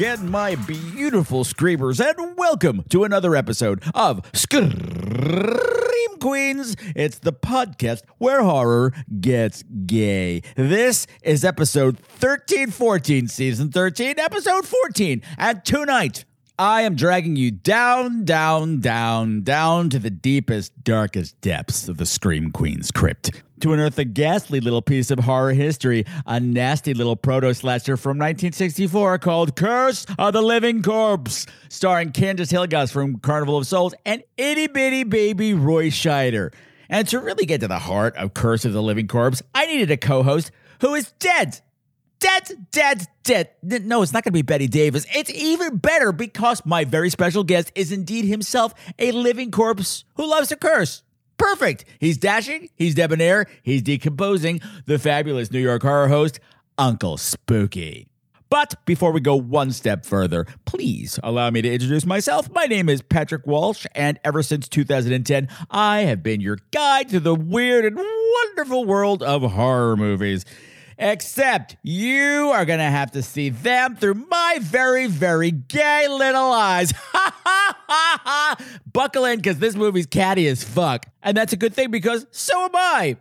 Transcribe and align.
Again, 0.00 0.30
my 0.30 0.54
beautiful 0.54 1.44
screamers, 1.44 2.00
and 2.00 2.16
welcome 2.34 2.82
to 2.88 3.04
another 3.04 3.36
episode 3.36 3.82
of 3.94 4.24
Scream 4.32 4.72
Queens. 6.18 6.74
It's 6.96 7.18
the 7.18 7.34
podcast 7.34 8.00
where 8.16 8.42
horror 8.42 8.94
gets 9.20 9.62
gay. 9.84 10.40
This 10.56 11.06
is 11.22 11.44
episode 11.44 11.96
1314, 11.96 13.28
season 13.28 13.70
13, 13.70 14.18
episode 14.18 14.66
14. 14.66 15.20
And 15.36 15.62
tonight, 15.66 16.24
I 16.60 16.82
am 16.82 16.94
dragging 16.94 17.36
you 17.36 17.50
down, 17.50 18.26
down, 18.26 18.80
down, 18.80 19.40
down 19.40 19.88
to 19.88 19.98
the 19.98 20.10
deepest, 20.10 20.84
darkest 20.84 21.40
depths 21.40 21.88
of 21.88 21.96
the 21.96 22.04
Scream 22.04 22.50
Queen's 22.50 22.90
crypt 22.90 23.30
to 23.62 23.72
unearth 23.72 23.98
a 23.98 24.04
ghastly 24.04 24.60
little 24.60 24.82
piece 24.82 25.10
of 25.10 25.20
horror 25.20 25.54
history, 25.54 26.04
a 26.26 26.38
nasty 26.38 26.92
little 26.92 27.16
proto 27.16 27.54
slasher 27.54 27.96
from 27.96 28.18
1964 28.18 29.16
called 29.20 29.56
Curse 29.56 30.04
of 30.18 30.34
the 30.34 30.42
Living 30.42 30.82
Corpse, 30.82 31.46
starring 31.70 32.12
Candace 32.12 32.52
Hilligoss 32.52 32.92
from 32.92 33.20
Carnival 33.20 33.56
of 33.56 33.66
Souls 33.66 33.94
and 34.04 34.22
itty 34.36 34.66
bitty 34.66 35.04
baby 35.04 35.54
Roy 35.54 35.86
Scheider. 35.86 36.52
And 36.90 37.08
to 37.08 37.20
really 37.20 37.46
get 37.46 37.62
to 37.62 37.68
the 37.68 37.78
heart 37.78 38.14
of 38.16 38.34
Curse 38.34 38.66
of 38.66 38.74
the 38.74 38.82
Living 38.82 39.08
Corpse, 39.08 39.42
I 39.54 39.64
needed 39.64 39.90
a 39.90 39.96
co 39.96 40.22
host 40.22 40.50
who 40.82 40.94
is 40.94 41.10
dead. 41.12 41.62
Dead, 42.20 42.66
dead, 42.70 43.08
dead. 43.22 43.50
No, 43.62 44.02
it's 44.02 44.12
not 44.12 44.24
going 44.24 44.32
to 44.32 44.36
be 44.36 44.42
Bette 44.42 44.68
Davis. 44.68 45.06
It's 45.14 45.30
even 45.30 45.78
better 45.78 46.12
because 46.12 46.64
my 46.66 46.84
very 46.84 47.08
special 47.08 47.44
guest 47.44 47.72
is 47.74 47.92
indeed 47.92 48.26
himself 48.26 48.74
a 48.98 49.10
living 49.12 49.50
corpse 49.50 50.04
who 50.16 50.28
loves 50.28 50.48
to 50.48 50.56
curse. 50.56 51.02
Perfect. 51.38 51.86
He's 51.98 52.18
dashing, 52.18 52.68
he's 52.76 52.94
debonair, 52.94 53.46
he's 53.62 53.80
decomposing. 53.80 54.60
The 54.84 54.98
fabulous 54.98 55.50
New 55.50 55.60
York 55.60 55.82
horror 55.82 56.08
host, 56.08 56.40
Uncle 56.76 57.16
Spooky. 57.16 58.06
But 58.50 58.74
before 58.84 59.12
we 59.12 59.20
go 59.20 59.36
one 59.36 59.70
step 59.70 60.04
further, 60.04 60.44
please 60.66 61.18
allow 61.22 61.48
me 61.50 61.62
to 61.62 61.72
introduce 61.72 62.04
myself. 62.04 62.50
My 62.52 62.66
name 62.66 62.90
is 62.90 63.00
Patrick 63.00 63.46
Walsh, 63.46 63.86
and 63.94 64.20
ever 64.24 64.42
since 64.42 64.68
2010, 64.68 65.48
I 65.70 66.00
have 66.00 66.22
been 66.22 66.42
your 66.42 66.58
guide 66.72 67.08
to 67.10 67.20
the 67.20 67.34
weird 67.34 67.86
and 67.86 67.96
wonderful 67.96 68.84
world 68.84 69.22
of 69.22 69.42
horror 69.52 69.96
movies. 69.96 70.44
Except 71.02 71.78
you 71.82 72.50
are 72.52 72.66
going 72.66 72.78
to 72.78 72.84
have 72.84 73.12
to 73.12 73.22
see 73.22 73.48
them 73.48 73.96
through 73.96 74.26
my 74.28 74.58
very, 74.60 75.06
very 75.06 75.50
gay 75.50 76.06
little 76.08 76.52
eyes. 76.52 76.92
Ha 77.12 77.34
ha 77.44 77.76
ha 77.88 78.20
ha! 78.24 78.56
Buckle 78.92 79.24
in 79.24 79.36
because 79.38 79.58
this 79.58 79.74
movie's 79.74 80.06
catty 80.06 80.46
as 80.46 80.62
fuck. 80.62 81.06
And 81.22 81.36
that's 81.36 81.52
a 81.52 81.56
good 81.56 81.74
thing 81.74 81.90
because 81.90 82.26
so 82.30 82.64
am 82.64 82.70
I. 82.74 83.16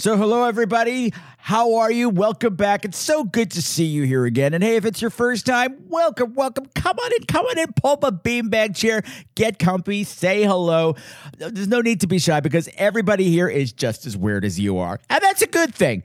So, 0.00 0.16
hello, 0.16 0.44
everybody. 0.44 1.12
How 1.36 1.74
are 1.74 1.92
you? 1.92 2.08
Welcome 2.08 2.54
back. 2.54 2.86
It's 2.86 2.96
so 2.96 3.22
good 3.22 3.50
to 3.50 3.60
see 3.60 3.84
you 3.84 4.04
here 4.04 4.24
again. 4.24 4.54
And 4.54 4.64
hey, 4.64 4.76
if 4.76 4.86
it's 4.86 5.02
your 5.02 5.10
first 5.10 5.44
time, 5.44 5.76
welcome, 5.88 6.32
welcome. 6.32 6.70
Come 6.74 6.98
on 6.98 7.12
in, 7.12 7.26
come 7.26 7.44
on 7.44 7.58
in, 7.58 7.70
pull 7.74 7.90
up 7.90 8.04
a 8.04 8.10
beanbag 8.10 8.74
chair, 8.74 9.02
get 9.34 9.58
comfy, 9.58 10.04
say 10.04 10.42
hello. 10.42 10.96
There's 11.36 11.68
no 11.68 11.82
need 11.82 12.00
to 12.00 12.06
be 12.06 12.18
shy 12.18 12.40
because 12.40 12.66
everybody 12.78 13.28
here 13.28 13.46
is 13.46 13.74
just 13.74 14.06
as 14.06 14.16
weird 14.16 14.46
as 14.46 14.58
you 14.58 14.78
are. 14.78 14.98
And 15.10 15.22
that's 15.22 15.42
a 15.42 15.46
good 15.46 15.74
thing. 15.74 16.02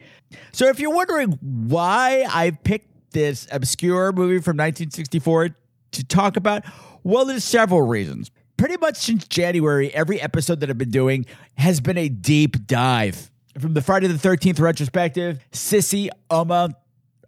So, 0.52 0.68
if 0.68 0.78
you're 0.78 0.94
wondering 0.94 1.40
why 1.40 2.26
I 2.28 2.52
picked 2.52 3.12
this 3.12 3.48
obscure 3.50 4.12
movie 4.12 4.40
from 4.40 4.58
1964 4.58 5.56
to 5.94 6.04
talk 6.04 6.36
about, 6.36 6.66
well, 7.04 7.24
there's 7.24 7.46
several 7.46 7.84
reasons. 7.84 8.30
Pretty 8.58 8.76
much 8.76 8.98
since 8.98 9.26
January, 9.26 9.94
every 9.94 10.20
episode 10.20 10.60
that 10.60 10.70
I've 10.70 10.78
been 10.78 10.92
doing 10.92 11.26
has 11.58 11.80
been 11.80 11.98
a 11.98 12.10
deep 12.10 12.68
dive 12.68 13.32
from 13.60 13.74
the 13.74 13.82
Friday 13.82 14.08
the 14.08 14.16
13th 14.16 14.60
retrospective, 14.60 15.40
Sissy, 15.52 16.10
Uma, 16.32 16.70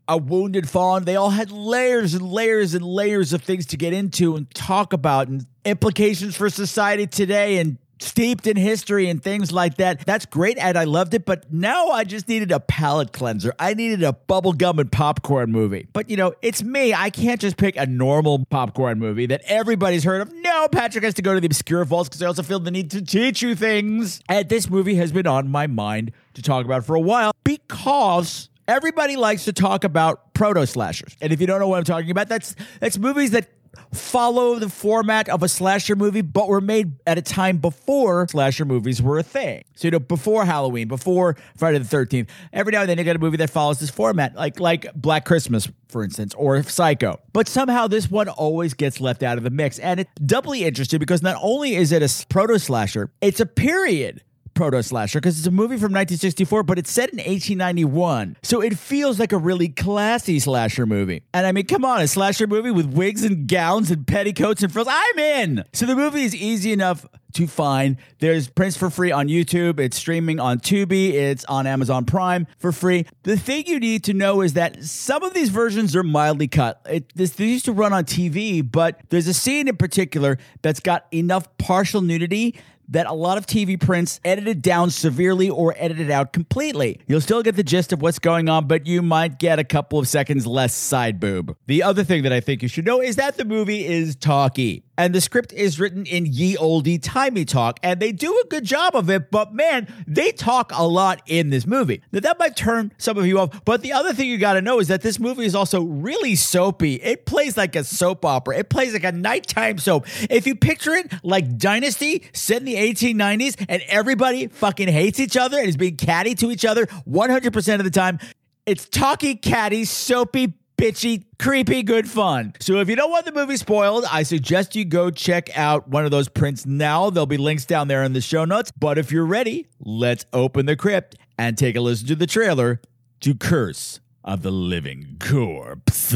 A 0.08 0.18
Wounded 0.18 0.70
Fawn, 0.70 1.06
they 1.06 1.16
all 1.16 1.30
had 1.30 1.52
layers 1.52 2.14
and 2.14 2.24
layers 2.28 2.74
and 2.74 2.86
layers 2.86 3.34
of 3.34 3.44
things 3.44 3.66
to 3.68 3.78
get 3.78 3.94
into 3.94 4.36
and 4.36 4.54
talk 4.54 4.94
about 4.94 5.28
and 5.28 5.46
implications 5.66 6.36
for 6.36 6.50
society 6.50 7.08
today 7.08 7.60
and 7.60 7.78
steeped 8.00 8.48
in 8.48 8.58
history 8.58 9.10
and 9.10 9.22
things 9.22 9.52
like 9.52 9.78
that. 9.78 10.06
That's 10.06 10.26
great 10.26 10.58
and 10.58 10.78
I 10.78 10.84
loved 10.84 11.14
it, 11.14 11.26
but 11.26 11.52
now 11.52 11.88
I 11.88 12.04
just 12.04 12.28
needed 12.28 12.52
a 12.52 12.60
palate 12.60 13.12
cleanser. 13.12 13.54
I 13.60 13.74
needed 13.74 14.04
a 14.04 14.16
bubblegum 14.28 14.80
and 14.80 14.92
popcorn 14.92 15.52
movie. 15.52 15.88
But 15.94 16.10
you 16.10 16.18
know, 16.18 16.34
it's 16.42 16.64
me. 16.64 16.94
I 16.94 17.10
can't 17.10 17.42
just 17.42 17.58
pick 17.58 17.76
a 17.76 17.86
normal 17.86 18.46
popcorn 18.50 19.00
movie 19.00 19.26
that 19.28 19.42
everybody's 19.46 20.04
heard 20.04 20.22
of. 20.22 20.34
No, 20.34 20.68
Patrick 20.68 21.04
has 21.04 21.14
to 21.16 21.22
go 21.22 21.34
to 21.34 21.40
the 21.40 21.48
obscure 21.48 21.84
vaults 21.86 22.10
because 22.10 22.22
I 22.22 22.28
also 22.28 22.44
feel 22.44 22.60
the 22.60 22.72
need 22.72 22.92
to 22.92 23.02
teach 23.02 23.42
you 23.42 23.56
things. 23.56 24.22
And 24.30 24.48
this 24.50 24.70
movie 24.70 24.96
has 24.96 25.12
been 25.12 25.28
on 25.28 25.50
my 25.50 25.68
mind 25.68 26.12
to 26.36 26.42
talk 26.42 26.66
about 26.66 26.86
for 26.86 26.96
a 26.96 27.00
while 27.00 27.32
because 27.44 28.50
everybody 28.68 29.16
likes 29.16 29.46
to 29.46 29.54
talk 29.54 29.84
about 29.84 30.34
proto 30.34 30.66
slashers. 30.68 31.16
And 31.22 31.32
if 31.34 31.42
you 31.42 31.48
don't 31.48 31.60
know 31.60 31.68
what 31.68 31.78
I'm 31.78 31.84
talking 31.84 32.12
about, 32.12 32.28
that's 32.28 32.56
that's 32.80 32.98
movies 32.98 33.32
that 33.32 33.48
follow 33.94 34.60
the 34.60 34.70
format 34.70 35.30
of 35.30 35.44
a 35.44 35.48
slasher 35.48 35.96
movie, 35.96 36.22
but 36.22 36.48
were 36.48 36.62
made 36.62 36.94
at 37.06 37.18
a 37.18 37.22
time 37.22 37.58
before 37.58 38.28
slasher 38.30 38.66
movies 38.66 39.02
were 39.02 39.20
a 39.20 39.24
thing. 39.24 39.64
So, 39.76 39.88
you 39.88 39.92
know, 39.92 40.00
before 40.00 40.46
Halloween, 40.46 40.88
before 40.88 41.36
Friday 41.56 41.80
the 41.80 41.86
13th, 41.86 42.30
every 42.54 42.72
now 42.72 42.82
and 42.82 42.90
then 42.90 42.98
you 42.98 43.04
get 43.04 43.16
a 43.16 43.20
movie 43.20 43.38
that 43.38 43.50
follows 43.50 43.80
this 43.80 43.90
format, 43.90 44.36
like 44.36 44.60
like 44.60 44.94
Black 44.94 45.26
Christmas, 45.26 45.70
for 45.88 46.04
instance, 46.04 46.34
or 46.36 46.62
Psycho. 46.64 47.20
But 47.34 47.48
somehow 47.48 47.88
this 47.88 48.10
one 48.10 48.30
always 48.30 48.74
gets 48.74 49.00
left 49.00 49.24
out 49.24 49.38
of 49.38 49.44
the 49.44 49.50
mix. 49.50 49.80
And 49.80 50.00
it's 50.00 50.12
doubly 50.26 50.64
interesting 50.64 51.00
because 51.00 51.22
not 51.22 51.38
only 51.42 51.76
is 51.76 51.92
it 51.92 52.02
a 52.02 52.28
proto 52.28 52.60
slasher, 52.60 53.12
it's 53.22 53.40
a 53.40 53.46
period 53.46 54.22
proto 54.58 54.82
slasher 54.82 55.20
because 55.20 55.38
it's 55.38 55.48
a 55.48 55.52
movie 55.52 55.76
from 55.76 55.94
1964, 55.94 56.64
but 56.64 56.80
it's 56.80 56.92
set 56.92 57.12
in 57.12 57.20
1891. 57.20 58.38
So 58.42 58.60
it 58.60 58.76
feels 58.76 59.20
like 59.20 59.32
a 59.32 59.38
really 59.38 59.70
classy 59.70 60.40
slasher 60.40 60.88
movie. 60.88 61.22
And 61.32 61.46
I 61.46 61.52
mean, 61.52 61.68
come 61.68 61.86
on, 61.86 62.02
a 62.02 62.08
slasher 62.08 62.48
movie 62.48 62.72
with 62.72 62.88
wigs 62.88 63.24
and 63.24 63.48
gowns 63.48 63.92
and 63.92 64.06
petticoats 64.08 64.64
and 64.64 64.74
frills. 64.74 64.88
I'm 64.90 65.20
in. 65.20 65.64
So 65.74 65.86
the 65.86 65.96
movie 65.96 66.24
is 66.24 66.36
easy 66.36 66.72
enough 66.72 67.06
to 67.34 67.46
find. 67.46 67.98
There's 68.18 68.48
prints 68.48 68.76
for 68.76 68.90
free 68.90 69.12
on 69.12 69.28
YouTube. 69.28 69.80
It's 69.80 69.96
streaming 69.96 70.40
on 70.40 70.60
Tubi. 70.60 71.14
It's 71.14 71.46
on 71.46 71.68
Amazon 71.68 72.06
Prime 72.06 72.48
for 72.58 72.72
free. 72.72 73.06
The 73.24 73.38
thing 73.38 73.68
you 73.68 73.80
need 73.80 74.04
to 74.06 74.14
know 74.14 74.42
is 74.42 74.54
that 74.54 74.84
some 74.84 75.22
of 75.22 75.36
these 75.36 75.50
versions 75.50 75.96
are 75.96 76.02
mildly 76.02 76.48
cut. 76.48 76.82
It, 76.90 77.14
this, 77.16 77.32
they 77.32 77.46
used 77.46 77.66
to 77.66 77.74
run 77.74 77.94
on 77.94 78.06
TV, 78.06 78.70
but 78.70 79.02
there's 79.10 79.28
a 79.28 79.36
scene 79.36 79.68
in 79.68 79.78
particular 79.78 80.40
that's 80.64 80.80
got 80.80 81.06
enough 81.12 81.48
partial 81.60 82.02
nudity 82.02 82.56
that 82.90 83.08
a 83.08 83.14
lot 83.14 83.38
of 83.38 83.46
TV 83.46 83.80
prints 83.80 84.20
edited 84.24 84.62
down 84.62 84.90
severely 84.90 85.50
or 85.50 85.74
edited 85.78 86.10
out 86.10 86.34
completely. 86.34 87.00
You'll 87.08 87.22
still 87.22 87.44
get 87.44 87.56
the 87.56 87.64
gist 87.64 87.94
of 87.94 88.02
what's 88.02 88.20
going 88.20 88.50
on, 88.50 88.68
but 88.68 88.88
you 88.88 89.02
might 89.02 89.40
get 89.40 89.60
a 89.60 89.64
couple 89.64 90.00
of 90.00 90.08
seconds 90.08 90.48
less 90.48 90.74
side 90.74 91.20
boob. 91.20 91.56
The 91.68 91.84
other 91.84 92.04
thing 92.04 92.24
that 92.24 92.34
I 92.34 92.40
think 92.40 92.62
you 92.62 92.68
should 92.68 92.86
know 92.86 93.02
is 93.02 93.18
that 93.18 93.38
the 93.38 93.46
movie 93.46 93.86
is 93.86 94.16
talky. 94.16 94.84
And 95.00 95.14
the 95.14 95.22
script 95.22 95.54
is 95.54 95.80
written 95.80 96.08
in 96.08 96.26
ye 96.26 96.56
oldie 96.56 97.00
timey 97.00 97.46
talk, 97.46 97.80
and 97.84 98.00
they 98.00 98.12
do 98.12 98.42
a 98.44 98.48
good 98.48 98.64
job 98.64 98.96
of 98.96 99.12
it, 99.12 99.30
but 99.30 99.54
man, 99.54 99.88
they 100.08 100.32
talk 100.32 100.72
a 100.74 100.88
lot 100.88 101.22
in 101.28 101.52
this 101.52 101.68
movie. 101.68 102.02
Now, 102.12 102.22
that 102.22 102.40
might 102.40 102.56
turn 102.56 102.92
some 102.98 103.16
of 103.16 103.28
you 103.28 103.38
off, 103.40 103.64
but 103.64 103.84
the 103.84 103.94
other 103.94 104.12
thing 104.14 104.28
you 104.28 104.40
gotta 104.40 104.62
know 104.62 104.80
is 104.80 104.88
that 104.88 105.04
this 105.04 105.20
movie 105.20 105.46
is 105.46 105.54
also 105.54 105.84
really 105.84 106.36
soapy. 106.36 106.96
It 106.96 107.28
plays 107.28 107.56
like 107.56 107.76
a 107.76 107.84
soap 107.84 108.26
opera, 108.26 108.58
it 108.58 108.70
plays 108.70 108.94
like 108.94 109.04
a 109.04 109.12
nighttime 109.12 109.78
soap. 109.78 110.08
If 110.32 110.48
you 110.48 110.56
picture 110.56 110.94
it 110.94 111.14
like 111.22 111.60
Dynasty 111.60 112.24
set 112.34 112.58
in 112.58 112.66
the 112.66 112.77
1890s 112.78 113.66
and 113.68 113.82
everybody 113.88 114.48
fucking 114.48 114.88
hates 114.88 115.20
each 115.20 115.36
other 115.38 115.58
and 115.58 115.68
is 115.68 115.78
being 115.78 115.98
catty 115.98 116.36
to 116.36 116.52
each 116.52 116.66
other 116.66 116.86
100% 116.86 117.76
of 117.76 117.84
the 117.84 117.92
time, 117.92 118.20
it's 118.66 118.88
talky, 118.88 119.36
catty, 119.36 119.86
soapy, 119.86 120.54
bitchy, 120.78 121.26
creepy, 121.40 121.84
good 121.84 122.08
fun. 122.08 122.54
So 122.60 122.78
if 122.78 122.90
you 122.90 122.96
don't 122.96 123.10
want 123.10 123.26
the 123.26 123.32
movie 123.32 123.58
spoiled, 123.58 124.06
I 124.12 124.24
suggest 124.24 124.76
you 124.76 124.86
go 124.86 125.10
check 125.10 125.56
out 125.58 125.88
one 125.88 126.06
of 126.06 126.12
those 126.12 126.30
prints 126.30 126.66
now. 126.66 127.10
There'll 127.10 127.26
be 127.26 127.38
links 127.38 127.66
down 127.66 127.88
there 127.88 128.04
in 128.04 128.14
the 128.14 128.22
show 128.22 128.46
notes. 128.46 128.72
But 128.72 128.98
if 128.98 129.12
you're 129.12 129.26
ready, 129.26 129.68
let's 129.80 130.26
open 130.34 130.68
the 130.68 130.76
crypt 130.76 131.16
and 131.38 131.58
take 131.58 131.76
a 131.76 131.82
listen 131.82 132.08
to 132.08 132.16
the 132.16 132.28
trailer 132.28 132.82
to 133.22 133.34
Curse 133.34 134.00
of 134.28 134.42
the 134.42 134.52
Living 134.52 135.16
Corpse. 135.22 136.14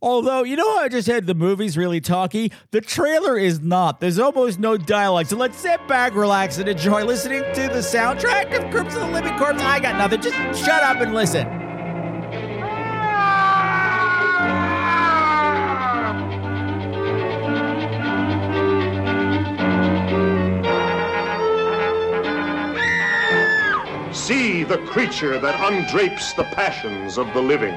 Although, 0.00 0.44
you 0.44 0.54
know 0.54 0.76
I 0.78 0.88
just 0.88 1.06
said 1.06 1.26
the 1.26 1.34
movie's 1.34 1.76
really 1.76 2.00
talky? 2.00 2.52
The 2.70 2.80
trailer 2.80 3.36
is 3.36 3.60
not. 3.60 3.98
There's 3.98 4.20
almost 4.20 4.60
no 4.60 4.76
dialogue. 4.76 5.26
So 5.26 5.36
let's 5.36 5.58
sit 5.58 5.86
back, 5.88 6.14
relax, 6.14 6.58
and 6.58 6.68
enjoy 6.68 7.04
listening 7.04 7.42
to 7.42 7.62
the 7.62 7.80
soundtrack 7.80 8.56
of 8.56 8.70
Crypt 8.70 8.92
of 8.92 9.00
the 9.00 9.08
Living 9.08 9.36
Corpse. 9.36 9.60
I 9.62 9.80
got 9.80 9.96
nothing. 9.96 10.22
Just 10.22 10.64
shut 10.64 10.82
up 10.84 11.00
and 11.00 11.12
listen. 11.12 11.63
See 24.24 24.62
the 24.64 24.78
creature 24.78 25.38
that 25.38 25.54
undrapes 25.70 26.32
the 26.32 26.44
passions 26.44 27.18
of 27.18 27.30
the 27.34 27.42
living. 27.42 27.74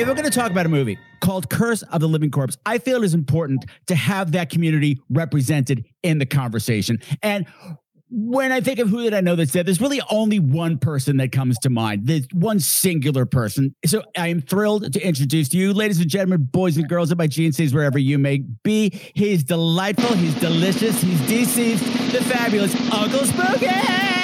If 0.00 0.08
we're 0.08 0.14
going 0.14 0.24
to 0.24 0.30
talk 0.30 0.50
about 0.50 0.64
a 0.64 0.70
movie 0.70 0.98
called 1.20 1.50
Curse 1.50 1.82
of 1.82 2.00
the 2.00 2.08
Living 2.08 2.30
Corpse, 2.30 2.56
I 2.64 2.78
feel 2.78 3.02
it 3.02 3.04
is 3.04 3.12
important 3.12 3.66
to 3.86 3.94
have 3.94 4.32
that 4.32 4.48
community 4.48 4.98
represented 5.10 5.84
in 6.02 6.18
the 6.18 6.24
conversation. 6.24 7.00
And 7.22 7.46
when 8.08 8.50
I 8.50 8.60
think 8.60 8.78
of 8.78 8.88
who 8.88 9.02
did 9.02 9.12
I 9.12 9.20
know 9.20 9.36
that 9.36 9.50
said, 9.50 9.66
there's 9.66 9.80
really 9.80 10.00
only 10.10 10.38
one 10.38 10.78
person 10.78 11.18
that 11.18 11.32
comes 11.32 11.58
to 11.60 11.70
mind. 11.70 12.06
There's 12.06 12.26
one 12.32 12.60
singular 12.60 13.26
person. 13.26 13.74
So 13.84 14.02
I 14.16 14.28
am 14.28 14.40
thrilled 14.40 14.92
to 14.94 15.00
introduce 15.00 15.50
to 15.50 15.58
you, 15.58 15.74
ladies 15.74 16.00
and 16.00 16.08
gentlemen, 16.08 16.48
boys 16.50 16.78
and 16.78 16.88
girls 16.88 17.10
of 17.12 17.18
my 17.18 17.28
GNCs, 17.28 17.74
wherever 17.74 17.98
you 17.98 18.18
may 18.18 18.38
be. 18.38 18.90
He's 19.14 19.44
delightful. 19.44 20.16
He's 20.16 20.34
delicious. 20.40 21.00
He's 21.02 21.20
deceased. 21.28 21.84
The 22.12 22.24
fabulous 22.24 22.74
Uncle 22.90 23.26
Spooky. 23.26 24.19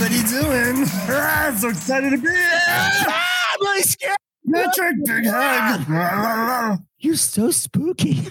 Everybody 0.00 0.28
doing? 0.28 0.88
I'm 1.08 1.56
so 1.56 1.68
excited 1.70 2.10
to 2.10 2.18
be 2.18 2.28
here. 2.28 2.38
Ah, 2.38 3.54
I'm 3.54 3.66
really 3.66 3.82
scared. 3.82 4.16
Patrick, 4.52 4.96
big 5.04 5.26
hug. 5.26 6.80
You're 6.98 7.16
so 7.16 7.50
spooky. 7.50 8.28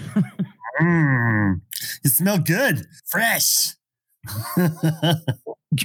Mm, 0.81 1.61
you 2.03 2.09
smell 2.09 2.39
good, 2.39 2.85
fresh. 3.05 3.73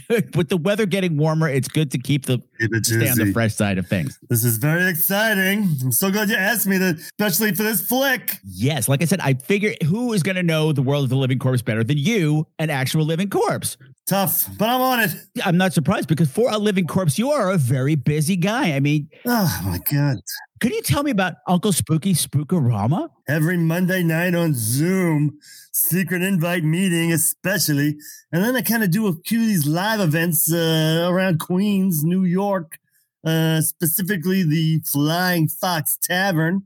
good. 0.08 0.36
With 0.36 0.48
the 0.48 0.56
weather 0.56 0.86
getting 0.86 1.16
warmer, 1.16 1.48
it's 1.48 1.68
good 1.68 1.90
to 1.92 1.98
keep 1.98 2.26
the 2.26 2.42
stay 2.82 3.08
on 3.08 3.18
the 3.18 3.32
fresh 3.32 3.54
side 3.54 3.78
of 3.78 3.86
things. 3.86 4.18
This 4.28 4.44
is 4.44 4.58
very 4.58 4.88
exciting. 4.88 5.68
I'm 5.82 5.92
so 5.92 6.10
glad 6.10 6.28
you 6.28 6.36
asked 6.36 6.66
me 6.66 6.78
to, 6.78 6.96
especially 7.18 7.54
for 7.54 7.62
this 7.62 7.86
flick. 7.86 8.38
Yes, 8.44 8.88
like 8.88 9.02
I 9.02 9.06
said, 9.06 9.20
I 9.20 9.34
figure 9.34 9.74
who 9.84 10.12
is 10.12 10.22
going 10.22 10.36
to 10.36 10.42
know 10.42 10.72
the 10.72 10.82
world 10.82 11.04
of 11.04 11.10
the 11.10 11.16
living 11.16 11.38
corpse 11.38 11.62
better 11.62 11.84
than 11.84 11.98
you, 11.98 12.46
an 12.58 12.70
actual 12.70 13.04
living 13.04 13.30
corpse? 13.30 13.76
Tough, 14.06 14.48
but 14.58 14.68
I'm 14.68 14.80
on 14.80 15.00
it. 15.00 15.10
I'm 15.44 15.56
not 15.56 15.72
surprised 15.72 16.08
because 16.08 16.28
for 16.30 16.50
a 16.50 16.58
living 16.58 16.86
corpse, 16.88 17.18
you 17.18 17.30
are 17.30 17.52
a 17.52 17.56
very 17.56 17.94
busy 17.94 18.36
guy. 18.36 18.72
I 18.72 18.80
mean, 18.80 19.08
Oh 19.24 19.60
my 19.64 19.78
god! 19.90 20.16
could 20.60 20.72
you 20.72 20.82
tell 20.82 21.04
me 21.04 21.12
about 21.12 21.34
Uncle 21.46 21.72
Spooky 21.72 22.12
Spookorama? 22.12 23.10
Every 23.28 23.56
Monday 23.56 24.02
night 24.02 24.34
on 24.34 24.54
Zoom, 24.54 25.38
secret 25.72 26.20
invite 26.22 26.64
meeting, 26.64 27.12
especially, 27.12 27.96
and 28.32 28.42
then 28.42 28.56
I 28.56 28.62
kind 28.62 28.82
of 28.82 28.90
do 28.90 29.06
a 29.06 29.12
few 29.24 29.40
of 29.40 29.46
these 29.46 29.66
live 29.68 30.00
events 30.00 30.52
uh, 30.52 31.06
around 31.08 31.38
Queens, 31.38 32.02
New 32.02 32.24
York, 32.24 32.78
uh, 33.24 33.60
specifically 33.60 34.42
the 34.42 34.80
Flying 34.84 35.46
Fox 35.46 35.96
Tavern. 36.02 36.64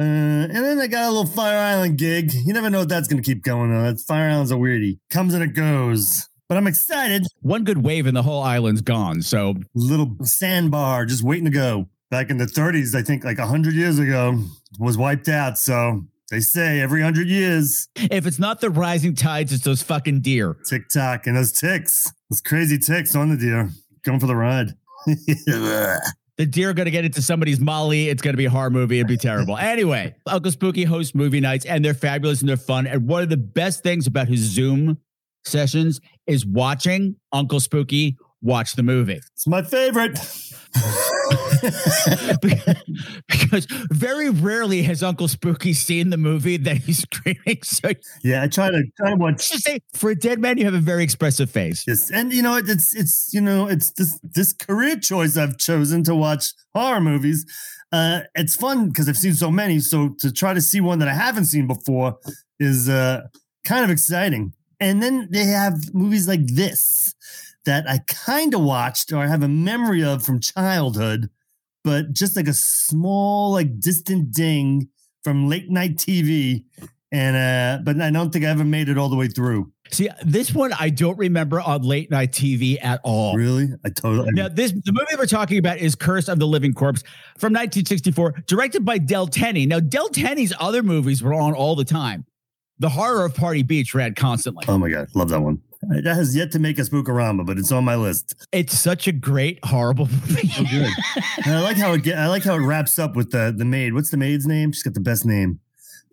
Uh, 0.00 0.02
and 0.02 0.64
then 0.64 0.78
I 0.80 0.86
got 0.86 1.08
a 1.08 1.10
little 1.10 1.26
Fire 1.26 1.58
Island 1.58 1.98
gig. 1.98 2.32
You 2.32 2.54
never 2.54 2.70
know 2.70 2.80
what 2.80 2.88
that's 2.88 3.06
going 3.08 3.22
to 3.22 3.26
keep 3.34 3.42
going 3.42 3.70
though. 3.70 3.82
That 3.82 4.00
Fire 4.00 4.30
Island's 4.30 4.50
a 4.50 4.54
weirdie. 4.54 4.98
Comes 5.10 5.34
and 5.34 5.42
it 5.42 5.54
goes. 5.54 6.28
But 6.48 6.56
I'm 6.56 6.66
excited. 6.66 7.26
One 7.42 7.64
good 7.64 7.78
wave 7.84 8.06
and 8.06 8.16
the 8.16 8.22
whole 8.22 8.42
island's 8.42 8.80
gone. 8.80 9.20
So 9.22 9.54
Little 9.74 10.16
sandbar 10.22 11.04
just 11.04 11.22
waiting 11.22 11.44
to 11.44 11.50
go. 11.50 11.88
Back 12.10 12.30
in 12.30 12.38
the 12.38 12.46
30s, 12.46 12.94
I 12.94 13.02
think 13.02 13.22
like 13.22 13.38
100 13.38 13.74
years 13.74 13.98
ago, 13.98 14.42
was 14.78 14.96
wiped 14.96 15.28
out. 15.28 15.58
So 15.58 16.04
they 16.30 16.40
say 16.40 16.80
every 16.80 17.02
100 17.02 17.28
years, 17.28 17.86
if 17.96 18.26
it's 18.26 18.38
not 18.38 18.62
the 18.62 18.70
rising 18.70 19.14
tides, 19.14 19.52
it's 19.52 19.64
those 19.64 19.82
fucking 19.82 20.20
deer. 20.22 20.56
tick 20.66 20.88
tock, 20.88 21.26
and 21.26 21.36
those 21.36 21.52
ticks, 21.52 22.10
those 22.30 22.40
crazy 22.40 22.78
ticks 22.78 23.14
on 23.14 23.28
the 23.28 23.36
deer, 23.36 23.68
going 24.04 24.20
for 24.20 24.26
the 24.26 24.36
ride. 24.36 24.74
The 26.38 26.46
deer 26.46 26.70
are 26.70 26.72
going 26.72 26.84
to 26.84 26.92
get 26.92 27.04
into 27.04 27.20
somebody's 27.20 27.58
molly. 27.58 28.08
It's 28.08 28.22
going 28.22 28.32
to 28.32 28.38
be 28.38 28.44
a 28.44 28.50
horror 28.50 28.70
movie. 28.70 28.98
It'd 29.00 29.08
be 29.08 29.16
terrible. 29.16 29.58
Anyway, 29.68 30.14
Uncle 30.24 30.52
Spooky 30.52 30.84
hosts 30.84 31.12
movie 31.12 31.40
nights, 31.40 31.64
and 31.66 31.84
they're 31.84 31.94
fabulous 31.94 32.40
and 32.40 32.48
they're 32.48 32.56
fun. 32.56 32.86
And 32.86 33.08
one 33.08 33.24
of 33.24 33.28
the 33.28 33.36
best 33.36 33.82
things 33.82 34.06
about 34.06 34.28
his 34.28 34.38
Zoom 34.38 34.98
sessions 35.44 36.00
is 36.28 36.46
watching 36.46 37.16
Uncle 37.32 37.60
Spooky 37.60 38.16
watch 38.40 38.74
the 38.74 38.82
movie. 38.82 39.20
it's 39.32 39.46
my 39.46 39.62
favorite. 39.62 40.18
because 43.28 43.66
very 43.90 44.30
rarely 44.30 44.82
has 44.82 45.02
Uncle 45.02 45.28
Spooky 45.28 45.72
seen 45.72 46.10
the 46.10 46.16
movie 46.16 46.56
that 46.58 46.78
he's 46.78 47.00
screaming. 47.02 47.62
So 47.62 47.90
yeah, 48.22 48.42
I 48.42 48.48
try 48.48 48.70
to 48.70 48.84
try 48.96 49.10
to 49.10 49.16
watch. 49.16 49.50
just 49.50 49.64
say, 49.64 49.80
for 49.94 50.10
a 50.10 50.14
dead 50.14 50.38
man, 50.38 50.58
you 50.58 50.64
have 50.64 50.74
a 50.74 50.78
very 50.78 51.02
expressive 51.02 51.50
face. 51.50 51.84
Yes, 51.86 52.10
and 52.10 52.32
you 52.32 52.42
know 52.42 52.56
it's 52.56 52.94
it's 52.94 53.32
you 53.32 53.40
know 53.40 53.66
it's 53.66 53.92
this 53.92 54.20
this 54.22 54.52
career 54.52 54.96
choice 54.96 55.36
I've 55.36 55.58
chosen 55.58 56.04
to 56.04 56.14
watch 56.14 56.52
horror 56.74 57.00
movies. 57.00 57.44
Uh, 57.90 58.20
it's 58.34 58.54
fun 58.54 58.88
because 58.88 59.08
I've 59.08 59.16
seen 59.16 59.34
so 59.34 59.50
many. 59.50 59.80
So 59.80 60.10
to 60.20 60.30
try 60.32 60.52
to 60.54 60.60
see 60.60 60.80
one 60.80 60.98
that 60.98 61.08
I 61.08 61.14
haven't 61.14 61.46
seen 61.46 61.66
before 61.66 62.18
is 62.60 62.88
uh, 62.88 63.22
kind 63.64 63.84
of 63.84 63.90
exciting. 63.90 64.52
And 64.80 65.02
then 65.02 65.28
they 65.30 65.44
have 65.44 65.92
movies 65.94 66.28
like 66.28 66.46
this 66.46 67.14
that 67.64 67.88
I 67.88 67.98
kind 68.06 68.54
of 68.54 68.62
watched 68.62 69.12
or 69.12 69.18
I 69.18 69.26
have 69.26 69.42
a 69.42 69.48
memory 69.48 70.02
of 70.04 70.24
from 70.24 70.40
childhood, 70.40 71.28
but 71.84 72.12
just 72.12 72.36
like 72.36 72.48
a 72.48 72.54
small, 72.54 73.52
like 73.52 73.80
distant 73.80 74.32
ding 74.32 74.88
from 75.22 75.48
late 75.48 75.70
night 75.70 75.96
TV. 75.96 76.64
And 77.10 77.36
uh, 77.36 77.82
but 77.84 78.00
I 78.00 78.10
don't 78.10 78.30
think 78.30 78.44
I 78.44 78.48
ever 78.48 78.64
made 78.64 78.88
it 78.88 78.98
all 78.98 79.08
the 79.08 79.16
way 79.16 79.28
through. 79.28 79.72
See, 79.90 80.10
this 80.22 80.54
one 80.54 80.74
I 80.78 80.90
don't 80.90 81.16
remember 81.16 81.58
on 81.58 81.80
late 81.80 82.10
night 82.10 82.32
TV 82.32 82.76
at 82.82 83.00
all. 83.02 83.34
Really, 83.34 83.68
I 83.84 83.88
totally. 83.88 84.28
Now, 84.32 84.48
this 84.48 84.72
the 84.72 84.92
movie 84.92 85.16
we're 85.16 85.24
talking 85.24 85.56
about 85.56 85.78
is 85.78 85.94
Curse 85.94 86.28
of 86.28 86.38
the 86.38 86.46
Living 86.46 86.74
Corpse 86.74 87.02
from 87.38 87.54
1964, 87.54 88.42
directed 88.46 88.84
by 88.84 88.98
Del 88.98 89.26
Tenney. 89.26 89.64
Now, 89.64 89.80
Del 89.80 90.10
Tenney's 90.10 90.52
other 90.60 90.82
movies 90.82 91.22
were 91.22 91.32
on 91.32 91.54
all 91.54 91.74
the 91.74 91.84
time. 91.84 92.26
The 92.80 92.88
Horror 92.88 93.24
of 93.24 93.34
Party 93.34 93.62
Beach 93.62 93.94
ran 93.94 94.14
constantly. 94.14 94.64
Oh 94.68 94.78
my 94.78 94.88
god, 94.88 95.08
love 95.14 95.28
that 95.30 95.40
one. 95.40 95.60
That 95.82 96.14
has 96.14 96.34
yet 96.34 96.50
to 96.52 96.58
make 96.58 96.78
a 96.78 96.82
spookorama, 96.82 97.46
but 97.46 97.56
it's 97.56 97.70
on 97.70 97.84
my 97.84 97.94
list. 97.94 98.34
It's 98.52 98.76
such 98.78 99.06
a 99.06 99.12
great, 99.12 99.60
horrible 99.64 100.06
movie. 100.06 100.48
So 100.48 100.64
good. 100.64 100.90
and 101.44 101.54
I 101.54 101.60
like 101.62 101.76
how 101.76 101.92
it 101.92 102.02
get, 102.02 102.18
I 102.18 102.26
like 102.28 102.42
how 102.42 102.54
it 102.54 102.64
wraps 102.64 102.98
up 102.98 103.14
with 103.14 103.30
the 103.30 103.54
the 103.56 103.64
maid. 103.64 103.94
What's 103.94 104.10
the 104.10 104.16
maid's 104.16 104.46
name? 104.46 104.72
She's 104.72 104.82
got 104.82 104.94
the 104.94 105.00
best 105.00 105.24
name. 105.24 105.60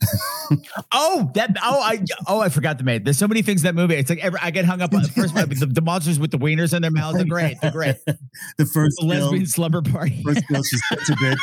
oh, 0.91 1.31
that 1.35 1.55
oh 1.63 1.79
I 1.81 2.03
oh 2.27 2.39
I 2.41 2.49
forgot 2.49 2.77
the 2.77 2.83
maid. 2.83 3.05
There's 3.05 3.17
so 3.17 3.27
many 3.27 3.41
things 3.41 3.63
in 3.63 3.67
that 3.67 3.79
movie. 3.79 3.95
It's 3.95 4.09
like 4.09 4.19
every, 4.19 4.39
I 4.41 4.51
get 4.51 4.65
hung 4.65 4.81
up 4.81 4.93
on 4.93 5.01
the 5.01 5.07
first 5.07 5.33
the, 5.33 5.65
the 5.65 5.81
monsters 5.81 6.19
with 6.19 6.31
the 6.31 6.37
wieners 6.37 6.73
in 6.73 6.81
their 6.81 6.91
mouths. 6.91 7.17
They're 7.17 7.25
great. 7.25 7.59
They're 7.61 7.71
great. 7.71 7.95
The 8.57 8.65
first 8.65 8.97
The 8.99 9.07
lesbian 9.07 9.45
slumber 9.45 9.81
party. 9.81 10.21
first 10.23 10.47
kill, 10.47 10.63
she's 10.63 10.81
such 10.89 11.09
a 11.09 11.13
bitch. 11.13 11.39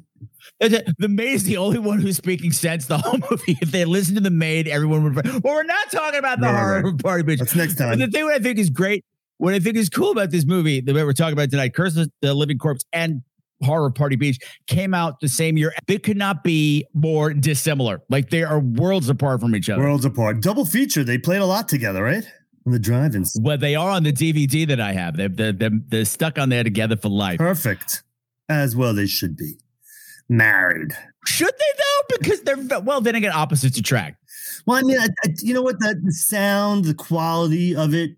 The 0.60 0.94
the 0.98 1.08
maid 1.08 1.32
is 1.34 1.44
the 1.44 1.56
only 1.56 1.78
one 1.78 2.00
who's 2.00 2.16
speaking 2.18 2.52
sense 2.52 2.86
the 2.86 2.98
whole 2.98 3.18
movie. 3.30 3.56
If 3.62 3.70
they 3.70 3.84
listened 3.84 4.18
to 4.18 4.22
the 4.22 4.30
maid, 4.30 4.68
everyone 4.68 5.02
would. 5.04 5.14
Well, 5.42 5.54
we're 5.54 5.62
not 5.62 5.90
talking 5.90 6.18
about 6.18 6.38
the 6.40 6.46
right, 6.46 6.54
horror 6.82 6.88
of 6.88 6.98
party 6.98 7.22
beach. 7.22 7.38
That's 7.38 7.54
next 7.56 7.74
But 7.76 7.84
time. 7.86 7.98
the 7.98 8.08
thing 8.08 8.28
I 8.30 8.38
think 8.38 8.58
is 8.58 8.68
great, 8.70 9.04
what 9.38 9.54
I 9.54 9.58
think 9.58 9.76
is 9.76 9.88
cool 9.88 10.10
about 10.12 10.30
this 10.30 10.44
movie, 10.44 10.80
the 10.80 10.92
way 10.92 11.02
we're 11.02 11.12
talking 11.14 11.32
about 11.32 11.50
tonight, 11.50 11.74
Curse 11.74 11.96
of 11.96 12.10
the 12.20 12.34
Living 12.34 12.58
Corpse, 12.58 12.84
and 12.92 13.22
Horror 13.62 13.90
Party 13.90 14.16
Beach 14.16 14.38
came 14.66 14.92
out 14.94 15.20
the 15.20 15.28
same 15.28 15.56
year. 15.56 15.72
They 15.86 15.98
could 15.98 16.16
not 16.18 16.44
be 16.44 16.84
more 16.94 17.32
dissimilar. 17.32 18.02
Like 18.10 18.28
they 18.30 18.42
are 18.42 18.60
worlds 18.60 19.08
apart 19.08 19.40
from 19.40 19.54
each 19.56 19.68
other. 19.70 19.82
Worlds 19.82 20.04
apart. 20.04 20.40
Double 20.42 20.64
feature. 20.66 21.04
They 21.04 21.16
played 21.18 21.40
a 21.40 21.46
lot 21.46 21.68
together, 21.68 22.02
right? 22.02 22.24
On 22.66 22.72
the 22.72 22.78
drive-ins. 22.78 23.34
Well, 23.40 23.56
they 23.56 23.74
are 23.74 23.88
on 23.90 24.02
the 24.02 24.12
DVD 24.12 24.66
that 24.68 24.80
I 24.80 24.92
have. 24.92 25.16
They're, 25.16 25.28
they're, 25.30 25.52
they're, 25.52 25.70
they're 25.88 26.04
stuck 26.04 26.38
on 26.38 26.50
there 26.50 26.64
together 26.64 26.96
for 26.98 27.08
life. 27.08 27.38
Perfect. 27.38 28.02
As 28.50 28.76
well, 28.76 28.92
they 28.92 29.06
should 29.06 29.36
be 29.36 29.54
married. 30.30 30.92
Should 31.26 31.52
they 31.52 31.78
though? 31.78 32.16
Because 32.18 32.40
they're 32.42 32.80
well, 32.80 33.00
then 33.00 33.14
again, 33.14 33.32
opposites 33.32 33.76
attract. 33.76 34.16
Well, 34.66 34.78
I 34.78 34.82
mean, 34.82 34.98
I, 34.98 35.08
I, 35.24 35.34
you 35.42 35.52
know 35.52 35.62
what? 35.62 35.78
That 35.80 35.96
the 36.02 36.12
sound, 36.12 36.84
the 36.84 36.94
quality 36.94 37.76
of 37.76 37.94
it 37.94 38.12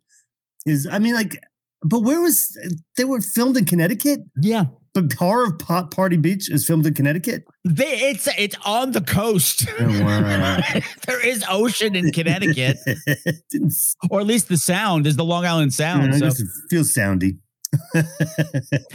is. 0.66 0.86
I 0.90 0.98
mean, 0.98 1.14
like, 1.14 1.38
but 1.82 2.00
where 2.00 2.20
was 2.20 2.56
they 2.96 3.04
were 3.04 3.20
filmed 3.20 3.56
in 3.56 3.64
Connecticut? 3.64 4.20
Yeah, 4.40 4.66
But 4.94 5.12
Horror 5.14 5.52
Pot 5.52 5.90
Party 5.90 6.16
Beach 6.16 6.48
is 6.50 6.64
filmed 6.66 6.86
in 6.86 6.94
Connecticut. 6.94 7.44
they 7.64 8.10
it's 8.10 8.28
it's 8.38 8.56
on 8.64 8.92
the 8.92 9.00
coast. 9.00 9.66
Oh, 9.80 9.86
wow. 10.04 10.60
there 11.06 11.26
is 11.26 11.44
ocean 11.48 11.96
in 11.96 12.12
Connecticut, 12.12 12.76
or 14.10 14.20
at 14.20 14.26
least 14.26 14.48
the 14.48 14.58
sound 14.58 15.06
is 15.06 15.16
the 15.16 15.24
Long 15.24 15.44
Island 15.44 15.74
Sound. 15.74 16.14
I 16.14 16.18
so 16.18 16.26
it 16.26 16.36
feels 16.70 16.94
soundy. 16.94 17.38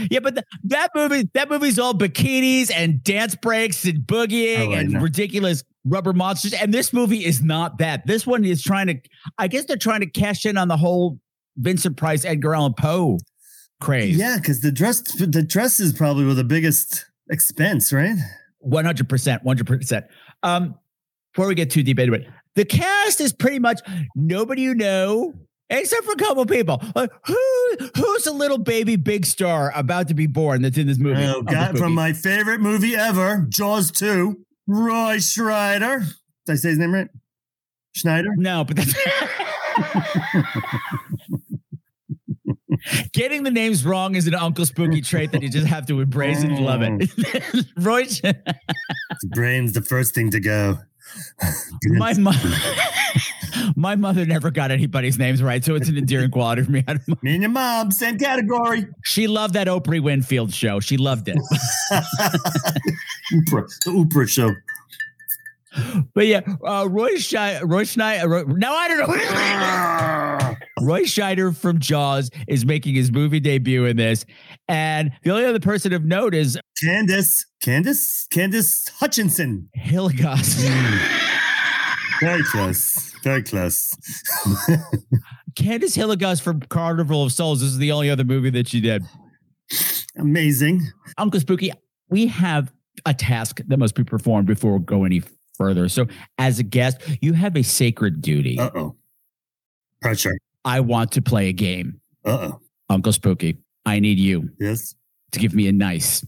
yeah, 0.10 0.20
but 0.22 0.36
th- 0.36 0.46
that 0.66 0.92
movie 0.96 1.30
that 1.34 1.50
movie's 1.50 1.80
all 1.80 1.94
bikinis 1.94 2.72
and 2.74 3.04
dance 3.04 3.36
breaks 3.36 3.86
and 3.86 4.00
boogieing 4.00 4.68
Oh, 4.70 4.72
and 4.74 4.92
know. 4.94 5.00
ridiculous 5.00 5.64
rubber 5.86 6.14
monsters. 6.14 6.54
And 6.54 6.74
this 6.74 6.94
movie 6.94 7.26
is 7.26 7.42
not 7.42 7.80
that. 7.80 8.06
This 8.06 8.26
one 8.28 8.46
is 8.46 8.62
trying 8.64 8.88
to. 8.88 8.96
I 9.38 9.48
guess 9.48 9.66
they're 9.66 9.78
trying 9.78 10.02
to 10.02 10.08
cash 10.08 10.46
in 10.46 10.58
on 10.58 10.68
the 10.68 10.78
whole 10.78 11.20
Vincent 11.58 11.98
Price, 11.98 12.24
Edgar 12.26 12.54
Allan 12.56 12.74
Poe 12.78 13.18
craze. 13.82 14.18
Yeah, 14.18 14.38
because 14.38 14.62
the 14.62 14.72
dress, 14.72 15.02
the 15.02 15.44
dress 15.44 15.80
is 15.80 15.94
probably 15.94 16.26
were 16.26 16.34
the 16.34 16.44
biggest 16.44 17.06
expense, 17.30 17.92
right? 17.92 18.18
One 18.60 18.86
hundred 18.86 19.10
percent, 19.10 19.44
one 19.44 19.58
hundred 19.58 19.80
percent. 19.80 20.06
Um, 20.44 20.76
before 21.34 21.48
we 21.48 21.56
get 21.56 21.70
too 21.72 21.84
deep 21.84 22.00
into 22.00 22.14
it, 22.14 22.28
the 22.56 22.66
cast 22.66 23.22
is 23.22 23.34
pretty 23.34 23.60
much 23.60 23.80
nobody 24.16 24.62
you 24.64 24.74
know, 24.76 25.34
except 25.70 26.06
for 26.06 26.14
a 26.14 26.16
couple 26.16 26.46
people. 26.46 26.82
Like, 26.96 27.12
who 27.26 27.38
who's 27.96 28.26
a 28.28 28.34
little 28.34 28.58
baby 28.58 28.96
big 28.96 29.26
star 29.26 29.72
about 29.76 30.08
to 30.10 30.14
be 30.14 30.28
born 30.28 30.62
that's 30.62 30.78
in 30.78 30.88
this 30.88 30.98
movie? 30.98 31.24
Oh, 31.24 31.42
this 31.42 31.54
God, 31.54 31.78
from 31.78 31.94
my 31.94 32.14
favorite 32.14 32.60
movie 32.62 32.96
ever, 32.96 33.46
Jaws 33.50 33.92
2, 33.92 34.38
Roy 34.68 35.20
Schreider. 35.20 36.06
Did 36.46 36.54
I 36.54 36.56
say 36.56 36.70
his 36.70 36.78
name 36.78 36.94
right? 36.94 37.10
Schneider? 37.94 38.30
no, 38.36 38.64
but 38.64 38.76
that's 38.78 38.94
Getting 43.12 43.44
the 43.44 43.52
names 43.52 43.86
wrong 43.86 44.16
is 44.16 44.28
an 44.28 44.36
Uncle 44.36 44.66
Spooky 44.66 45.02
trait 45.02 45.32
that 45.32 45.42
you 45.42 45.50
just 45.50 45.68
have 45.68 45.88
to 45.88 46.00
embrace 46.00 46.44
and 46.44 46.60
love 46.60 46.82
it. 46.82 46.92
Mm. 46.92 47.66
Roy, 47.86 48.04
The 48.06 48.36
brain's 49.30 49.74
the 49.74 49.82
first 49.82 50.14
thing 50.14 50.32
to 50.32 50.40
go. 50.40 50.78
My 51.86 52.14
mother, 52.14 52.56
my 53.76 53.96
mother 53.96 54.26
never 54.26 54.52
got 54.52 54.72
anybody's 54.72 55.18
names 55.18 55.42
right, 55.42 55.64
so 55.64 55.76
it's 55.76 55.90
an 55.90 55.98
endearing 55.98 56.32
quality 56.32 56.64
for 56.64 56.72
me. 56.72 56.84
Me 57.22 57.34
and 57.34 57.42
your 57.42 57.50
mom, 57.50 57.92
same 57.92 58.18
category. 58.18 58.88
She 59.04 59.28
loved 59.28 59.54
that 59.56 59.68
Oprah 59.68 60.02
Winfield 60.02 60.54
show. 60.54 60.80
She 60.80 60.98
loved 60.98 61.28
it. 61.28 61.38
Oprah, 61.92 63.68
the 63.84 63.92
Oprah 63.92 64.28
show. 64.28 64.52
But 66.14 66.28
yeah, 66.28 66.42
uh, 66.66 66.88
Roy 66.90 67.14
Scheider, 67.14 67.62
Roy 67.64 67.84
Schneider. 67.84 68.28
Roy, 68.28 68.44
no, 68.44 68.74
I 68.74 68.88
don't 68.88 69.00
know. 69.08 70.56
Roy 70.86 71.02
Scheider 71.04 71.56
from 71.56 71.80
Jaws 71.80 72.30
is 72.48 72.66
making 72.66 72.96
his 72.96 73.12
movie 73.12 73.40
debut 73.40 73.86
in 73.86 73.98
this, 73.98 74.26
and 74.68 75.12
the 75.24 75.32
only 75.32 75.46
other 75.46 75.60
person 75.60 75.94
of 75.94 76.06
note 76.06 76.34
is 76.34 76.58
Candace, 76.84 77.46
Candace, 77.62 78.28
Candace 78.32 78.88
Hutchinson. 79.00 79.70
Hilgos. 79.78 80.56
Very 82.20 82.44
close. 82.44 83.14
Very 83.24 83.44
close. 83.44 83.94
Candace 85.56 85.96
Hilligoss 85.96 86.42
from 86.42 86.62
Carnival 86.62 87.24
of 87.24 87.32
Souls. 87.32 87.62
This 87.62 87.70
is 87.70 87.78
the 87.78 87.92
only 87.92 88.10
other 88.10 88.24
movie 88.24 88.50
that 88.52 88.68
she 88.68 88.82
did. 88.82 89.04
Amazing. 90.18 90.82
Uncle 91.18 91.40
Spooky, 91.40 91.72
we 92.10 92.28
have 92.28 92.72
a 93.06 93.14
task 93.14 93.62
that 93.68 93.78
must 93.78 93.96
be 93.96 94.04
performed 94.04 94.48
before 94.48 94.78
we 94.78 94.84
go 94.84 95.04
any 95.04 95.22
further. 95.58 95.90
So, 95.90 96.08
as 96.38 96.60
a 96.60 96.64
guest, 96.64 97.02
you 97.22 97.34
have 97.34 97.56
a 97.56 97.64
sacred 97.64 98.22
duty. 98.22 98.60
Uh 98.60 98.70
oh. 98.76 98.96
Pressure. 100.02 100.38
I 100.64 100.80
want 100.82 101.12
to 101.14 101.22
play 101.22 101.50
a 101.50 101.54
game. 101.54 102.00
Uh 102.26 102.30
oh. 102.54 102.60
Uncle 102.90 103.12
Spooky, 103.14 103.58
I 103.86 104.00
need 104.00 104.18
you 104.20 104.50
Yes. 104.60 104.96
to 105.34 105.40
give 105.40 105.54
me 105.54 105.68
a 105.68 105.72
nice, 105.74 106.26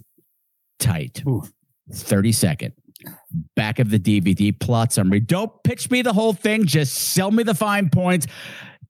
tight, 0.79 1.21
Ooh. 1.27 1.43
30 1.93 2.31
second 2.33 2.73
back 3.55 3.79
of 3.79 3.89
the 3.89 3.97
DVD 3.99 4.57
plot 4.59 4.91
summary. 4.91 5.21
Don't 5.21 5.51
pitch 5.63 5.89
me 5.89 6.01
the 6.01 6.11
whole 6.11 6.33
thing, 6.33 6.65
just 6.65 6.93
sell 6.93 7.31
me 7.31 7.43
the 7.43 7.53
fine 7.55 7.89
points. 7.89 8.27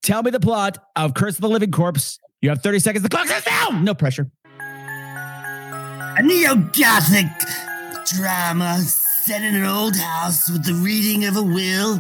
Tell 0.02 0.24
me 0.24 0.32
the 0.32 0.40
plot 0.40 0.80
of 0.96 1.14
Curse 1.14 1.36
of 1.36 1.42
the 1.42 1.50
Living 1.50 1.70
Corpse. 1.72 2.18
You 2.42 2.50
have 2.50 2.64
30 2.64 2.80
seconds. 2.80 3.04
The 3.04 3.10
clock 3.10 3.28
says 3.28 3.44
down. 3.44 3.84
No 3.84 3.94
pressure. 3.94 4.32
A 4.60 6.22
neo 6.24 6.56
Gothic 6.56 7.28
drama 8.08 8.80
set 9.30 9.44
in 9.44 9.54
an 9.54 9.64
old 9.64 9.96
house 9.96 10.50
with 10.50 10.66
the 10.66 10.74
reading 10.74 11.26
of 11.26 11.38
a 11.38 11.44
will 11.44 12.00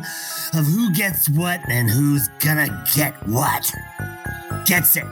of 0.56 0.66
who 0.66 0.92
gets 0.96 1.30
what 1.30 1.60
and 1.70 1.88
who's 1.88 2.28
gonna 2.40 2.84
get 2.96 3.14
what. 3.28 3.72
Gets 4.66 4.98
it. 4.98 5.06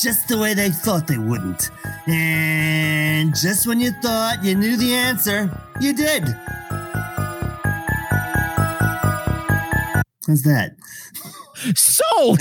Just 0.00 0.28
the 0.28 0.38
way 0.38 0.54
they 0.54 0.70
thought 0.70 1.08
they 1.08 1.18
wouldn't. 1.18 1.72
And 2.06 3.34
just 3.34 3.66
when 3.66 3.80
you 3.80 3.90
thought 4.00 4.44
you 4.44 4.54
knew 4.54 4.76
the 4.76 4.94
answer, 4.94 5.50
you 5.80 5.92
did. 5.92 6.22
How's 10.28 10.42
that? 10.42 10.76
Sold. 11.74 12.38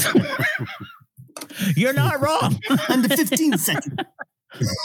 You're 1.76 1.94
not 1.94 2.22
wrong. 2.22 2.60
Under 2.88 3.18
15 3.18 3.58
seconds. 3.58 3.98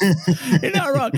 You're 0.62 0.72
not 0.72 0.94
wrong. 0.94 1.10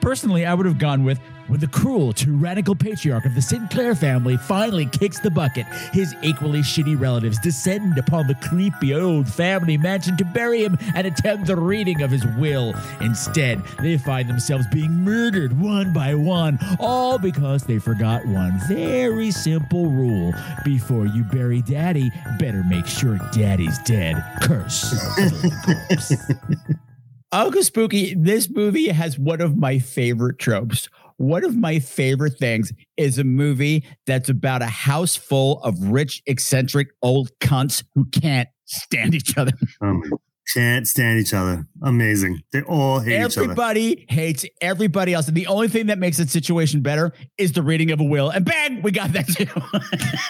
Personally, 0.00 0.44
I 0.46 0.54
would 0.54 0.66
have 0.66 0.78
gone 0.80 1.04
with 1.04 1.20
when 1.48 1.60
the 1.60 1.66
cruel, 1.66 2.12
tyrannical 2.12 2.74
patriarch 2.74 3.24
of 3.24 3.34
the 3.34 3.42
Sinclair 3.42 3.94
family 3.94 4.36
finally 4.36 4.86
kicks 4.86 5.18
the 5.18 5.30
bucket. 5.30 5.66
His 5.92 6.14
equally 6.22 6.60
shitty 6.60 6.98
relatives 6.98 7.38
descend 7.40 7.98
upon 7.98 8.26
the 8.26 8.34
creepy 8.36 8.94
old 8.94 9.28
family 9.28 9.76
mansion 9.76 10.16
to 10.18 10.24
bury 10.24 10.62
him 10.62 10.78
and 10.94 11.06
attempt 11.06 11.46
the 11.46 11.56
reading 11.56 12.02
of 12.02 12.10
his 12.10 12.24
will. 12.38 12.74
Instead, 13.00 13.62
they 13.80 13.98
find 13.98 14.28
themselves 14.28 14.66
being 14.72 14.90
murdered 14.90 15.58
one 15.58 15.92
by 15.92 16.14
one, 16.14 16.58
all 16.78 17.18
because 17.18 17.64
they 17.64 17.78
forgot 17.78 18.24
one 18.26 18.58
very 18.68 19.30
simple 19.30 19.86
rule: 19.90 20.32
before 20.64 21.06
you 21.06 21.24
bury 21.24 21.62
Daddy, 21.62 22.10
better 22.38 22.62
make 22.64 22.86
sure 22.86 23.18
Daddy's 23.32 23.78
dead. 23.80 24.22
Curse. 24.42 24.92
of 25.18 25.42
the 25.42 25.86
corpse. 25.88 26.12
Uncle 27.30 27.62
Spooky, 27.62 28.14
this 28.14 28.48
movie 28.48 28.88
has 28.88 29.18
one 29.18 29.42
of 29.42 29.56
my 29.56 29.78
favorite 29.78 30.38
tropes. 30.38 30.88
One 31.18 31.44
of 31.44 31.56
my 31.56 31.80
favorite 31.80 32.38
things 32.38 32.72
is 32.96 33.18
a 33.18 33.24
movie 33.24 33.84
that's 34.06 34.28
about 34.28 34.62
a 34.62 34.66
house 34.66 35.16
full 35.16 35.60
of 35.62 35.76
rich, 35.78 36.22
eccentric 36.26 36.88
old 37.02 37.30
cunts 37.40 37.84
who 37.94 38.06
can't 38.06 38.48
stand 38.64 39.14
each 39.14 39.36
other. 39.36 39.52
Um, 39.80 40.02
can't 40.54 40.88
stand 40.88 41.20
each 41.20 41.34
other. 41.34 41.66
Amazing. 41.82 42.40
They 42.52 42.62
all 42.62 43.00
hate 43.00 43.20
each 43.20 43.36
other. 43.36 43.42
Everybody 43.44 44.06
hates 44.08 44.46
everybody 44.62 45.12
else. 45.12 45.28
And 45.28 45.36
the 45.36 45.46
only 45.46 45.68
thing 45.68 45.86
that 45.86 45.98
makes 45.98 46.16
the 46.16 46.26
situation 46.26 46.80
better 46.80 47.12
is 47.36 47.52
the 47.52 47.62
reading 47.62 47.90
of 47.90 48.00
a 48.00 48.04
will. 48.04 48.30
And 48.30 48.46
bang, 48.46 48.80
we 48.80 48.90
got 48.90 49.12
that 49.12 49.26
too. 49.28 49.46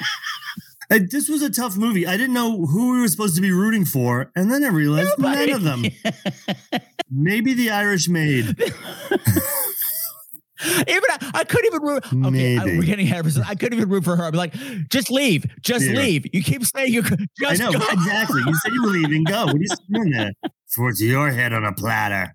Uh, 0.91 1.01
this 1.11 1.29
was 1.29 1.43
a 1.43 1.51
tough 1.51 1.77
movie. 1.77 2.07
I 2.07 2.17
didn't 2.17 2.33
know 2.33 2.65
who 2.65 2.93
we 2.95 3.01
were 3.03 3.09
supposed 3.09 3.37
to 3.37 3.43
be 3.43 3.53
rooting 3.53 3.85
for, 3.85 4.33
and 4.35 4.51
then 4.51 4.65
I 4.65 4.69
realized 4.69 5.11
Nobody. 5.19 5.53
none 5.53 5.57
of 5.57 5.63
them. 5.63 6.81
Maybe 7.11 7.53
the 7.53 7.69
Irish 7.69 8.09
maid. 8.09 8.57
even 10.89 11.03
I, 11.11 11.31
I 11.35 11.45
couldn't 11.45 11.67
even 11.67 11.83
root. 11.83 12.27
Okay, 12.27 12.59
I, 12.59 12.65
we're 12.65 12.83
getting 12.83 13.07
ahead 13.07 13.21
of 13.21 13.27
ourselves. 13.27 13.49
I 13.49 13.55
couldn't 13.55 13.79
even 13.79 13.89
root 13.89 14.05
for 14.05 14.17
her. 14.17 14.25
I'd 14.25 14.33
be 14.33 14.39
like, 14.39 14.55
just 14.91 15.11
leave, 15.11 15.47
just 15.63 15.85
Here. 15.85 15.97
leave. 15.97 16.27
You 16.33 16.43
keep 16.43 16.65
saying 16.65 16.93
you 16.93 17.03
could 17.03 17.21
I 17.45 17.55
just 17.55 17.61
know 17.63 17.73
go. 17.73 17.79
exactly. 17.91 18.43
You 18.47 18.55
said 18.55 18.73
you 18.73 18.83
were 18.83 18.91
leaving. 18.91 19.25
Go. 19.25 19.47
What 19.47 19.55
are 19.55 19.59
you 19.59 19.67
doing 19.93 20.11
there? 20.11 20.33
Towards 20.75 21.03
your 21.03 21.31
head 21.31 21.53
on 21.53 21.65
a 21.65 21.73
platter. 21.73 22.35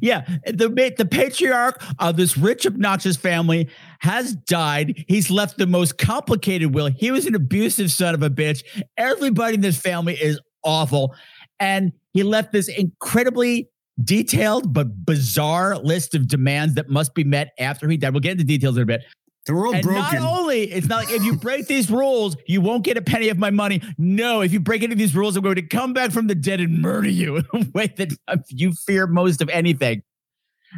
Yeah, 0.00 0.24
the 0.46 0.68
the 0.96 1.04
patriarch 1.04 1.82
of 1.98 2.16
this 2.16 2.36
rich, 2.36 2.66
obnoxious 2.66 3.16
family 3.16 3.68
has 4.00 4.34
died. 4.34 5.04
He's 5.08 5.30
left 5.30 5.58
the 5.58 5.66
most 5.66 5.98
complicated 5.98 6.74
will. 6.74 6.86
He 6.86 7.10
was 7.10 7.26
an 7.26 7.34
abusive 7.34 7.90
son 7.90 8.14
of 8.14 8.22
a 8.22 8.30
bitch. 8.30 8.62
Everybody 8.96 9.54
in 9.54 9.62
this 9.62 9.80
family 9.80 10.14
is 10.14 10.38
awful, 10.62 11.14
and 11.58 11.92
he 12.12 12.22
left 12.22 12.52
this 12.52 12.68
incredibly 12.68 13.68
detailed 14.04 14.72
but 14.72 15.04
bizarre 15.04 15.76
list 15.78 16.14
of 16.14 16.28
demands 16.28 16.74
that 16.74 16.88
must 16.88 17.14
be 17.14 17.24
met 17.24 17.52
after 17.58 17.88
he 17.88 17.96
died. 17.96 18.12
We'll 18.12 18.20
get 18.20 18.32
into 18.32 18.44
details 18.44 18.76
in 18.76 18.82
a 18.82 18.86
bit. 18.86 19.02
They're 19.46 19.56
all 19.56 19.74
And 19.74 19.82
broken. 19.82 20.22
not 20.22 20.38
only, 20.40 20.70
it's 20.70 20.86
not 20.86 21.04
like 21.06 21.14
if 21.14 21.24
you 21.24 21.34
break 21.36 21.66
these 21.66 21.90
rules, 21.90 22.36
you 22.46 22.60
won't 22.60 22.84
get 22.84 22.98
a 22.98 23.02
penny 23.02 23.30
of 23.30 23.38
my 23.38 23.50
money. 23.50 23.80
No, 23.96 24.42
if 24.42 24.52
you 24.52 24.60
break 24.60 24.82
any 24.82 24.92
of 24.92 24.98
these 24.98 25.14
rules, 25.16 25.34
I'm 25.36 25.42
going 25.42 25.54
to 25.54 25.62
come 25.62 25.92
back 25.94 26.10
from 26.12 26.26
the 26.26 26.34
dead 26.34 26.60
and 26.60 26.80
murder 26.80 27.08
you 27.08 27.36
in 27.36 27.44
a 27.54 27.64
way 27.74 27.92
that 27.96 28.10
you 28.48 28.72
fear 28.72 29.06
most 29.06 29.40
of 29.40 29.48
anything. 29.48 30.02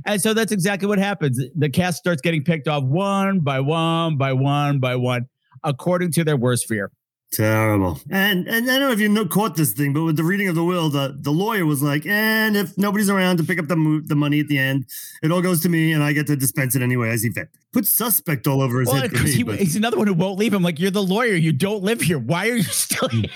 And 0.07 0.23
so 0.23 0.33
that's 0.33 0.53
exactly 0.53 0.89
what 0.89 0.99
happens. 0.99 1.39
The 1.57 1.69
cast 1.69 1.99
starts 1.99 2.23
getting 2.23 2.45
picked 2.45 2.67
off 2.69 2.85
one 2.85 3.41
by 3.41 3.61
one 3.61 4.17
by 4.17 4.33
one 4.33 4.79
by 4.79 4.97
one, 4.97 5.27
according 5.65 6.13
to 6.13 6.25
their 6.25 6.37
worst 6.37 6.67
fear. 6.67 6.91
Terrible. 7.33 7.99
And 8.11 8.47
and 8.47 8.71
I 8.71 8.79
don't 8.79 8.89
know 8.89 8.93
if 8.93 9.01
you 9.01 9.09
know, 9.09 9.25
caught 9.25 9.57
this 9.57 9.73
thing, 9.73 9.95
but 9.95 10.03
with 10.03 10.17
the 10.17 10.25
reading 10.25 10.49
of 10.49 10.55
the 10.55 10.65
will, 10.65 10.91
the, 10.91 11.17
the 11.19 11.31
lawyer 11.31 11.65
was 11.65 11.83
like, 11.83 12.05
and 12.05 12.57
if 12.59 12.77
nobody's 12.77 13.09
around 13.09 13.39
to 13.39 13.45
pick 13.45 13.59
up 13.59 13.69
the 13.69 13.77
mo- 13.77 14.03
the 14.05 14.15
money 14.15 14.41
at 14.41 14.49
the 14.49 14.59
end, 14.59 14.85
it 15.23 15.33
all 15.33 15.41
goes 15.41 15.63
to 15.63 15.71
me 15.71 15.93
and 15.93 16.03
I 16.03 16.13
get 16.13 16.27
to 16.27 16.37
dispense 16.37 16.77
it 16.77 16.83
anyway 16.83 17.09
as 17.09 17.23
he 17.23 17.31
fit. 17.31 17.49
Put 17.73 17.87
suspect 17.87 18.47
all 18.47 18.61
over 18.61 18.81
his 18.81 18.91
Well, 18.91 19.01
head. 19.01 19.13
me, 19.13 19.33
he- 19.33 19.43
but 19.45 19.59
he's 19.59 19.77
another 19.77 19.97
one 19.97 20.07
who 20.07 20.15
won't 20.15 20.39
leave 20.39 20.53
him. 20.53 20.63
Like, 20.63 20.79
you're 20.79 20.91
the 20.91 21.03
lawyer. 21.03 21.35
You 21.35 21.53
don't 21.53 21.83
live 21.83 22.03
here. 22.03 22.19
Why 22.19 22.51
are 22.51 22.57
you 22.57 22.63
still 22.65 23.09
hmm. 23.09 23.21
here? 23.21 23.31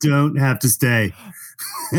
don't 0.00 0.36
have 0.36 0.58
to 0.60 0.68
stay. 0.68 1.12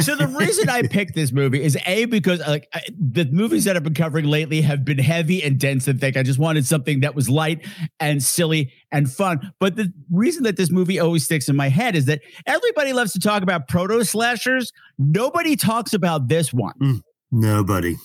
So 0.01 0.15
the 0.15 0.27
reason 0.27 0.70
I 0.70 0.84
picked 0.84 1.13
this 1.15 1.32
movie 1.32 1.62
is 1.62 1.77
a 1.86 2.05
because 2.05 2.39
like 2.39 2.67
I, 2.74 2.82
the 2.98 3.25
movies 3.25 3.65
that 3.65 3.75
I've 3.75 3.84
been 3.84 3.93
covering 3.93 4.25
lately 4.25 4.62
have 4.62 4.84
been 4.84 4.98
heavy 4.98 5.43
and 5.43 5.60
dense 5.60 5.88
and 5.88 6.00
thick. 6.00 6.17
I 6.17 6.24
just 6.24 6.39
wanted 6.39 6.65
something 6.65 7.01
that 7.01 7.15
was 7.15 7.29
light 7.29 7.65
and 8.00 8.24
silly 8.24 8.74
and 8.91 9.12
fun. 9.12 9.53
But 9.60 9.75
the 9.75 9.93
reason 10.12 10.43
that 10.43 10.58
this 10.58 10.72
movie 10.72 11.00
always 11.00 11.25
sticks 11.25 11.48
in 11.50 11.55
my 11.55 11.70
head 11.70 11.96
is 11.96 12.05
that 12.05 12.22
everybody 12.46 12.93
loves 12.93 13.13
to 13.13 13.20
talk 13.20 13.43
about 13.43 13.67
proto 13.67 14.03
slashers. 14.03 14.72
Nobody 14.98 15.55
talks 15.55 15.93
about 15.93 16.27
this 16.27 16.53
one. 16.53 16.74
Mm, 16.82 17.01
nobody. 17.32 17.96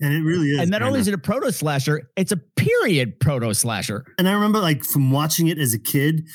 And 0.00 0.12
it 0.12 0.22
really 0.22 0.48
is. 0.48 0.60
and 0.60 0.70
not 0.70 0.82
only 0.82 1.00
is 1.00 1.08
it 1.08 1.14
a 1.14 1.18
proto 1.18 1.50
slasher, 1.50 2.10
it's 2.16 2.32
a 2.32 2.36
period 2.36 3.20
proto 3.20 3.54
slasher. 3.54 4.04
and 4.18 4.28
I 4.28 4.32
remember 4.32 4.58
like 4.58 4.84
from 4.84 5.10
watching 5.10 5.48
it 5.48 5.58
as 5.58 5.72
a 5.72 5.78
kid, 5.78 6.28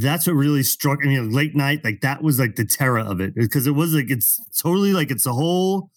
that's 0.00 0.26
what 0.26 0.34
really 0.34 0.62
struck 0.62 1.00
me. 1.00 1.18
late 1.20 1.54
night, 1.54 1.84
like 1.84 2.00
that 2.00 2.22
was 2.22 2.38
like 2.38 2.56
the 2.56 2.64
terror 2.64 2.98
of 2.98 3.20
it 3.20 3.34
because 3.34 3.66
it 3.66 3.72
was 3.72 3.94
like 3.94 4.10
it's 4.10 4.40
totally 4.56 4.92
like 4.92 5.10
it's 5.10 5.26
a 5.26 5.32
whole, 5.32 5.90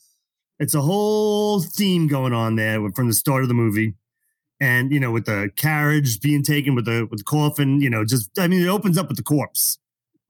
it's 0.59 0.75
a 0.75 0.81
whole 0.81 1.61
theme 1.61 2.07
going 2.07 2.33
on 2.33 2.55
there 2.55 2.79
from 2.95 3.07
the 3.07 3.13
start 3.13 3.43
of 3.43 3.47
the 3.47 3.55
movie, 3.55 3.95
and 4.59 4.91
you 4.91 4.99
know 4.99 5.11
with 5.11 5.25
the 5.25 5.49
carriage 5.55 6.19
being 6.21 6.43
taken 6.43 6.75
with 6.75 6.85
the 6.85 7.07
with 7.09 7.19
the 7.19 7.25
coffin, 7.25 7.81
you 7.81 7.89
know, 7.89 8.05
just 8.05 8.29
I 8.37 8.47
mean 8.47 8.61
it 8.61 8.69
opens 8.69 8.97
up 8.97 9.07
with 9.07 9.17
the 9.17 9.23
corpse 9.23 9.79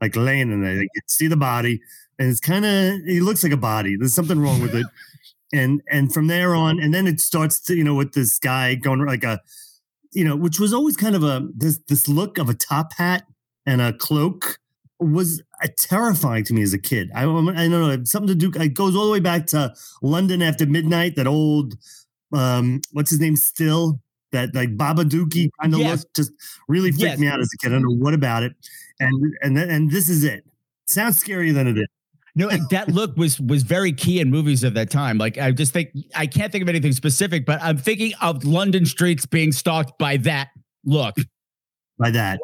like 0.02 0.16
laying 0.16 0.52
in 0.52 0.62
there. 0.62 0.76
Like, 0.76 0.90
you 0.94 1.02
see 1.08 1.28
the 1.28 1.38
body, 1.38 1.82
and 2.20 2.30
it's 2.30 2.40
kind 2.40 2.66
of 2.66 2.72
it 3.06 3.24
looks 3.24 3.44
like 3.44 3.54
a 3.54 3.58
body. 3.58 3.96
There's 3.98 4.16
something 4.16 4.40
wrong 4.40 4.62
with 4.62 4.76
it. 4.76 4.86
And 5.54 5.82
and 5.90 6.14
from 6.14 6.28
there 6.28 6.54
on, 6.54 6.78
and 6.78 6.94
then 6.94 7.08
it 7.08 7.22
starts 7.22 7.62
to 7.68 7.74
you 7.74 7.86
know 7.86 7.96
with 7.96 8.12
this 8.12 8.38
guy 8.38 8.76
going 8.76 9.06
like 9.06 9.24
a 9.24 9.40
you 10.12 10.26
know, 10.26 10.36
which 10.36 10.60
was 10.60 10.74
always 10.74 10.98
kind 10.98 11.16
of 11.16 11.24
a 11.24 11.48
this 11.56 11.80
this 11.88 12.10
look 12.10 12.38
of 12.38 12.50
a 12.50 12.54
top 12.54 12.92
hat 12.98 13.24
and 13.68 13.82
a 13.82 13.94
cloak 13.94 14.58
was 15.00 15.44
uh, 15.64 15.68
terrifying 15.78 16.44
to 16.46 16.54
me 16.56 16.64
as 16.64 16.74
a 16.74 16.80
kid. 16.80 17.12
I, 17.14 17.22
I 17.22 17.26
don't 17.26 17.70
know 17.70 18.04
something 18.06 18.28
to 18.40 18.50
do. 18.50 18.52
It 18.60 18.74
goes 18.74 18.96
all 18.96 19.06
the 19.06 19.12
way 19.12 19.20
back 19.20 19.46
to 19.48 19.72
London 20.02 20.42
after 20.42 20.66
midnight. 20.66 21.16
That 21.16 21.28
old, 21.28 21.76
um, 22.34 22.82
what's 22.94 23.12
his 23.12 23.20
name? 23.20 23.36
Still 23.36 24.02
that 24.32 24.56
like 24.56 24.76
Babadookie 24.76 25.50
kind 25.62 25.74
of 25.74 25.80
Yes. 25.80 26.00
look 26.00 26.14
just 26.16 26.32
really 26.68 26.90
freaked 26.92 27.04
Yes. 27.04 27.20
me 27.20 27.28
out 27.28 27.40
as 27.40 27.50
a 27.54 27.58
kid. 27.58 27.72
I 27.72 27.76
don't 27.76 27.84
know 27.84 27.96
what 28.04 28.16
about 28.16 28.42
it, 28.44 28.54
and 29.00 29.34
and 29.44 29.56
then- 29.56 29.70
and 29.70 29.92
this 29.92 30.10
is 30.10 30.24
it. 30.24 30.44
Sounds 30.88 31.22
scarier 31.24 31.54
than 31.54 31.68
it 31.68 31.78
is. 31.78 31.86
No, 32.36 32.50
that 32.70 32.90
look 32.90 33.16
was 33.18 33.40
was 33.40 33.64
very 33.64 33.92
key 33.92 34.20
in 34.20 34.30
movies 34.30 34.64
of 34.64 34.74
that 34.76 34.90
time. 34.92 35.18
Like 35.18 35.38
I 35.38 35.52
just 35.52 35.74
think 35.74 35.90
I 36.16 36.28
can't 36.28 36.52
think 36.52 36.62
of 36.62 36.70
anything 36.70 36.92
specific, 36.94 37.46
but 37.46 37.60
I'm 37.62 37.78
thinking 37.78 38.14
of 38.22 38.44
London 38.46 38.86
streets 38.86 39.26
being 39.26 39.52
stalked 39.52 39.98
by 39.98 40.18
that 40.18 40.50
look. 40.86 41.16
By 41.98 42.12
that, 42.12 42.40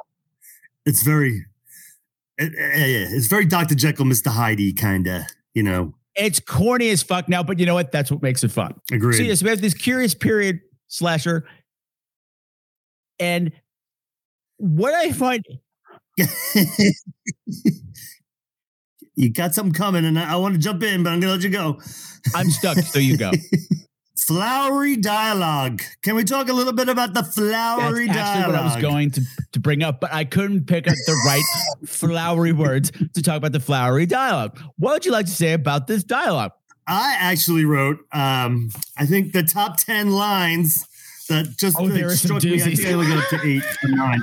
it's 0.86 1.04
very, 1.04 1.46
eh, 2.40 2.46
eh, 2.46 2.48
it- 2.48 2.90
it- 2.90 3.12
it's 3.14 3.28
very 3.28 3.46
Doctor 3.46 3.76
Jekyll, 3.76 4.06
Mister 4.06 4.30
Hyde 4.30 4.78
kind 4.78 5.08
of. 5.08 5.24
You 5.54 5.64
know, 5.64 5.94
It's 6.16 6.40
corny 6.40 6.90
as 6.90 7.02
fuck 7.04 7.28
now, 7.30 7.44
but 7.44 7.60
you 7.60 7.66
know 7.66 7.74
what? 7.76 7.92
That's 7.92 8.10
what 8.12 8.22
makes 8.22 8.44
it 8.44 8.52
fun. 8.52 8.74
agreed. 8.92 9.18
So 9.18 9.24
yes, 9.24 9.42
we 9.44 9.50
have 9.50 9.62
this 9.62 9.74
curious 9.74 10.14
period 10.16 10.60
slasher, 10.88 11.46
and 13.20 13.52
what 14.58 14.94
I 14.94 15.12
find 15.12 15.44
you 19.16 19.32
got 19.32 19.54
something 19.54 19.74
coming, 19.74 20.06
and 20.06 20.18
I, 20.18 20.34
I 20.34 20.36
want 20.38 20.54
to 20.56 20.60
jump 20.60 20.82
in, 20.84 21.04
but 21.04 21.12
I'm 21.12 21.20
gonna 21.20 21.34
let 21.34 21.44
you 21.44 21.50
go. 21.50 21.80
I'm 22.36 22.50
stuck. 22.50 22.78
So 22.78 23.00
you 23.00 23.18
go. 23.18 23.32
Flowery 24.28 24.96
dialogue. 24.96 25.82
Can 26.02 26.16
we 26.16 26.24
talk 26.24 26.50
a 26.50 26.54
little 26.54 26.74
bit 26.74 26.88
about 26.90 27.14
the 27.14 27.22
That's 27.22 27.36
flowery 27.36 28.08
actually 28.08 28.08
dialogue? 28.08 28.48
what 28.48 28.56
I 28.56 28.64
was 28.74 28.82
going 28.82 29.12
to, 29.12 29.22
to 29.52 29.60
bring 29.60 29.84
up, 29.84 30.00
but 30.00 30.14
I 30.14 30.24
couldn't 30.24 30.66
pick 30.66 30.88
up 30.88 30.96
the 31.06 31.22
right 31.26 31.44
flowery 31.90 32.54
words 32.54 32.92
to 33.14 33.22
talk 33.22 33.38
about 33.38 33.52
the 33.52 33.60
flowery 33.60 34.06
dialogue. 34.06 34.60
What 34.78 34.94
would 34.94 35.06
you 35.06 35.12
like 35.12 35.26
to 35.26 35.32
say 35.32 35.54
about 35.54 35.88
this 35.88 36.04
dialogue? 36.04 36.52
I 36.88 37.16
actually 37.20 37.66
wrote, 37.66 38.00
um, 38.12 38.70
I 38.98 39.06
think 39.06 39.34
the 39.34 39.44
top 39.44 39.78
ten 39.78 40.12
lines 40.12 40.86
that 41.30 41.48
just 41.58 41.78
Oh, 41.80 41.88
there 41.88 42.10
struck 42.12 42.44
me. 42.44 42.56
I 42.56 42.60
think 42.60 42.80
I 42.86 42.92
got 42.92 43.24
up 43.24 43.30
to 43.30 43.48
eight 43.48 43.64
or 43.84 43.90
nine. 43.90 44.22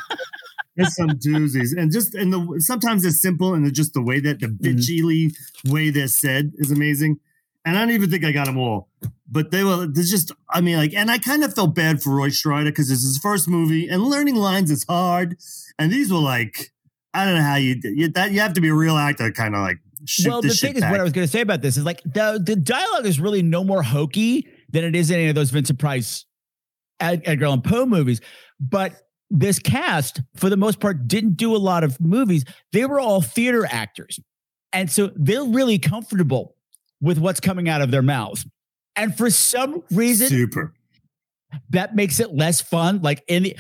There's 0.77 0.95
some 0.95 1.09
doozies, 1.11 1.77
and 1.77 1.91
just 1.93 2.15
and 2.15 2.33
the 2.33 2.57
sometimes 2.61 3.03
they're 3.03 3.11
simple, 3.11 3.55
and 3.55 3.71
just 3.75 3.93
the 3.93 4.03
way 4.03 4.21
that 4.21 4.41
the 4.41 4.47
Mm-hmm. 4.47 5.73
way 5.73 5.91
they're 5.91 6.07
said 6.09 6.53
is 6.57 6.71
amazing. 6.71 7.19
And 7.65 7.77
I 7.77 7.81
don't 7.81 7.91
even 7.91 8.11
think 8.11 8.25
I 8.25 8.33
got 8.33 8.47
them 8.47 8.57
all, 8.57 8.89
but 9.31 9.51
they 9.51 9.63
were. 9.63 9.87
There's 9.87 10.11
just, 10.11 10.33
I 10.49 10.63
mean, 10.63 10.77
like, 10.79 10.95
and 10.95 11.11
I 11.11 11.19
kind 11.19 11.45
of 11.45 11.55
felt 11.55 11.75
bad 11.75 12.03
for 12.03 12.15
Roy 12.15 12.31
Schreider 12.31 12.71
because 12.71 12.91
it's 12.91 13.03
his 13.03 13.19
first 13.19 13.49
movie, 13.49 13.87
and 13.87 14.03
learning 14.03 14.37
lines 14.37 14.71
is 14.71 14.85
hard. 14.89 15.37
And 15.79 15.93
these 15.93 16.11
were 16.11 16.21
like, 16.21 16.73
I 17.13 17.27
don't 17.27 17.35
know 17.35 17.43
how 17.43 17.57
you, 17.57 17.79
you 17.83 18.09
that 18.09 18.33
you 18.33 18.41
have 18.41 18.55
to 18.55 18.63
be 18.63 18.69
a 18.69 18.75
real 18.75 18.97
actor, 18.97 19.29
to 19.29 19.33
kind 19.33 19.55
of 19.55 19.61
like 19.61 19.79
well, 20.25 20.41
the 20.41 20.51
thing 20.51 20.75
is, 20.75 20.81
back. 20.81 20.93
what 20.93 21.01
I 21.01 21.03
was 21.03 21.13
going 21.13 21.27
to 21.27 21.31
say 21.31 21.41
about 21.41 21.61
this 21.61 21.77
is 21.77 21.85
like 21.85 22.03
the 22.03 22.41
the 22.43 22.57
dialogue 22.57 23.07
is 23.07 23.21
really 23.21 23.43
no 23.43 23.63
more 23.65 23.83
hokey 23.83 24.47
than 24.71 24.85
it 24.85 24.97
is 24.97 25.11
in 25.11 25.17
any 25.19 25.29
of 25.29 25.35
those 25.35 25.51
Vincent 25.51 25.79
Price, 25.79 26.25
Ed- 26.99 27.23
Edgar 27.25 27.47
Allan 27.47 27.63
Poe 27.63 27.87
movies. 27.87 28.21
But 28.59 28.95
this 29.29 29.59
cast, 29.59 30.23
for 30.37 30.49
the 30.49 30.57
most 30.57 30.81
part, 30.81 31.07
didn't 31.07 31.37
do 31.37 31.55
a 31.55 31.59
lot 31.59 31.85
of 31.85 32.01
movies. 32.01 32.45
They 32.73 32.85
were 32.87 33.01
all 33.01 33.21
theater 33.21 33.67
actors, 33.67 34.19
and 34.73 34.91
so 34.91 35.11
they're 35.15 35.45
really 35.45 35.79
comfortable 35.79 36.57
with 37.01 37.19
what's 37.19 37.41
coming 37.41 37.69
out 37.69 37.81
of 37.81 37.91
their 37.91 38.03
mouths. 38.03 38.47
And 38.97 39.17
for 39.17 39.31
some 39.31 39.83
reason, 39.91 40.29
Super. 40.29 40.75
that 41.71 41.95
makes 41.95 42.21
it 42.21 42.35
less 42.35 42.61
fun. 42.61 43.01
Like 43.03 43.23
in 43.29 43.45
the 43.45 43.57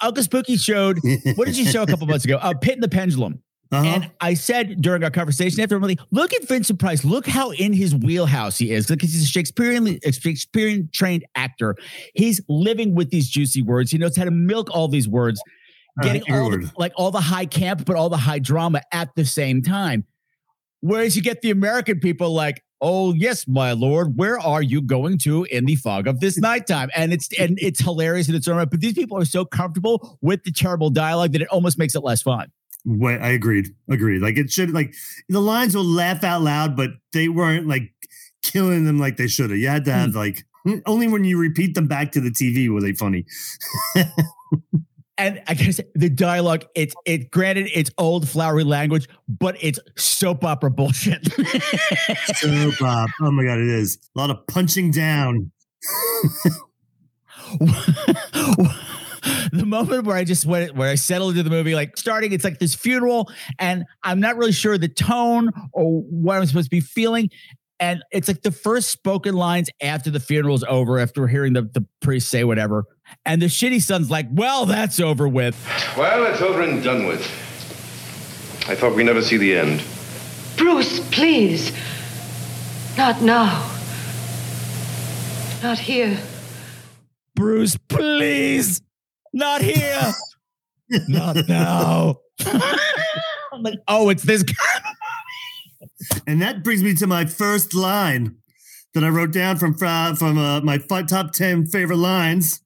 Uncle 0.00 0.22
Spooky 0.22 0.56
showed, 0.56 0.98
what 1.36 1.46
did 1.46 1.56
you 1.56 1.64
show 1.64 1.82
a 1.82 1.86
couple 1.86 2.06
months 2.06 2.24
ago? 2.24 2.36
Uh, 2.36 2.54
Pit 2.54 2.74
in 2.74 2.80
the 2.80 2.88
Pendulum. 2.88 3.42
Uh-huh. 3.72 3.84
And 3.84 4.10
I 4.20 4.34
said 4.34 4.80
during 4.80 5.02
our 5.02 5.10
conversation 5.10 5.60
after, 5.60 5.76
really, 5.78 5.98
look 6.12 6.32
at 6.32 6.46
Vincent 6.46 6.78
Price. 6.78 7.04
Look 7.04 7.26
how 7.26 7.50
in 7.50 7.72
his 7.72 7.94
wheelhouse 7.94 8.58
he 8.58 8.70
is. 8.70 8.88
Look, 8.88 9.00
he's 9.00 9.20
a 9.20 9.26
Shakespearean, 9.26 9.98
Shakespearean 10.04 10.88
trained 10.92 11.24
actor. 11.34 11.74
He's 12.14 12.40
living 12.48 12.94
with 12.94 13.10
these 13.10 13.28
juicy 13.28 13.62
words. 13.62 13.90
He 13.90 13.98
knows 13.98 14.16
how 14.16 14.24
to 14.24 14.30
milk 14.30 14.70
all 14.70 14.86
these 14.86 15.08
words, 15.08 15.42
Uh, 15.98 16.04
getting 16.04 16.22
every 16.28 16.40
all 16.40 16.50
the, 16.50 16.72
like 16.76 16.92
all 16.94 17.10
the 17.10 17.20
high 17.20 17.46
camp, 17.46 17.84
but 17.86 17.96
all 17.96 18.08
the 18.08 18.16
high 18.16 18.38
drama 18.38 18.82
at 18.92 19.12
the 19.16 19.24
same 19.24 19.62
time. 19.62 20.04
Whereas 20.86 21.16
you 21.16 21.22
get 21.22 21.42
the 21.42 21.50
American 21.50 21.98
people 21.98 22.32
like, 22.32 22.62
oh 22.80 23.12
yes, 23.14 23.48
my 23.48 23.72
lord, 23.72 24.16
where 24.16 24.38
are 24.38 24.62
you 24.62 24.80
going 24.80 25.18
to 25.18 25.44
in 25.44 25.64
the 25.64 25.74
fog 25.74 26.06
of 26.06 26.20
this 26.20 26.38
nighttime? 26.38 26.90
And 26.94 27.12
it's 27.12 27.28
and 27.38 27.58
it's 27.60 27.80
hilarious 27.80 28.28
in 28.28 28.36
its 28.36 28.46
own 28.46 28.56
right. 28.56 28.70
But 28.70 28.80
these 28.80 28.92
people 28.92 29.18
are 29.18 29.24
so 29.24 29.44
comfortable 29.44 30.18
with 30.20 30.44
the 30.44 30.52
terrible 30.52 30.90
dialogue 30.90 31.32
that 31.32 31.42
it 31.42 31.48
almost 31.48 31.76
makes 31.76 31.94
it 31.94 32.04
less 32.04 32.22
fun. 32.22 32.52
Wait, 32.84 33.20
I 33.20 33.30
agreed. 33.30 33.74
Agreed. 33.90 34.22
Like 34.22 34.36
it 34.36 34.52
should 34.52 34.70
like 34.70 34.94
the 35.28 35.40
lines 35.40 35.74
will 35.74 35.84
laugh 35.84 36.22
out 36.22 36.42
loud, 36.42 36.76
but 36.76 36.90
they 37.12 37.28
weren't 37.28 37.66
like 37.66 37.92
killing 38.44 38.84
them 38.84 39.00
like 39.00 39.16
they 39.16 39.26
should 39.26 39.50
have. 39.50 39.58
You 39.58 39.68
had 39.68 39.84
to 39.86 39.92
hmm. 39.92 39.98
have 39.98 40.14
like 40.14 40.44
only 40.86 41.08
when 41.08 41.24
you 41.24 41.36
repeat 41.36 41.74
them 41.74 41.88
back 41.88 42.12
to 42.12 42.20
the 42.20 42.30
TV 42.30 42.68
were 42.68 42.80
they 42.80 42.92
funny. 42.92 43.24
and 45.18 45.42
I 45.46 45.54
guess 45.54 45.80
the 45.94 46.10
dialogue, 46.10 46.66
it's 46.74 46.94
it 47.04 47.30
granted 47.30 47.70
it's 47.74 47.90
old 47.96 48.28
flowery 48.28 48.64
language, 48.64 49.08
but 49.28 49.56
it's 49.60 49.78
soap 49.96 50.44
opera 50.44 50.70
bullshit. 50.70 51.28
So 52.36 52.70
Bob, 52.78 53.08
oh 53.22 53.30
my 53.30 53.44
god, 53.44 53.58
it 53.58 53.68
is 53.68 53.98
a 54.14 54.18
lot 54.18 54.30
of 54.30 54.46
punching 54.46 54.90
down. 54.90 55.50
the 59.52 59.64
moment 59.64 60.04
where 60.04 60.16
I 60.16 60.24
just 60.24 60.44
went 60.44 60.74
where 60.74 60.90
I 60.90 60.96
settled 60.96 61.32
into 61.32 61.42
the 61.44 61.50
movie, 61.50 61.74
like 61.74 61.96
starting, 61.96 62.32
it's 62.32 62.44
like 62.44 62.58
this 62.58 62.74
funeral, 62.74 63.30
and 63.58 63.84
I'm 64.02 64.20
not 64.20 64.36
really 64.36 64.52
sure 64.52 64.76
the 64.76 64.88
tone 64.88 65.50
or 65.72 66.02
what 66.02 66.38
I'm 66.38 66.46
supposed 66.46 66.66
to 66.66 66.70
be 66.70 66.80
feeling. 66.80 67.30
And 67.78 68.02
it's 68.10 68.28
like 68.28 68.42
the 68.42 68.52
first 68.52 68.90
spoken 68.90 69.34
lines 69.34 69.68
after 69.82 70.10
the 70.10 70.20
funeral's 70.20 70.64
over, 70.64 70.98
after 70.98 71.26
hearing 71.26 71.52
the, 71.52 71.62
the 71.62 71.86
priest 72.00 72.28
say 72.30 72.44
whatever. 72.44 72.84
And 73.24 73.42
the 73.42 73.46
shitty 73.46 73.82
son's 73.82 74.10
like, 74.10 74.26
well, 74.30 74.66
that's 74.66 75.00
over 75.00 75.26
with. 75.26 75.56
Well, 75.96 76.26
it's 76.26 76.40
over 76.42 76.62
and 76.62 76.82
done 76.82 77.06
with. 77.06 77.22
I 78.68 78.74
thought 78.74 78.94
we'd 78.94 79.04
never 79.04 79.22
see 79.22 79.36
the 79.36 79.56
end. 79.56 79.82
Bruce, 80.56 81.00
please. 81.10 81.72
Not 82.96 83.20
now. 83.22 83.72
Not 85.62 85.78
here. 85.78 86.18
Bruce, 87.36 87.76
please, 87.76 88.80
not 89.34 89.60
here, 89.60 90.12
not 91.06 91.36
now. 91.46 92.16
I'm 93.52 93.62
like, 93.62 93.78
oh, 93.88 94.08
it's 94.08 94.22
this 94.22 94.42
guy. 94.42 94.80
And 96.26 96.40
that 96.40 96.64
brings 96.64 96.82
me 96.82 96.94
to 96.94 97.06
my 97.06 97.26
first 97.26 97.74
line 97.74 98.36
that 98.94 99.04
I 99.04 99.08
wrote 99.08 99.32
down 99.32 99.58
from 99.58 99.74
from 99.74 100.38
uh, 100.38 100.62
my 100.62 100.78
top 100.78 101.32
ten 101.32 101.66
favorite 101.66 101.98
lines. 101.98 102.62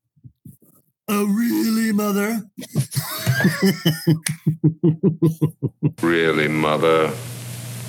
Oh, 1.12 1.24
really, 1.26 1.92
mother? 1.92 2.40
Really, 6.02 6.48
Mother? 6.48 7.12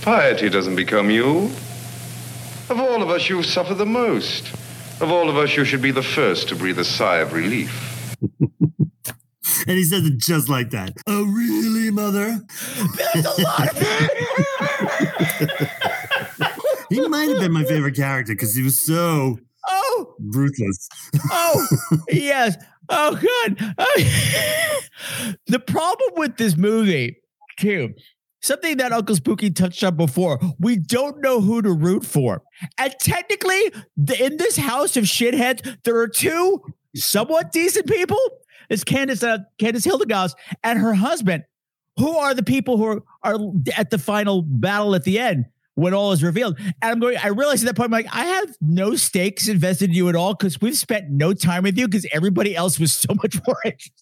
Piety 0.01 0.49
doesn't 0.49 0.75
become 0.75 1.09
you. 1.09 1.45
Of 2.69 2.79
all 2.79 3.01
of 3.01 3.09
us, 3.09 3.29
you 3.29 3.41
suffer 3.43 3.73
the 3.73 3.85
most. 3.85 4.53
Of 5.01 5.11
all 5.11 5.29
of 5.29 5.37
us, 5.37 5.55
you 5.55 5.65
should 5.65 5.81
be 5.81 5.91
the 5.91 6.03
first 6.03 6.49
to 6.49 6.55
breathe 6.55 6.79
a 6.79 6.83
sigh 6.83 7.17
of 7.17 7.33
relief. 7.33 8.15
And 9.67 9.77
he 9.77 9.83
says 9.83 10.05
it 10.07 10.17
just 10.17 10.49
like 10.49 10.71
that. 10.71 10.93
Oh, 11.05 11.23
really, 11.23 11.91
mother? 11.91 12.31
he 16.89 17.07
might 17.07 17.29
have 17.29 17.39
been 17.39 17.51
my 17.51 17.63
favorite 17.65 17.95
character 17.95 18.33
because 18.33 18.55
he 18.55 18.63
was 18.63 18.83
so 18.83 19.37
Oh, 19.67 20.15
ruthless. 20.19 20.89
oh, 21.31 21.67
yes. 22.09 22.55
Oh, 22.89 23.15
God. 23.15 23.75
the 25.47 25.59
problem 25.59 26.11
with 26.17 26.37
this 26.37 26.57
movie, 26.57 27.17
too, 27.57 27.93
something 28.41 28.77
that 28.77 28.91
Uncle 28.91 29.15
Spooky 29.15 29.51
touched 29.51 29.83
on 29.83 29.95
before, 29.95 30.39
we 30.59 30.77
don't 30.77 31.21
know 31.21 31.41
who 31.41 31.61
to 31.61 31.71
root 31.71 32.05
for. 32.05 32.41
And 32.77 32.93
technically, 32.99 33.71
in 34.19 34.37
this 34.37 34.57
house 34.57 34.97
of 34.97 35.05
shitheads, 35.05 35.77
there 35.83 35.97
are 35.97 36.07
two 36.07 36.61
somewhat 36.95 37.51
decent 37.51 37.87
people. 37.87 38.19
It's 38.69 38.83
Candace, 38.83 39.23
uh, 39.23 39.39
Candace 39.59 39.87
and 40.63 40.79
her 40.79 40.93
husband, 40.93 41.43
who 41.97 42.17
are 42.17 42.33
the 42.33 42.43
people 42.43 42.77
who 42.77 42.85
are, 42.85 43.03
are 43.23 43.37
at 43.77 43.89
the 43.89 43.97
final 43.97 44.41
battle 44.41 44.95
at 44.95 45.03
the 45.03 45.19
end 45.19 45.45
when 45.81 45.93
all 45.93 46.11
is 46.11 46.23
revealed. 46.23 46.57
And 46.59 46.73
I'm 46.81 46.99
going, 46.99 47.17
I 47.17 47.27
realized 47.27 47.63
at 47.63 47.67
that 47.67 47.75
point, 47.75 47.87
I'm 47.87 47.91
like, 47.91 48.07
I 48.15 48.25
have 48.25 48.55
no 48.61 48.95
stakes 48.95 49.47
invested 49.47 49.89
in 49.89 49.95
you 49.95 50.09
at 50.09 50.15
all 50.15 50.33
because 50.33 50.61
we've 50.61 50.77
spent 50.77 51.09
no 51.09 51.33
time 51.33 51.63
with 51.63 51.77
you 51.77 51.87
because 51.87 52.05
everybody 52.13 52.55
else 52.55 52.79
was 52.79 52.93
so 52.93 53.13
much 53.15 53.35
more 53.47 53.57
interesting. 53.65 53.93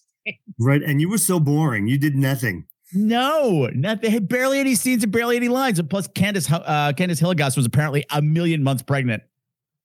Right. 0.58 0.82
And 0.82 1.00
you 1.00 1.08
were 1.08 1.18
so 1.18 1.40
boring. 1.40 1.88
You 1.88 1.98
did 1.98 2.14
nothing. 2.14 2.66
No, 2.92 3.68
not 3.72 4.02
they 4.02 4.10
had 4.10 4.28
barely 4.28 4.58
any 4.58 4.74
scenes 4.74 5.04
and 5.04 5.12
barely 5.12 5.36
any 5.36 5.48
lines. 5.48 5.78
And 5.78 5.88
plus, 5.88 6.08
Candace 6.08 6.50
uh, 6.50 6.92
Candace 6.96 7.20
Hilligoss 7.20 7.56
was 7.56 7.64
apparently 7.64 8.04
a 8.10 8.20
million 8.20 8.64
months 8.64 8.82
pregnant 8.82 9.22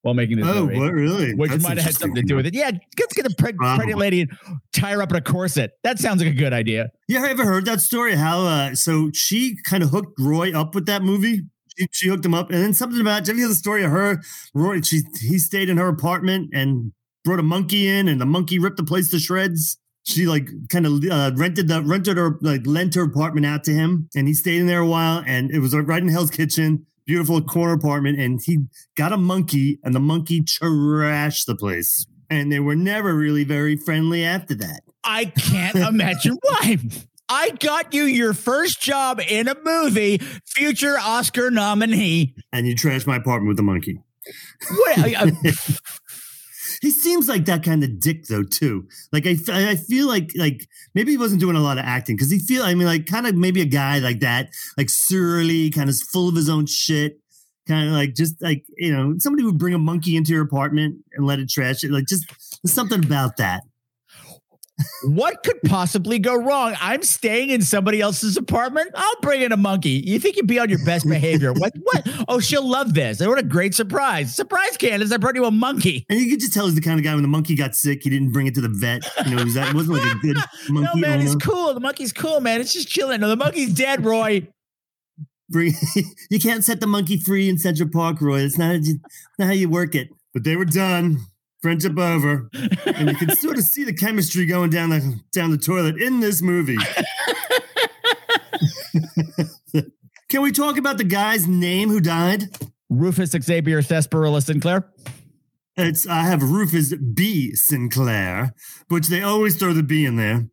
while 0.02 0.16
making 0.16 0.38
this 0.38 0.48
Oh, 0.48 0.66
movie. 0.66 0.80
what 0.80 0.92
really? 0.92 1.36
Which 1.36 1.52
That's 1.52 1.64
might 1.64 1.78
have 1.78 1.86
had 1.86 1.94
something 1.96 2.16
to 2.16 2.22
do 2.24 2.36
with 2.36 2.48
it. 2.48 2.56
Yeah, 2.56 2.72
let's 3.00 3.14
get 3.14 3.26
a 3.28 3.30
preg- 3.30 3.58
pregnant 3.58 4.00
lady 4.00 4.22
and 4.22 4.32
tie 4.74 4.92
her 4.94 5.02
up 5.04 5.12
in 5.12 5.18
a 5.18 5.22
corset. 5.22 5.72
That 5.84 6.00
sounds 6.00 6.20
like 6.24 6.32
a 6.32 6.36
good 6.36 6.52
idea. 6.52 6.90
Yeah, 7.08 7.22
I 7.24 7.30
ever 7.30 7.46
heard 7.46 7.66
that 7.66 7.80
story? 7.82 8.16
How 8.16 8.42
uh 8.42 8.74
so 8.76 9.12
she 9.14 9.56
kind 9.64 9.84
of 9.84 9.92
hooked 9.92 10.20
Roy 10.20 10.52
up 10.60 10.74
with 10.74 10.88
that 10.88 11.04
movie. 11.04 11.44
She, 11.78 11.88
she 11.92 12.10
hooked 12.10 12.26
him 12.26 12.34
up, 12.34 12.50
and 12.50 12.64
then 12.64 12.74
something 12.74 13.02
about. 13.02 13.26
Did 13.26 13.38
you 13.38 13.48
the 13.48 13.56
story 13.56 13.84
of 13.84 13.92
her? 13.92 14.22
Roy, 14.54 14.82
she 14.82 15.02
he 15.20 15.38
stayed 15.38 15.70
in 15.70 15.78
her 15.78 15.88
apartment 15.88 16.50
and 16.54 16.92
brought 17.24 17.40
a 17.40 17.44
monkey 17.44 17.88
in, 17.88 18.08
and 18.08 18.22
the 18.22 18.26
monkey 18.26 18.60
ripped 18.60 18.78
the 18.78 18.84
place 18.84 19.10
to 19.10 19.20
shreds. 19.20 19.78
She 20.04 20.28
like 20.28 20.48
kind 20.70 20.86
of 20.86 21.04
uh, 21.04 21.32
rented 21.36 21.68
the 21.68 21.82
rented 21.82 22.18
her 22.18 22.38
like 22.42 22.66
lent 22.66 22.96
her 22.96 23.04
apartment 23.04 23.46
out 23.46 23.64
to 23.66 23.72
him, 23.72 24.10
and 24.16 24.28
he 24.28 24.34
stayed 24.34 24.60
in 24.60 24.68
there 24.68 24.82
a 24.82 24.88
while. 24.88 25.24
And 25.26 25.52
it 25.52 25.60
was 25.60 25.76
right 25.76 26.02
in 26.02 26.10
Hell's 26.10 26.30
Kitchen, 26.30 26.86
beautiful 27.06 27.42
corner 27.42 27.74
apartment. 27.74 28.20
And 28.20 28.40
he 28.44 28.60
got 28.96 29.12
a 29.12 29.18
monkey, 29.18 29.80
and 29.84 29.96
the 29.96 30.00
monkey 30.00 30.42
trashed 30.42 31.46
the 31.46 31.56
place. 31.56 32.06
And 32.30 32.52
they 32.52 32.60
were 32.60 32.76
never 32.76 33.14
really 33.14 33.44
very 33.44 33.76
friendly 33.76 34.24
after 34.24 34.56
that. 34.56 34.82
I 35.04 35.26
can't 35.26 35.76
imagine 35.76 36.38
why. 36.42 36.78
I 37.30 37.52
got 37.52 37.94
you 37.94 38.04
your 38.04 38.34
first 38.34 38.82
job 38.82 39.20
in 39.28 39.48
a 39.48 39.56
movie, 39.64 40.20
future 40.46 40.98
Oscar 41.00 41.50
nominee. 41.50 42.36
And 42.54 42.68
you 42.68 42.76
trashed 42.76 43.08
my 43.08 43.16
apartment 43.18 43.48
with 43.50 43.58
the 43.58 43.64
monkey. 43.64 44.00
What? 44.70 44.98
I, 45.00 45.14
uh, 45.16 45.32
I- 45.44 45.50
uh, 45.50 45.52
He 46.82 46.92
seems 46.92 47.28
like 47.30 47.46
that 47.46 47.64
kind 47.64 47.84
of 47.84 48.00
dick 48.00 48.26
though 48.28 48.44
too. 48.44 48.88
Like 49.12 49.26
I, 49.26 49.38
I 49.50 49.76
feel 49.76 50.08
like 50.08 50.32
like 50.38 50.68
maybe 50.94 51.12
he 51.12 51.18
wasn't 51.18 51.40
doing 51.40 51.56
a 51.56 51.60
lot 51.62 51.78
of 51.80 51.86
acting 51.86 52.16
because 52.16 52.30
he 52.30 52.38
feel 52.38 52.64
I 52.64 52.76
mean 52.76 52.86
like 52.86 53.06
kind 53.08 53.26
of 53.26 53.34
maybe 53.36 53.62
a 53.62 53.66
guy 53.66 54.00
like 54.00 54.20
that, 54.20 54.50
like 54.78 54.90
surly, 54.90 55.70
kind 55.70 55.90
of 55.90 55.96
full 56.12 56.28
of 56.28 56.36
his 56.36 56.50
own 56.50 56.66
shit, 56.66 57.20
kind 57.68 57.88
of 57.88 57.94
like 57.94 58.14
just 58.14 58.40
like 58.42 58.66
you 58.78 58.92
know 58.96 59.16
somebody 59.20 59.44
would 59.44 59.58
bring 59.58 59.74
a 59.74 59.80
monkey 59.80 60.16
into 60.16 60.32
your 60.34 60.44
apartment 60.44 60.98
and 61.14 61.26
let 61.26 61.40
it 61.40 61.50
trash 61.50 61.84
it. 61.84 61.92
Like 61.92 62.06
just 62.08 62.26
something 62.68 63.04
about 63.04 63.38
that. 63.38 63.62
What 65.04 65.44
could 65.44 65.62
possibly 65.66 66.20
go 66.20 66.36
wrong? 66.36 66.76
I'm 66.82 67.02
staying 67.04 67.50
in 67.50 67.62
somebody 67.62 68.02
else's 68.02 68.36
apartment. 68.36 68.92
I'll 68.94 69.22
bring 69.22 69.42
in 69.42 69.52
a 69.52 69.58
monkey. 69.58 70.04
You 70.06 70.20
think 70.20 70.36
you'd 70.36 70.48
be 70.48 70.60
on 70.60 70.70
your 70.70 70.84
best 70.84 71.08
behavior? 71.10 71.54
What? 71.54 71.74
What? 71.82 72.08
Oh, 72.28 72.40
she'll 72.40 72.68
love 72.68 72.94
this. 72.94 73.20
What 73.26 73.38
a 73.38 73.44
great 73.44 73.74
surprise! 73.74 74.36
Surprise, 74.36 74.76
Candace! 74.78 75.12
I 75.12 75.18
brought 75.18 75.36
you 75.36 75.46
a 75.46 75.52
monkey. 75.52 76.06
And 76.10 76.20
you 76.20 76.30
could 76.30 76.40
just 76.40 76.54
tell 76.54 76.66
he's 76.66 76.76
the 76.76 76.82
kind 76.82 77.00
of 77.00 77.06
guy 77.06 77.14
when 77.14 77.22
the 77.22 77.28
monkey 77.28 77.56
got 77.56 77.76
sick, 77.76 78.04
he 78.04 78.10
didn't 78.10 78.32
bring 78.32 78.48
it 78.48 78.56
to 78.56 78.62
the 78.62 78.70
vet. 78.70 79.04
You 79.26 79.32
know, 79.32 79.38
he 79.38 79.44
was 79.46 79.54
that 79.54 79.70
it 79.70 79.76
wasn't 79.76 79.98
like 79.98 80.16
a 80.16 80.20
good 80.22 80.38
monkey 80.70 80.90
no, 80.94 81.02
man, 81.02 81.14
owner. 81.14 81.22
he's 81.22 81.36
cool. 81.36 81.74
The 81.74 81.80
monkey's 81.80 82.14
cool, 82.14 82.42
man. 82.42 82.60
It's 82.60 82.74
just 82.74 82.88
chilling. 82.88 83.22
No, 83.22 83.30
the 83.30 83.36
monkey's 83.36 83.74
dead, 83.74 84.04
Roy. 84.04 84.48
Bring 85.50 85.74
you 86.30 86.40
can't 86.40 86.64
set 86.64 86.80
the 86.82 86.88
monkey 86.88 87.18
free 87.18 87.48
in 87.48 87.58
Central 87.58 87.88
Park, 87.90 88.20
Roy. 88.20 88.42
It's 88.42 88.58
not, 88.58 88.76
it's 88.76 88.94
not 89.38 89.46
how 89.46 89.54
you 89.54 89.70
work 89.70 89.96
it. 89.96 90.10
But 90.34 90.44
they 90.44 90.56
were 90.58 90.66
done. 90.66 91.20
Friendship 91.66 91.98
over. 91.98 92.48
And 92.86 93.10
you 93.10 93.16
can 93.16 93.36
sort 93.38 93.58
of 93.58 93.64
see 93.64 93.84
the 93.84 93.92
chemistry 93.92 94.46
going 94.46 94.70
down 94.70 94.92
the 94.92 95.20
down 95.34 95.50
the 95.50 95.58
toilet 95.58 96.00
in 96.00 96.20
this 96.20 96.40
movie. 96.44 96.78
can 100.30 100.44
we 100.44 100.52
talk 100.52 100.78
about 100.78 101.00
the 101.00 101.04
guy's 101.04 101.48
name 101.48 101.90
who 101.90 102.00
died? 102.00 102.56
Rufus 102.92 103.32
Xavier 103.32 103.82
Thesperilla 103.82 104.44
Sinclair. 104.44 104.92
It's 105.76 106.06
I 106.06 106.22
have 106.22 106.44
Rufus 106.44 106.94
B. 106.94 107.56
Sinclair, 107.56 108.54
which 108.90 109.08
they 109.08 109.24
always 109.24 109.56
throw 109.56 109.74
the 109.74 109.82
B 109.82 110.06
in 110.06 110.18
there. 110.18 110.46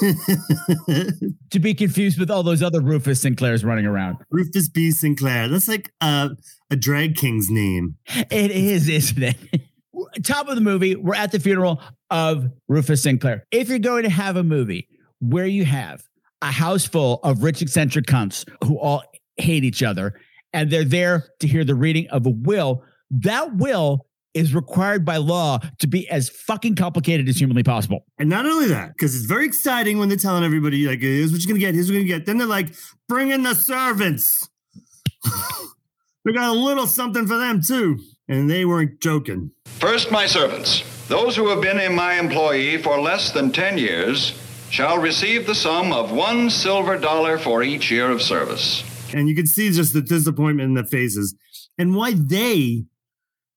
To 1.50 1.58
be 1.58 1.74
confused 1.74 2.18
with 2.18 2.30
all 2.30 2.42
those 2.42 2.62
other 2.62 2.80
Rufus 2.80 3.20
Sinclairs 3.20 3.62
running 3.64 3.84
around. 3.84 4.18
Rufus 4.30 4.68
B. 4.70 4.90
Sinclair. 4.92 5.48
That's 5.48 5.68
like 5.68 5.92
uh, 6.00 6.30
a 6.70 6.76
drag 6.76 7.16
king's 7.16 7.50
name. 7.50 7.96
It 8.30 8.52
is, 8.52 8.88
isn't 8.88 9.22
it? 9.22 9.36
Top 10.22 10.48
of 10.48 10.54
the 10.54 10.60
movie, 10.60 10.96
we're 10.96 11.14
at 11.14 11.32
the 11.32 11.40
funeral 11.40 11.80
of 12.10 12.50
Rufus 12.68 13.02
Sinclair. 13.02 13.46
If 13.50 13.68
you're 13.68 13.78
going 13.78 14.04
to 14.04 14.10
have 14.10 14.36
a 14.36 14.42
movie 14.42 14.88
where 15.20 15.46
you 15.46 15.64
have 15.64 16.02
a 16.40 16.50
house 16.50 16.86
full 16.86 17.20
of 17.22 17.42
rich 17.42 17.62
eccentric 17.62 18.06
cunts 18.06 18.48
who 18.64 18.78
all 18.78 19.02
hate 19.36 19.64
each 19.64 19.82
other 19.82 20.20
and 20.52 20.70
they're 20.70 20.84
there 20.84 21.30
to 21.40 21.46
hear 21.46 21.64
the 21.64 21.74
reading 21.74 22.08
of 22.08 22.26
a 22.26 22.30
will, 22.30 22.84
that 23.10 23.56
will 23.56 24.06
is 24.34 24.54
required 24.54 25.04
by 25.04 25.18
law 25.18 25.58
to 25.78 25.86
be 25.86 26.08
as 26.08 26.28
fucking 26.28 26.74
complicated 26.74 27.28
as 27.28 27.36
humanly 27.36 27.62
possible. 27.62 28.04
And 28.18 28.28
not 28.28 28.46
only 28.46 28.66
that, 28.68 28.92
because 28.94 29.14
it's 29.14 29.26
very 29.26 29.44
exciting 29.44 29.98
when 29.98 30.08
they're 30.08 30.18
telling 30.18 30.44
everybody, 30.44 30.86
like, 30.86 31.00
here's 31.00 31.32
what 31.32 31.42
you're 31.42 31.48
gonna 31.48 31.60
get, 31.60 31.74
here's 31.74 31.88
what 31.88 31.94
you're 31.94 32.02
gonna 32.02 32.18
get. 32.18 32.26
Then 32.26 32.38
they're 32.38 32.46
like, 32.46 32.74
bring 33.08 33.30
in 33.30 33.42
the 33.42 33.54
servants. 33.54 34.48
we 36.24 36.32
got 36.32 36.48
a 36.48 36.58
little 36.58 36.86
something 36.86 37.26
for 37.26 37.36
them 37.36 37.60
too. 37.62 37.98
And 38.28 38.48
they 38.48 38.64
weren't 38.64 39.00
joking. 39.00 39.50
First, 39.64 40.10
my 40.10 40.26
servants. 40.26 40.82
Those 41.08 41.36
who 41.36 41.48
have 41.48 41.60
been 41.60 41.80
in 41.80 41.94
my 41.94 42.14
employee 42.14 42.78
for 42.78 43.00
less 43.00 43.32
than 43.32 43.52
10 43.52 43.78
years 43.78 44.38
shall 44.70 44.98
receive 44.98 45.46
the 45.46 45.54
sum 45.54 45.92
of 45.92 46.12
one 46.12 46.48
silver 46.48 46.96
dollar 46.96 47.38
for 47.38 47.62
each 47.62 47.90
year 47.90 48.10
of 48.10 48.22
service. 48.22 48.82
And 49.12 49.28
you 49.28 49.34
can 49.34 49.46
see 49.46 49.70
just 49.70 49.92
the 49.92 50.00
disappointment 50.00 50.68
in 50.68 50.74
their 50.74 50.84
faces. 50.84 51.34
And 51.76 51.94
why 51.94 52.14
they 52.14 52.84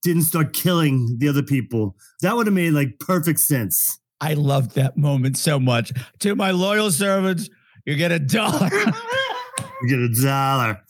didn't 0.04 0.24
start 0.24 0.54
killing 0.54 1.18
the 1.20 1.30
other 1.30 1.44
people. 1.44 1.96
That 2.22 2.36
would 2.36 2.48
have 2.48 2.54
made 2.54 2.72
like 2.72 3.00
perfect 3.00 3.40
sense. 3.40 4.00
I 4.22 4.34
loved 4.34 4.76
that 4.76 4.98
moment 4.98 5.38
so 5.38 5.60
much. 5.60 5.92
To 6.20 6.36
my 6.36 6.52
loyal 6.52 6.92
servants, 6.92 7.50
you 7.86 7.96
get 7.96 8.12
a 8.12 8.20
dollar. 8.20 8.70
You 9.82 9.90
get 9.90 10.00
a 10.00 10.24
dollar. 10.24 10.82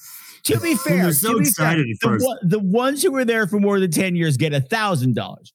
To 0.45 0.59
be 0.59 0.75
fair, 0.87 1.11
so 1.11 1.33
to 1.33 1.39
be 1.39 1.47
excited 1.47 1.85
fair, 2.01 2.17
the, 2.17 2.39
the 2.43 2.59
ones 2.59 3.03
who 3.03 3.11
were 3.11 3.25
there 3.25 3.47
for 3.47 3.59
more 3.59 3.79
than 3.79 3.91
10 3.91 4.15
years 4.15 4.37
get 4.37 4.53
a 4.53 4.61
thousand 4.61 5.15
dollars. 5.15 5.53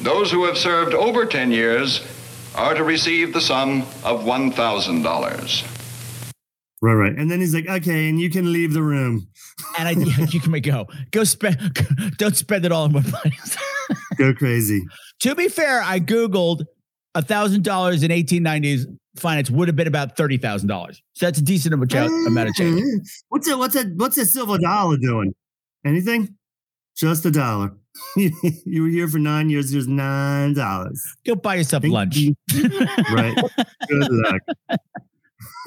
Those 0.00 0.30
who 0.30 0.44
have 0.44 0.56
served 0.56 0.94
over 0.94 1.26
10 1.26 1.50
years 1.50 2.06
are 2.54 2.74
to 2.74 2.84
receive 2.84 3.32
the 3.32 3.40
sum 3.40 3.82
of 4.04 4.22
$1,000. 4.22 5.74
Right, 6.80 6.94
right. 6.94 7.16
And 7.16 7.30
then 7.30 7.40
he's 7.40 7.54
like, 7.54 7.68
okay, 7.68 8.08
and 8.08 8.20
you 8.20 8.30
can 8.30 8.52
leave 8.52 8.72
the 8.72 8.82
room. 8.82 9.26
And 9.78 9.88
I 9.88 9.90
you 10.30 10.40
can 10.40 10.52
make 10.52 10.62
go. 10.62 10.86
Go 11.10 11.24
spend 11.24 11.58
don't 12.18 12.36
spend 12.36 12.64
it 12.64 12.70
all 12.70 12.86
in 12.86 12.92
one 12.92 13.02
place. 13.02 13.56
Go 14.16 14.32
crazy. 14.32 14.82
to 15.20 15.34
be 15.34 15.48
fair, 15.48 15.82
I 15.82 15.98
Googled 15.98 16.64
a 17.16 17.22
thousand 17.22 17.64
dollars 17.64 18.04
in 18.04 18.12
1890s 18.12 18.86
finance 19.18 19.50
would 19.50 19.68
have 19.68 19.76
been 19.76 19.86
about 19.86 20.16
thirty 20.16 20.36
thousand 20.36 20.68
dollars. 20.68 21.02
So 21.14 21.26
that's 21.26 21.38
a 21.38 21.42
decent 21.42 21.74
amount 21.74 21.94
of 21.94 22.10
amount 22.26 22.48
of 22.48 22.54
change. 22.54 22.80
Mm-hmm. 22.80 22.98
What's 23.28 23.48
a 23.48 23.56
what's 23.58 23.76
a 23.76 23.84
what's 23.96 24.18
a 24.18 24.24
silver 24.24 24.58
dollar 24.58 24.96
doing? 24.96 25.34
Anything? 25.84 26.36
Just 26.96 27.24
a 27.26 27.30
dollar. 27.30 27.72
you 28.16 28.82
were 28.82 28.88
here 28.88 29.08
for 29.08 29.18
nine 29.18 29.50
years. 29.50 29.72
Here's 29.72 29.88
nine 29.88 30.54
dollars. 30.54 31.02
Go 31.24 31.34
buy 31.34 31.56
yourself 31.56 31.84
lunch. 31.84 32.18
right. 33.12 33.36
Good 33.88 34.08
luck. 34.10 34.78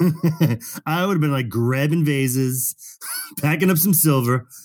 I 0.86 1.06
would 1.06 1.14
have 1.14 1.20
been 1.20 1.32
like 1.32 1.48
grabbing 1.48 2.04
vases, 2.04 2.74
packing 3.40 3.70
up 3.70 3.78
some 3.78 3.94
silver. 3.94 4.46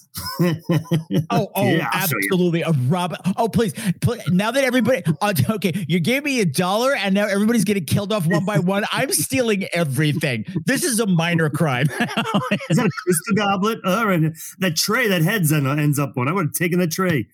Oh, 1.29 1.47
oh, 1.53 1.63
Yeah, 1.69 1.89
I'll 1.91 2.07
show 2.07 2.15
you. 2.17 2.23
absolutely. 2.31 2.61
A 2.63 2.71
Robin. 2.87 3.19
Oh, 3.37 3.47
please, 3.49 3.73
please. 4.01 4.21
Now 4.29 4.49
that 4.49 4.63
everybody, 4.63 5.03
uh, 5.21 5.33
okay, 5.51 5.85
you 5.87 5.99
gave 5.99 6.23
me 6.23 6.41
a 6.41 6.45
dollar 6.45 6.95
and 6.95 7.13
now 7.13 7.27
everybody's 7.27 7.63
getting 7.65 7.85
killed 7.85 8.11
off 8.11 8.25
one 8.25 8.43
by 8.43 8.57
one. 8.57 8.83
I'm 8.91 9.11
stealing 9.13 9.65
everything. 9.73 10.45
This 10.65 10.83
is 10.83 10.99
a 10.99 11.05
minor 11.05 11.51
crime. 11.51 11.85
Is 11.91 12.77
that 12.77 12.85
a 12.87 12.89
crystal 13.03 13.35
goblet? 13.35 13.77
All 13.85 14.07
right. 14.07 14.21
That 14.57 14.75
tray 14.75 15.07
that 15.07 15.21
heads 15.21 15.51
on, 15.53 15.67
ends 15.79 15.99
up 15.99 16.17
on. 16.17 16.27
I 16.27 16.31
would 16.31 16.45
have 16.47 16.53
taken 16.53 16.79
the 16.79 16.87
tray. 16.87 17.27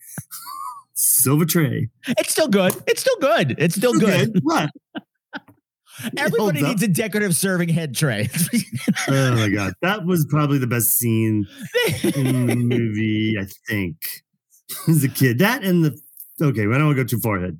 Silver 0.92 1.46
tray. 1.46 1.88
it's 2.06 2.32
still 2.32 2.48
good. 2.48 2.74
It's 2.86 3.00
still 3.00 3.16
good. 3.18 3.54
It's 3.58 3.76
still 3.76 3.94
good. 3.98 4.40
What? 4.42 4.68
Everybody 6.16 6.62
oh, 6.62 6.68
needs 6.68 6.82
a 6.82 6.88
decorative 6.88 7.36
serving 7.36 7.68
head 7.68 7.94
tray. 7.94 8.28
Oh 9.08 9.34
my 9.34 9.48
god. 9.48 9.74
That 9.82 10.06
was 10.06 10.24
probably 10.24 10.58
the 10.58 10.66
best 10.66 10.96
scene 10.96 11.46
in 12.02 12.46
the 12.46 12.54
movie, 12.56 13.36
I 13.38 13.44
think. 13.68 13.96
As 14.88 15.04
a 15.04 15.08
kid. 15.08 15.38
That 15.40 15.62
and 15.62 15.84
the 15.84 15.98
okay, 16.40 16.62
I 16.62 16.64
don't 16.64 16.86
want 16.86 16.96
to 16.96 17.04
go 17.04 17.06
too 17.06 17.20
far 17.20 17.36
ahead. 17.36 17.58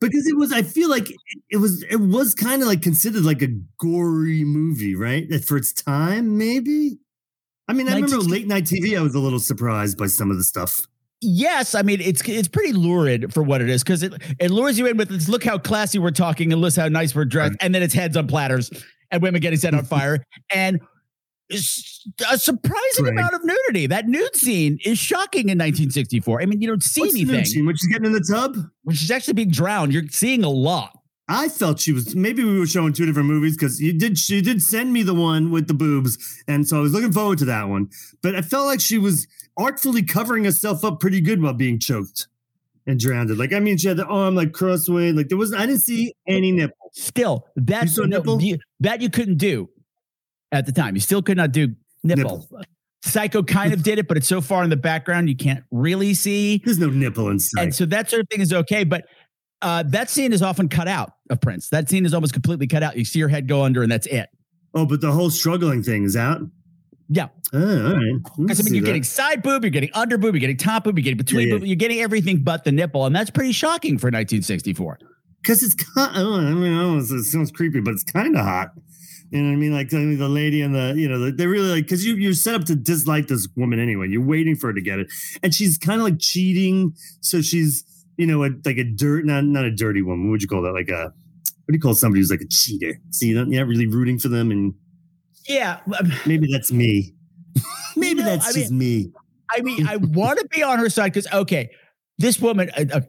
Because 0.00 0.26
it 0.26 0.36
was, 0.36 0.52
I 0.52 0.62
feel 0.62 0.88
like 0.88 1.10
it- 1.50 1.56
was 1.56 1.82
it 1.84 1.96
was 1.96 2.34
kind 2.34 2.62
of 2.62 2.68
like 2.68 2.82
considered 2.82 3.24
like 3.24 3.42
a 3.42 3.48
gory 3.78 4.44
movie, 4.44 4.94
right? 4.94 5.26
For 5.44 5.56
its 5.56 5.72
time, 5.72 6.38
maybe. 6.38 6.98
I 7.66 7.72
mean, 7.72 7.88
I 7.88 7.94
remember 7.94 8.18
late 8.18 8.46
night 8.46 8.64
TV, 8.64 8.96
I 8.98 9.02
was 9.02 9.14
a 9.14 9.20
little 9.20 9.40
surprised 9.40 9.96
by 9.98 10.06
some 10.06 10.30
of 10.30 10.36
the 10.36 10.44
stuff. 10.44 10.86
Yes, 11.20 11.74
I 11.74 11.82
mean 11.82 12.00
it's 12.00 12.26
it's 12.28 12.48
pretty 12.48 12.72
lurid 12.72 13.32
for 13.32 13.42
what 13.42 13.60
it 13.60 13.68
is 13.68 13.82
because 13.82 14.02
it 14.02 14.12
it 14.38 14.50
lures 14.50 14.78
you 14.78 14.86
in 14.86 14.96
with 14.96 15.08
this, 15.08 15.28
look 15.28 15.44
how 15.44 15.58
classy 15.58 15.98
we're 15.98 16.10
talking 16.10 16.52
and 16.52 16.60
look 16.60 16.74
how 16.74 16.88
nice 16.88 17.14
we're 17.14 17.24
dressed, 17.24 17.54
and 17.60 17.74
then 17.74 17.82
it's 17.82 17.94
heads 17.94 18.16
on 18.16 18.26
platters 18.26 18.70
and 19.10 19.22
women 19.22 19.40
getting 19.40 19.58
set 19.58 19.74
on 19.74 19.84
fire 19.84 20.24
and 20.52 20.80
a 21.50 22.38
surprising 22.38 23.04
Right. 23.04 23.12
amount 23.12 23.34
of 23.34 23.44
nudity. 23.44 23.86
That 23.86 24.08
nude 24.08 24.34
scene 24.34 24.78
is 24.84 24.98
shocking 24.98 25.50
in 25.50 25.58
1964. 25.58 26.40
I 26.42 26.46
mean, 26.46 26.60
you 26.62 26.68
don't 26.68 26.82
see 26.82 27.02
What's 27.02 27.12
the 27.12 27.20
nude 27.24 27.28
anything 27.34 27.44
scene 27.44 27.66
when 27.66 27.76
she's 27.76 27.88
getting 27.92 28.06
in 28.06 28.12
the 28.12 28.26
tub? 28.28 28.56
when 28.82 28.96
she's 28.96 29.10
actually 29.10 29.34
being 29.34 29.50
drowned. 29.50 29.92
You're 29.92 30.08
seeing 30.10 30.42
a 30.42 30.48
lot. 30.50 30.98
I 31.28 31.48
felt 31.48 31.80
she 31.80 31.92
was 31.92 32.14
maybe 32.14 32.44
we 32.44 32.58
were 32.58 32.66
showing 32.66 32.92
two 32.92 33.06
different 33.06 33.28
movies 33.28 33.56
because 33.56 33.80
you 33.80 33.92
did 33.98 34.18
she 34.18 34.42
did 34.42 34.62
send 34.62 34.92
me 34.92 35.02
the 35.02 35.14
one 35.14 35.50
with 35.50 35.68
the 35.68 35.74
boobs, 35.74 36.18
and 36.48 36.66
so 36.68 36.78
I 36.78 36.80
was 36.80 36.92
looking 36.92 37.12
forward 37.12 37.38
to 37.38 37.44
that 37.46 37.68
one. 37.68 37.88
But 38.22 38.34
I 38.34 38.42
felt 38.42 38.66
like 38.66 38.80
she 38.80 38.98
was 38.98 39.26
artfully 39.56 40.02
covering 40.02 40.44
herself 40.44 40.84
up 40.84 41.00
pretty 41.00 41.20
good 41.20 41.42
while 41.42 41.52
being 41.54 41.78
choked 41.78 42.28
and 42.86 42.98
drowned. 43.00 43.36
Like 43.36 43.52
I 43.52 43.60
mean, 43.60 43.76
she 43.76 43.88
had 43.88 43.96
the 43.96 44.06
arm 44.06 44.34
like 44.34 44.52
crossway, 44.52 45.12
like 45.12 45.28
there 45.28 45.38
wasn't. 45.38 45.60
I 45.62 45.66
didn't 45.66 45.80
see 45.82 46.14
any 46.26 46.52
nipple. 46.52 46.76
Still, 46.92 47.46
You 47.56 47.62
that's 47.66 47.94
saw 47.94 48.02
no, 48.02 48.18
nipple? 48.18 48.42
you- 48.42 48.58
that 48.80 49.00
you 49.00 49.10
couldn't 49.10 49.38
do 49.38 49.68
at 50.52 50.66
the 50.66 50.72
time. 50.72 50.94
You 50.94 51.00
still 51.00 51.22
could 51.22 51.36
not 51.36 51.52
do 51.52 51.74
nipple. 52.02 52.48
Psycho 53.02 53.42
kind 53.42 53.72
of 53.74 53.82
did 53.82 53.98
it, 53.98 54.08
but 54.08 54.16
it's 54.16 54.26
so 54.28 54.40
far 54.40 54.64
in 54.64 54.70
the 54.70 54.76
background 54.76 55.28
you 55.28 55.36
can't 55.36 55.62
really 55.70 56.14
see. 56.14 56.62
There's 56.64 56.78
no 56.78 56.88
nipple 56.88 57.28
inside. 57.28 57.62
And 57.62 57.74
so 57.74 57.84
that 57.86 58.08
sort 58.08 58.22
of 58.22 58.28
thing 58.30 58.40
is 58.40 58.50
okay, 58.52 58.82
but 58.84 59.04
uh, 59.60 59.82
that 59.88 60.08
scene 60.08 60.32
is 60.32 60.40
often 60.40 60.68
cut 60.70 60.88
out 60.88 61.12
of 61.28 61.38
Prince. 61.40 61.68
That 61.68 61.88
scene 61.90 62.06
is 62.06 62.14
almost 62.14 62.32
completely 62.32 62.66
cut 62.66 62.82
out. 62.82 62.96
You 62.96 63.04
see 63.04 63.20
her 63.20 63.28
head 63.28 63.46
go 63.46 63.62
under, 63.62 63.82
and 63.82 63.92
that's 63.92 64.06
it. 64.06 64.28
oh, 64.74 64.86
but 64.86 65.00
the 65.02 65.12
whole 65.12 65.28
struggling 65.30 65.82
thing 65.82 66.04
is 66.04 66.16
out. 66.16 66.40
Yeah, 67.14 67.28
Oh, 67.52 67.86
all 67.86 67.94
right. 67.94 68.22
because 68.38 68.60
I 68.60 68.62
mean, 68.64 68.74
you're 68.74 68.84
getting 68.84 69.04
side 69.04 69.42
boob, 69.42 69.62
you're 69.62 69.70
getting 69.70 69.90
under 69.94 70.18
boob, 70.18 70.34
you're 70.34 70.40
getting 70.40 70.56
top 70.56 70.84
boob, 70.84 70.98
you're 70.98 71.04
getting 71.04 71.16
between 71.18 71.48
Yeah, 71.48 71.54
yeah. 71.54 71.58
boob, 71.60 71.66
you're 71.68 71.76
getting 71.76 72.00
everything 72.00 72.42
but 72.42 72.64
the 72.64 72.72
nipple, 72.72 73.06
and 73.06 73.14
that's 73.14 73.30
pretty 73.30 73.52
shocking 73.52 73.98
for 73.98 74.08
1964. 74.08 74.98
because 75.42 75.62
it's 75.62 75.74
kind. 75.74 76.10
I 76.16 76.20
I 76.20 76.54
mean, 76.54 76.72
I 76.74 76.80
don't 76.82 77.08
know, 77.08 77.16
it 77.16 77.24
sounds 77.24 77.50
creepy, 77.52 77.80
but 77.80 77.92
it's 77.94 78.02
kind 78.04 78.34
of 78.36 78.42
hot. 78.44 78.70
You 79.30 79.40
know 79.42 79.48
what 79.48 79.54
I 79.54 79.56
mean? 79.56 79.72
Like 79.72 79.92
I 79.92 79.98
mean, 79.98 80.18
the 80.18 80.28
lady 80.28 80.60
and 80.62 80.74
the 80.74 80.94
you 80.96 81.08
know 81.08 81.18
the, 81.18 81.32
they 81.32 81.46
really 81.46 81.68
like 81.70 81.84
because 81.84 82.04
you 82.06 82.14
you're 82.16 82.34
set 82.34 82.54
up 82.54 82.64
to 82.66 82.74
dislike 82.76 83.26
this 83.28 83.48
woman 83.56 83.78
anyway. 83.80 84.08
You're 84.08 84.24
waiting 84.24 84.54
for 84.56 84.68
her 84.68 84.72
to 84.74 84.80
get 84.82 84.98
it, 85.00 85.08
and 85.42 85.54
she's 85.54 85.76
kind 85.78 86.00
of 86.00 86.04
like 86.04 86.18
cheating. 86.20 86.94
So 87.20 87.42
she's 87.42 87.84
you 88.16 88.26
know 88.26 88.44
a, 88.44 88.50
like 88.64 88.76
a 88.78 88.84
dirt 88.84 89.24
not 89.24 89.44
not 89.44 89.64
a 89.64 89.70
dirty 89.74 90.02
woman. 90.02 90.26
What 90.26 90.32
would 90.32 90.42
you 90.42 90.48
call 90.48 90.62
that? 90.62 90.72
Like 90.72 90.88
a 90.88 91.12
what 91.66 91.72
do 91.72 91.74
you 91.74 91.80
call 91.80 91.94
somebody 91.94 92.20
who's 92.20 92.30
like 92.30 92.42
a 92.42 92.48
cheater? 92.48 93.00
So 93.10 93.26
you 93.26 93.34
don't, 93.34 93.50
you're 93.50 93.62
not 93.64 93.68
really 93.68 93.86
rooting 93.86 94.18
for 94.18 94.28
them, 94.28 94.50
and 94.50 94.74
Yeah, 95.46 95.80
um, 95.98 96.12
maybe 96.26 96.48
that's 96.50 96.72
me. 96.72 97.14
maybe 97.96 98.20
know, 98.20 98.24
that's 98.24 98.48
I 98.48 98.52
just 98.52 98.72
me. 98.72 99.12
I 99.50 99.60
mean, 99.60 99.86
I 99.86 99.96
want 99.96 100.38
to 100.38 100.48
be 100.48 100.62
on 100.62 100.78
her 100.78 100.88
side 100.88 101.12
because 101.12 101.32
okay, 101.32 101.70
this 102.18 102.40
woman, 102.40 102.70
uh, 102.76 102.84
uh, 102.92 103.00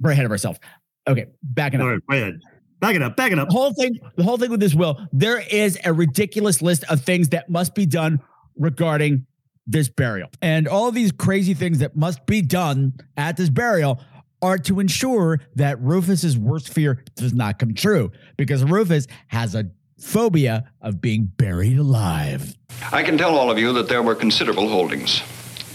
we're 0.00 0.10
ahead 0.10 0.24
of 0.24 0.30
ourselves. 0.30 0.58
Okay, 1.06 1.26
backing 1.42 1.80
up. 1.80 1.84
All 1.84 1.90
right, 1.92 2.00
go 2.10 2.16
ahead. 2.16 2.40
Back 2.80 2.94
it 2.94 3.02
up. 3.02 3.16
Back 3.16 3.32
it 3.32 3.38
up. 3.38 3.48
The 3.48 3.54
whole 3.54 3.72
thing, 3.72 3.98
the 4.16 4.22
whole 4.22 4.36
thing 4.36 4.50
with 4.50 4.60
this 4.60 4.74
will, 4.74 5.00
there 5.12 5.40
is 5.40 5.78
a 5.84 5.92
ridiculous 5.92 6.60
list 6.60 6.84
of 6.90 7.00
things 7.00 7.30
that 7.30 7.48
must 7.48 7.74
be 7.74 7.86
done 7.86 8.20
regarding 8.56 9.26
this 9.66 9.88
burial. 9.88 10.28
And 10.42 10.68
all 10.68 10.88
of 10.88 10.94
these 10.94 11.10
crazy 11.10 11.54
things 11.54 11.78
that 11.78 11.96
must 11.96 12.26
be 12.26 12.42
done 12.42 12.94
at 13.16 13.36
this 13.36 13.48
burial 13.48 14.00
are 14.42 14.58
to 14.58 14.80
ensure 14.80 15.40
that 15.54 15.80
Rufus's 15.80 16.36
worst 16.36 16.72
fear 16.72 17.02
does 17.16 17.32
not 17.32 17.58
come 17.58 17.74
true 17.74 18.12
because 18.36 18.62
Rufus 18.62 19.06
has 19.28 19.54
a 19.54 19.70
phobia 19.98 20.70
of 20.80 21.00
being 21.00 21.24
buried 21.24 21.78
alive. 21.78 22.54
I 22.92 23.02
can 23.02 23.18
tell 23.18 23.36
all 23.36 23.50
of 23.50 23.58
you 23.58 23.72
that 23.74 23.88
there 23.88 24.02
were 24.02 24.14
considerable 24.14 24.68
holdings, 24.68 25.22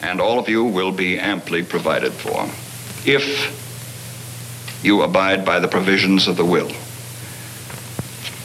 and 0.02 0.22
all 0.22 0.40
of 0.40 0.48
you 0.48 0.64
will 0.64 0.92
be 0.92 1.20
amply 1.20 1.64
provided 1.64 2.14
for 2.14 2.50
if 3.06 3.60
you 4.84 5.02
abide 5.02 5.46
by 5.46 5.60
the 5.60 5.68
provisions 5.68 6.28
of 6.28 6.38
the 6.38 6.46
will, 6.46 6.70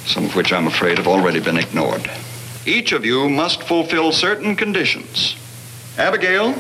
some 0.07 0.25
of 0.25 0.35
which 0.35 0.53
I'm 0.53 0.67
afraid 0.67 0.99
have 0.99 1.09
already 1.09 1.41
been 1.41 1.59
ignored. 1.59 2.11
Each 2.65 2.93
of 2.93 3.05
you 3.05 3.29
must 3.29 3.63
fulfill 3.63 4.13
certain 4.13 4.57
conditions. 4.57 5.37
Abigail, 5.99 6.55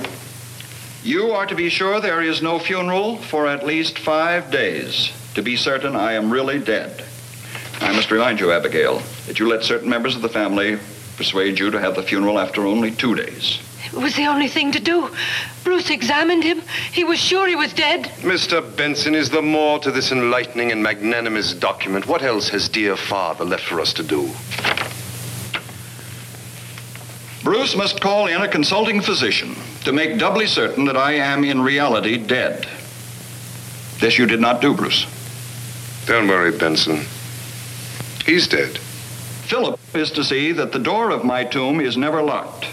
you 1.02 1.32
are 1.32 1.46
to 1.46 1.54
be 1.54 1.68
sure 1.68 2.00
there 2.00 2.22
is 2.22 2.42
no 2.42 2.58
funeral 2.58 3.16
for 3.16 3.46
at 3.46 3.66
least 3.66 3.98
five 3.98 4.50
days. 4.50 5.12
To 5.34 5.42
be 5.42 5.56
certain 5.56 5.94
I 5.94 6.12
am 6.12 6.32
really 6.32 6.58
dead. 6.58 7.04
I 7.86 7.92
must 7.92 8.10
remind 8.10 8.40
you, 8.40 8.50
Abigail, 8.50 9.00
that 9.28 9.38
you 9.38 9.48
let 9.48 9.62
certain 9.62 9.88
members 9.88 10.16
of 10.16 10.22
the 10.22 10.28
family 10.28 10.76
persuade 11.16 11.56
you 11.56 11.70
to 11.70 11.78
have 11.78 11.94
the 11.94 12.02
funeral 12.02 12.40
after 12.40 12.66
only 12.66 12.90
two 12.90 13.14
days. 13.14 13.60
It 13.84 13.92
was 13.92 14.16
the 14.16 14.26
only 14.26 14.48
thing 14.48 14.72
to 14.72 14.80
do. 14.80 15.08
Bruce 15.62 15.88
examined 15.88 16.42
him. 16.42 16.62
He 16.90 17.04
was 17.04 17.20
sure 17.20 17.46
he 17.46 17.54
was 17.54 17.72
dead. 17.72 18.06
Mr. 18.22 18.76
Benson, 18.76 19.14
is 19.14 19.30
there 19.30 19.40
more 19.40 19.78
to 19.78 19.92
this 19.92 20.10
enlightening 20.10 20.72
and 20.72 20.82
magnanimous 20.82 21.54
document? 21.54 22.08
What 22.08 22.22
else 22.22 22.48
has 22.48 22.68
dear 22.68 22.96
father 22.96 23.44
left 23.44 23.64
for 23.64 23.80
us 23.80 23.92
to 23.94 24.02
do? 24.02 24.32
Bruce 27.44 27.76
must 27.76 28.00
call 28.00 28.26
in 28.26 28.42
a 28.42 28.48
consulting 28.48 29.00
physician 29.00 29.54
to 29.84 29.92
make 29.92 30.18
doubly 30.18 30.48
certain 30.48 30.86
that 30.86 30.96
I 30.96 31.12
am 31.12 31.44
in 31.44 31.60
reality 31.60 32.18
dead. 32.18 32.66
This 34.00 34.18
you 34.18 34.26
did 34.26 34.40
not 34.40 34.60
do, 34.60 34.74
Bruce. 34.74 35.06
Don't 36.06 36.26
worry, 36.26 36.50
Benson. 36.50 37.06
He's 38.26 38.48
dead. 38.48 38.78
Philip 39.46 39.78
is 39.94 40.10
to 40.10 40.24
see 40.24 40.50
that 40.50 40.72
the 40.72 40.80
door 40.80 41.10
of 41.10 41.24
my 41.24 41.44
tomb 41.44 41.80
is 41.80 41.96
never 41.96 42.20
locked. 42.20 42.66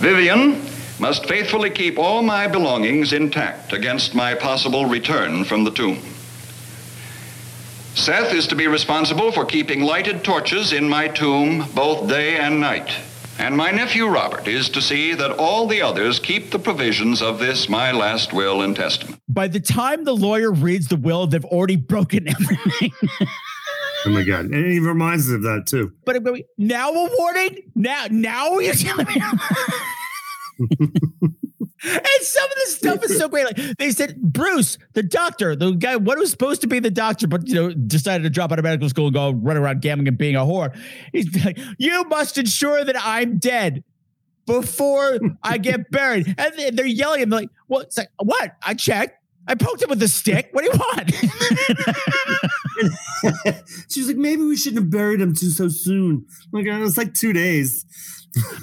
Vivian 0.00 0.60
must 0.98 1.26
faithfully 1.26 1.70
keep 1.70 1.96
all 1.96 2.20
my 2.20 2.48
belongings 2.48 3.12
intact 3.12 3.72
against 3.72 4.12
my 4.12 4.34
possible 4.34 4.86
return 4.86 5.44
from 5.44 5.62
the 5.62 5.70
tomb. 5.70 6.00
Seth 7.94 8.34
is 8.34 8.48
to 8.48 8.56
be 8.56 8.66
responsible 8.66 9.30
for 9.30 9.44
keeping 9.44 9.82
lighted 9.82 10.24
torches 10.24 10.72
in 10.72 10.88
my 10.88 11.06
tomb 11.06 11.66
both 11.72 12.08
day 12.08 12.36
and 12.36 12.60
night. 12.60 12.90
And 13.38 13.56
my 13.56 13.70
nephew 13.70 14.06
Robert 14.06 14.48
is 14.48 14.68
to 14.70 14.82
see 14.82 15.14
that 15.14 15.30
all 15.30 15.66
the 15.66 15.80
others 15.80 16.18
keep 16.18 16.50
the 16.50 16.58
provisions 16.58 17.22
of 17.22 17.38
this 17.38 17.68
my 17.68 17.92
last 17.92 18.32
will 18.32 18.62
and 18.62 18.74
testament. 18.74 19.20
By 19.28 19.48
the 19.48 19.60
time 19.60 20.04
the 20.04 20.14
lawyer 20.14 20.52
reads 20.52 20.88
the 20.88 20.96
will, 20.96 21.26
they've 21.26 21.44
already 21.44 21.76
broken 21.76 22.28
everything. 22.40 22.92
Oh 24.06 24.10
my 24.10 24.22
god! 24.24 24.46
And 24.46 24.70
he 24.72 24.78
reminds 24.80 25.28
us 25.28 25.34
of 25.36 25.42
that 25.42 25.64
too. 25.66 25.92
But 26.04 26.22
but 26.24 26.40
now 26.58 26.90
a 26.90 27.10
warning? 27.18 27.58
Now 27.74 28.06
now 28.10 28.58
you're 28.58 28.74
telling 28.74 29.06
me. 29.06 29.14
and 30.60 32.22
some 32.22 32.44
of 32.44 32.54
this 32.56 32.76
stuff 32.76 33.04
is 33.04 33.16
so 33.18 33.28
great. 33.28 33.44
Like 33.46 33.76
they 33.78 33.90
said, 33.90 34.20
Bruce, 34.20 34.76
the 34.92 35.02
doctor, 35.02 35.56
the 35.56 35.72
guy, 35.72 35.96
what 35.96 36.18
was 36.18 36.30
supposed 36.30 36.60
to 36.62 36.66
be 36.66 36.78
the 36.80 36.90
doctor, 36.90 37.26
but 37.26 37.48
you 37.48 37.54
know, 37.54 37.70
decided 37.72 38.24
to 38.24 38.30
drop 38.30 38.52
out 38.52 38.58
of 38.58 38.64
medical 38.64 38.88
school 38.88 39.06
and 39.06 39.14
go 39.14 39.30
run 39.30 39.56
around 39.56 39.80
gambling 39.80 40.08
and 40.08 40.18
being 40.18 40.36
a 40.36 40.40
whore. 40.40 40.76
He's 41.12 41.44
like, 41.44 41.58
you 41.78 42.04
must 42.04 42.36
ensure 42.38 42.84
that 42.84 42.96
I'm 42.98 43.38
dead 43.38 43.82
before 44.46 45.18
I 45.42 45.58
get 45.58 45.90
buried. 45.90 46.34
And 46.36 46.52
they- 46.56 46.70
they're 46.70 46.86
yelling 46.86 47.20
at 47.20 47.24
him 47.24 47.30
like, 47.30 47.48
what? 47.66 47.86
It's 47.86 47.98
like, 47.98 48.08
what? 48.22 48.56
I 48.62 48.74
checked. 48.74 49.16
I 49.48 49.54
poked 49.54 49.82
him 49.82 49.88
with 49.88 50.02
a 50.02 50.08
stick. 50.08 50.50
What 50.52 50.64
do 50.64 50.70
you 50.70 50.78
want? 50.78 51.12
she 53.88 54.00
was 54.00 54.08
like, 54.08 54.16
maybe 54.16 54.42
we 54.42 54.56
shouldn't 54.56 54.82
have 54.82 54.90
buried 54.90 55.20
him 55.20 55.34
too 55.34 55.50
so 55.50 55.68
soon. 55.68 56.26
Like 56.52 56.66
it 56.66 56.78
was 56.78 56.96
like 56.96 57.14
two 57.14 57.32
days. 57.32 57.84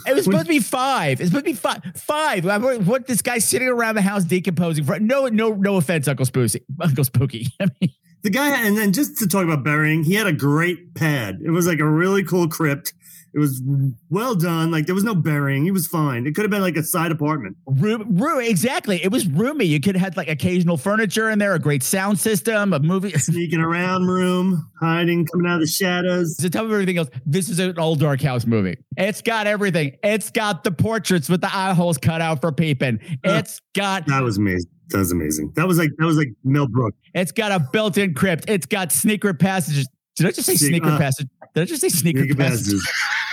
It 0.06 0.16
was 0.16 0.24
supposed 0.24 0.46
to 0.46 0.50
be 0.50 0.60
five. 0.62 1.20
It's 1.20 1.30
supposed 1.30 1.46
to 1.46 1.52
be 1.52 1.58
five. 1.58 1.82
Five. 1.96 2.46
What 2.88 3.08
this 3.08 3.22
guy 3.22 3.40
sitting 3.40 3.68
around 3.68 3.96
the 3.96 4.02
house 4.02 4.24
decomposing 4.24 4.86
for? 4.86 5.00
No, 5.00 5.28
no, 5.28 5.50
no 5.50 5.78
offense, 5.78 6.08
Uncle 6.08 6.26
Spooky. 6.26 6.64
Uncle 6.82 7.04
Spooky. 7.04 7.48
I 7.60 7.68
mean, 7.82 7.92
The 8.24 8.30
guy, 8.30 8.66
and 8.66 8.78
then 8.78 8.94
just 8.94 9.18
to 9.20 9.28
talk 9.28 9.44
about 9.44 9.64
burying, 9.64 10.04
he 10.04 10.14
had 10.14 10.28
a 10.28 10.34
great 10.34 10.96
pad. 10.96 11.40
It 11.44 11.52
was 11.52 11.68
like 11.68 11.80
a 11.80 11.90
really 11.90 12.24
cool 12.24 12.48
crypt. 12.48 12.94
It 13.38 13.40
was 13.40 13.62
well 14.10 14.34
done. 14.34 14.72
Like 14.72 14.88
there 14.88 14.96
was 14.96 15.04
no 15.04 15.14
burying. 15.14 15.64
He 15.64 15.70
was 15.70 15.86
fine. 15.86 16.26
It 16.26 16.34
could 16.34 16.42
have 16.44 16.50
been 16.50 16.64
like 16.64 16.76
a 16.76 16.82
side 16.82 17.12
apartment. 17.12 17.56
room, 17.68 18.18
room, 18.18 18.42
exactly. 18.42 19.00
It 19.04 19.12
was 19.12 19.28
roomy. 19.28 19.66
You 19.66 19.80
could 19.80 19.96
have 19.96 20.04
had 20.04 20.18
like 20.18 20.28
occasional 20.28 20.76
furniture 20.76 21.30
in 21.30 21.38
there, 21.38 21.54
a 21.54 21.60
great 21.60 21.84
sound 21.84 22.20
system, 22.20 22.74
a 22.74 22.80
movie. 22.80 23.12
Sneaking 23.20 23.60
around 23.60 24.08
room, 24.08 24.68
hiding, 24.82 25.28
coming 25.28 25.46
out 25.46 25.58
of 25.58 25.62
the 25.62 25.68
shadows. 25.68 26.36
To 26.38 26.50
top 26.50 26.66
of 26.66 26.72
everything 26.72 26.98
else, 26.98 27.10
this 27.28 27.48
is 27.48 27.60
an 27.60 27.78
old 27.78 28.00
dark 28.00 28.22
house 28.22 28.48
movie. 28.48 28.76
It's 28.98 29.22
got 29.22 29.46
everything. 29.46 29.96
It's 30.04 30.32
got 30.32 30.64
the 30.64 30.72
portraits 30.72 31.30
with 31.30 31.42
the 31.42 31.56
eye 31.56 31.76
holes 31.76 32.00
cut 32.00 32.22
out 32.22 32.42
for 32.42 32.52
peeping. 32.52 33.00
It's 33.24 33.62
got 33.76 34.08
That 34.08 34.24
was 34.24 34.38
amazing. 34.40 34.72
That 34.90 34.98
was 34.98 35.12
amazing. 35.12 35.52
That 35.56 35.68
was 35.68 35.78
like 35.78 35.92
that 36.00 36.06
was 36.08 36.18
like 36.18 36.30
Mel 36.44 36.68
Brooks. 36.68 36.98
it's 37.14 37.32
got 37.32 37.52
a 37.52 37.60
built-in 37.72 38.16
crypt. 38.16 38.46
It's 38.48 38.66
got 38.66 38.92
sneaker 38.92 39.36
passages. 39.36 39.88
Did 40.16 40.26
I 40.26 40.32
just 40.32 40.48
say 40.48 40.56
sneaker 40.56 40.88
uh, 40.88 40.98
passage? 40.98 41.28
Did 41.54 41.62
I 41.62 41.66
just 41.66 41.82
say 41.82 41.90
sneaker, 41.90 42.20
Sneaker 42.22 42.36
passages? 42.36 42.74
passages. 42.74 42.88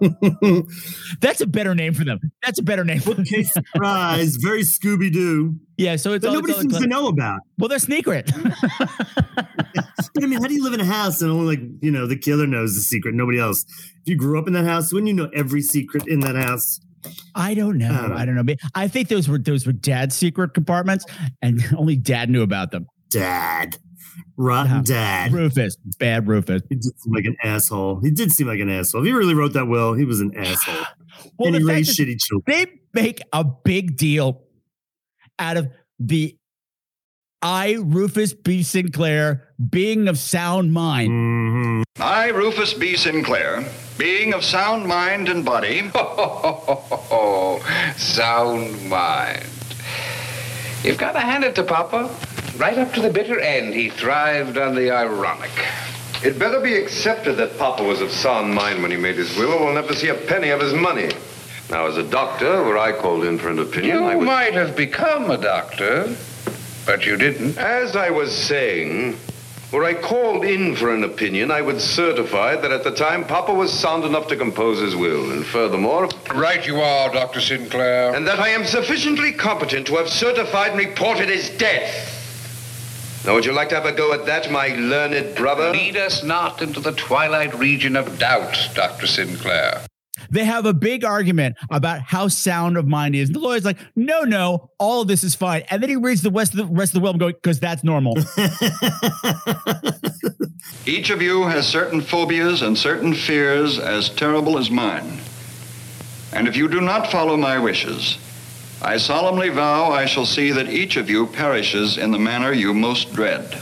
That's 1.20 1.40
a 1.40 1.46
better 1.46 1.74
name 1.74 1.94
for 1.94 2.04
them. 2.04 2.20
That's 2.42 2.58
a 2.58 2.62
better 2.62 2.84
name. 2.84 3.00
Bookcase 3.00 3.52
surprise, 3.52 4.36
very 4.36 4.62
Scooby 4.62 5.12
Doo. 5.12 5.56
yeah, 5.76 5.96
so 5.96 6.12
it's 6.12 6.24
all, 6.24 6.34
nobody 6.34 6.52
it's 6.52 6.62
seems 6.62 6.78
to 6.78 6.86
know 6.86 7.08
about. 7.08 7.40
Well, 7.58 7.68
they're 7.68 7.78
secret. 7.78 8.30
I 8.36 10.26
mean, 10.26 10.40
how 10.40 10.46
do 10.48 10.54
you 10.54 10.62
live 10.62 10.74
in 10.74 10.80
a 10.80 10.84
house 10.84 11.22
and 11.22 11.30
only 11.30 11.56
like 11.56 11.64
you 11.80 11.90
know 11.90 12.06
the 12.06 12.16
killer 12.16 12.46
knows 12.46 12.74
the 12.74 12.80
secret, 12.80 13.14
nobody 13.14 13.38
else? 13.38 13.64
If 14.02 14.06
you 14.06 14.16
grew 14.16 14.38
up 14.38 14.46
in 14.46 14.52
that 14.54 14.64
house, 14.64 14.92
wouldn't 14.92 15.08
you 15.08 15.14
know 15.14 15.30
every 15.34 15.62
secret 15.62 16.06
in 16.06 16.20
that 16.20 16.36
house? 16.36 16.80
I 17.34 17.54
don't 17.54 17.78
know. 17.78 17.90
I 17.90 17.96
don't 17.96 18.10
know. 18.10 18.16
I 18.16 18.24
don't 18.26 18.46
know. 18.46 18.54
I 18.74 18.88
think 18.88 19.08
those 19.08 19.28
were 19.28 19.38
those 19.38 19.66
were 19.66 19.72
dad's 19.72 20.14
secret 20.14 20.54
compartments, 20.54 21.04
and 21.40 21.62
only 21.76 21.96
dad 21.96 22.30
knew 22.30 22.42
about 22.42 22.70
them. 22.70 22.86
Dad, 23.10 23.76
rotten 24.36 24.76
Yeah. 24.76 24.82
dad. 24.84 25.32
Rufus, 25.32 25.76
bad 25.98 26.28
Rufus. 26.28 26.62
He 26.68 26.76
did 26.76 26.98
seem 27.00 27.12
like 27.14 27.24
an 27.24 27.36
asshole. 27.42 28.00
He 28.02 28.10
did 28.10 28.30
seem 28.32 28.46
like 28.46 28.60
an 28.60 28.70
asshole. 28.70 29.02
If 29.02 29.06
he 29.06 29.12
really 29.12 29.34
wrote 29.34 29.52
that 29.54 29.66
will, 29.68 29.94
he 29.94 30.04
was 30.04 30.20
an 30.20 30.32
asshole. 30.36 30.84
Well, 31.38 31.48
and 31.54 31.56
he 31.56 31.64
raised 31.64 31.98
shitty 31.98 32.20
children. 32.20 32.42
they 32.46 32.66
make 33.00 33.20
a 33.32 33.44
big 33.44 33.96
deal 33.96 34.42
out 35.38 35.56
of 35.56 35.68
the 35.98 36.36
I, 37.44 37.72
Rufus 37.80 38.34
B. 38.34 38.62
Sinclair, 38.62 39.48
being 39.70 40.06
of 40.06 40.16
sound 40.16 40.72
mind. 40.72 41.10
Mhm. 41.10 41.82
I, 41.98 42.28
Rufus 42.28 42.72
B. 42.72 42.96
Sinclair, 42.96 43.64
being 43.98 44.32
of 44.32 44.44
sound 44.44 44.86
mind 44.86 45.28
and 45.28 45.44
body, 45.44 45.90
sound 47.96 48.88
mind. 48.88 49.44
You've 50.84 50.98
got 50.98 51.12
to 51.12 51.20
hand 51.20 51.44
it 51.44 51.54
to 51.56 51.64
Papa. 51.64 52.14
Right 52.62 52.78
up 52.78 52.92
to 52.94 53.00
the 53.00 53.10
bitter 53.10 53.40
end, 53.40 53.74
he 53.74 53.90
thrived 53.90 54.56
on 54.56 54.76
the 54.76 54.88
ironic. 54.92 55.50
It 56.22 56.38
better 56.38 56.60
be 56.60 56.74
accepted 56.74 57.36
that 57.38 57.58
Papa 57.58 57.82
was 57.82 58.00
of 58.00 58.12
sound 58.12 58.54
mind 58.54 58.82
when 58.82 58.92
he 58.92 58.96
made 58.96 59.16
his 59.16 59.36
will, 59.36 59.50
or 59.50 59.64
we'll 59.64 59.74
never 59.74 59.92
see 59.96 60.10
a 60.10 60.14
penny 60.14 60.50
of 60.50 60.60
his 60.60 60.72
money. 60.72 61.10
Now, 61.70 61.86
as 61.86 61.96
a 61.96 62.04
doctor, 62.04 62.62
were 62.62 62.78
I 62.78 62.92
called 62.92 63.24
in 63.24 63.36
for 63.36 63.48
an 63.48 63.58
opinion, 63.58 63.98
You 63.98 64.04
I 64.04 64.14
would... 64.14 64.24
might 64.24 64.54
have 64.54 64.76
become 64.76 65.28
a 65.32 65.38
doctor, 65.38 66.14
but 66.86 67.04
you 67.04 67.16
didn't. 67.16 67.58
As 67.58 67.96
I 67.96 68.10
was 68.10 68.32
saying, 68.32 69.18
were 69.72 69.82
I 69.82 69.94
called 69.94 70.44
in 70.44 70.76
for 70.76 70.94
an 70.94 71.02
opinion, 71.02 71.50
I 71.50 71.62
would 71.62 71.80
certify 71.80 72.54
that 72.54 72.70
at 72.70 72.84
the 72.84 72.94
time 72.94 73.24
Papa 73.24 73.52
was 73.52 73.72
sound 73.72 74.04
enough 74.04 74.28
to 74.28 74.36
compose 74.36 74.78
his 74.78 74.94
will, 74.94 75.32
and 75.32 75.44
furthermore, 75.44 76.08
Right 76.32 76.64
you 76.64 76.80
are, 76.80 77.12
Dr. 77.12 77.40
Sinclair. 77.40 78.14
and 78.14 78.24
that 78.28 78.38
I 78.38 78.50
am 78.50 78.64
sufficiently 78.64 79.32
competent 79.32 79.88
to 79.88 79.96
have 79.96 80.08
certified 80.08 80.70
and 80.70 80.78
reported 80.78 81.28
his 81.28 81.50
death. 81.50 82.11
Now, 83.24 83.34
would 83.34 83.44
you 83.44 83.52
like 83.52 83.68
to 83.68 83.76
have 83.76 83.86
a 83.86 83.92
go 83.92 84.12
at 84.12 84.26
that, 84.26 84.50
my 84.50 84.68
learned 84.68 85.36
brother? 85.36 85.70
Lead 85.70 85.96
us 85.96 86.24
not 86.24 86.60
into 86.60 86.80
the 86.80 86.92
twilight 86.92 87.54
region 87.54 87.94
of 87.94 88.18
doubt, 88.18 88.70
Dr. 88.74 89.06
Sinclair. 89.06 89.86
They 90.30 90.44
have 90.44 90.66
a 90.66 90.74
big 90.74 91.04
argument 91.04 91.56
about 91.70 92.00
how 92.00 92.28
sound 92.28 92.76
of 92.76 92.86
mind 92.86 93.14
is. 93.14 93.30
The 93.30 93.38
lawyer's 93.38 93.64
like, 93.64 93.78
no, 93.94 94.22
no, 94.22 94.70
all 94.78 95.02
of 95.02 95.08
this 95.08 95.22
is 95.22 95.34
fine. 95.34 95.62
And 95.70 95.82
then 95.82 95.90
he 95.90 95.96
reads 95.96 96.22
the 96.22 96.30
rest 96.30 96.52
of 96.52 96.58
the 96.58 96.66
rest 96.66 96.94
of 96.94 96.94
the 96.94 97.00
will 97.00 97.10
and 97.10 97.20
going, 97.20 97.34
because 97.34 97.60
that's 97.60 97.84
normal. 97.84 98.16
each 100.86 101.10
of 101.10 101.22
you 101.22 101.44
has 101.44 101.66
certain 101.66 102.00
phobias 102.00 102.62
and 102.62 102.76
certain 102.76 103.14
fears 103.14 103.78
as 103.78 104.08
terrible 104.08 104.58
as 104.58 104.70
mine. 104.70 105.20
And 106.32 106.48
if 106.48 106.56
you 106.56 106.66
do 106.66 106.80
not 106.80 107.12
follow 107.12 107.36
my 107.36 107.58
wishes, 107.58 108.18
I 108.84 108.96
solemnly 108.96 109.48
vow 109.48 109.92
I 109.92 110.06
shall 110.06 110.26
see 110.26 110.50
that 110.50 110.68
each 110.68 110.96
of 110.96 111.08
you 111.08 111.28
perishes 111.28 111.98
in 111.98 112.10
the 112.10 112.18
manner 112.18 112.52
you 112.52 112.74
most 112.74 113.12
dread. 113.12 113.56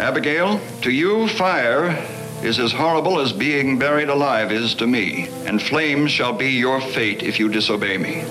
Abigail, 0.00 0.58
to 0.80 0.90
you, 0.90 1.28
fire 1.28 2.02
is 2.42 2.58
as 2.58 2.72
horrible 2.72 3.20
as 3.20 3.30
being 3.30 3.78
buried 3.78 4.08
alive 4.08 4.50
is 4.50 4.74
to 4.76 4.86
me, 4.86 5.28
and 5.44 5.60
flames 5.60 6.12
shall 6.12 6.32
be 6.32 6.52
your 6.52 6.80
fate 6.80 7.22
if 7.22 7.38
you 7.38 7.50
disobey 7.50 7.98
me. 7.98 8.22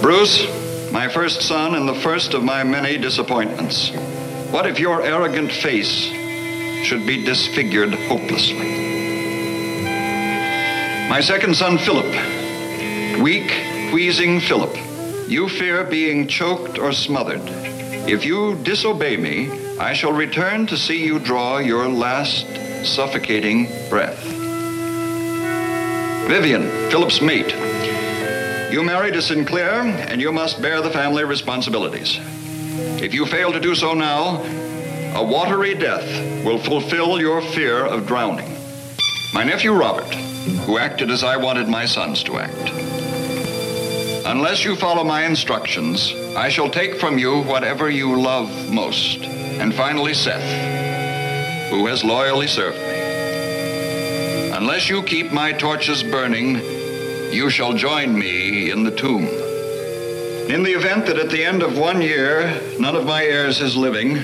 Bruce, 0.00 0.46
my 0.90 1.08
first 1.08 1.42
son 1.42 1.74
and 1.74 1.86
the 1.86 2.00
first 2.00 2.32
of 2.32 2.42
my 2.42 2.64
many 2.64 2.96
disappointments, 2.96 3.90
what 4.50 4.66
if 4.66 4.80
your 4.80 5.02
arrogant 5.02 5.52
face 5.52 6.06
should 6.86 7.06
be 7.06 7.22
disfigured 7.22 7.92
hopelessly? 7.92 8.80
My 11.10 11.20
second 11.20 11.54
son, 11.54 11.76
Philip, 11.76 12.41
weak, 13.20 13.50
wheezing 13.92 14.40
Philip, 14.40 14.76
you 15.28 15.48
fear 15.48 15.84
being 15.84 16.26
choked 16.28 16.78
or 16.78 16.92
smothered. 16.92 17.42
If 18.08 18.24
you 18.24 18.56
disobey 18.62 19.16
me, 19.16 19.50
I 19.78 19.92
shall 19.92 20.12
return 20.12 20.66
to 20.68 20.76
see 20.76 21.04
you 21.04 21.18
draw 21.18 21.58
your 21.58 21.88
last 21.88 22.46
suffocating 22.84 23.66
breath. 23.88 24.22
Vivian, 26.28 26.62
Philip's 26.90 27.20
mate, 27.20 27.52
you 28.72 28.82
married 28.82 29.16
a 29.16 29.22
Sinclair, 29.22 29.82
and 29.82 30.20
you 30.20 30.32
must 30.32 30.62
bear 30.62 30.80
the 30.80 30.90
family 30.90 31.24
responsibilities. 31.24 32.18
If 33.02 33.12
you 33.12 33.26
fail 33.26 33.52
to 33.52 33.60
do 33.60 33.74
so 33.74 33.94
now, 33.94 34.42
a 35.14 35.22
watery 35.22 35.74
death 35.74 36.06
will 36.44 36.58
fulfill 36.58 37.20
your 37.20 37.42
fear 37.42 37.84
of 37.84 38.06
drowning. 38.06 38.56
My 39.34 39.44
nephew 39.44 39.72
Robert, 39.72 40.14
who 40.64 40.78
acted 40.78 41.10
as 41.10 41.22
I 41.22 41.36
wanted 41.36 41.68
my 41.68 41.84
sons 41.84 42.22
to 42.24 42.38
act. 42.38 42.91
Unless 44.24 44.64
you 44.64 44.76
follow 44.76 45.02
my 45.02 45.24
instructions, 45.24 46.14
I 46.36 46.48
shall 46.48 46.70
take 46.70 47.00
from 47.00 47.18
you 47.18 47.42
whatever 47.42 47.90
you 47.90 48.20
love 48.20 48.70
most. 48.70 49.24
And 49.24 49.74
finally, 49.74 50.14
Seth, 50.14 51.70
who 51.70 51.86
has 51.86 52.04
loyally 52.04 52.46
served 52.46 52.78
me. 52.78 54.52
Unless 54.52 54.88
you 54.88 55.02
keep 55.02 55.32
my 55.32 55.50
torches 55.50 56.04
burning, 56.04 56.56
you 57.32 57.50
shall 57.50 57.72
join 57.72 58.16
me 58.16 58.70
in 58.70 58.84
the 58.84 58.94
tomb. 58.94 59.26
In 60.48 60.62
the 60.62 60.72
event 60.72 61.06
that 61.06 61.18
at 61.18 61.30
the 61.30 61.44
end 61.44 61.64
of 61.64 61.76
one 61.76 62.00
year 62.00 62.60
none 62.78 62.94
of 62.94 63.04
my 63.04 63.24
heirs 63.24 63.60
is 63.60 63.76
living, 63.76 64.22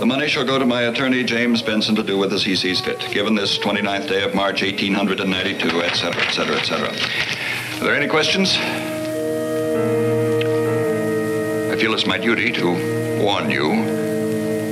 the 0.00 0.06
money 0.06 0.26
shall 0.26 0.44
go 0.44 0.58
to 0.58 0.66
my 0.66 0.82
attorney 0.82 1.22
James 1.22 1.62
Benson 1.62 1.94
to 1.94 2.02
do 2.02 2.18
with 2.18 2.32
as 2.32 2.42
he 2.42 2.56
sees 2.56 2.80
fit, 2.80 2.98
given 3.12 3.36
this 3.36 3.58
29th 3.58 4.08
day 4.08 4.24
of 4.24 4.34
March 4.34 4.62
1892, 4.62 5.82
etc., 5.82 6.20
etc., 6.22 6.56
etc. 6.56 6.88
Are 6.88 7.84
there 7.84 7.94
any 7.94 8.08
questions? 8.08 8.58
I 11.76 11.78
feel 11.78 11.92
it's 11.92 12.06
my 12.06 12.16
duty 12.16 12.50
to 12.52 13.22
warn 13.22 13.50
you 13.50 13.68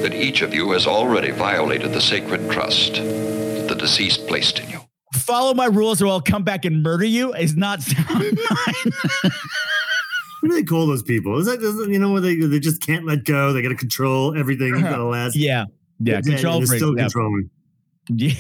that 0.01 0.15
each 0.15 0.41
of 0.41 0.55
you 0.55 0.71
has 0.71 0.87
already 0.87 1.33
violated 1.33 1.93
the 1.93 2.01
sacred 2.01 2.51
trust 2.51 2.95
that 2.95 3.67
the 3.69 3.75
deceased 3.75 4.27
placed 4.27 4.59
in 4.59 4.71
you. 4.71 4.81
Follow 5.13 5.53
my 5.53 5.67
rules 5.67 6.01
or 6.01 6.07
I'll 6.07 6.23
come 6.23 6.45
back 6.45 6.65
and 6.65 6.83
murder 6.83 7.05
you 7.05 7.35
is 7.35 7.57
not 7.57 7.83
sound 7.83 8.09
mind. 8.09 8.95
What 10.41 10.49
do 10.49 10.53
they 10.55 10.63
call 10.63 10.87
those 10.87 11.03
people? 11.03 11.39
Is 11.39 11.45
that 11.45 11.61
is 11.61 11.77
that, 11.77 11.91
you 11.91 11.99
know 11.99 12.11
what 12.11 12.23
they 12.23 12.37
they 12.37 12.59
just 12.59 12.81
can't 12.81 13.05
let 13.05 13.25
go? 13.25 13.53
They 13.53 13.61
got 13.61 13.69
to 13.69 13.75
control 13.75 14.35
everything. 14.35 14.73
Got 14.73 14.81
to 14.81 14.95
uh-huh. 14.95 15.05
last. 15.05 15.37
yeah. 15.37 15.67
Yeah. 16.01 16.23
They're 16.23 16.37
Control 16.37 16.61
they're 16.61 16.79
still 16.79 16.97
Yeah. 16.97 17.03
controlling. 17.03 17.51
Yeah. 18.09 18.33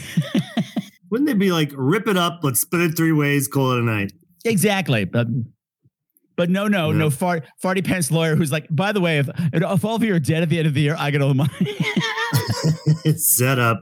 Wouldn't 1.10 1.26
they 1.26 1.34
be 1.34 1.52
like 1.52 1.70
rip 1.74 2.08
it 2.08 2.16
up? 2.16 2.40
Let's 2.42 2.60
split 2.60 2.80
it 2.80 2.96
three 2.96 3.12
ways. 3.12 3.46
Call 3.46 3.72
it 3.72 3.80
a 3.80 3.82
night. 3.82 4.12
Exactly. 4.46 5.04
But 5.04 5.26
but 6.36 6.50
no, 6.50 6.66
no, 6.68 6.92
no. 6.92 7.10
Fart, 7.10 7.44
Farty 7.62 7.84
Pence 7.84 8.10
lawyer 8.10 8.34
who's 8.36 8.50
like, 8.52 8.66
by 8.70 8.92
the 8.92 9.00
way, 9.00 9.18
if, 9.18 9.28
if 9.52 9.84
all 9.84 9.96
of 9.96 10.02
you 10.02 10.14
are 10.14 10.20
dead 10.20 10.42
at 10.42 10.48
the 10.48 10.58
end 10.58 10.66
of 10.66 10.74
the 10.74 10.80
year, 10.80 10.96
I 10.98 11.10
get 11.10 11.22
all 11.22 11.28
the 11.28 11.34
money. 11.34 11.50
It's 13.04 13.26
set 13.36 13.58
up. 13.58 13.78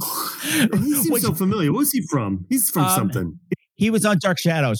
He 0.42 0.94
seems 0.94 1.10
What- 1.10 1.22
so 1.22 1.34
familiar. 1.34 1.72
Where's 1.72 1.92
he 1.92 2.02
from? 2.02 2.46
He's 2.48 2.70
from 2.70 2.84
Um, 2.84 2.90
something. 2.96 3.38
he 3.76 3.90
was 3.90 4.04
on 4.06 4.18
Dark 4.18 4.38
Shadows. 4.40 4.78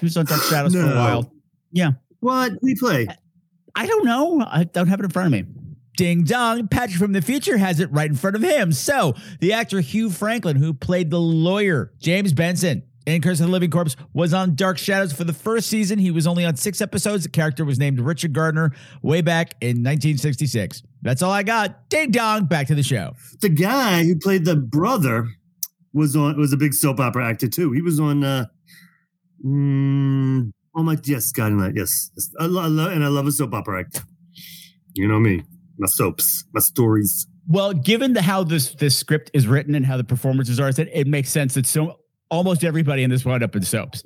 He 0.00 0.06
was 0.06 0.16
on 0.16 0.24
Dark 0.26 0.42
Shadows 0.42 0.72
for 0.74 0.80
a 0.80 0.94
while. 0.96 1.32
Yeah. 1.70 1.92
What? 2.20 2.52
He 2.62 2.74
play? 2.74 3.06
I 3.76 3.86
don't 3.86 4.04
know. 4.04 4.44
I 4.46 4.64
don't 4.64 4.88
have 4.88 5.00
it 5.00 5.04
in 5.04 5.10
front 5.10 5.26
of 5.26 5.32
me. 5.32 5.44
Ding 5.96 6.24
dong, 6.24 6.68
Patrick 6.68 6.98
from 6.98 7.12
the 7.12 7.20
future 7.22 7.58
has 7.58 7.80
it 7.80 7.90
right 7.92 8.08
in 8.08 8.16
front 8.16 8.36
of 8.36 8.42
him. 8.42 8.72
So, 8.72 9.14
the 9.40 9.52
actor 9.52 9.80
Hugh 9.80 10.10
Franklin, 10.10 10.56
who 10.56 10.72
played 10.72 11.10
the 11.10 11.20
lawyer 11.20 11.92
James 12.00 12.32
Benson 12.32 12.82
in 13.14 13.22
Curse 13.22 13.40
of 13.40 13.46
the 13.46 13.52
Living 13.52 13.70
Corpse, 13.70 13.96
was 14.12 14.34
on 14.34 14.54
Dark 14.54 14.78
Shadows 14.78 15.12
for 15.12 15.24
the 15.24 15.32
first 15.32 15.68
season. 15.68 15.98
He 15.98 16.10
was 16.10 16.26
only 16.26 16.44
on 16.44 16.56
six 16.56 16.80
episodes. 16.80 17.24
The 17.24 17.30
character 17.30 17.64
was 17.64 17.78
named 17.78 18.00
Richard 18.00 18.32
Gardner 18.32 18.72
way 19.02 19.22
back 19.22 19.54
in 19.60 19.82
1966. 19.82 20.82
That's 21.02 21.22
all 21.22 21.32
I 21.32 21.42
got. 21.42 21.88
Ding 21.88 22.10
dong, 22.10 22.44
back 22.44 22.66
to 22.66 22.74
the 22.74 22.82
show. 22.82 23.14
The 23.40 23.48
guy 23.48 24.04
who 24.04 24.16
played 24.16 24.44
the 24.44 24.56
brother 24.56 25.28
was 25.94 26.14
on 26.14 26.38
was 26.38 26.52
a 26.52 26.56
big 26.56 26.74
soap 26.74 27.00
opera 27.00 27.26
actor 27.26 27.48
too. 27.48 27.72
He 27.72 27.80
was 27.80 27.98
on 27.98 28.22
uh 28.22 28.46
mm, 29.44 30.52
oh 30.76 30.82
my 30.82 30.98
yes, 31.04 31.32
Guiding 31.32 31.58
Light, 31.58 31.72
yes. 31.74 32.10
yes. 32.14 32.30
I 32.38 32.44
lo- 32.44 32.62
I 32.62 32.66
lo- 32.66 32.90
and 32.90 33.04
I 33.04 33.08
love 33.08 33.26
a 33.26 33.32
soap 33.32 33.54
opera 33.54 33.80
actor. 33.80 34.02
You 34.94 35.08
know 35.08 35.18
me. 35.18 35.44
My 35.78 35.86
soaps, 35.86 36.44
my 36.52 36.60
stories. 36.60 37.26
Well, 37.46 37.72
given 37.72 38.12
the, 38.12 38.20
how 38.20 38.44
this 38.44 38.74
this 38.74 38.98
script 38.98 39.30
is 39.32 39.46
written 39.46 39.74
and 39.74 39.86
how 39.86 39.96
the 39.96 40.04
performances 40.04 40.60
are, 40.60 40.68
it, 40.68 40.78
it 40.78 41.06
makes 41.06 41.30
sense 41.30 41.54
that 41.54 41.64
so 41.64 42.00
almost 42.30 42.64
everybody 42.64 43.02
in 43.02 43.10
this 43.10 43.24
wound 43.24 43.42
up 43.42 43.54
in 43.56 43.62
soaps. 43.62 44.02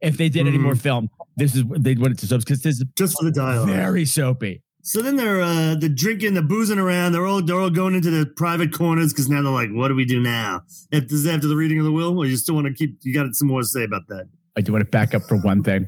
If 0.00 0.16
they 0.18 0.28
did 0.28 0.46
any 0.46 0.58
more 0.58 0.74
film, 0.74 1.08
this 1.36 1.54
is 1.54 1.64
they 1.78 1.94
went 1.94 2.12
into 2.12 2.26
soaps 2.26 2.44
because 2.44 2.62
this 2.62 2.76
is 2.76 2.84
Just 2.96 3.18
for 3.18 3.24
the 3.24 3.30
dialogue. 3.32 3.68
very 3.68 4.04
soapy. 4.04 4.62
So 4.82 5.00
then 5.00 5.16
they're 5.16 5.40
uh 5.40 5.76
they're 5.76 5.88
drinking, 5.88 6.34
they're 6.34 6.42
boozing 6.42 6.78
around, 6.78 7.12
they're 7.12 7.24
all 7.26 7.42
they're 7.42 7.58
all 7.58 7.70
going 7.70 7.94
into 7.94 8.10
the 8.10 8.26
private 8.36 8.72
corners 8.72 9.12
because 9.14 9.30
now 9.30 9.40
they're 9.42 9.50
like, 9.50 9.70
what 9.70 9.88
do 9.88 9.94
we 9.94 10.04
do 10.04 10.20
now? 10.20 10.60
If 10.90 11.04
this 11.04 11.12
is 11.12 11.26
after 11.26 11.46
the 11.46 11.56
reading 11.56 11.78
of 11.78 11.86
the 11.86 11.92
will, 11.92 12.18
or 12.18 12.26
you 12.26 12.36
still 12.36 12.54
want 12.54 12.66
to 12.66 12.74
keep 12.74 12.98
you 13.02 13.14
got 13.14 13.34
some 13.34 13.48
more 13.48 13.60
to 13.62 13.66
say 13.66 13.82
about 13.84 14.02
that. 14.08 14.28
I 14.56 14.60
do 14.60 14.72
want 14.72 14.84
to 14.84 14.90
back 14.90 15.14
up 15.14 15.22
for 15.22 15.38
one 15.38 15.62
thing. 15.62 15.86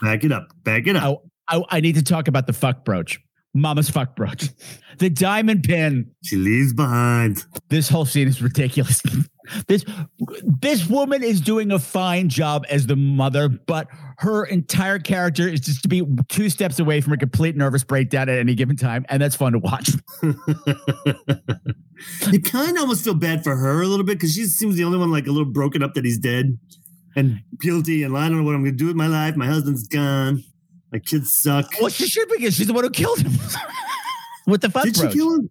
Back 0.00 0.24
it 0.24 0.32
up. 0.32 0.48
Back 0.64 0.86
it 0.86 0.96
up. 0.96 1.22
I, 1.46 1.58
I, 1.58 1.62
I 1.70 1.80
need 1.80 1.96
to 1.96 2.02
talk 2.02 2.26
about 2.26 2.46
the 2.46 2.52
fuck 2.54 2.84
brooch. 2.86 3.20
Mama's 3.54 3.90
fuck 3.90 4.16
brooch. 4.16 4.48
The 4.98 5.08
diamond 5.10 5.64
pin. 5.64 6.10
She 6.22 6.36
leaves 6.36 6.74
behind. 6.74 7.44
This 7.70 7.88
whole 7.88 8.04
scene 8.04 8.28
is 8.28 8.40
ridiculous. 8.42 9.02
this 9.66 9.84
this 10.60 10.88
woman 10.88 11.22
is 11.22 11.40
doing 11.40 11.70
a 11.72 11.78
fine 11.78 12.28
job 12.28 12.64
as 12.70 12.86
the 12.86 12.96
mother, 12.96 13.48
but 13.48 13.88
her 14.18 14.44
entire 14.44 14.98
character 14.98 15.48
is 15.48 15.60
just 15.60 15.82
to 15.82 15.88
be 15.88 16.06
two 16.28 16.48
steps 16.48 16.78
away 16.78 17.00
from 17.00 17.12
a 17.12 17.16
complete 17.16 17.56
nervous 17.56 17.84
breakdown 17.84 18.28
at 18.28 18.38
any 18.38 18.54
given 18.54 18.76
time, 18.76 19.04
and 19.08 19.22
that's 19.22 19.36
fun 19.36 19.52
to 19.52 19.58
watch. 19.58 19.90
you 22.30 22.40
kind 22.40 22.76
of 22.76 22.82
almost 22.82 23.04
feel 23.04 23.14
bad 23.14 23.42
for 23.44 23.56
her 23.56 23.82
a 23.82 23.86
little 23.86 24.04
bit 24.04 24.18
because 24.18 24.32
she 24.32 24.44
seems 24.44 24.76
the 24.76 24.84
only 24.84 24.98
one 24.98 25.10
like 25.10 25.26
a 25.26 25.30
little 25.30 25.50
broken 25.50 25.82
up 25.82 25.94
that 25.94 26.04
he's 26.04 26.18
dead 26.18 26.58
and 27.16 27.40
guilty 27.60 28.02
and 28.02 28.16
I 28.16 28.28
don't 28.28 28.38
know 28.38 28.44
what 28.44 28.54
I'm 28.54 28.62
going 28.62 28.72
to 28.72 28.78
do 28.78 28.86
with 28.86 28.96
my 28.96 29.06
life. 29.06 29.36
My 29.36 29.46
husband's 29.46 29.86
gone. 29.86 30.42
My 30.92 30.98
kids 30.98 31.32
suck. 31.32 31.70
Well, 31.80 31.90
she 31.90 32.06
should 32.06 32.28
be 32.28 32.36
because 32.38 32.54
she's 32.54 32.66
the 32.66 32.72
one 32.72 32.84
who 32.84 32.90
killed 32.90 33.20
him 33.20 33.32
with 34.46 34.60
the 34.60 34.70
fuck 34.70 34.84
Did 34.84 34.96
she 34.96 35.08
kill 35.08 35.34
him? 35.34 35.50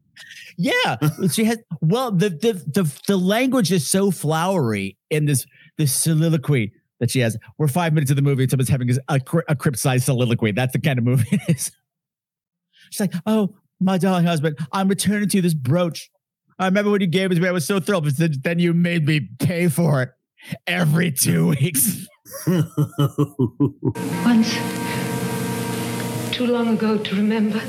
Yeah, 0.57 0.97
she 1.31 1.45
has. 1.45 1.57
Well, 1.81 2.11
the, 2.11 2.29
the 2.29 2.53
the 2.53 3.01
the 3.07 3.17
language 3.17 3.71
is 3.71 3.89
so 3.89 4.11
flowery 4.11 4.97
in 5.09 5.25
this 5.25 5.45
this 5.77 5.93
soliloquy 5.93 6.73
that 6.99 7.11
she 7.11 7.19
has. 7.19 7.37
We're 7.57 7.67
five 7.67 7.93
minutes 7.93 8.11
of 8.11 8.17
the 8.17 8.21
movie, 8.21 8.43
and 8.43 8.51
someone's 8.51 8.69
having 8.69 8.89
a, 9.09 9.19
a 9.47 9.55
crypt 9.55 9.79
sized 9.79 10.05
soliloquy. 10.05 10.51
That's 10.51 10.73
the 10.73 10.79
kind 10.79 10.99
of 10.99 11.05
movie 11.05 11.27
it 11.31 11.41
is. 11.55 11.71
She's 12.89 12.99
like, 12.99 13.13
"Oh, 13.25 13.55
my 13.79 13.97
darling 13.97 14.25
husband, 14.25 14.57
I'm 14.71 14.87
returning 14.87 15.29
to 15.29 15.37
you 15.37 15.41
this 15.41 15.53
brooch. 15.53 16.09
I 16.59 16.65
remember 16.65 16.91
when 16.91 17.01
you 17.01 17.07
gave 17.07 17.31
it 17.31 17.35
to 17.35 17.41
me. 17.41 17.47
I 17.47 17.51
was 17.51 17.65
so 17.65 17.79
thrilled, 17.79 18.03
but 18.03 18.17
then- 18.17 18.35
then 18.43 18.59
you 18.59 18.73
made 18.73 19.07
me 19.07 19.29
pay 19.39 19.67
for 19.67 20.03
it 20.03 20.09
every 20.67 21.11
two 21.11 21.47
weeks." 21.49 22.05
Once, 22.47 24.55
too 26.31 26.47
long 26.47 26.69
ago 26.69 26.97
to 26.97 27.15
remember, 27.15 27.61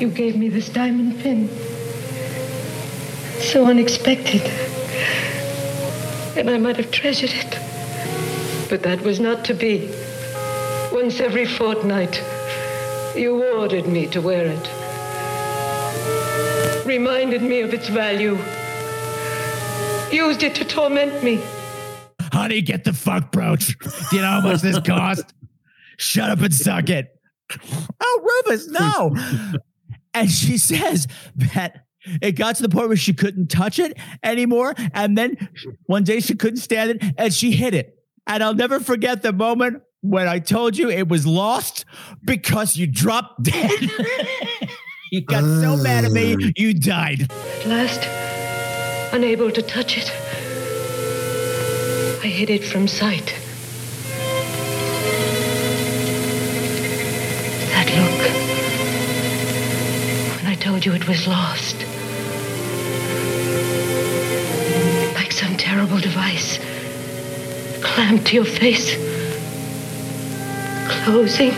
you 0.00 0.10
gave 0.10 0.36
me 0.36 0.48
this 0.48 0.68
diamond 0.68 1.18
pin. 1.20 1.48
So 3.40 3.66
unexpected. 3.66 4.42
And 6.36 6.48
I 6.48 6.58
might 6.58 6.76
have 6.76 6.90
treasured 6.90 7.30
it. 7.32 7.58
But 8.70 8.82
that 8.82 9.00
was 9.02 9.18
not 9.18 9.44
to 9.46 9.54
be. 9.54 9.90
Once 10.92 11.20
every 11.20 11.46
fortnight, 11.46 12.22
you 13.16 13.42
ordered 13.54 13.86
me 13.86 14.06
to 14.08 14.20
wear 14.20 14.46
it. 14.46 14.68
Reminded 16.86 17.42
me 17.42 17.60
of 17.60 17.74
its 17.74 17.88
value. 17.88 18.38
Used 20.12 20.42
it 20.42 20.54
to 20.56 20.64
torment 20.64 21.22
me. 21.22 21.40
Honey, 22.32 22.62
get 22.62 22.84
the 22.84 22.92
fuck 22.92 23.32
brooch. 23.32 23.78
Do 24.10 24.16
you 24.16 24.22
know 24.22 24.28
how 24.28 24.40
much 24.40 24.60
this 24.60 24.78
cost? 24.80 25.34
Shut 25.98 26.30
up 26.30 26.40
and 26.40 26.54
suck 26.54 26.88
it. 26.88 27.08
Oh, 28.00 28.42
Rufus, 28.46 28.68
no. 28.68 29.16
And 30.14 30.30
she 30.30 30.58
says 30.58 31.06
that 31.36 31.84
it 32.22 32.32
got 32.32 32.56
to 32.56 32.62
the 32.62 32.68
point 32.68 32.88
where 32.88 32.96
she 32.96 33.12
couldn't 33.12 33.48
touch 33.48 33.78
it 33.78 33.96
anymore. 34.22 34.74
And 34.92 35.16
then 35.16 35.48
one 35.86 36.04
day 36.04 36.20
she 36.20 36.34
couldn't 36.34 36.58
stand 36.58 36.90
it 36.90 37.14
and 37.18 37.32
she 37.32 37.52
hid 37.52 37.74
it. 37.74 37.98
And 38.26 38.42
I'll 38.42 38.54
never 38.54 38.80
forget 38.80 39.22
the 39.22 39.32
moment 39.32 39.82
when 40.00 40.28
I 40.28 40.38
told 40.38 40.76
you 40.76 40.90
it 40.90 41.08
was 41.08 41.26
lost 41.26 41.84
because 42.24 42.76
you 42.76 42.86
dropped 42.86 43.42
dead. 43.42 43.72
you 45.12 45.22
got 45.22 45.42
so 45.42 45.76
mad 45.76 46.04
at 46.04 46.12
me, 46.12 46.52
you 46.56 46.74
died. 46.74 47.30
At 47.30 47.66
last, 47.66 48.04
unable 49.12 49.50
to 49.50 49.62
touch 49.62 49.98
it, 49.98 50.10
I 52.22 52.26
hid 52.26 52.50
it 52.50 52.64
from 52.64 52.86
sight. 52.86 53.34
Told 60.68 60.84
you 60.84 60.92
it 60.92 61.08
was 61.08 61.26
lost, 61.26 61.76
like 65.14 65.32
some 65.32 65.56
terrible 65.56 65.98
device 65.98 66.58
clamped 67.80 68.26
to 68.26 68.34
your 68.34 68.44
face, 68.44 68.94
closing, 71.04 71.52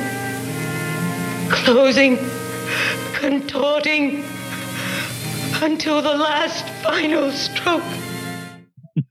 closing, 1.50 2.18
contorting 3.14 4.22
until 5.60 6.00
the 6.00 6.14
last 6.14 6.64
final 6.84 7.32
stroke. 7.32 7.82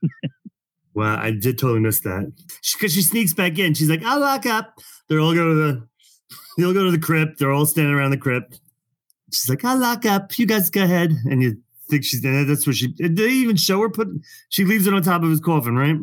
Wow, 0.96 1.18
I 1.22 1.32
did 1.32 1.58
totally 1.58 1.80
miss 1.80 2.02
that. 2.02 2.30
Because 2.74 2.94
she, 2.94 3.02
sneaks 3.02 3.34
back 3.34 3.58
in. 3.58 3.74
She's 3.74 3.90
like, 3.90 4.04
I'll 4.04 4.20
lock 4.20 4.46
up. 4.46 4.80
They're 5.08 5.22
all 5.22 5.34
go 5.34 5.48
to 5.48 5.56
the 5.56 5.88
they'll 6.58 6.74
go 6.74 6.84
to 6.84 6.92
the 6.92 7.00
crypt. 7.00 7.40
They're 7.40 7.54
all 7.54 7.66
standing 7.66 7.94
around 7.94 8.12
the 8.12 8.18
crypt. 8.18 8.60
She's 9.32 9.50
like, 9.50 9.64
I'll 9.66 9.78
lock 9.78 10.06
up. 10.06 10.38
You 10.38 10.46
guys 10.46 10.70
go 10.70 10.84
ahead. 10.84 11.12
And 11.26 11.42
you 11.42 11.58
think 11.90 12.04
she's 12.04 12.22
that's 12.22 12.68
what 12.68 12.76
she 12.76 12.88
did 12.88 13.16
they 13.16 13.30
even 13.30 13.56
show 13.56 13.82
her 13.82 13.90
put 13.90 14.08
she 14.50 14.64
leaves 14.64 14.86
it 14.86 14.94
on 14.94 15.02
top 15.02 15.24
of 15.24 15.30
his 15.30 15.40
coffin, 15.40 15.76
right? 15.76 15.96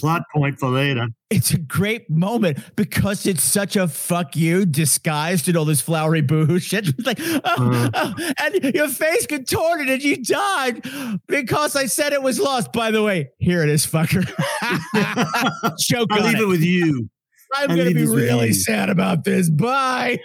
Plot 0.00 0.22
point 0.34 0.58
for 0.58 0.70
later. 0.70 1.08
It's 1.28 1.52
a 1.52 1.58
great 1.58 2.08
moment 2.08 2.58
because 2.76 3.26
it's 3.26 3.44
such 3.44 3.76
a 3.76 3.86
fuck 3.86 4.34
you 4.34 4.64
disguised 4.64 5.48
in 5.48 5.56
all 5.56 5.66
this 5.66 5.82
flowery 5.82 6.22
boohoo 6.22 6.58
shit. 6.58 6.88
It's 6.98 7.06
like, 7.06 7.18
oh, 7.20 7.40
Uh-huh. 7.44 7.90
oh, 7.94 8.32
and 8.40 8.74
your 8.74 8.88
face 8.88 9.26
contorted 9.26 9.90
and 9.90 10.02
you 10.02 10.16
died 10.24 10.82
because 11.28 11.76
I 11.76 11.86
said 11.86 12.14
it 12.14 12.22
was 12.22 12.40
lost. 12.40 12.72
By 12.72 12.90
the 12.90 13.02
way, 13.02 13.30
here 13.38 13.62
it 13.62 13.68
is, 13.68 13.86
fucker. 13.86 14.24
Choke 15.78 16.08
I'll 16.10 16.24
leave 16.24 16.40
it 16.40 16.48
with 16.48 16.62
you. 16.62 17.08
I'm 17.54 17.68
going 17.68 17.88
to 17.88 17.94
be 17.94 18.06
really 18.06 18.54
sad 18.54 18.88
about 18.88 19.24
this. 19.24 19.50
Bye. 19.50 20.18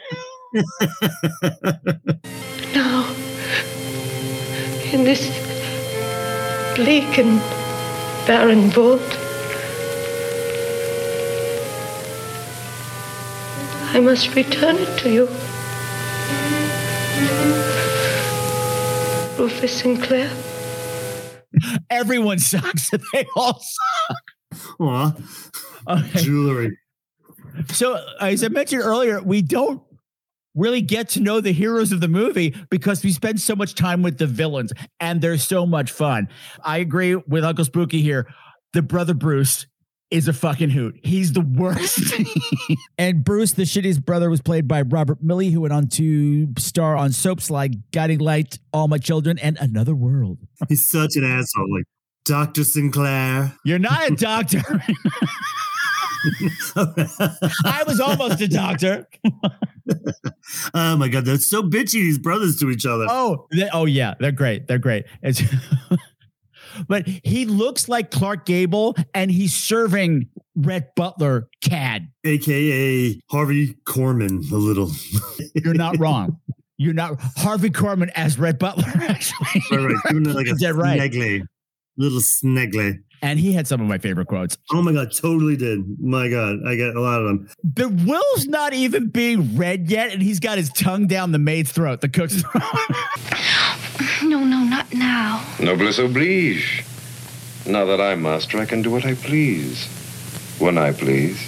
Now, 2.74 3.06
in 4.94 5.04
this 5.04 5.28
bleak 6.76 7.18
and 7.18 7.40
barren 8.28 8.70
vault, 8.70 9.02
I 13.94 14.00
must 14.00 14.36
return 14.36 14.78
it 14.78 15.00
to 15.00 15.10
you. 15.10 15.28
Rufus 19.38 19.74
Sinclair. 19.82 20.30
Everyone 21.90 22.40
sucks. 22.40 22.90
They 22.90 23.26
all 23.36 23.60
suck. 23.60 24.24
Aw. 24.80 25.16
Okay. 25.88 26.20
Jewelry. 26.20 26.78
So, 27.70 28.00
as 28.20 28.44
I 28.44 28.50
mentioned 28.50 28.82
earlier, 28.84 29.22
we 29.22 29.42
don't 29.42 29.82
really 30.58 30.82
get 30.82 31.10
to 31.10 31.22
know 31.22 31.40
the 31.40 31.54
heroes 31.54 31.92
of 31.92 32.02
the 32.02 32.08
movie 32.08 32.56
because 32.70 33.04
we 33.04 33.12
spend 33.12 33.40
so 33.40 33.56
much 33.56 33.76
time 33.76 34.02
with 34.02 34.18
the 34.18 34.28
villains 34.28 34.74
and 35.00 35.22
they're 35.22 35.38
so 35.38 35.66
much 35.66 35.92
fun. 35.92 36.28
I 36.64 36.80
agree 36.80 37.16
with 37.16 37.44
Unkle 37.44 37.66
Spooky 37.66 38.02
here. 38.02 38.28
The 38.74 38.82
brother 38.82 39.14
Bruce 39.14 39.68
is 40.10 40.28
a 40.28 40.34
fucking 40.34 40.70
hoot. 40.70 41.00
He's 41.04 41.34
the 41.34 41.42
worst. 41.42 42.14
and 42.98 43.24
Bruce, 43.24 43.54
the 43.54 43.64
shittiest 43.64 44.06
brother, 44.06 44.30
was 44.30 44.42
played 44.42 44.68
by 44.68 44.82
Robert 44.82 45.22
Milli, 45.22 45.52
who 45.52 45.62
went 45.62 45.74
on 45.74 45.88
to 45.90 46.48
star 46.58 46.96
on 46.96 47.12
soaps 47.12 47.50
like 47.50 47.74
Guiding 47.92 48.20
Light, 48.20 48.60
All 48.72 48.88
My 48.88 48.98
Children, 48.98 49.38
and 49.40 49.58
Another 49.60 49.94
World. 49.96 50.40
He's 50.70 50.90
such 50.90 51.16
an 51.16 51.26
asshole. 51.26 51.74
Like 51.74 51.86
Dr. 52.26 52.64
Sinclair. 52.64 53.54
You're 53.64 53.80
not 53.80 54.12
a 54.12 54.16
doctor. 54.16 54.62
I 57.66 57.84
was 57.88 58.00
almost 58.00 58.42
a 58.42 58.48
doctor. 58.48 59.08
Oh 60.74 60.98
my 60.98 61.08
god, 61.08 61.26
they're 61.26 61.38
so 61.38 61.62
bitchy, 61.64 61.94
these 61.94 62.18
brothers 62.18 62.58
to 62.60 62.70
each 62.70 62.86
other. 62.86 63.06
Oh, 63.10 63.48
they, 63.52 63.70
oh 63.72 63.86
yeah, 63.86 64.16
they're 64.20 64.32
great. 64.32 64.68
They're 64.68 64.78
great. 64.80 65.06
It's 65.22 65.42
but 66.88 67.08
he 67.08 67.46
looks 67.46 67.88
like 67.88 68.12
Clark 68.12 68.46
Gable, 68.46 68.96
and 69.14 69.32
he's 69.32 69.54
serving 69.54 70.30
Rhett 70.56 70.96
Butler 70.96 71.48
cad. 71.62 72.10
AKA 72.26 73.20
Harvey 73.30 73.76
Korman, 73.86 74.52
a 74.52 74.56
little. 74.56 74.92
You're 75.56 75.74
not 75.74 75.98
wrong. 76.00 76.38
You're 76.78 76.94
not 76.94 77.20
Harvey 77.38 77.70
Korman 77.70 78.10
as 78.16 78.38
Rhett 78.38 78.60
Butler, 78.60 78.92
actually. 78.96 79.64
right, 79.72 79.96
right. 80.06 80.16
It 80.16 80.28
like 80.28 80.48
a 80.48 80.52
Is 80.52 80.60
that 80.60 80.76
right? 80.76 81.00
sneggly. 81.00 81.44
Little 81.98 82.20
sneggly. 82.20 83.00
And 83.22 83.40
he 83.40 83.52
had 83.54 83.68
some 83.68 83.82
of 83.82 83.88
my 83.88 83.98
favorite 83.98 84.28
quotes. 84.28 84.58
Oh 84.72 84.82
my 84.82 84.94
god, 84.94 85.12
totally 85.12 85.56
did. 85.56 86.00
My 86.00 86.30
god, 86.30 86.60
I 86.68 86.76
got 86.76 86.96
a 86.96 87.02
lot 87.02 87.22
of 87.22 87.28
them. 87.28 87.50
The 87.64 87.90
will's 87.90 88.48
not 88.48 88.74
even 88.74 89.10
being 89.10 89.58
read 89.58 89.90
yet, 89.90 90.12
and 90.12 90.22
he's 90.22 90.40
got 90.40 90.58
his 90.58 90.70
tongue 90.70 91.08
down 91.08 91.32
the 91.32 91.40
maid's 91.40 91.72
throat, 91.72 92.02
the 92.02 92.10
cook's 92.10 92.42
throat. 92.42 92.64
No, 94.24 94.44
no, 94.44 94.64
not 94.64 94.94
now. 94.94 95.44
Noblesse 95.60 95.98
oblige. 96.00 96.84
Now 97.66 97.86
that 97.86 98.00
I'm 98.00 98.22
master, 98.22 98.60
I 98.60 98.66
can 98.66 98.82
do 98.82 98.92
what 98.92 99.06
I 99.06 99.16
please, 99.16 99.88
when 100.60 100.78
I 100.78 100.92
please, 100.92 101.40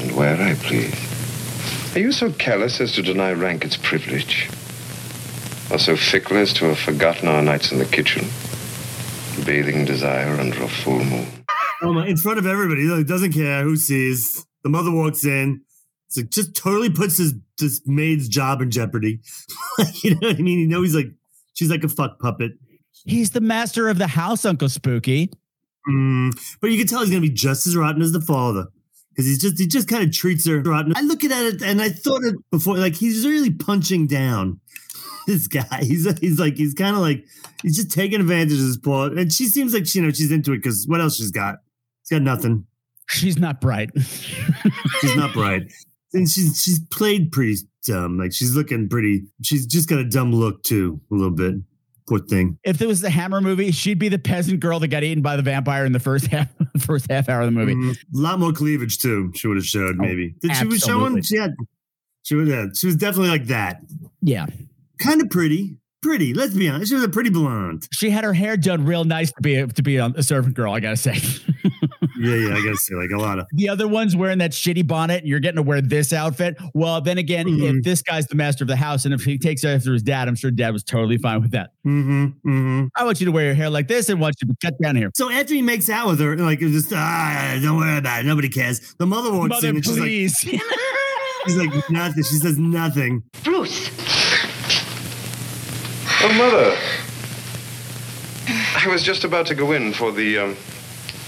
and 0.00 0.14
where 0.16 0.40
I 0.40 0.54
please. 0.54 0.94
Are 1.94 2.00
you 2.00 2.12
so 2.12 2.32
callous 2.32 2.80
as 2.80 2.92
to 2.92 3.02
deny 3.02 3.32
rank 3.32 3.64
its 3.64 3.76
privilege? 3.76 4.48
Or 5.70 5.78
so 5.78 5.96
fickle 5.96 6.36
as 6.38 6.52
to 6.54 6.66
have 6.66 6.78
forgotten 6.78 7.28
our 7.28 7.42
nights 7.42 7.72
in 7.72 7.78
the 7.78 7.84
kitchen, 7.84 8.26
bathing 9.44 9.84
desire 9.84 10.38
under 10.38 10.62
a 10.62 10.68
full 10.68 11.04
moon? 11.04 11.26
Oh 11.82 11.92
my, 11.92 12.06
in 12.06 12.16
front 12.16 12.38
of 12.38 12.46
everybody, 12.46 12.82
like, 12.82 13.06
doesn't 13.06 13.32
care 13.32 13.62
who 13.62 13.76
sees. 13.76 14.46
The 14.62 14.68
mother 14.68 14.90
walks 14.90 15.24
in. 15.24 15.62
It's 16.08 16.16
like 16.16 16.30
just 16.30 16.54
totally 16.54 16.90
puts 16.90 17.18
his 17.18 17.34
this 17.58 17.80
maid's 17.86 18.28
job 18.28 18.60
in 18.60 18.70
jeopardy. 18.70 19.20
you 20.02 20.10
know 20.10 20.28
what 20.28 20.36
I 20.36 20.40
mean? 20.40 20.58
You 20.58 20.66
know 20.66 20.82
he's 20.82 20.94
like 20.94 21.06
she's 21.54 21.70
like 21.70 21.84
a 21.84 21.88
fuck 21.88 22.18
puppet. 22.18 22.52
he's 23.04 23.30
the 23.30 23.40
master 23.40 23.88
of 23.88 23.98
the 23.98 24.08
house, 24.08 24.42
Unkle 24.42 24.70
Spooky. 24.70 25.30
Mm, 25.88 26.32
but 26.60 26.70
you 26.70 26.78
can 26.78 26.86
tell 26.86 27.00
he's 27.00 27.10
gonna 27.10 27.20
be 27.20 27.30
just 27.30 27.66
as 27.66 27.76
rotten 27.76 28.02
as 28.02 28.12
the 28.12 28.20
father. 28.20 28.66
Because 29.10 29.26
he's 29.26 29.40
just 29.40 29.58
he 29.58 29.66
just 29.66 29.88
kind 29.88 30.02
of 30.02 30.12
treats 30.12 30.46
her 30.48 30.60
rotten. 30.60 30.92
I 30.96 31.02
look 31.02 31.22
at 31.24 31.30
it 31.30 31.62
and 31.62 31.80
I 31.80 31.90
thought 31.90 32.24
it 32.24 32.34
before, 32.50 32.76
like 32.76 32.96
he's 32.96 33.26
really 33.26 33.52
punching 33.52 34.08
down 34.08 34.60
this 35.30 35.46
guy. 35.46 35.64
He's 35.82 36.04
he's 36.20 36.38
like 36.38 36.56
he's 36.56 36.74
kind 36.74 36.96
of 36.96 37.02
like 37.02 37.24
he's 37.62 37.76
just 37.76 37.90
taking 37.90 38.20
advantage 38.20 38.52
of 38.52 38.66
this 38.66 38.76
paw. 38.76 39.06
And 39.06 39.32
she 39.32 39.46
seems 39.46 39.72
like 39.72 39.92
you 39.94 40.02
know 40.02 40.10
she's 40.10 40.30
into 40.32 40.52
it 40.52 40.58
because 40.58 40.86
what 40.88 41.00
else 41.00 41.16
she's 41.16 41.30
got? 41.30 41.56
She's 42.04 42.18
got 42.18 42.22
nothing. 42.22 42.66
She's 43.08 43.38
not 43.38 43.60
bright. 43.60 43.90
She's 45.00 45.16
not 45.16 45.32
bright. 45.32 45.62
And 46.12 46.28
she's 46.30 46.60
she's 46.62 46.78
played 46.92 47.32
pretty 47.32 47.56
dumb. 47.84 48.18
Like 48.18 48.32
she's 48.32 48.54
looking 48.54 48.88
pretty. 48.88 49.22
She's 49.42 49.66
just 49.66 49.88
got 49.88 49.98
a 49.98 50.04
dumb 50.04 50.32
look 50.32 50.62
too, 50.62 51.00
a 51.10 51.14
little 51.14 51.30
bit. 51.32 51.54
Poor 52.08 52.18
thing. 52.20 52.58
if 52.64 52.80
it 52.80 52.86
was 52.86 53.00
the 53.00 53.10
Hammer 53.10 53.40
movie, 53.40 53.70
she'd 53.72 53.98
be 53.98 54.08
the 54.08 54.18
peasant 54.18 54.58
girl 54.60 54.80
that 54.80 54.88
got 54.88 55.02
eaten 55.04 55.22
by 55.22 55.36
the 55.36 55.42
vampire 55.42 55.84
in 55.84 55.92
the 55.92 56.00
first 56.00 56.26
half, 56.32 56.48
first 56.78 57.06
half 57.10 57.28
hour 57.28 57.40
of 57.40 57.46
the 57.46 57.52
movie. 57.52 57.74
Mhm. 57.74 57.96
A 57.96 58.18
lot 58.18 58.38
more 58.40 58.52
cleavage 58.52 58.98
too. 58.98 59.30
She 59.34 59.46
would 59.48 59.56
have 59.56 59.66
showed 59.66 59.96
maybe. 59.96 60.34
Did 60.40 60.56
she 60.56 60.66
was 60.66 60.80
showing? 60.80 61.18
Oh. 61.18 61.20
She 61.20 61.36
had. 61.36 61.54
She 62.22 62.34
was. 62.36 62.48
Yeah, 62.48 62.66
she 62.74 62.86
was 62.86 62.96
definitely 62.96 63.30
like 63.30 63.46
that. 63.46 63.80
Yeah, 64.22 64.46
Kind 65.02 65.20
of 65.22 65.30
pretty. 65.30 65.76
Pretty. 66.02 66.32
Let's 66.32 66.54
be 66.54 66.68
honest. 66.68 66.88
She 66.90 66.94
was 66.94 67.04
a 67.04 67.08
pretty 67.10 67.28
blonde. 67.30 67.86
she 67.92 68.08
had 68.10 68.24
her 68.24 68.32
hair 68.32 68.56
done 68.56 68.86
real 68.86 69.04
nice 69.04 69.30
to 69.32 69.40
be 69.42 69.56
a, 69.56 69.66
to 69.66 69.82
be 69.82 69.96
a, 69.96 70.06
a 70.06 70.22
servant 70.22 70.54
girl. 70.54 70.72
I 70.72 70.80
gotta 70.80 70.96
say. 70.96 71.18
Yeah, 72.18 72.34
yeah. 72.34 72.54
I 72.54 72.62
gotta 72.62 72.76
say, 72.76 72.94
like 72.96 73.10
a 73.12 73.16
lot 73.16 73.38
of. 73.38 73.46
the 73.52 73.70
other 73.70 73.88
one's 73.88 74.14
wearing 74.14 74.38
that 74.38 74.50
shitty 74.50 74.86
bonnet, 74.86 75.20
and 75.20 75.28
you're 75.28 75.40
getting 75.40 75.56
to 75.56 75.62
wear 75.62 75.80
this 75.80 76.12
outfit. 76.12 76.54
Well, 76.74 77.00
then 77.00 77.16
again, 77.16 77.46
Mhm. 77.46 77.78
if 77.78 77.84
this 77.84 78.02
guy's 78.02 78.26
the 78.26 78.34
master 78.34 78.62
of 78.64 78.68
the 78.68 78.76
house, 78.76 79.06
and 79.06 79.14
if 79.14 79.24
he 79.24 79.38
takes 79.38 79.64
after 79.64 79.94
his 79.94 80.02
dad, 80.02 80.28
I'm 80.28 80.34
sure 80.34 80.50
dad 80.50 80.74
was 80.74 80.82
totally 80.82 81.16
fine 81.16 81.40
with 81.40 81.52
that. 81.52 81.70
Mm-hmm. 81.86 82.24
Mm-hmm. 82.46 82.86
I 82.94 83.04
want 83.04 83.20
you 83.20 83.26
to 83.26 83.32
wear 83.32 83.46
your 83.46 83.54
hair 83.54 83.70
like 83.70 83.88
this, 83.88 84.10
and 84.10 84.20
want 84.20 84.34
you 84.42 84.48
to 84.48 84.54
cut 84.60 84.74
down 84.82 84.96
here. 84.96 85.10
So 85.14 85.30
after 85.30 85.54
he 85.54 85.62
makes 85.62 85.88
out 85.88 86.08
with 86.08 86.20
her, 86.20 86.36
like 86.36 86.60
it's 86.60 86.72
just 86.72 86.92
ah, 86.94 87.58
don't 87.62 87.78
worry 87.78 87.96
about 87.96 88.20
it. 88.20 88.26
Nobody 88.26 88.50
cares. 88.50 88.94
The 88.98 89.06
mother 89.06 89.32
walks 89.32 89.48
Mother, 89.48 89.68
in 89.68 89.76
and 89.76 89.84
she's 89.84 89.94
like, 89.98 90.02
please. 90.06 90.36
she's 91.46 91.56
like 91.56 91.90
nothing. 91.90 92.22
She 92.22 92.34
says 92.36 92.58
nothing. 92.58 93.22
Bruce, 93.44 93.88
Oh, 96.22 96.34
Mother. 96.36 96.76
I 98.84 98.88
was 98.88 99.02
just 99.02 99.24
about 99.24 99.46
to 99.46 99.54
go 99.54 99.72
in 99.72 99.92
for 99.92 100.12
the 100.12 100.38
um, 100.38 100.54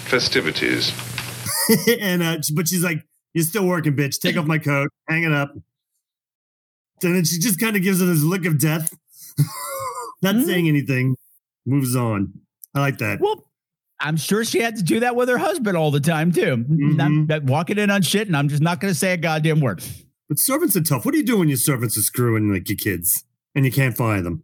festivities. 0.07 0.93
and 2.01 2.23
uh, 2.23 2.39
but 2.55 2.69
she's 2.69 2.83
like, 2.83 3.03
"You're 3.35 3.45
still 3.45 3.67
working, 3.67 3.95
bitch. 3.97 4.19
Take 4.21 4.37
off 4.37 4.47
my 4.47 4.59
coat. 4.59 4.91
Hang 5.09 5.23
it 5.23 5.33
up." 5.33 5.55
And 7.03 7.17
then 7.17 7.25
she 7.25 7.39
just 7.39 7.59
kind 7.59 7.77
of 7.77 7.83
gives 7.83 8.01
it 8.01 8.07
this 8.07 8.23
look 8.23 8.45
of 8.45 8.59
death, 8.59 8.95
not 10.23 10.35
Mhm. 10.37 10.45
saying 10.45 10.69
anything. 10.69 11.17
Moves 11.67 11.97
on. 11.97 12.33
I 12.75 12.81
like 12.81 12.99
that. 12.99 13.21
well, 13.21 13.45
I'm 14.01 14.17
sure 14.17 14.45
she 14.45 14.61
had 14.61 14.77
to 14.77 14.83
do 14.83 15.01
that 15.01 15.15
with 15.17 15.29
her 15.29 15.39
husband 15.39 15.77
all 15.77 15.91
the 15.91 16.01
time 16.01 16.33
too. 16.33 16.57
Mhm. 16.69 17.01
I'm, 17.01 17.31
I'm 17.31 17.47
walking 17.47 17.79
in 17.79 17.91
on 17.91 18.03
shit, 18.03 18.27
and 18.27 18.37
I'm 18.37 18.49
just 18.49 18.63
not 18.63 18.81
going 18.81 18.93
to 18.93 18.99
say 18.99 19.13
a 19.13 19.17
goddamn 19.17 19.61
word. 19.61 19.83
But 20.29 20.39
servants 20.39 20.77
are 20.77 20.83
tough. 20.83 21.05
What 21.05 21.13
do 21.13 21.19
you 21.19 21.25
do 21.27 21.39
when 21.39 21.49
your 21.49 21.59
servants 21.59 21.97
are 21.97 22.03
screwing 22.03 22.53
like 22.53 22.69
your 22.69 22.77
kids 22.79 23.25
and 23.55 23.65
you 23.65 23.73
can't 23.73 23.97
fire 23.97 24.23
them? 24.23 24.43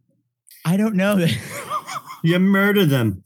I 0.69 0.77
don't 0.77 0.95
know 0.97 1.17
that. 1.17 1.35
You 2.25 2.41
murder 2.41 2.85
them. 2.85 3.23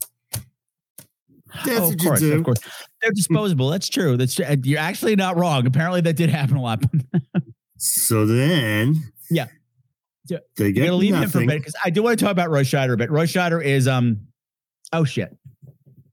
That's 1.65 1.79
Oh, 1.79 1.81
what 1.85 1.93
of 1.93 1.99
course, 1.99 2.21
you 2.21 2.29
do. 2.29 2.37
of 2.37 2.43
course. 2.43 2.59
They're 3.01 3.11
disposable. 3.11 3.69
That's 3.71 3.89
true. 3.89 4.17
That's 4.17 4.35
true. 4.35 4.45
You're 4.63 4.79
actually 4.79 5.15
not 5.15 5.35
wrong. 5.35 5.65
Apparently, 5.65 5.99
that 6.01 6.15
did 6.15 6.29
happen 6.29 6.57
a 6.57 6.61
lot. 6.61 6.83
So 7.77 8.25
then, 8.27 9.11
Yeah. 9.31 9.47
Yeah. 10.29 10.37
they 10.57 10.67
I'm 10.67 10.73
get 10.73 10.85
gonna 10.85 10.95
leave 10.95 11.15
him 11.15 11.27
for 11.29 11.39
a 11.39 11.41
nothing. 11.41 11.47
bit 11.49 11.57
because 11.59 11.75
I 11.83 11.89
do 11.89 12.01
want 12.03 12.17
to 12.19 12.23
talk 12.23 12.31
about 12.31 12.49
Roy 12.51 12.61
Scheider 12.63 12.93
a 12.93 12.97
bit. 12.97 13.11
Roy 13.11 13.25
Scheider 13.25 13.61
is 13.61 13.87
um, 13.89 14.27
oh 14.93 15.03
shit, 15.03 15.35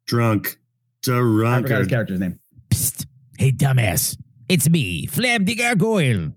Drunk, 0.06 0.58
I 1.06 1.10
forgot 1.62 1.78
his 1.78 1.86
character's 1.86 2.18
name. 2.18 2.40
Psst. 2.70 3.06
Hey, 3.38 3.52
dumbass. 3.52 4.16
It's 4.48 4.68
me, 4.68 5.06
Flam 5.06 5.44
the 5.44 5.54
Gargoyle. 5.54 6.32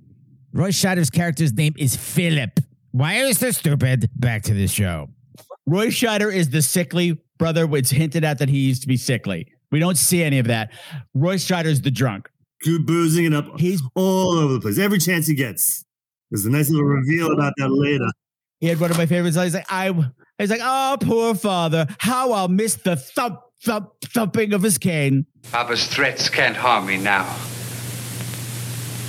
Roy 0.51 0.69
Scheider's 0.69 1.09
character's 1.09 1.53
name 1.53 1.73
is 1.77 1.95
Philip. 1.95 2.59
Why 2.93 3.19
are 3.19 3.25
you 3.25 3.33
so 3.33 3.49
stupid? 3.49 4.07
Back 4.15 4.43
to 4.43 4.53
the 4.53 4.67
show. 4.67 5.09
Roy 5.65 5.87
Scheider 5.87 6.31
is 6.31 6.51
the 6.51 6.61
sickly 6.61 7.19
brother. 7.39 7.67
It's 7.75 7.89
hinted 7.89 8.23
at 8.23 8.37
that 8.37 8.49
he 8.49 8.59
used 8.59 8.83
to 8.83 8.87
be 8.87 8.97
sickly. 8.97 9.47
We 9.71 9.79
don't 9.79 9.97
see 9.97 10.23
any 10.23 10.37
of 10.37 10.45
that. 10.45 10.71
Roy 11.15 11.37
Scheider's 11.37 11.81
the 11.81 11.89
drunk. 11.89 12.29
Good 12.63 12.85
boozing 12.85 13.25
it 13.25 13.33
up 13.33 13.59
He's 13.59 13.81
all 13.95 14.37
over 14.37 14.53
the 14.53 14.59
place. 14.59 14.77
Every 14.77 14.99
chance 14.99 15.25
he 15.25 15.33
gets. 15.33 15.83
There's 16.29 16.45
a 16.45 16.51
nice 16.51 16.69
little 16.69 16.85
reveal 16.85 17.31
about 17.33 17.53
that 17.57 17.69
later. 17.69 18.05
he 18.59 18.67
had 18.67 18.79
one 18.79 18.91
of 18.91 18.97
my 18.97 19.07
favorites. 19.07 19.35
He's 19.37 19.55
like, 19.55 19.65
I. 19.69 19.91
He's 20.37 20.51
like, 20.51 20.61
oh, 20.61 20.97
poor 21.01 21.33
father. 21.33 21.87
How 21.97 22.31
I'll 22.31 22.47
miss 22.47 22.75
the 22.75 22.95
thump, 22.95 23.39
thump, 23.63 23.89
thumping 24.03 24.53
of 24.53 24.61
his 24.61 24.77
cane. 24.77 25.25
Papa's 25.51 25.87
threats 25.87 26.29
can't 26.29 26.55
harm 26.55 26.85
me 26.85 26.97
now. 26.97 27.35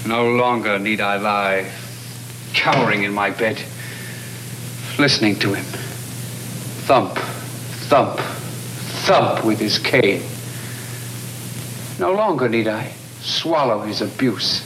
No 0.07 0.30
longer 0.30 0.78
need 0.78 1.03
I 1.03 1.16
lie 1.16 1.70
cowering 2.55 3.03
in 3.03 3.12
my 3.12 3.30
bed, 3.30 3.62
listening 4.99 5.37
to 5.37 5.55
him 5.55 5.65
thump, 6.85 7.17
thump, 7.89 8.19
thump 9.07 9.45
with 9.45 9.59
his 9.59 9.79
cane. 9.79 10.23
No 11.99 12.13
longer 12.13 12.49
need 12.49 12.69
I 12.69 12.93
swallow 13.21 13.81
his 13.81 14.03
abuse. 14.03 14.63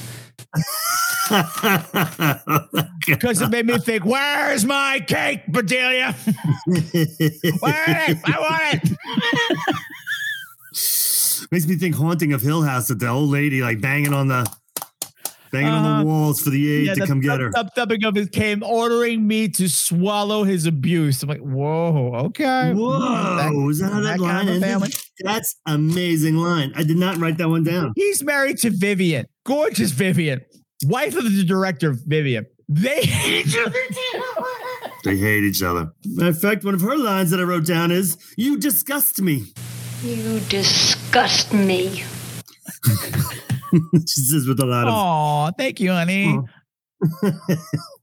Because 3.07 3.43
it 3.43 3.51
made 3.51 3.66
me 3.66 3.79
think, 3.79 4.05
where's 4.05 4.64
my 4.64 4.99
cake, 5.07 5.43
Bedelia? 5.47 6.12
Where 6.66 7.85
it? 7.87 8.18
I 8.24 8.41
want 8.41 8.83
it. 8.83 8.99
Makes 11.53 11.66
me 11.66 11.76
think 11.76 11.95
haunting 11.95 12.33
of 12.33 12.43
Hill 12.43 12.62
House 12.62 12.89
that 12.89 12.99
the 12.99 13.09
old 13.09 13.31
lady 13.31 13.62
like 13.62 13.81
banging 13.81 14.12
on 14.12 14.29
the 14.29 14.45
banging 15.51 15.68
on 15.68 15.84
Uh, 15.84 16.01
the 16.01 16.07
walls 16.07 16.40
for 16.40 16.51
the 16.51 16.70
aide 16.72 16.86
Yeah, 16.86 16.94
to 16.94 17.01
the 17.01 17.07
come 17.07 17.20
get 17.20 17.28
thump, 17.28 17.40
her. 17.42 17.53
thump, 17.53 17.70
thumping 17.74 18.05
of 18.05 18.14
his 18.14 18.28
came, 18.28 18.62
ordering 18.62 19.26
me 19.26 19.49
to 19.49 19.68
swallow 19.68 20.44
his 20.44 20.66
abuse. 20.66 21.22
I'm 21.22 21.28
like, 21.28 21.40
whoa, 21.40 22.14
okay. 22.26 22.72
Whoa, 22.74 23.68
is 23.70 23.78
that 23.80 23.92
how 23.92 24.01
that, 24.01 24.18
that 24.18 24.20
line 24.20 24.46
kind 24.46 24.51
of 24.51 24.62
ended? 24.62 24.94
That's 25.20 25.57
amazing 25.66 26.36
line. 26.36 26.72
I 26.76 26.82
did 26.84 26.96
not 26.96 27.16
write 27.18 27.38
that 27.38 27.49
one 27.49 27.64
down. 27.64 27.92
He's 27.96 28.22
married 28.22 28.59
to 28.59 28.70
Vivian, 28.70 29.26
gorgeous 29.44 29.90
Vivian, 29.90 30.40
wife 30.84 31.16
of 31.16 31.24
the 31.24 31.44
director 31.44 31.94
Vivian. 32.07 32.46
They 32.68 33.01
hate 33.03 33.46
each 33.46 33.57
other. 33.57 33.74
They 35.05 35.16
hate 35.16 35.44
each 35.44 35.62
other. 35.62 35.92
Matter 36.05 36.30
of 36.30 36.40
fact, 36.40 36.64
one 36.64 36.74
of 36.74 36.80
her 36.80 36.96
lines 36.96 37.30
that 37.30 37.38
I 37.38 37.44
wrote 37.44 37.64
down 37.64 37.92
is 37.92 38.18
"You 38.36 38.59
disgust 38.59 39.22
me." 39.22 39.44
you 40.03 40.40
disgust 40.49 41.53
me. 41.55 42.03
she 44.06 44.20
says 44.22 44.46
with 44.46 44.60
a 44.60 44.66
lot 44.66 44.86
of 44.88 44.94
Oh, 44.94 45.50
thank 45.58 45.80
you, 45.80 45.90
honey. 45.90 46.38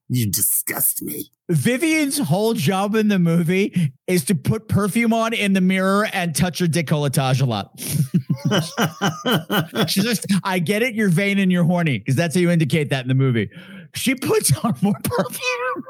"You 0.09 0.29
disgust 0.31 1.01
me." 1.01 1.31
Vivian's 1.49 2.17
whole 2.17 2.53
job 2.53 2.95
in 2.95 3.07
the 3.07 3.19
movie 3.19 3.93
is 4.07 4.23
to 4.25 4.35
put 4.35 4.67
perfume 4.67 5.13
on 5.13 5.33
in 5.33 5.53
the 5.53 5.61
mirror 5.61 6.07
and 6.11 6.35
touch 6.35 6.59
her 6.59 6.65
decolletage 6.65 7.41
a 7.41 7.45
lot. 7.45 7.71
She's 9.89 10.03
just, 10.03 10.25
I 10.43 10.57
get 10.59 10.81
it, 10.81 10.95
you're 10.95 11.09
vain 11.09 11.37
and 11.37 11.51
you're 11.51 11.63
horny, 11.63 11.99
because 11.99 12.15
that's 12.15 12.33
how 12.33 12.41
you 12.41 12.49
indicate 12.49 12.89
that 12.89 13.03
in 13.03 13.09
the 13.09 13.13
movie. 13.13 13.49
she 13.93 14.15
puts 14.15 14.55
on 14.63 14.75
more 14.81 14.95
perfume. 15.03 15.83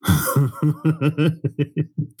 But 0.00 0.12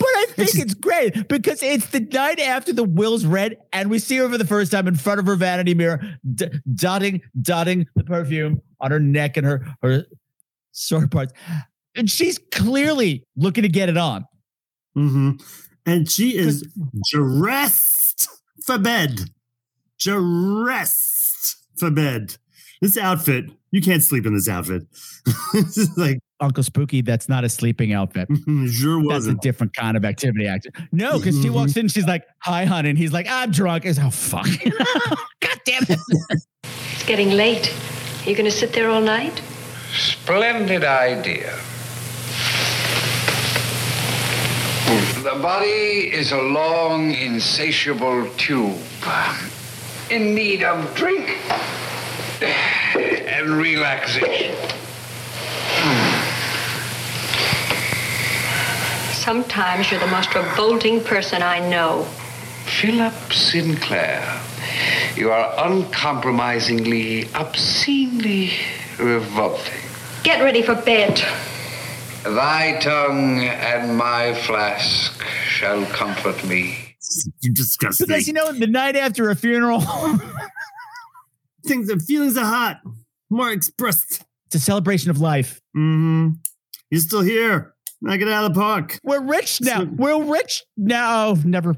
I 0.06 0.26
think 0.30 0.54
it's 0.56 0.74
great 0.74 1.28
because 1.28 1.62
it's 1.62 1.86
the 1.90 2.00
night 2.00 2.40
after 2.40 2.72
the 2.72 2.84
will's 2.84 3.24
read, 3.24 3.56
and 3.72 3.90
we 3.90 3.98
see 3.98 4.16
her 4.16 4.28
for 4.28 4.38
the 4.38 4.46
first 4.46 4.72
time 4.72 4.88
in 4.88 4.96
front 4.96 5.20
of 5.20 5.26
her 5.26 5.36
vanity 5.36 5.74
mirror, 5.74 6.00
d- 6.34 6.48
dotting, 6.74 7.22
dotting 7.40 7.86
the 7.94 8.04
perfume 8.04 8.62
on 8.80 8.90
her 8.90 9.00
neck 9.00 9.36
and 9.36 9.46
her 9.46 9.66
her 9.82 10.06
sword 10.72 11.10
parts, 11.10 11.32
and 11.94 12.10
she's 12.10 12.38
clearly 12.52 13.24
looking 13.36 13.62
to 13.62 13.68
get 13.68 13.88
it 13.88 13.96
on. 13.96 14.24
Mm-hmm. 14.96 15.32
And 15.86 16.10
she 16.10 16.36
is 16.36 16.66
dressed 17.12 18.28
for 18.64 18.78
bed. 18.78 19.30
Dressed 19.98 21.56
for 21.78 21.90
bed. 21.90 22.36
This 22.80 22.96
outfit, 22.96 23.46
you 23.70 23.80
can't 23.80 24.02
sleep 24.02 24.26
in 24.26 24.34
this 24.34 24.48
outfit. 24.48 24.82
this 25.52 25.76
is 25.78 25.96
like 25.96 26.18
Unkle 26.40 26.64
Spooky, 26.64 27.02
that's 27.02 27.28
not 27.28 27.44
a 27.44 27.48
sleeping 27.48 27.92
outfit. 27.92 28.28
sure 28.70 29.00
was. 29.00 29.26
That's 29.26 29.36
a 29.36 29.40
different 29.40 29.74
kind 29.74 29.96
of 29.96 30.04
activity. 30.04 30.46
Act. 30.46 30.68
No, 30.92 31.18
because 31.18 31.36
she 31.36 31.46
mm-hmm. 31.46 31.54
walks 31.54 31.76
in, 31.76 31.88
she's 31.88 32.06
like, 32.06 32.24
"Hi, 32.42 32.64
honey," 32.64 32.90
and 32.90 32.98
he's 32.98 33.12
like, 33.12 33.26
"I'm 33.28 33.50
drunk." 33.50 33.84
Is 33.84 33.98
oh 33.98 34.10
fuck, 34.10 34.46
god 35.40 35.60
damn 35.64 35.82
it. 35.88 35.98
It's 36.92 37.04
getting 37.04 37.30
late. 37.30 37.74
You 38.24 38.36
gonna 38.36 38.50
sit 38.50 38.72
there 38.72 38.88
all 38.90 39.00
night? 39.00 39.42
Splendid 39.92 40.84
idea. 40.84 41.58
The 45.22 45.38
body 45.42 46.10
is 46.12 46.32
a 46.32 46.40
long, 46.40 47.12
insatiable 47.12 48.30
tube 48.36 48.78
in 50.10 50.34
need 50.34 50.62
of 50.62 50.94
drink 50.94 51.28
and 52.40 53.50
relaxation. 53.50 54.54
Sometimes 59.28 59.90
you're 59.90 60.00
the 60.00 60.06
most 60.06 60.34
revolting 60.34 61.04
person 61.04 61.42
I 61.42 61.58
know. 61.68 62.04
Philip 62.64 63.12
Sinclair, 63.30 64.40
you 65.16 65.30
are 65.30 65.52
uncompromisingly, 65.66 67.28
obscenely 67.34 68.52
revolting. 68.98 69.82
Get 70.22 70.42
ready 70.42 70.62
for 70.62 70.76
bed. 70.76 71.22
Thy 72.24 72.78
tongue 72.80 73.40
and 73.40 73.98
my 73.98 74.32
flask 74.32 75.22
shall 75.46 75.84
comfort 75.84 76.42
me. 76.46 76.96
You 77.40 77.52
disgust 77.52 78.00
Because 78.00 78.26
you 78.26 78.32
know, 78.32 78.50
the 78.52 78.66
night 78.66 78.96
after 78.96 79.28
a 79.28 79.36
funeral, 79.36 79.82
Things 81.66 81.90
and 81.90 82.02
feelings 82.02 82.38
are 82.38 82.46
hot. 82.46 82.80
More 83.28 83.52
expressed. 83.52 84.24
it's 84.46 84.54
a 84.54 84.58
celebration 84.58 85.10
of 85.10 85.20
life. 85.20 85.60
Mm-hmm. 85.76 86.30
You're 86.90 87.00
still 87.02 87.20
here. 87.20 87.74
Knock 88.00 88.20
it 88.20 88.28
out 88.28 88.44
of 88.44 88.54
the 88.54 88.60
park. 88.60 88.98
We're 89.02 89.22
rich 89.22 89.60
now. 89.60 89.84
We're 89.96 90.22
rich 90.22 90.64
now. 90.76 91.34
Never. 91.44 91.76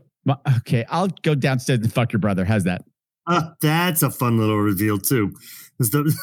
Okay, 0.58 0.84
I'll 0.88 1.08
go 1.22 1.34
downstairs 1.34 1.80
and 1.80 1.92
fuck 1.92 2.12
your 2.12 2.20
brother. 2.20 2.44
How's 2.44 2.64
that? 2.64 2.84
Ah, 3.26 3.54
that's 3.60 4.02
a 4.02 4.10
fun 4.10 4.38
little 4.38 4.58
reveal 4.58 4.98
too. 4.98 5.32
Because 5.78 6.14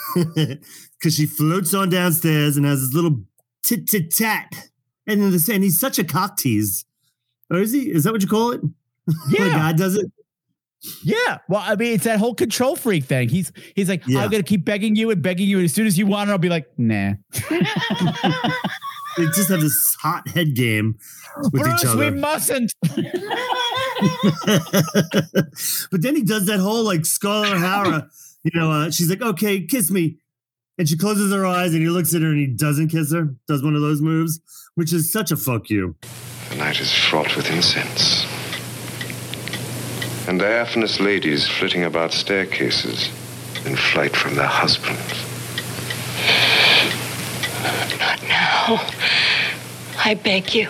she 1.15 1.25
floats 1.25 1.73
on 1.73 1.89
downstairs 1.89 2.57
and 2.57 2.65
has 2.65 2.81
this 2.81 2.93
little 2.93 3.21
tit 3.63 3.87
tit 3.87 4.13
tat. 4.13 4.69
And 5.07 5.21
then 5.21 5.31
this, 5.31 5.49
and 5.49 5.63
he's 5.63 5.79
such 5.79 5.97
a 5.99 6.03
cock 6.03 6.37
tease. 6.37 6.85
Or 7.49 7.59
is 7.59 7.71
he? 7.71 7.91
Is 7.91 8.03
that 8.03 8.13
what 8.13 8.21
you 8.21 8.27
call 8.27 8.51
it? 8.51 8.61
Yeah. 9.29 9.53
God 9.53 9.77
does 9.77 9.95
it? 9.95 10.05
Yeah. 11.01 11.37
Well, 11.47 11.63
I 11.63 11.75
mean, 11.75 11.93
it's 11.93 12.03
that 12.03 12.19
whole 12.19 12.35
control 12.35 12.75
freak 12.75 13.05
thing. 13.05 13.29
He's 13.29 13.51
he's 13.73 13.87
like, 13.89 14.03
Yeah. 14.05 14.19
I'm 14.19 14.29
gonna 14.29 14.43
keep 14.43 14.65
begging 14.65 14.95
you 14.95 15.09
and 15.11 15.21
begging 15.21 15.47
you. 15.47 15.57
And 15.57 15.65
as 15.65 15.73
soon 15.73 15.87
as 15.87 15.97
you 15.97 16.05
want 16.05 16.29
it, 16.29 16.33
I'll 16.33 16.37
be 16.37 16.49
like, 16.49 16.67
nah. 16.77 17.13
They 19.17 19.25
just 19.25 19.49
have 19.49 19.61
this 19.61 19.95
hot 19.99 20.27
head 20.27 20.55
game 20.55 20.99
with 21.37 21.51
Bruce, 21.53 21.81
each 21.81 21.87
other. 21.87 21.97
we 21.97 22.11
mustn't. 22.11 22.71
but 25.91 26.01
then 26.01 26.15
he 26.15 26.21
does 26.21 26.45
that 26.45 26.59
whole 26.59 26.83
like 26.83 27.05
Scarlett 27.05 27.53
O'Hara, 27.53 28.09
you 28.43 28.51
know, 28.53 28.71
uh, 28.71 28.91
she's 28.91 29.09
like, 29.09 29.21
okay, 29.21 29.61
kiss 29.61 29.89
me. 29.89 30.17
And 30.77 30.87
she 30.87 30.95
closes 30.95 31.33
her 31.33 31.45
eyes 31.45 31.73
and 31.73 31.81
he 31.81 31.89
looks 31.89 32.13
at 32.13 32.21
her 32.21 32.27
and 32.27 32.37
he 32.37 32.45
doesn't 32.45 32.89
kiss 32.89 33.11
her, 33.11 33.35
does 33.47 33.63
one 33.63 33.75
of 33.75 33.81
those 33.81 34.01
moves, 34.01 34.39
which 34.75 34.93
is 34.93 35.11
such 35.11 35.31
a 35.31 35.37
fuck 35.37 35.71
you. 35.71 35.95
The 36.49 36.57
night 36.57 36.79
is 36.79 36.93
fraught 36.93 37.35
with 37.35 37.49
incense. 37.49 38.25
And 40.27 40.39
diaphanous 40.39 40.99
ladies 40.99 41.47
flitting 41.47 41.85
about 41.85 42.13
staircases 42.13 43.09
in 43.65 43.75
flight 43.75 44.15
from 44.15 44.35
their 44.35 44.45
husbands. 44.45 45.27
Not. 48.67 48.95
I 50.03 50.13
beg 50.15 50.53
you. 50.53 50.69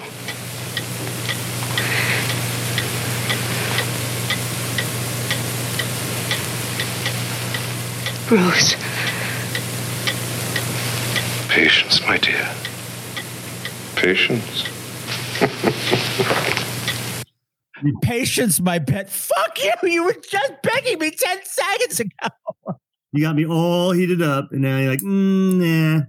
Bruce, 8.27 8.75
Patience, 11.49 12.01
my 12.01 12.17
dear. 12.17 12.47
Patience. 13.95 14.65
Patience, 18.03 18.59
my 18.59 18.77
pet. 18.77 19.09
Fuck 19.09 19.57
you. 19.63 19.89
You 19.89 20.03
were 20.03 20.13
just 20.13 20.53
begging 20.61 20.99
me 20.99 21.09
10 21.09 21.37
seconds 21.45 21.99
ago. 22.01 22.27
You 23.13 23.23
got 23.23 23.35
me 23.35 23.47
all 23.47 23.91
heated 23.91 24.21
up, 24.21 24.51
and 24.51 24.61
now 24.61 24.77
you're 24.77 24.91
like, 24.91 24.99
mm, 24.99 25.53
nah. 25.53 26.05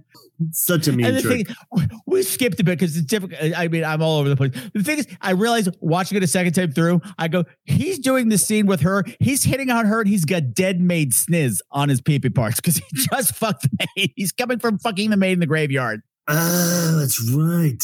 Such 0.51 0.87
a 0.87 0.93
mean 0.93 1.05
and 1.05 1.17
the 1.17 1.21
trick. 1.21 1.47
thing, 1.47 1.89
we 2.05 2.23
skipped 2.23 2.59
a 2.59 2.63
bit 2.63 2.79
because 2.79 2.95
it's 2.95 3.05
difficult. 3.05 3.41
Uh, 3.41 3.55
I 3.57 3.67
mean, 3.67 3.83
I'm 3.83 4.01
all 4.01 4.19
over 4.19 4.29
the 4.29 4.35
place. 4.35 4.51
The 4.73 4.83
thing 4.83 4.99
is, 4.99 5.07
I 5.21 5.31
realized 5.31 5.69
watching 5.81 6.15
it 6.15 6.23
a 6.23 6.27
second 6.27 6.53
time 6.53 6.71
through, 6.71 7.01
I 7.17 7.27
go, 7.27 7.43
he's 7.65 7.99
doing 7.99 8.29
the 8.29 8.37
scene 8.37 8.65
with 8.65 8.81
her. 8.81 9.03
He's 9.19 9.43
hitting 9.43 9.69
on 9.69 9.85
her, 9.85 9.99
and 9.99 10.09
he's 10.09 10.25
got 10.25 10.53
dead 10.53 10.79
maid 10.79 11.11
sniz 11.11 11.59
on 11.71 11.89
his 11.89 12.01
peepee 12.01 12.33
parts 12.33 12.57
because 12.57 12.77
he 12.77 12.83
just 12.93 13.35
fucked 13.35 13.63
the 13.63 13.87
maid. 13.95 14.13
He's 14.15 14.31
coming 14.31 14.59
from 14.59 14.79
fucking 14.79 15.09
the 15.09 15.17
maid 15.17 15.33
in 15.33 15.39
the 15.39 15.47
graveyard. 15.47 16.01
Oh, 16.27 16.97
that's 16.99 17.21
right. 17.31 17.83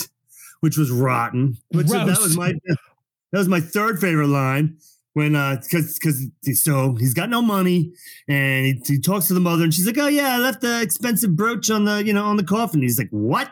Which 0.61 0.77
was 0.77 0.91
rotten. 0.91 1.57
Which 1.71 1.87
that 1.87 2.05
was 2.05 2.37
my 2.37 2.53
that 2.63 3.39
was 3.39 3.49
my 3.49 3.59
third 3.59 3.99
favorite 3.99 4.27
line 4.27 4.77
when 5.15 5.33
uh 5.33 5.55
because 5.61 5.97
because 5.97 6.27
so 6.61 6.93
he's 6.95 7.13
got 7.13 7.29
no 7.29 7.41
money 7.41 7.93
and 8.27 8.65
he, 8.65 8.81
he 8.85 8.99
talks 8.99 9.27
to 9.27 9.33
the 9.33 9.39
mother 9.39 9.63
and 9.63 9.73
she's 9.73 9.87
like, 9.87 9.97
oh 9.97 10.07
yeah, 10.07 10.35
I 10.35 10.37
left 10.37 10.59
the 10.59 10.81
expensive 10.81 11.35
brooch 11.35 11.71
on 11.71 11.85
the 11.85 12.05
you 12.05 12.11
know 12.11 12.25
on 12.25 12.35
the 12.35 12.43
coffin. 12.43 12.81
He's 12.81 12.99
like, 12.99 13.09
what? 13.09 13.45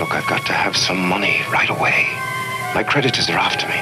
Look, 0.00 0.12
I've 0.12 0.26
got 0.26 0.44
to 0.46 0.52
have 0.52 0.76
some 0.76 1.08
money 1.08 1.40
right 1.52 1.70
away. 1.70 2.08
My 2.74 2.82
creditors 2.82 3.30
are 3.30 3.38
after 3.38 3.68
me. 3.68 3.78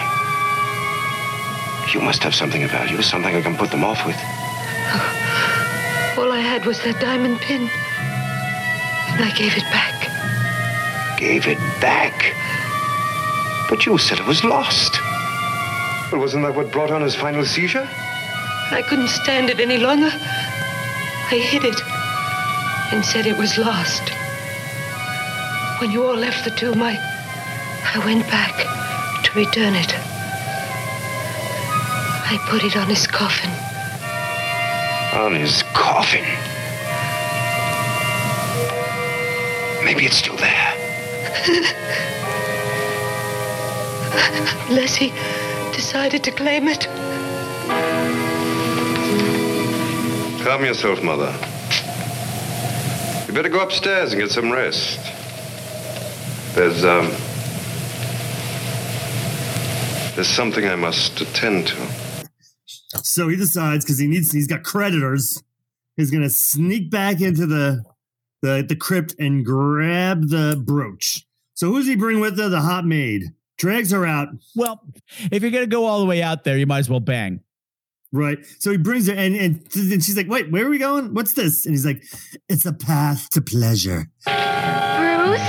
You 1.95 2.05
must 2.05 2.23
have 2.23 2.35
something 2.35 2.63
of 2.63 2.71
value, 2.71 3.01
something 3.01 3.35
I 3.35 3.41
can 3.41 3.57
put 3.57 3.71
them 3.71 3.83
off 3.83 4.05
with. 4.05 4.17
All 6.19 6.33
I 6.33 6.41
had 6.41 6.67
was 6.67 6.79
that 6.83 7.01
diamond 7.01 7.39
pin. 7.39 7.63
And 7.63 9.25
I 9.25 9.33
gave 9.35 9.57
it 9.57 9.65
back. 9.73 11.19
Gave 11.19 11.47
it 11.47 11.59
back. 11.81 12.35
But 13.71 13.87
you 13.87 13.97
said 13.97 14.19
it 14.19 14.27
was 14.27 14.45
lost. 14.45 15.01
Well, 16.13 16.21
wasn't 16.21 16.45
that 16.45 16.55
what 16.55 16.71
brought 16.71 16.93
on 16.93 17.03
his 17.03 17.17
final 17.17 17.45
seizure? 17.45 17.89
I 18.71 18.83
couldn't 18.89 19.09
stand 19.09 19.51
it 19.51 19.59
any 19.59 19.79
longer. 19.79 20.11
I 20.13 21.37
hid 21.37 21.65
it 21.65 21.81
and 22.93 23.05
said 23.05 23.27
it 23.27 23.37
was 23.37 23.59
lost. 23.59 24.11
When 25.81 25.91
you 25.91 26.05
all 26.05 26.15
left 26.15 26.45
the 26.45 26.53
tomb, 26.53 26.81
I, 26.81 26.97
I 27.93 27.99
went 28.07 28.25
back 28.29 28.55
to 29.25 29.39
return 29.39 29.75
it. 29.75 29.93
I 32.29 32.39
put 32.49 32.63
it 32.63 32.77
on 32.77 32.89
his 32.89 33.09
coffin. 33.09 33.51
On 35.21 35.35
his 35.35 35.65
coffin. 35.75 36.25
Maybe 39.85 40.07
it's 40.07 40.17
still 40.17 40.37
there. 40.37 40.73
Unless 44.69 44.97
he 44.97 45.13
decided 45.77 46.25
to 46.25 46.31
claim 46.31 46.67
it. 46.69 46.89
Calm 50.43 50.65
yourself, 50.65 51.03
Mother. 51.03 51.33
You 53.27 53.35
better 53.35 53.51
go 53.51 53.61
upstairs 53.61 54.13
and 54.13 54.21
get 54.23 54.31
some 54.31 54.51
rest. 54.51 54.99
There's, 56.55 56.85
um. 56.85 57.11
There's 60.15 60.29
something 60.29 60.67
I 60.67 60.77
must 60.77 61.21
attend 61.21 61.67
to. 61.69 61.77
So 63.03 63.29
he 63.29 63.37
decides 63.37 63.85
because 63.85 63.99
he 63.99 64.07
needs 64.07 64.33
he's 64.33 64.47
got 64.47 64.63
creditors. 64.63 65.43
He's 65.97 66.11
gonna 66.11 66.31
sneak 66.31 66.91
back 66.91 67.21
into 67.21 67.45
the 67.45 67.85
the 68.41 68.65
the 68.67 68.77
crypt 68.77 69.15
and 69.19 69.45
grab 69.45 70.29
the 70.29 70.63
brooch. 70.65 71.27
So 71.53 71.69
who's 71.69 71.87
he 71.87 71.97
bring 71.97 72.21
with 72.21 72.39
her? 72.39 72.49
The 72.49 72.63
hot 72.63 72.87
maid. 72.87 73.33
Drags 73.59 73.91
her 73.91 74.05
out. 74.05 74.29
Well, 74.55 74.83
if 75.31 75.43
you're 75.43 75.51
going 75.51 75.65
to 75.65 75.67
go 75.67 75.87
all 75.87 76.01
the 76.01 76.07
way 76.07 76.23
out 76.23 76.45
there, 76.45 76.59
you 76.59 76.67
might 76.67 76.81
as 76.81 76.91
well 76.91 77.01
bang. 77.01 77.41
Right. 78.13 78.39
So 78.59 78.71
he 78.71 78.77
brings 78.77 79.09
her, 79.09 79.15
and, 79.15 79.35
and 79.35 79.55
and 79.75 80.03
she's 80.03 80.17
like, 80.17 80.29
"Wait, 80.29 80.51
where 80.51 80.67
are 80.67 80.71
we 80.71 80.79
going? 80.79 81.13
What's 81.13 81.33
this?" 81.33 81.67
And 81.67 81.75
he's 81.75 81.85
like, 81.85 82.03
"It's 82.49 82.65
a 82.65 82.73
path 82.73 83.29
to 83.31 83.41
pleasure." 83.41 84.07
Bruce, 84.25 85.41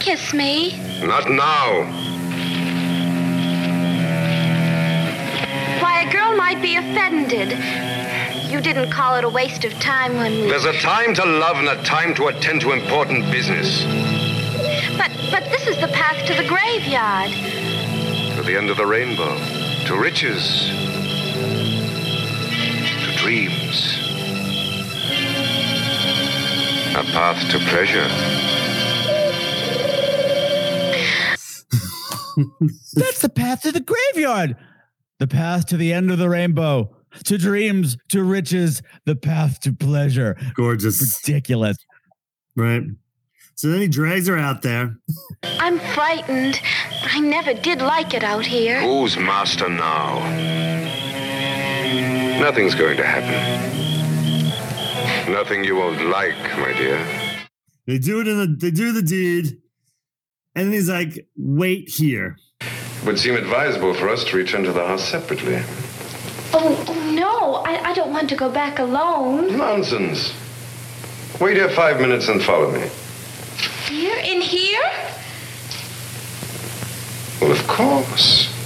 kiss 0.00 0.34
me. 0.34 0.76
Not 1.06 1.30
now. 1.30 1.84
Why, 5.80 6.02
a 6.02 6.12
girl 6.12 6.36
might 6.36 6.60
be 6.60 6.76
offended. 6.76 7.50
You 8.50 8.60
didn't 8.60 8.90
call 8.90 9.16
it 9.16 9.24
a 9.24 9.28
waste 9.28 9.64
of 9.64 9.72
time 9.74 10.16
when 10.16 10.32
we. 10.32 10.48
There's 10.48 10.64
a 10.64 10.78
time 10.80 11.14
to 11.14 11.24
love 11.24 11.56
and 11.58 11.68
a 11.68 11.82
time 11.84 12.14
to 12.16 12.26
attend 12.26 12.60
to 12.62 12.72
important 12.72 13.30
business. 13.30 13.84
But 15.00 15.12
but 15.30 15.44
this 15.44 15.66
is 15.66 15.78
the 15.78 15.88
path 15.88 16.26
to 16.26 16.34
the 16.34 16.46
graveyard. 16.46 17.30
To 18.36 18.42
the 18.42 18.54
end 18.54 18.68
of 18.68 18.76
the 18.76 18.84
rainbow. 18.84 19.34
To 19.86 19.96
riches. 19.96 20.68
To 23.04 23.16
dreams. 23.16 23.96
A 26.94 27.02
path 27.14 27.50
to 27.50 27.58
pleasure. 27.70 28.08
That's 32.92 33.22
the 33.22 33.30
path 33.30 33.62
to 33.62 33.72
the 33.72 33.80
graveyard. 33.80 34.54
The 35.18 35.26
path 35.26 35.64
to 35.68 35.78
the 35.78 35.94
end 35.94 36.10
of 36.10 36.18
the 36.18 36.28
rainbow. 36.28 36.94
To 37.24 37.38
dreams, 37.38 37.96
to 38.10 38.22
riches, 38.22 38.82
the 39.06 39.16
path 39.16 39.60
to 39.60 39.72
pleasure. 39.72 40.36
Gorgeous. 40.52 41.22
Ridiculous. 41.26 41.78
Right. 42.54 42.82
So 43.60 43.68
then 43.68 43.82
he 43.82 43.88
drags 43.88 44.26
her 44.26 44.38
out 44.38 44.62
there. 44.62 44.96
I'm 45.58 45.78
frightened. 45.78 46.58
I 47.02 47.20
never 47.20 47.52
did 47.52 47.82
like 47.82 48.14
it 48.14 48.24
out 48.24 48.46
here. 48.46 48.80
Who's 48.80 49.18
master 49.18 49.68
now? 49.68 50.18
Nothing's 52.40 52.74
going 52.74 52.96
to 52.96 53.04
happen. 53.04 53.36
Nothing 55.30 55.62
you 55.62 55.76
won't 55.76 56.06
like, 56.06 56.38
my 56.56 56.72
dear. 56.72 57.06
They 57.86 57.98
do 57.98 58.22
it 58.22 58.28
in 58.28 58.38
the 58.38 58.46
they 58.46 58.70
do 58.70 58.92
the 58.92 59.02
deed, 59.02 59.58
and 60.54 60.68
then 60.68 60.72
he's 60.72 60.88
like, 60.88 61.26
"Wait 61.36 61.90
here." 61.90 62.38
It 62.62 63.04
would 63.04 63.18
seem 63.18 63.34
advisable 63.34 63.92
for 63.92 64.08
us 64.08 64.24
to 64.24 64.38
return 64.38 64.64
to 64.64 64.72
the 64.72 64.86
house 64.86 65.06
separately. 65.06 65.62
Oh, 66.54 66.82
oh, 66.88 67.10
no, 67.12 67.56
I, 67.56 67.90
I 67.90 67.92
don't 67.92 68.10
want 68.10 68.30
to 68.30 68.36
go 68.36 68.48
back 68.50 68.78
alone. 68.78 69.58
Nonsense. 69.58 70.32
Wait 71.38 71.58
here 71.58 71.68
five 71.68 72.00
minutes 72.00 72.28
and 72.28 72.42
follow 72.42 72.72
me. 72.72 72.88
Here? 73.88 74.16
In 74.18 74.40
here? 74.40 74.82
Well, 77.40 77.52
of 77.52 77.66
course. 77.66 78.48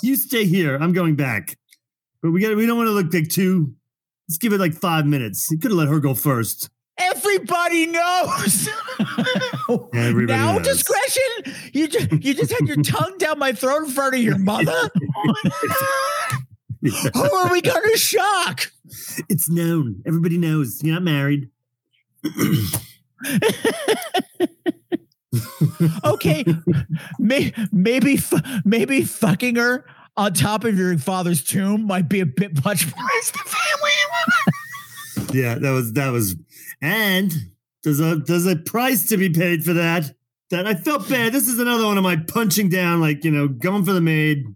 You 0.00 0.14
stay 0.16 0.46
here. 0.46 0.76
I'm 0.76 0.92
going 0.92 1.16
back. 1.16 1.56
But 2.22 2.30
we 2.30 2.40
got 2.40 2.56
we 2.56 2.66
don't 2.66 2.76
want 2.76 2.86
to 2.86 2.92
look 2.92 3.12
like 3.12 3.28
two. 3.28 3.74
Let's 4.28 4.38
give 4.38 4.52
it 4.52 4.60
like 4.60 4.72
five 4.72 5.06
minutes. 5.06 5.50
You 5.50 5.58
could 5.58 5.70
have 5.72 5.78
let 5.78 5.88
her 5.88 5.98
go 6.00 6.14
first. 6.14 6.70
Everybody 6.98 7.86
knows. 7.86 8.68
Everybody 9.94 10.26
now 10.26 10.58
knows. 10.58 10.66
discretion. 10.66 11.54
You 11.72 11.88
just 11.88 12.12
you 12.12 12.32
just 12.34 12.52
had 12.52 12.66
your 12.68 12.76
tongue 12.82 13.18
down 13.18 13.38
my 13.38 13.52
throat 13.52 13.84
in 13.84 13.90
front 13.90 14.14
of 14.14 14.20
your 14.20 14.38
mother. 14.38 14.72
Oh 15.16 16.37
Who 16.82 16.90
oh, 17.14 17.46
are 17.46 17.52
we 17.52 17.60
going 17.60 17.90
to 17.90 17.98
shock? 17.98 18.72
It's 19.28 19.50
known. 19.50 20.02
Everybody 20.06 20.38
knows. 20.38 20.80
You're 20.82 20.94
not 20.94 21.02
married. 21.02 21.50
okay, 26.04 26.44
may, 27.18 27.52
maybe 27.72 28.16
fu- 28.16 28.38
maybe 28.64 29.02
fucking 29.02 29.56
her 29.56 29.84
on 30.16 30.32
top 30.32 30.64
of 30.64 30.78
your 30.78 30.96
father's 30.98 31.42
tomb 31.44 31.86
might 31.86 32.08
be 32.08 32.20
a 32.20 32.26
bit 32.26 32.64
much 32.64 32.84
for 32.84 32.90
the 32.90 33.38
family. 33.44 33.90
Yeah, 35.32 35.56
that 35.56 35.70
was 35.70 35.92
that 35.92 36.10
was 36.10 36.36
and 36.80 37.32
there's 37.84 38.00
a 38.00 38.16
there's 38.16 38.46
a 38.46 38.56
price 38.56 39.08
to 39.08 39.16
be 39.16 39.30
paid 39.30 39.64
for 39.64 39.74
that. 39.74 40.12
That 40.50 40.66
I 40.66 40.74
felt 40.74 41.08
bad. 41.08 41.32
This 41.32 41.46
is 41.46 41.58
another 41.58 41.84
one 41.84 41.98
of 41.98 42.04
my 42.04 42.16
punching 42.16 42.70
down, 42.70 43.02
like, 43.02 43.22
you 43.22 43.30
know, 43.30 43.48
going 43.48 43.84
for 43.84 43.92
the 43.92 44.00
maid. 44.00 44.46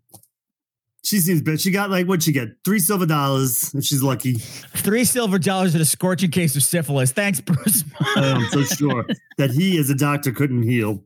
She 1.05 1.19
seems 1.19 1.43
bad. 1.43 1.61
She 1.61 1.73
got 1.73 1.91
like 1.91 2.07
what'd 2.07 2.23
she 2.23 2.33
get? 2.33 2.49
Three 2.65 2.79
silver 2.79 3.07
dollars 3.07 3.75
if 3.75 3.85
she's 3.85 4.03
lucky. 4.03 4.35
Three 4.35 5.05
silver 5.05 5.39
dollars 5.39 5.75
and 5.75 5.83
a 5.83 5.85
scorching 5.85 6.31
case 6.31 6.55
of 6.55 6.63
syphilis. 6.63 7.11
Thanks, 7.11 7.41
Bruce. 7.41 7.85
I'm 8.17 8.47
so 8.51 8.63
sure 8.63 9.07
that 9.39 9.51
he 9.51 9.79
as 9.79 9.91
a 9.91 9.97
doctor 9.97 10.31
couldn't 10.31 10.63
heal. 10.63 11.05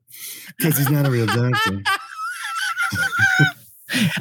Because 0.58 0.76
he's 0.76 0.90
not 0.90 1.06
a 1.06 1.10
real 1.10 1.26
doctor. 1.26 1.82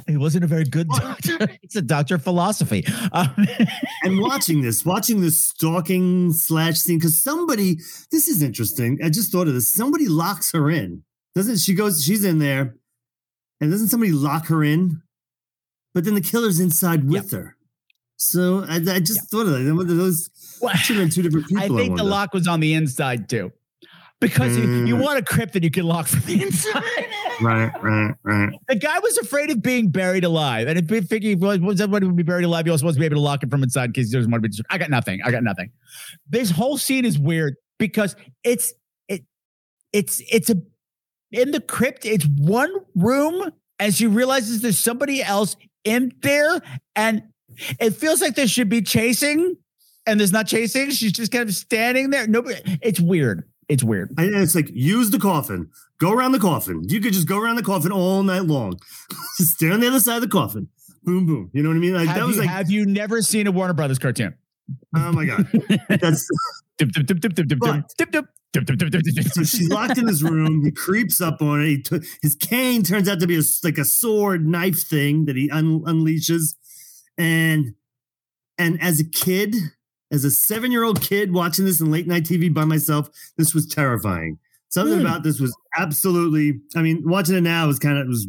he 0.07 0.17
wasn't 0.17 0.43
a 0.43 0.47
very 0.47 0.63
good 0.63 0.87
doctor. 0.89 1.47
He's 1.61 1.75
a 1.75 1.81
doctor 1.81 2.15
of 2.15 2.23
philosophy. 2.23 2.85
Um, 3.11 3.47
and 4.03 4.19
watching 4.19 4.61
this, 4.61 4.85
watching 4.85 5.21
this 5.21 5.43
stalking 5.43 6.33
slash 6.33 6.75
scene, 6.75 6.97
because 6.97 7.21
somebody, 7.21 7.75
this 8.11 8.27
is 8.27 8.41
interesting. 8.41 8.99
I 9.03 9.09
just 9.09 9.31
thought 9.31 9.47
of 9.47 9.53
this. 9.53 9.73
Somebody 9.73 10.07
locks 10.07 10.51
her 10.51 10.69
in. 10.69 11.03
Doesn't 11.33 11.57
she 11.57 11.73
goes, 11.73 12.03
she's 12.03 12.23
in 12.23 12.39
there, 12.39 12.75
and 13.59 13.71
doesn't 13.71 13.89
somebody 13.89 14.11
lock 14.11 14.47
her 14.47 14.63
in? 14.63 15.01
But 15.95 16.03
then 16.03 16.13
the 16.13 16.21
killer's 16.21 16.59
inside 16.59 17.09
with 17.09 17.31
her. 17.31 17.55
So 18.17 18.65
I, 18.67 18.75
I 18.75 18.99
just 18.99 19.31
thought 19.31 19.47
of 19.47 19.53
that. 19.53 19.73
One 19.73 19.89
of 19.89 19.97
Those 19.97 20.29
have 20.61 20.83
two 20.85 21.21
different 21.23 21.47
people. 21.47 21.63
I 21.63 21.67
think 21.69 21.97
the 21.97 22.03
lock 22.03 22.33
was 22.33 22.47
on 22.47 22.59
the 22.59 22.73
inside 22.75 23.29
too. 23.29 23.51
Because 24.21 24.57
you, 24.57 24.63
you 24.85 24.95
Mm. 24.95 25.03
want 25.03 25.19
a 25.19 25.21
crypt 25.21 25.53
that 25.53 25.63
you 25.63 25.71
can 25.71 25.85
lock 25.85 26.07
from 26.07 26.21
the 26.21 26.41
inside. 26.47 26.83
Right, 27.41 27.71
right, 27.81 28.13
right. 28.23 28.49
The 28.67 28.75
guy 28.75 28.99
was 28.99 29.17
afraid 29.17 29.49
of 29.51 29.61
being 29.61 29.89
buried 29.89 30.23
alive. 30.23 30.67
And 30.67 30.79
if 30.79 31.09
he 31.09 31.35
was, 31.35 31.59
was 31.59 31.81
everybody 31.81 32.05
would 32.07 32.15
be 32.15 32.23
buried 32.23 32.45
alive, 32.45 32.65
he 32.65 32.71
was 32.71 32.79
supposed 32.81 32.95
to 32.95 32.99
be 32.99 33.05
able 33.05 33.17
to 33.17 33.21
lock 33.21 33.43
it 33.43 33.49
from 33.49 33.61
inside 33.63 33.85
in 33.85 33.93
case 33.93 34.09
he 34.11 34.17
doesn't 34.17 34.31
want 34.31 34.43
to 34.43 34.49
be. 34.49 34.55
I 34.69 34.77
got 34.77 34.89
nothing. 34.89 35.21
I 35.23 35.31
got 35.31 35.43
nothing. 35.43 35.71
This 36.29 36.49
whole 36.49 36.77
scene 36.77 37.03
is 37.05 37.19
weird 37.19 37.55
because 37.77 38.15
it's 38.43 38.73
it 39.09 39.23
it's 39.93 40.21
it's 40.31 40.49
a 40.49 40.55
in 41.31 41.51
the 41.51 41.59
crypt, 41.61 42.05
it's 42.05 42.25
one 42.25 42.73
room 42.95 43.51
as 43.79 43.97
she 43.97 44.07
realizes 44.07 44.61
there's 44.61 44.79
somebody 44.79 45.21
else 45.21 45.57
in 45.85 46.11
there, 46.21 46.61
and 46.95 47.23
it 47.79 47.91
feels 47.91 48.21
like 48.21 48.35
there 48.35 48.47
should 48.47 48.69
be 48.69 48.81
chasing, 48.81 49.55
and 50.05 50.19
there's 50.19 50.33
not 50.33 50.47
chasing. 50.47 50.89
She's 50.89 51.13
just 51.13 51.31
kind 51.31 51.47
of 51.47 51.55
standing 51.55 52.09
there. 52.09 52.27
Nobody 52.27 52.59
it's 52.81 52.99
weird. 52.99 53.43
It's 53.67 53.83
weird. 53.83 54.11
And 54.17 54.35
it's 54.35 54.53
like 54.53 54.69
use 54.71 55.09
the 55.11 55.19
coffin, 55.19 55.69
go 55.99 56.11
around 56.11 56.33
the 56.33 56.39
coffin. 56.39 56.83
You 56.87 56.99
could 56.99 57.13
just 57.13 57.27
go 57.27 57.39
around 57.39 57.55
the 57.55 57.63
coffin 57.63 57.91
all 57.91 58.21
night 58.21 58.43
long. 58.43 58.77
just 59.37 59.51
stay 59.55 59.71
on 59.71 59.79
the 59.79 59.87
other 59.87 59.99
side 59.99 60.17
of 60.17 60.21
the 60.21 60.27
coffin. 60.27 60.67
Boom, 61.03 61.25
boom. 61.25 61.49
You 61.53 61.63
know 61.63 61.69
what 61.69 61.75
I 61.75 61.79
mean? 61.79 61.93
Like 61.93 62.07
have, 62.07 62.17
that 62.17 62.25
was 62.27 62.35
you, 62.35 62.41
like, 62.41 62.49
have 62.51 62.69
you 62.69 62.85
never 62.85 63.21
seen 63.21 63.47
a 63.47 63.51
Warner 63.51 63.73
Brothers 63.73 63.99
cartoon? 63.99 64.35
oh 64.95 65.11
my 65.11 65.25
god, 65.25 65.47
that's 65.89 66.27
Dip, 66.77 66.91
dip, 66.91 67.05
dip, 67.05 67.19
dip, 67.19 67.33
dip, 67.33 67.47
dip, 67.47 67.59
dip, 67.59 67.87
dip, 67.97 68.11
dip, 68.11 68.25
so 69.33 69.43
she's 69.43 69.69
locked 69.69 69.97
in 69.97 70.07
his 70.07 70.23
room. 70.23 70.63
He 70.63 70.71
creeps 70.71 71.19
up 71.21 71.41
on 71.41 71.61
it. 71.61 71.67
He 71.67 71.81
took 71.81 72.03
his 72.21 72.35
cane 72.35 72.83
turns 72.83 73.07
out 73.09 73.19
to 73.19 73.27
be 73.27 73.37
a, 73.37 73.41
like 73.63 73.77
a 73.77 73.85
sword 73.85 74.45
knife 74.47 74.81
thing 74.83 75.25
that 75.25 75.35
he 75.35 75.49
un- 75.51 75.81
unleashes, 75.81 76.55
and 77.17 77.73
and 78.57 78.81
as 78.81 78.99
a 78.99 79.03
kid, 79.03 79.55
as 80.11 80.23
a 80.23 80.31
seven 80.31 80.71
year 80.71 80.83
old 80.83 81.01
kid 81.01 81.33
watching 81.33 81.65
this 81.65 81.81
in 81.81 81.91
late 81.91 82.07
night 82.07 82.23
TV 82.23 82.53
by 82.53 82.65
myself, 82.65 83.09
this 83.37 83.53
was 83.53 83.65
terrifying. 83.67 84.37
Something 84.69 84.99
Hmm. 84.99 85.05
about 85.05 85.23
this 85.23 85.39
was 85.39 85.55
absolutely. 85.77 86.59
I 86.75 86.81
mean, 86.81 87.03
watching 87.05 87.35
it 87.35 87.41
now 87.41 87.67
was 87.67 87.79
kind 87.79 87.97
of 87.97 88.07
was, 88.07 88.27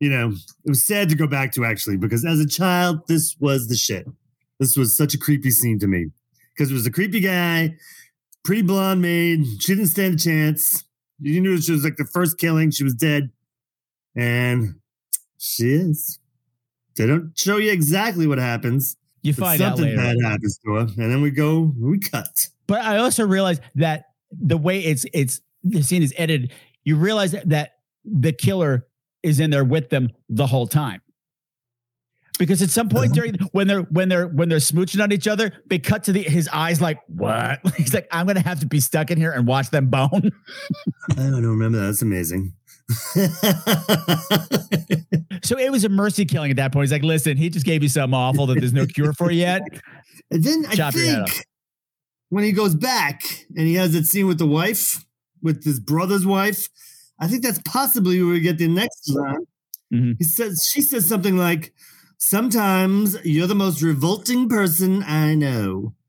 you 0.00 0.10
know, 0.10 0.28
it 0.64 0.68
was 0.68 0.84
sad 0.84 1.08
to 1.10 1.14
go 1.14 1.26
back 1.26 1.52
to 1.52 1.64
actually 1.64 1.96
because 1.96 2.24
as 2.24 2.40
a 2.40 2.46
child, 2.48 3.06
this 3.08 3.36
was 3.40 3.68
the 3.68 3.76
shit. 3.76 4.06
This 4.58 4.76
was 4.76 4.96
such 4.96 5.14
a 5.14 5.18
creepy 5.18 5.50
scene 5.50 5.78
to 5.78 5.86
me 5.86 6.06
because 6.54 6.70
it 6.70 6.74
was 6.74 6.86
a 6.86 6.90
creepy 6.90 7.20
guy, 7.20 7.76
pretty 8.44 8.62
blonde 8.62 9.02
maid. 9.02 9.44
She 9.60 9.74
didn't 9.74 9.88
stand 9.88 10.14
a 10.14 10.18
chance. 10.18 10.84
You 11.20 11.40
knew 11.40 11.60
she 11.60 11.72
was 11.72 11.84
like 11.84 11.96
the 11.96 12.06
first 12.06 12.38
killing. 12.38 12.70
She 12.70 12.84
was 12.84 12.94
dead, 12.94 13.30
and 14.16 14.76
she 15.38 15.72
is. 15.72 16.18
They 16.96 17.06
don't 17.06 17.32
show 17.38 17.56
you 17.58 17.70
exactly 17.70 18.26
what 18.26 18.38
happens. 18.38 18.96
You 19.22 19.34
find 19.34 19.60
out 19.60 19.76
something 19.76 19.96
later. 19.96 19.96
bad 19.96 20.16
happens 20.24 20.58
to 20.64 20.72
her, 20.72 20.80
and 20.80 21.12
then 21.12 21.20
we 21.20 21.30
go, 21.30 21.72
we 21.78 21.98
cut. 21.98 22.48
But 22.66 22.82
I 22.82 22.98
also 22.98 23.26
realized 23.26 23.62
that 23.74 24.04
the 24.30 24.56
way 24.56 24.80
it's 24.80 25.04
it's 25.12 25.40
the 25.62 25.82
scene 25.82 26.02
is 26.02 26.14
edited, 26.16 26.52
you 26.84 26.96
realize 26.96 27.32
that, 27.32 27.48
that 27.48 27.72
the 28.04 28.32
killer 28.32 28.86
is 29.22 29.40
in 29.40 29.50
there 29.50 29.64
with 29.64 29.90
them 29.90 30.10
the 30.28 30.46
whole 30.46 30.66
time. 30.66 31.02
Because 32.40 32.62
at 32.62 32.70
some 32.70 32.88
point 32.88 33.12
during 33.12 33.34
when 33.52 33.66
they're 33.66 33.82
when 33.82 34.08
they're 34.08 34.26
when 34.26 34.48
they're 34.48 34.60
smooching 34.60 35.02
on 35.02 35.12
each 35.12 35.28
other, 35.28 35.52
they 35.66 35.78
cut 35.78 36.04
to 36.04 36.12
the 36.12 36.22
his 36.22 36.48
eyes 36.48 36.80
like 36.80 36.98
what? 37.06 37.60
He's 37.76 37.92
like, 37.92 38.08
I'm 38.10 38.26
gonna 38.26 38.40
have 38.40 38.60
to 38.60 38.66
be 38.66 38.80
stuck 38.80 39.10
in 39.10 39.18
here 39.18 39.30
and 39.30 39.46
watch 39.46 39.68
them 39.68 39.90
bone. 39.90 40.08
I 41.10 41.16
don't 41.16 41.44
remember 41.44 41.76
that. 41.76 41.84
That's 41.84 42.00
amazing. 42.00 42.54
so 45.44 45.58
it 45.58 45.70
was 45.70 45.84
a 45.84 45.90
mercy 45.90 46.24
killing 46.24 46.50
at 46.50 46.56
that 46.56 46.72
point. 46.72 46.84
He's 46.84 46.92
like, 46.92 47.02
listen, 47.02 47.36
he 47.36 47.50
just 47.50 47.66
gave 47.66 47.82
you 47.82 47.90
something 47.90 48.14
awful 48.14 48.46
that 48.46 48.58
there's 48.58 48.72
no 48.72 48.86
cure 48.86 49.12
for 49.12 49.30
yet. 49.30 49.60
And 50.30 50.42
then 50.42 50.64
I 50.66 50.74
Chop 50.74 50.94
think 50.94 51.44
when 52.30 52.44
he 52.44 52.52
goes 52.52 52.74
back 52.74 53.22
and 53.54 53.66
he 53.66 53.74
has 53.74 53.92
that 53.92 54.06
scene 54.06 54.26
with 54.26 54.38
the 54.38 54.46
wife, 54.46 55.04
with 55.42 55.62
his 55.62 55.78
brother's 55.78 56.24
wife, 56.24 56.70
I 57.18 57.28
think 57.28 57.42
that's 57.42 57.60
possibly 57.66 58.22
where 58.22 58.32
we 58.32 58.40
get 58.40 58.56
the 58.56 58.66
next 58.66 59.12
round. 59.14 59.46
Mm-hmm. 59.92 60.12
He 60.18 60.24
says 60.24 60.66
she 60.72 60.80
says 60.80 61.06
something 61.06 61.36
like, 61.36 61.74
"Sometimes 62.22 63.16
you're 63.24 63.46
the 63.48 63.54
most 63.54 63.80
revolting 63.82 64.48
person 64.48 65.02
I 65.02 65.34
know." 65.34 65.94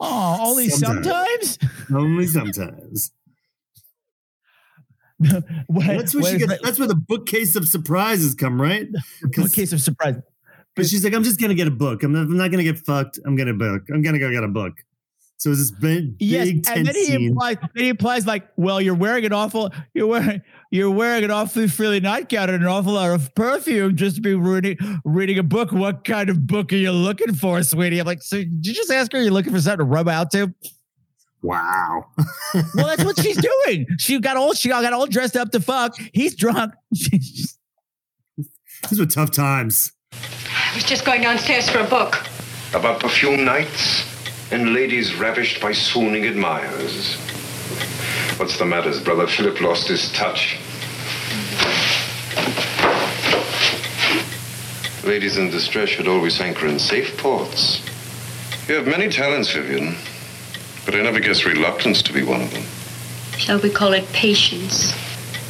Oh, 0.00 0.38
only 0.50 0.68
sometimes. 0.68 1.58
Only 1.94 2.26
sometimes. 2.26 3.12
What- 5.68 5.86
that's 5.86 6.14
where 6.14 6.24
she 6.32 6.38
gets. 6.38 6.50
that- 6.50 6.62
That's 6.62 6.78
where 6.78 6.88
the 6.88 6.94
bookcase 6.96 7.56
of 7.56 7.66
surprises 7.68 8.34
come, 8.34 8.60
right? 8.60 8.88
Bookcase 9.22 9.72
of 9.72 9.80
surprise. 9.80 10.16
But 10.76 10.86
she's 10.86 11.04
like, 11.04 11.14
I'm 11.14 11.22
just 11.22 11.40
gonna 11.40 11.54
get 11.54 11.68
a 11.68 11.70
book. 11.70 12.02
I'm 12.02 12.12
not, 12.12 12.22
I'm 12.22 12.36
not 12.36 12.50
gonna 12.50 12.64
get 12.64 12.78
fucked. 12.78 13.18
I'm 13.24 13.36
gonna 13.36 13.54
book. 13.54 13.82
I'm 13.92 14.02
gonna 14.02 14.18
go 14.18 14.30
get 14.30 14.42
a 14.44 14.48
book. 14.48 14.72
So 15.38 15.50
it's 15.50 15.60
this 15.60 15.70
big, 15.70 16.16
Yes, 16.18 16.46
big 16.48 16.68
and 16.68 16.86
then 16.86 16.94
he 16.94 17.14
implies, 17.14 17.56
then 17.74 17.84
he 17.84 17.88
implies 17.90 18.26
like, 18.26 18.48
well, 18.56 18.80
you're 18.80 18.94
wearing 18.94 19.24
an 19.24 19.32
awful, 19.32 19.72
you're 19.94 20.06
wearing, 20.06 20.42
you're 20.74 20.90
wearing 20.90 21.22
an 21.22 21.30
awfully 21.30 21.68
frilly 21.68 22.00
nightgown 22.00 22.50
and 22.50 22.60
an 22.64 22.68
awful 22.68 22.94
lot 22.94 23.08
of 23.12 23.32
perfume 23.36 23.94
just 23.94 24.16
to 24.16 24.20
be 24.20 24.34
reading, 24.34 24.76
reading 25.04 25.38
a 25.38 25.42
book. 25.44 25.70
What 25.70 26.02
kind 26.02 26.28
of 26.28 26.48
book 26.48 26.72
are 26.72 26.76
you 26.76 26.90
looking 26.90 27.32
for, 27.32 27.62
sweetie? 27.62 28.00
I'm 28.00 28.06
like, 28.06 28.24
so 28.24 28.38
did 28.38 28.66
you 28.66 28.74
just 28.74 28.90
ask 28.90 29.12
her? 29.12 29.22
You're 29.22 29.30
looking 29.30 29.52
for 29.52 29.60
something 29.60 29.78
to 29.78 29.84
rub 29.84 30.08
out 30.08 30.32
to? 30.32 30.52
Wow. 31.42 32.06
well, 32.74 32.88
that's 32.88 33.04
what 33.04 33.20
she's 33.20 33.36
doing. 33.36 33.86
She 33.98 34.18
got 34.18 34.36
all, 34.36 34.52
she 34.52 34.68
got 34.68 34.92
all 34.92 35.06
dressed 35.06 35.36
up 35.36 35.52
to 35.52 35.60
fuck. 35.60 35.96
He's 36.12 36.34
drunk. 36.34 36.74
These 36.90 37.56
were 38.98 39.06
tough 39.06 39.30
times. 39.30 39.92
I 40.12 40.72
was 40.74 40.82
just 40.82 41.04
going 41.04 41.22
downstairs 41.22 41.70
for 41.70 41.78
a 41.78 41.86
book. 41.86 42.16
About 42.74 42.98
perfume 42.98 43.44
nights 43.44 44.02
and 44.50 44.74
ladies 44.74 45.14
ravished 45.14 45.62
by 45.62 45.70
swooning 45.70 46.26
admirers. 46.26 47.16
What's 48.36 48.58
the 48.58 48.64
matter? 48.64 48.88
Has 48.88 49.00
brother 49.00 49.28
Philip 49.28 49.60
lost 49.60 49.86
his 49.86 50.12
touch? 50.12 50.58
Ladies 55.04 55.36
in 55.36 55.50
distress 55.50 55.90
should 55.90 56.08
always 56.08 56.40
anchor 56.40 56.66
in 56.66 56.80
safe 56.80 57.16
ports. 57.16 57.80
You 58.68 58.74
have 58.74 58.86
many 58.86 59.08
talents, 59.08 59.52
Vivian, 59.52 59.94
but 60.84 60.94
I 60.94 61.02
never 61.02 61.20
guess 61.20 61.44
reluctance 61.44 62.02
to 62.02 62.12
be 62.12 62.24
one 62.24 62.40
of 62.40 62.50
them. 62.52 62.64
Shall 63.38 63.60
we 63.60 63.70
call 63.70 63.92
it 63.92 64.04
patience? 64.12 64.92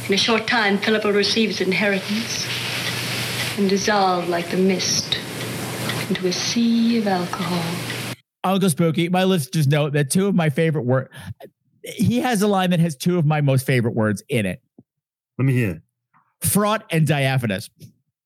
In 0.07 0.13
a 0.13 0.17
short 0.17 0.45
time, 0.45 0.77
Philip 0.77 1.05
will 1.05 1.13
receive 1.13 1.49
his 1.49 1.61
inheritance 1.61 2.45
and 3.57 3.67
dissolve 3.67 4.29
like 4.29 4.51
the 4.51 4.57
mist 4.57 5.17
into 6.07 6.27
a 6.27 6.33
sea 6.33 6.99
of 6.99 7.07
alcohol. 7.07 7.63
Unkle 8.43 8.69
Spooky, 8.69 9.09
my 9.09 9.23
listeners 9.23 9.67
know 9.67 9.89
that 9.89 10.11
two 10.11 10.27
of 10.27 10.35
my 10.35 10.51
favorite 10.51 10.83
words. 10.83 11.09
He 11.85 12.19
has 12.19 12.41
a 12.41 12.47
line 12.47 12.71
that 12.71 12.79
has 12.79 12.95
two 12.95 13.17
of 13.17 13.25
my 13.25 13.41
most 13.41 13.65
favorite 13.65 13.95
words 13.95 14.23
in 14.29 14.45
it. 14.45 14.61
Let 15.37 15.45
me 15.45 15.53
hear. 15.53 15.83
Fraught 16.41 16.85
and 16.91 17.05
diaphanous. 17.07 17.69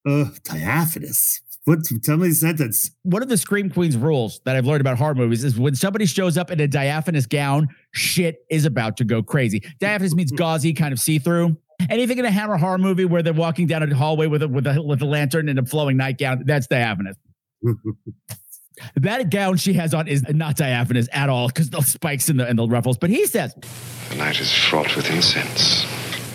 Uh, 0.08 0.26
diaphanous. 0.44 1.42
What? 1.66 1.80
Tell 2.04 2.18
me 2.18 2.30
the 2.30 2.36
sentence. 2.36 2.92
One 3.04 3.22
of 3.22 3.30
the 3.30 3.36
ScreamQueenz 3.36 4.02
rules 4.02 4.42
that 4.46 4.56
I've 4.56 4.66
learned 4.66 4.82
about 4.82 4.98
horror 4.98 5.16
movies 5.16 5.44
is 5.44 5.60
when 5.60 5.76
somebody 5.76 6.06
shows 6.06 6.38
up 6.38 6.50
in 6.52 6.60
a 6.60 6.68
diaphanous 6.68 7.26
gown, 7.26 7.68
shit 7.92 8.46
is 8.50 8.66
about 8.66 8.98
to 8.98 9.04
go 9.04 9.22
crazy. 9.22 9.62
Diaphanous 9.80 10.16
means 10.16 10.32
gauzy, 10.36 10.74
kind 10.74 10.94
of 10.94 11.00
see 11.00 11.20
through. 11.20 11.58
Anything 11.90 12.18
in 12.18 12.26
a 12.26 12.32
Hammer 12.32 12.58
horror 12.58 12.78
movie 12.78 13.06
where 13.06 13.22
they're 13.22 13.34
walking 13.34 13.68
down 13.68 13.84
a 13.84 13.96
hallway 13.96 14.28
with 14.28 14.44
a 14.44 14.48
with 14.48 14.68
a 14.68 14.82
with 14.82 15.02
a 15.02 15.06
lantern 15.06 15.48
and 15.48 15.60
a 15.60 15.66
flowing 15.66 15.96
nightgown, 15.96 16.44
that's 16.46 16.68
diaphanous. 16.68 17.16
that 18.96 19.30
gown 19.30 19.58
she 19.58 19.74
has 19.74 19.94
on 19.94 20.08
is 20.08 20.24
not 20.30 20.56
diaphanous 20.56 21.08
at 21.12 21.30
all 21.30 21.48
because 21.48 21.70
the 21.70 21.82
spikes 21.82 22.30
and 22.30 22.40
the 22.40 22.48
and 22.48 22.58
the 22.58 22.68
ruffles. 22.68 22.98
But 22.98 23.10
he 23.10 23.26
says 23.26 23.54
The 24.10 24.16
night 24.16 24.40
is 24.40 24.54
fraught 24.54 24.96
with 24.96 25.10
incense, 25.10 25.86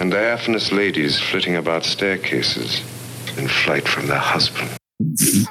and 0.00 0.10
diaphanous 0.10 0.72
ladies 0.72 1.20
flitting 1.20 1.56
about 1.56 1.84
staircases 1.84 2.80
in 3.36 3.48
flight 3.48 3.88
from 3.88 4.06
their 4.06 4.18
husband. 4.18 4.70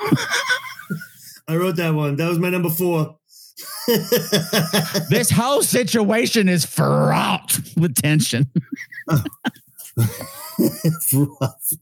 I 1.48 1.56
wrote 1.56 1.76
that 1.76 1.94
one. 1.94 2.16
That 2.16 2.30
was 2.30 2.40
my 2.40 2.50
number 2.50 2.70
four. 2.70 3.18
this 5.10 5.30
whole 5.30 5.62
situation 5.62 6.48
is 6.48 6.66
fraught 6.66 7.60
with 7.76 7.96
tension. 7.96 8.50
froth 11.10 11.74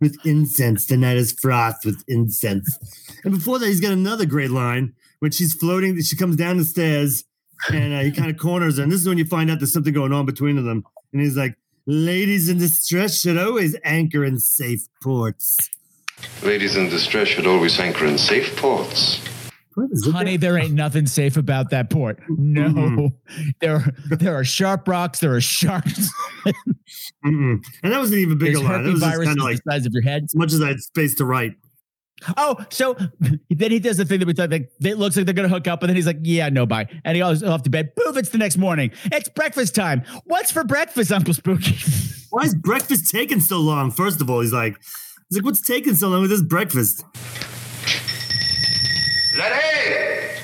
with 0.00 0.16
incense. 0.24 0.86
The 0.86 0.96
night 0.96 1.16
is 1.16 1.32
froth 1.32 1.84
with 1.84 2.02
incense. 2.08 2.78
And 3.24 3.34
before 3.34 3.58
that, 3.58 3.66
he's 3.66 3.80
got 3.80 3.92
another 3.92 4.26
great 4.26 4.50
line 4.50 4.94
when 5.20 5.30
she's 5.30 5.54
floating. 5.54 6.00
She 6.02 6.16
comes 6.16 6.36
down 6.36 6.58
the 6.58 6.64
stairs 6.64 7.24
and 7.72 7.94
uh, 7.94 8.00
he 8.00 8.12
kind 8.12 8.30
of 8.30 8.36
corners 8.36 8.76
her. 8.76 8.82
And 8.82 8.92
this 8.92 9.00
is 9.00 9.08
when 9.08 9.18
you 9.18 9.24
find 9.24 9.50
out 9.50 9.58
there's 9.58 9.72
something 9.72 9.92
going 9.92 10.12
on 10.12 10.26
between 10.26 10.56
them. 10.56 10.84
And 11.12 11.22
he's 11.22 11.36
like, 11.36 11.56
Ladies 11.90 12.50
in 12.50 12.58
distress 12.58 13.20
should 13.20 13.38
always 13.38 13.74
anchor 13.82 14.22
in 14.22 14.38
safe 14.38 14.82
ports. 15.02 15.56
Ladies 16.42 16.76
in 16.76 16.90
distress 16.90 17.28
should 17.28 17.46
always 17.46 17.80
anchor 17.80 18.04
in 18.04 18.18
safe 18.18 18.54
ports. 18.56 19.22
Honey, 20.12 20.36
there 20.36 20.58
ain't 20.58 20.74
nothing 20.74 21.06
safe 21.06 21.36
about 21.36 21.70
that 21.70 21.90
port. 21.90 22.20
No, 22.28 23.10
there 23.60 23.84
there 24.10 24.34
are 24.34 24.44
sharp 24.44 24.86
rocks. 24.88 25.20
There 25.20 25.34
are 25.34 25.40
sharks. 25.40 26.10
And 27.24 27.62
that 27.82 27.98
wasn't 27.98 28.20
even 28.20 28.34
a 28.34 28.36
bigger 28.36 28.58
There's 28.58 28.62
line. 28.62 28.84
That 28.84 29.18
was 29.18 29.26
kind 29.26 29.38
of 29.38 29.44
like 29.44 29.56
the 29.64 29.72
size 29.72 29.86
of 29.86 29.92
your 29.92 30.02
head. 30.02 30.24
as 30.24 30.34
much 30.34 30.52
as 30.52 30.62
I 30.62 30.68
had 30.68 30.80
space 30.80 31.14
to 31.16 31.24
write. 31.24 31.52
Oh, 32.36 32.56
so 32.70 32.96
then 33.50 33.70
he 33.70 33.78
does 33.78 33.96
the 33.96 34.04
thing 34.04 34.18
that 34.20 34.26
we 34.26 34.32
thought 34.34 34.50
like 34.50 34.70
it 34.82 34.98
looks 34.98 35.16
like 35.16 35.26
they're 35.26 35.34
gonna 35.34 35.48
hook 35.48 35.68
up, 35.68 35.82
and 35.82 35.88
then 35.88 35.96
he's 35.96 36.06
like, 36.06 36.18
"Yeah, 36.22 36.48
no, 36.48 36.66
bye," 36.66 36.88
and 37.04 37.16
he 37.16 37.22
goes 37.22 37.42
off 37.42 37.62
to 37.64 37.70
bed. 37.70 37.94
Poof! 37.96 38.16
It's 38.16 38.30
the 38.30 38.38
next 38.38 38.56
morning. 38.56 38.90
It's 39.06 39.28
breakfast 39.28 39.74
time. 39.74 40.02
What's 40.24 40.50
for 40.50 40.64
breakfast, 40.64 41.10
Unkle 41.10 41.34
Spooky? 41.34 41.76
Why 42.30 42.42
is 42.44 42.54
breakfast 42.54 43.10
taking 43.10 43.40
so 43.40 43.58
long? 43.58 43.90
First 43.90 44.20
of 44.20 44.28
all, 44.30 44.40
he's 44.40 44.52
like, 44.52 44.76
he's 45.28 45.38
like, 45.38 45.44
what's 45.44 45.60
taking 45.60 45.94
so 45.94 46.08
long 46.08 46.22
with 46.22 46.30
this 46.30 46.42
breakfast? 46.42 47.04
Letty! 49.36 50.40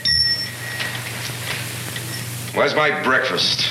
Where's 2.54 2.74
my 2.74 3.02
breakfast? 3.02 3.62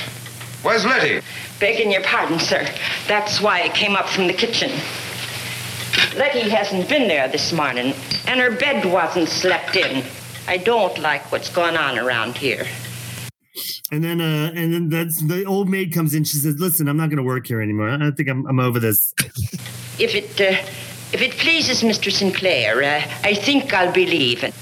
Where's 0.64 0.86
Letty? 0.86 1.22
Begging 1.60 1.92
your 1.92 2.02
pardon, 2.02 2.40
sir. 2.40 2.68
That's 3.08 3.40
why 3.40 3.62
I 3.62 3.70
came 3.70 3.96
up 3.96 4.10
from 4.10 4.28
the 4.28 4.34
kitchen. 4.34 4.72
Letty 6.18 6.50
hasn't 6.50 6.90
been 6.90 7.08
there 7.08 7.28
this 7.28 7.54
morning, 7.54 7.94
and 8.28 8.40
her 8.40 8.52
bed 8.52 8.86
wasn't 8.86 9.30
slept 9.30 9.76
in. 9.76 10.04
I 10.48 10.58
don't 10.58 10.98
like 11.00 11.32
what's 11.32 11.50
going 11.50 11.78
on 11.78 12.00
around 12.00 12.38
here. 12.38 12.66
And 13.92 14.04
then, 14.04 14.20
uh, 14.20 14.52
and 14.56 14.74
then 14.74 14.90
that's 14.90 15.22
the 15.22 15.46
old 15.46 15.70
maid 15.70 15.94
comes 15.94 16.16
in. 16.16 16.24
She 16.24 16.38
says, 16.38 16.58
"Listen, 16.58 16.88
I'm 16.88 16.98
not 16.98 17.10
going 17.10 17.18
to 17.18 17.24
work 17.24 17.46
here 17.46 17.62
anymore. 17.62 17.90
I 17.90 18.10
think 18.12 18.28
I'm, 18.30 18.48
I'm 18.48 18.60
over 18.60 18.80
this." 18.80 19.14
If 20.00 20.16
it, 20.16 20.42
uh, 20.42 20.58
if 21.14 21.22
it 21.22 21.34
pleases 21.34 21.84
Mr. 21.84 22.12
Sinclair, 22.12 22.82
uh, 22.82 23.04
I 23.24 23.36
think 23.36 23.74
I'll 23.74 23.94
be 23.94 24.08
leaving. 24.08 24.54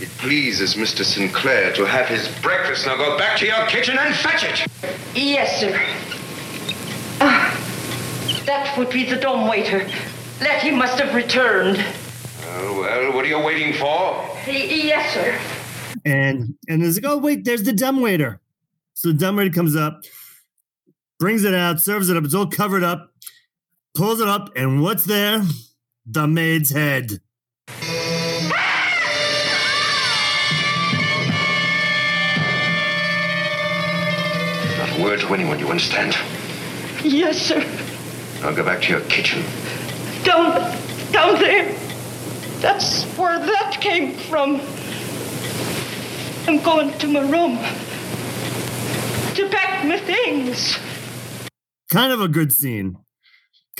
It 0.00 0.08
pleases 0.18 0.74
Mr. 0.74 1.04
Sinclair 1.04 1.72
to 1.72 1.84
have 1.84 2.06
his 2.06 2.28
breakfast. 2.40 2.86
Now 2.86 2.96
go 2.96 3.18
back 3.18 3.36
to 3.38 3.46
your 3.46 3.66
kitchen 3.66 3.98
and 3.98 4.14
fetch 4.14 4.44
it. 4.44 4.68
Yes, 5.16 5.58
sir. 5.58 5.76
Ah, 7.20 7.52
that 8.46 8.78
would 8.78 8.90
be 8.90 9.04
the 9.04 9.16
dumb 9.16 9.48
waiter. 9.48 9.88
Letty 10.40 10.70
must 10.70 11.00
have 11.00 11.14
returned. 11.16 11.78
Well, 12.42 12.80
well, 12.80 13.12
what 13.12 13.24
are 13.24 13.28
you 13.28 13.40
waiting 13.40 13.72
for? 13.72 14.24
Yes, 14.46 15.14
sir. 15.14 15.36
And 16.04 16.54
and 16.68 16.82
there's 16.82 17.02
like, 17.02 17.10
"Oh 17.12 17.18
wait, 17.18 17.44
there's 17.44 17.64
the 17.64 17.72
dumb 17.72 18.00
waiter." 18.00 18.40
So 18.94 19.08
the 19.08 19.14
dumb 19.14 19.34
waiter 19.34 19.50
comes 19.50 19.74
up, 19.74 20.04
brings 21.18 21.42
it 21.42 21.54
out, 21.54 21.80
serves 21.80 22.08
it 22.08 22.16
up. 22.16 22.24
It's 22.24 22.34
all 22.34 22.46
covered 22.46 22.84
up, 22.84 23.12
pulls 23.96 24.20
it 24.20 24.28
up, 24.28 24.50
and 24.54 24.80
what's 24.80 25.04
there? 25.04 25.42
The 26.06 26.28
maid's 26.28 26.70
head. 26.70 27.20
A 34.98 35.02
word 35.02 35.20
to 35.20 35.34
anyone, 35.34 35.58
you 35.58 35.68
understand? 35.68 36.16
Yes, 37.04 37.38
sir. 37.38 37.60
Now 38.42 38.52
go 38.52 38.64
back 38.64 38.82
to 38.82 38.88
your 38.90 39.00
kitchen. 39.02 39.42
Down, 40.24 40.76
down 41.12 41.38
there. 41.38 41.72
That's 42.60 43.04
where 43.16 43.38
that 43.38 43.78
came 43.80 44.14
from. 44.14 44.60
I'm 46.46 46.62
going 46.62 46.96
to 46.98 47.06
my 47.06 47.20
room 47.20 47.58
to 49.34 49.48
pack 49.48 49.86
my 49.86 49.98
things. 49.98 50.78
Kind 51.90 52.12
of 52.12 52.20
a 52.20 52.28
good 52.28 52.52
scene. 52.52 52.96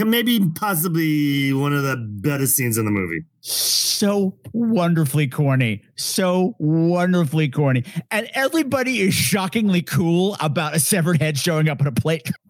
Maybe 0.05 0.40
possibly 0.55 1.53
one 1.53 1.72
of 1.72 1.82
the 1.82 1.96
better 1.96 2.46
scenes 2.46 2.78
in 2.78 2.84
the 2.84 2.90
movie. 2.90 3.22
so 3.40 4.38
wonderfully 4.53 5.26
corny, 5.26 5.82
so 5.96 6.55
wonderfully 6.59 7.49
corny, 7.49 7.84
and 8.11 8.28
everybody 8.34 9.01
is 9.01 9.14
shockingly 9.14 9.82
cool 9.82 10.36
about 10.40 10.74
a 10.74 10.80
severed 10.80 11.20
head 11.20 11.36
showing 11.38 11.68
up 11.68 11.80
on 11.80 11.86
a 11.86 11.92
plate. 11.92 12.30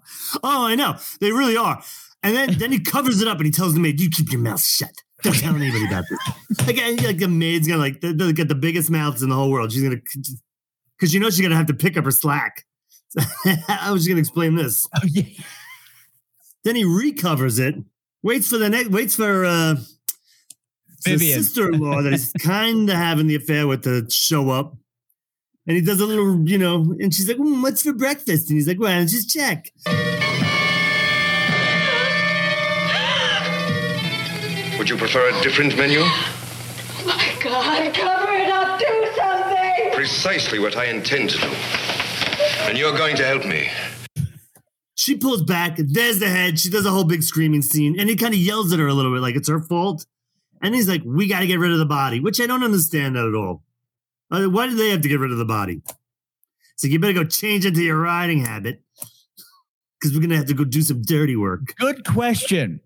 Oh, 0.42 0.66
I 0.66 0.74
know. 0.74 0.96
They 1.20 1.32
really 1.32 1.56
are. 1.56 1.82
And 2.22 2.34
then, 2.36 2.58
then 2.58 2.72
he 2.72 2.80
covers 2.80 3.20
it 3.22 3.28
up 3.28 3.36
and 3.38 3.46
he 3.46 3.52
tells 3.52 3.72
the 3.74 3.80
maid, 3.80 4.00
"You 4.00 4.10
keep 4.10 4.30
your 4.32 4.40
mouth 4.40 4.60
shut. 4.60 4.92
Don't 5.22 5.34
tell 5.34 5.54
anybody 5.54 5.84
about 5.86 6.04
this." 6.10 6.66
Like, 6.66 6.76
like 7.02 7.18
the 7.18 7.28
maid's 7.28 7.66
gonna 7.68 7.80
like 7.80 8.00
they 8.00 8.32
got 8.32 8.48
the 8.48 8.54
biggest 8.54 8.90
mouths 8.90 9.22
in 9.22 9.28
the 9.28 9.34
whole 9.34 9.50
world. 9.50 9.70
She's 9.72 9.82
gonna 9.82 10.00
because 10.98 11.14
you 11.14 11.20
know 11.20 11.30
she's 11.30 11.40
gonna 11.40 11.56
have 11.56 11.66
to 11.66 11.74
pick 11.74 11.96
up 11.96 12.04
her 12.04 12.10
slack. 12.10 12.64
I 13.68 13.90
was 13.90 14.02
just 14.02 14.08
gonna 14.08 14.20
explain 14.20 14.54
this. 14.54 14.86
Oh 14.96 15.00
yeah. 15.06 15.24
Then 16.68 16.76
he 16.76 16.84
recovers 16.84 17.58
it, 17.58 17.76
waits 18.22 18.48
for 18.48 18.58
the 18.58 18.68
next, 18.68 18.90
waits 18.90 19.16
for 19.16 19.46
uh, 19.46 19.76
the 21.06 21.16
sister-in-law 21.16 22.02
that 22.02 22.12
he's 22.12 22.30
kind 22.42 22.90
of 22.90 22.94
having 22.94 23.26
the 23.26 23.36
affair 23.36 23.66
with 23.66 23.84
to 23.84 24.04
show 24.10 24.50
up, 24.50 24.76
and 25.66 25.76
he 25.76 25.80
does 25.80 25.98
a 25.98 26.04
little, 26.04 26.46
you 26.46 26.58
know, 26.58 26.94
and 27.00 27.14
she's 27.14 27.26
like, 27.26 27.38
"Mm, 27.38 27.62
"What's 27.62 27.80
for 27.80 27.94
breakfast?" 27.94 28.50
And 28.50 28.58
he's 28.58 28.68
like, 28.68 28.78
"Well, 28.78 29.00
just 29.06 29.30
check." 29.30 29.72
Would 34.78 34.90
you 34.90 34.98
prefer 34.98 35.30
a 35.30 35.42
different 35.42 35.74
menu? 35.74 36.00
My 37.06 37.34
God, 37.42 37.94
cover 37.94 38.32
it 38.34 38.50
up, 38.50 38.78
do 38.78 39.06
something! 39.16 39.94
Precisely 39.94 40.58
what 40.58 40.76
I 40.76 40.84
intend 40.84 41.30
to 41.30 41.38
do. 41.38 41.50
And 42.68 42.76
you're 42.76 42.94
going 42.94 43.16
to 43.16 43.24
help 43.24 43.46
me. 43.46 43.70
She 44.98 45.16
pulls 45.16 45.44
back. 45.44 45.76
There's 45.78 46.18
the 46.18 46.28
head. 46.28 46.58
She 46.58 46.70
does 46.70 46.84
a 46.84 46.90
whole 46.90 47.04
big 47.04 47.22
screaming 47.22 47.62
scene, 47.62 48.00
and 48.00 48.08
he 48.10 48.16
kind 48.16 48.34
of 48.34 48.40
yells 48.40 48.72
at 48.72 48.80
her 48.80 48.88
a 48.88 48.92
little 48.92 49.12
bit, 49.12 49.22
like 49.22 49.36
it's 49.36 49.48
her 49.48 49.62
fault. 49.62 50.04
And 50.60 50.74
he's 50.74 50.88
like, 50.88 51.02
"We 51.04 51.28
got 51.28 51.38
to 51.38 51.46
get 51.46 51.60
rid 51.60 51.70
of 51.70 51.78
the 51.78 51.86
body," 51.86 52.18
which 52.18 52.40
I 52.40 52.46
don't 52.46 52.64
understand 52.64 53.14
that 53.14 53.24
at 53.24 53.34
all. 53.36 53.62
Why 54.28 54.66
do 54.66 54.74
they 54.74 54.90
have 54.90 55.02
to 55.02 55.08
get 55.08 55.20
rid 55.20 55.30
of 55.30 55.38
the 55.38 55.44
body? 55.44 55.82
It's 56.74 56.82
like 56.82 56.92
you 56.92 56.98
better 56.98 57.12
go 57.12 57.22
change 57.22 57.64
into 57.64 57.80
your 57.80 58.00
riding 58.00 58.44
habit 58.44 58.82
because 60.00 60.16
we're 60.16 60.20
gonna 60.20 60.36
have 60.36 60.46
to 60.46 60.54
go 60.54 60.64
do 60.64 60.82
some 60.82 61.00
dirty 61.02 61.36
work. 61.36 61.76
Good 61.76 62.04
question. 62.04 62.80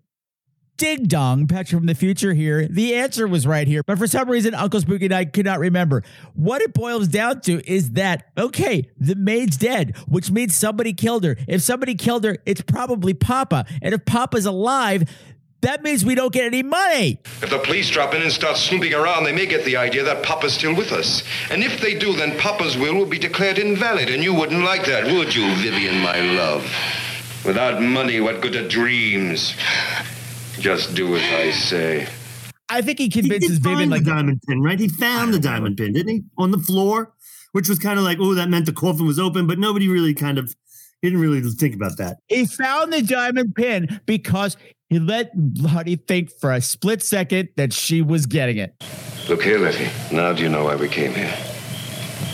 Ding 0.77 1.05
dong, 1.05 1.47
Patrick 1.47 1.79
from 1.79 1.85
the 1.85 1.93
future 1.93 2.33
here. 2.33 2.67
The 2.67 2.95
answer 2.95 3.27
was 3.27 3.45
right 3.45 3.67
here, 3.67 3.83
but 3.85 3.99
for 3.99 4.07
some 4.07 4.27
reason, 4.27 4.53
Unkle 4.53 4.81
Spooky 4.81 5.05
and 5.05 5.13
I 5.13 5.25
could 5.25 5.45
not 5.45 5.59
remember. 5.59 6.03
What 6.33 6.63
it 6.63 6.73
boils 6.73 7.07
down 7.07 7.41
to 7.41 7.61
is 7.71 7.91
that, 7.91 8.31
okay, 8.37 8.89
the 8.97 9.15
maid's 9.15 9.55
dead, 9.55 9.95
which 10.07 10.31
means 10.31 10.55
somebody 10.55 10.93
killed 10.93 11.25
her. 11.25 11.37
If 11.47 11.61
somebody 11.61 11.93
killed 11.93 12.23
her, 12.23 12.37
it's 12.47 12.61
probably 12.61 13.13
Papa. 13.13 13.65
And 13.83 13.93
if 13.93 14.03
Papa's 14.05 14.47
alive, 14.47 15.07
that 15.61 15.83
means 15.83 16.03
we 16.03 16.15
don't 16.15 16.33
get 16.33 16.45
any 16.45 16.63
money. 16.63 17.19
If 17.41 17.51
the 17.51 17.59
police 17.59 17.89
drop 17.91 18.15
in 18.15 18.23
and 18.23 18.31
start 18.31 18.57
snooping 18.57 18.95
around, 18.95 19.25
they 19.25 19.31
may 19.31 19.45
get 19.45 19.65
the 19.65 19.77
idea 19.77 20.03
that 20.03 20.23
Papa's 20.23 20.53
still 20.53 20.75
with 20.75 20.91
us. 20.91 21.23
And 21.51 21.63
if 21.63 21.79
they 21.81 21.97
do, 21.97 22.13
then 22.13 22.37
Papa's 22.39 22.75
will 22.77 22.95
will 22.95 23.05
be 23.05 23.19
declared 23.19 23.59
invalid, 23.59 24.09
and 24.09 24.23
you 24.23 24.33
wouldn't 24.33 24.63
like 24.63 24.85
that, 24.87 25.05
would 25.05 25.35
you, 25.35 25.53
Vivian, 25.57 25.99
my 25.99 26.19
love? 26.19 26.63
Without 27.45 27.81
money, 27.81 28.19
what 28.19 28.41
good 28.41 28.55
are 28.55 28.67
dreams? 28.67 29.55
Just 30.59 30.95
do 30.95 31.15
as 31.15 31.21
I 31.33 31.51
say. 31.51 32.07
I 32.69 32.81
think 32.81 32.99
he 32.99 33.05
He 33.05 33.09
convinces 33.09 33.59
did 33.59 33.63
Vivian 33.63 33.79
find 33.79 33.91
like 33.91 34.03
the 34.03 34.11
diamond 34.11 34.41
pin, 34.47 34.61
right? 34.61 34.79
He 34.79 34.87
found 34.87 35.33
the 35.33 35.39
diamond 35.39 35.77
pin, 35.77 35.93
didn't 35.93 36.09
he? 36.09 36.23
On 36.37 36.51
the 36.51 36.57
floor, 36.57 37.13
which 37.51 37.69
was 37.69 37.79
kind 37.79 37.99
of 37.99 38.05
like, 38.05 38.17
oh, 38.19 38.33
that 38.33 38.49
meant 38.49 38.65
the 38.65 38.73
coffin 38.73 39.05
was 39.05 39.19
open, 39.19 39.47
but 39.47 39.59
nobody 39.59 39.87
really 39.87 40.13
kind 40.13 40.37
of 40.37 40.55
he 41.01 41.09
didn't 41.09 41.21
really 41.21 41.41
think 41.41 41.75
about 41.75 41.97
that. 41.97 42.17
he 42.29 42.45
found 42.45 42.93
the 42.93 43.01
diamond 43.01 43.53
pin 43.55 43.99
because 44.05 44.55
he 44.87 44.99
let 44.99 45.31
Letty 45.59 45.97
think 45.97 46.31
for 46.39 46.53
a 46.53 46.61
split 46.61 47.03
second 47.03 47.49
that 47.57 47.73
she 47.73 48.01
was 48.01 48.25
getting 48.25 48.57
it. 48.57 48.73
Look 49.27 49.43
here, 49.43 49.59
Letty. 49.59 49.89
Now 50.15 50.31
do 50.31 50.43
you 50.43 50.49
know 50.49 50.63
why 50.63 50.77
we 50.77 50.87
came 50.87 51.13
here? 51.13 51.33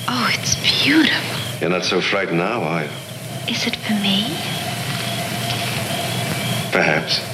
Oh, 0.08 0.30
it's 0.34 0.56
beautiful. 0.84 1.60
You're 1.62 1.72
not 1.72 1.84
so 1.84 2.00
frightened 2.00 2.38
now, 2.38 2.62
are 2.62 2.84
you? 2.84 2.90
Is 3.48 3.66
it 3.66 3.76
for 3.78 3.94
me? 3.94 4.28
Perhaps. 6.72 7.29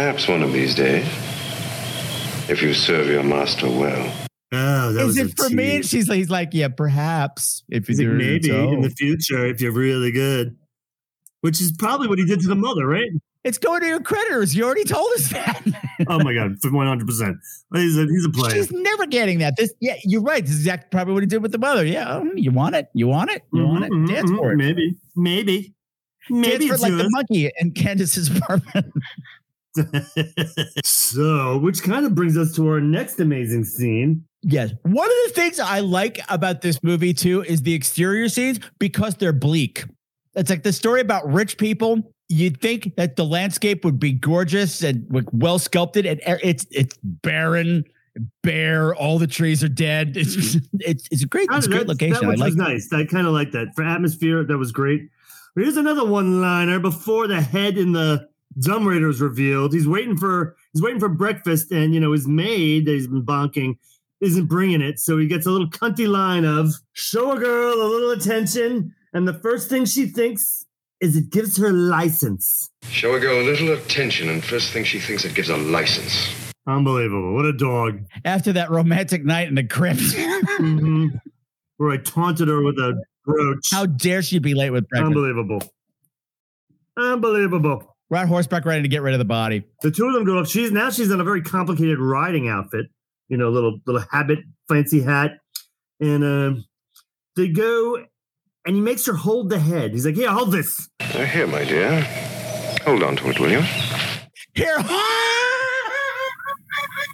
Perhaps 0.00 0.28
one 0.28 0.42
of 0.42 0.50
these 0.54 0.74
days. 0.74 1.04
If 2.48 2.62
you 2.62 2.72
serve 2.72 3.08
your 3.08 3.22
master 3.22 3.66
well. 3.68 4.10
Oh, 4.50 4.92
that 4.94 5.00
Is 5.02 5.06
was 5.08 5.18
it 5.18 5.38
a 5.38 5.42
for 5.42 5.50
me? 5.50 5.76
And 5.76 5.84
she's 5.84 6.08
like, 6.08 6.16
he's 6.16 6.30
like, 6.30 6.48
yeah, 6.52 6.68
perhaps. 6.68 7.64
If 7.68 7.86
you 7.86 7.92
He's 7.92 7.98
like, 7.98 8.06
do 8.08 8.12
maybe 8.14 8.48
so. 8.48 8.72
in 8.72 8.80
the 8.80 8.88
future 8.88 9.44
if 9.44 9.60
you're 9.60 9.72
really 9.72 10.10
good. 10.10 10.56
Which 11.42 11.60
is 11.60 11.72
probably 11.72 12.08
what 12.08 12.18
he 12.18 12.24
did 12.24 12.40
to 12.40 12.48
the 12.48 12.54
mother, 12.54 12.86
right? 12.86 13.10
It's 13.44 13.58
going 13.58 13.82
to 13.82 13.88
your 13.88 14.00
creditors. 14.00 14.56
You 14.56 14.64
already 14.64 14.84
told 14.84 15.12
us 15.16 15.28
that. 15.32 15.62
Oh 16.08 16.18
my 16.24 16.32
god, 16.32 16.56
one 16.72 16.86
hundred 16.86 17.06
percent. 17.06 17.36
He's 17.74 17.98
a 17.98 18.06
he's 18.06 18.24
a 18.24 18.30
player. 18.30 18.54
She's 18.54 18.72
never 18.72 19.04
getting 19.04 19.40
that. 19.40 19.58
This, 19.58 19.74
yeah, 19.80 19.96
you're 20.04 20.22
right. 20.22 20.42
This 20.42 20.54
is 20.54 20.60
exactly 20.60 20.88
probably 20.90 21.12
what 21.12 21.24
he 21.24 21.26
did 21.26 21.42
with 21.42 21.52
the 21.52 21.58
mother. 21.58 21.84
Yeah, 21.84 22.08
um, 22.08 22.32
you 22.36 22.52
want 22.52 22.74
it? 22.74 22.88
You 22.94 23.06
want 23.06 23.32
it? 23.32 23.42
You 23.52 23.66
want 23.66 23.84
it? 23.84 23.92
Mhm, 23.92 24.08
Dance 24.08 24.30
mhm, 24.30 24.38
for 24.38 24.52
it. 24.52 24.56
Maybe, 24.56 24.96
maybe, 25.14 25.74
maybe 26.30 26.48
Dance 26.48 26.64
for 26.64 26.72
it 26.72 26.74
it's 26.74 26.82
like 26.82 26.92
the 26.92 27.10
monkey 27.10 27.50
in 27.58 27.72
Candace's 27.72 28.34
apartment. 28.34 28.94
so, 30.84 31.58
which 31.58 31.82
kind 31.82 32.04
of 32.06 32.14
brings 32.14 32.36
us 32.36 32.54
to 32.56 32.68
our 32.68 32.80
next 32.80 33.20
amazing 33.20 33.64
scene. 33.64 34.24
Yes. 34.42 34.72
One 34.82 35.06
of 35.06 35.16
the 35.26 35.32
things 35.34 35.60
I 35.60 35.80
like 35.80 36.20
about 36.28 36.62
this 36.62 36.82
movie 36.82 37.12
too 37.12 37.42
is 37.42 37.62
the 37.62 37.74
exterior 37.74 38.28
scenes 38.28 38.60
because 38.78 39.14
they're 39.16 39.32
bleak. 39.32 39.84
It's 40.34 40.50
like 40.50 40.62
the 40.62 40.72
story 40.72 41.00
about 41.00 41.30
rich 41.30 41.58
people. 41.58 42.12
You'd 42.28 42.60
think 42.60 42.94
that 42.96 43.16
the 43.16 43.24
landscape 43.24 43.84
would 43.84 43.98
be 43.98 44.12
gorgeous 44.12 44.82
and 44.82 45.04
well 45.32 45.58
sculpted, 45.58 46.06
and 46.06 46.20
it's 46.44 46.64
it's 46.70 46.96
barren, 47.02 47.82
bare. 48.44 48.94
All 48.94 49.18
the 49.18 49.26
trees 49.26 49.64
are 49.64 49.68
dead. 49.68 50.16
It's 50.16 50.36
just, 50.36 50.58
it's 50.74 51.08
it's 51.10 51.24
a 51.24 51.26
great 51.26 51.48
it's 51.50 51.66
a 51.66 51.70
great 51.70 51.88
location. 51.88 52.20
That 52.20 52.34
I 52.34 52.34
like. 52.34 52.40
was 52.40 52.56
nice. 52.56 52.92
I 52.92 53.04
kind 53.04 53.26
of 53.26 53.32
like 53.32 53.50
that 53.50 53.74
for 53.74 53.82
atmosphere. 53.82 54.44
That 54.44 54.58
was 54.58 54.70
great. 54.70 55.08
Here's 55.56 55.76
another 55.76 56.06
one-liner 56.06 56.78
before 56.78 57.26
the 57.26 57.40
head 57.40 57.76
in 57.76 57.90
the 57.90 58.29
Dumbwaiter 58.58 59.08
is 59.08 59.20
revealed. 59.20 59.72
He's 59.72 59.86
waiting 59.86 60.16
for 60.16 60.56
he's 60.72 60.82
waiting 60.82 61.00
for 61.00 61.08
breakfast, 61.08 61.70
and 61.70 61.94
you 61.94 62.00
know 62.00 62.12
his 62.12 62.26
maid 62.26 62.86
that 62.86 62.92
he's 62.92 63.06
been 63.06 63.24
bonking 63.24 63.76
isn't 64.20 64.46
bringing 64.46 64.80
it, 64.82 64.98
so 64.98 65.16
he 65.18 65.26
gets 65.26 65.46
a 65.46 65.50
little 65.50 65.70
cunty 65.70 66.08
line 66.08 66.44
of 66.44 66.72
"Show 66.92 67.32
a 67.32 67.38
girl 67.38 67.74
a 67.74 67.88
little 67.88 68.10
attention," 68.10 68.94
and 69.12 69.26
the 69.28 69.34
first 69.34 69.68
thing 69.70 69.84
she 69.84 70.06
thinks 70.06 70.64
is 71.00 71.16
it 71.16 71.30
gives 71.30 71.56
her 71.56 71.72
license. 71.72 72.70
Show 72.90 73.14
a 73.14 73.20
girl 73.20 73.40
a 73.40 73.44
little 73.44 73.70
attention, 73.72 74.28
and 74.28 74.44
first 74.44 74.72
thing 74.72 74.84
she 74.84 74.98
thinks 74.98 75.24
it 75.24 75.34
gives 75.34 75.48
a 75.48 75.56
license. 75.56 76.28
Unbelievable! 76.66 77.34
What 77.34 77.46
a 77.46 77.52
dog. 77.52 78.00
After 78.24 78.52
that 78.52 78.70
romantic 78.70 79.24
night 79.24 79.48
in 79.48 79.54
the 79.54 79.64
crypt, 79.64 80.00
Mhm. 80.58 81.20
Where 81.78 81.90
I 81.92 81.96
taunted 81.98 82.48
her 82.48 82.62
with 82.62 82.76
a 82.78 83.00
brooch. 83.24 83.70
how 83.70 83.86
dare 83.86 84.20
she 84.22 84.38
be 84.40 84.52
late 84.54 84.70
with 84.70 84.86
breakfast? 84.88 85.06
Unbelievable. 85.06 85.62
Unbelievable. 86.98 87.89
We're 88.10 88.18
on 88.18 88.26
horseback 88.26 88.64
riding 88.64 88.82
to 88.82 88.88
get 88.88 89.02
rid 89.02 89.14
of 89.14 89.18
the 89.20 89.24
body. 89.24 89.62
The 89.82 89.90
two 89.92 90.06
of 90.06 90.12
them 90.14 90.24
go 90.24 90.38
up. 90.38 90.46
She's 90.46 90.72
now 90.72 90.90
she's 90.90 91.10
in 91.12 91.20
a 91.20 91.24
very 91.24 91.42
complicated 91.42 91.98
riding 92.00 92.48
outfit, 92.48 92.86
you 93.28 93.36
know, 93.36 93.50
little 93.50 93.78
little 93.86 94.02
habit, 94.10 94.40
fancy 94.68 95.00
hat, 95.00 95.38
and 96.00 96.24
um, 96.24 96.64
they 97.36 97.46
go, 97.48 98.04
and 98.66 98.74
he 98.74 98.80
makes 98.82 99.06
her 99.06 99.14
hold 99.14 99.48
the 99.48 99.60
head. 99.60 99.92
He's 99.92 100.04
like, 100.04 100.16
"Here, 100.16 100.30
hold 100.30 100.50
this." 100.50 100.88
Uh, 101.00 101.24
here, 101.24 101.46
my 101.46 101.64
dear. 101.64 102.02
Hold 102.84 103.02
on 103.04 103.14
to 103.16 103.28
it, 103.30 103.38
will 103.38 103.50
you? 103.52 103.62
Here, 104.54 104.76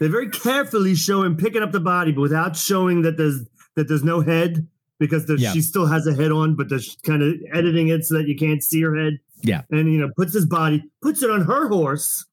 They 0.01 0.09
very 0.09 0.29
carefully 0.31 0.95
show 0.95 1.23
him 1.23 1.37
picking 1.37 1.63
up 1.63 1.73
the 1.73 1.81
body, 1.81 2.13
but 2.13 2.21
without 2.21 2.57
showing 2.57 3.03
that 3.03 3.17
there's 3.17 3.41
that 3.77 3.89
there's 3.89 4.05
no 4.05 4.21
head 4.21 4.67
because 4.99 5.27
there's, 5.27 5.43
Yeah. 5.43 5.53
she 5.53 5.61
still 5.61 5.87
has 5.87 6.07
a 6.07 6.15
head 6.15 6.33
on, 6.33 6.55
but 6.57 6.69
they're 6.71 6.81
kind 7.05 7.23
of 7.23 7.35
editing 7.53 7.89
it 7.89 8.05
so 8.05 8.15
that 8.17 8.27
you 8.29 8.35
can't 8.37 8.63
see 8.63 8.81
her 8.83 8.95
head. 8.97 9.19
Yeah. 9.47 9.63
and 9.71 9.93
you 9.93 10.01
know, 10.01 10.11
puts 10.17 10.35
his 10.35 10.47
body, 10.47 10.83
puts 11.03 11.23
it 11.23 11.31
on 11.31 11.43
her 11.45 11.69
horse. 11.69 12.27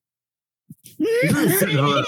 He's 0.84 1.34
really 1.34 1.50
setting 1.58 1.78
her 1.78 2.00
up. 2.00 2.06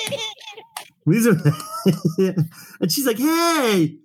These 1.08 1.28
are, 1.28 1.38
and 2.82 2.92
she's 2.92 3.06
like, 3.06 3.18
"Hey." 3.18 3.98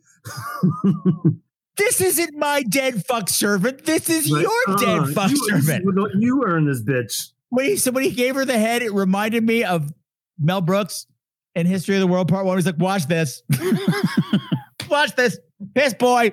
this 1.78 2.00
isn't 2.00 2.36
my 2.36 2.62
dead 2.62 3.04
fuck 3.06 3.28
servant. 3.30 3.86
This 3.86 4.10
is 4.10 4.30
Like, 4.30 4.42
your 4.42 4.52
uh, 4.68 4.76
dead 4.76 5.14
fuck 5.14 5.30
you, 5.30 5.48
servant. 5.48 5.84
You, 5.84 6.08
you 6.18 6.44
earn 6.46 6.66
this 6.66 6.82
bitch. 6.82 7.30
When 7.48 7.64
he, 7.64 7.76
so 7.76 7.90
when 7.90 8.04
he 8.04 8.10
gave 8.10 8.34
her 8.34 8.44
the 8.44 8.58
head, 8.58 8.82
it 8.82 8.92
reminded 8.92 9.44
me 9.44 9.64
of 9.64 9.90
Mel 10.38 10.60
Brooks 10.60 11.06
in 11.54 11.66
History 11.66 11.96
of 11.96 12.00
the 12.00 12.06
World 12.06 12.28
Part 12.28 12.44
One. 12.44 12.58
He's 12.58 12.66
like, 12.66 12.78
"Watch 12.78 13.06
this, 13.06 13.42
watch 14.90 15.16
this, 15.16 15.38
piss 15.74 15.94
boy." 15.94 16.32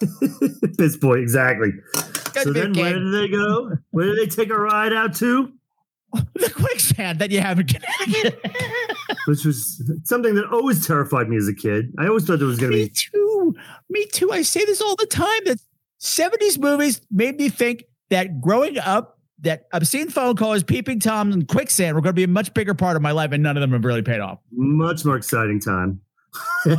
Piss 0.78 0.96
boy, 0.96 1.18
exactly. 1.18 1.70
So 2.42 2.52
the 2.52 2.60
then, 2.60 2.72
where 2.72 2.92
game. 2.94 3.04
do 3.04 3.10
they 3.10 3.28
go? 3.28 3.76
Where 3.90 4.06
do 4.06 4.16
they 4.16 4.26
take 4.26 4.50
a 4.50 4.56
ride 4.58 4.92
out 4.92 5.14
to? 5.16 5.52
The 6.36 6.48
quicksand 6.50 7.18
that 7.18 7.32
you 7.32 7.40
have 7.40 7.58
in 7.58 7.66
Connecticut. 7.66 8.40
Which 9.26 9.44
was 9.44 9.82
something 10.04 10.36
that 10.36 10.44
always 10.46 10.86
terrified 10.86 11.28
me 11.28 11.36
as 11.36 11.48
a 11.48 11.54
kid. 11.54 11.92
I 11.98 12.06
always 12.06 12.24
thought 12.24 12.38
there 12.38 12.46
was 12.46 12.58
going 12.58 12.70
to 12.70 12.76
be. 12.78 12.84
me 12.84 12.90
too. 12.90 13.54
Me 13.90 14.06
too. 14.12 14.30
I 14.30 14.42
say 14.42 14.64
this 14.64 14.80
all 14.80 14.94
the 14.94 15.06
time. 15.06 15.40
That 15.44 15.58
'70s 16.00 16.58
movies 16.58 17.00
made 17.10 17.36
me 17.36 17.48
think 17.48 17.84
that 18.10 18.40
growing 18.40 18.78
up, 18.78 19.18
that 19.40 19.64
obscene 19.72 20.08
phone 20.08 20.36
calls, 20.36 20.62
peeping 20.62 21.00
toms, 21.00 21.34
and 21.34 21.48
quicksand 21.48 21.96
were 21.96 22.00
going 22.00 22.14
to 22.14 22.16
be 22.16 22.24
a 22.24 22.28
much 22.28 22.54
bigger 22.54 22.74
part 22.74 22.94
of 22.94 23.02
my 23.02 23.10
life, 23.10 23.32
and 23.32 23.42
none 23.42 23.56
of 23.56 23.60
them 23.60 23.72
have 23.72 23.84
really 23.84 24.02
paid 24.02 24.20
off. 24.20 24.38
Much 24.52 25.04
more 25.04 25.16
exciting 25.16 25.58
time. 25.60 26.00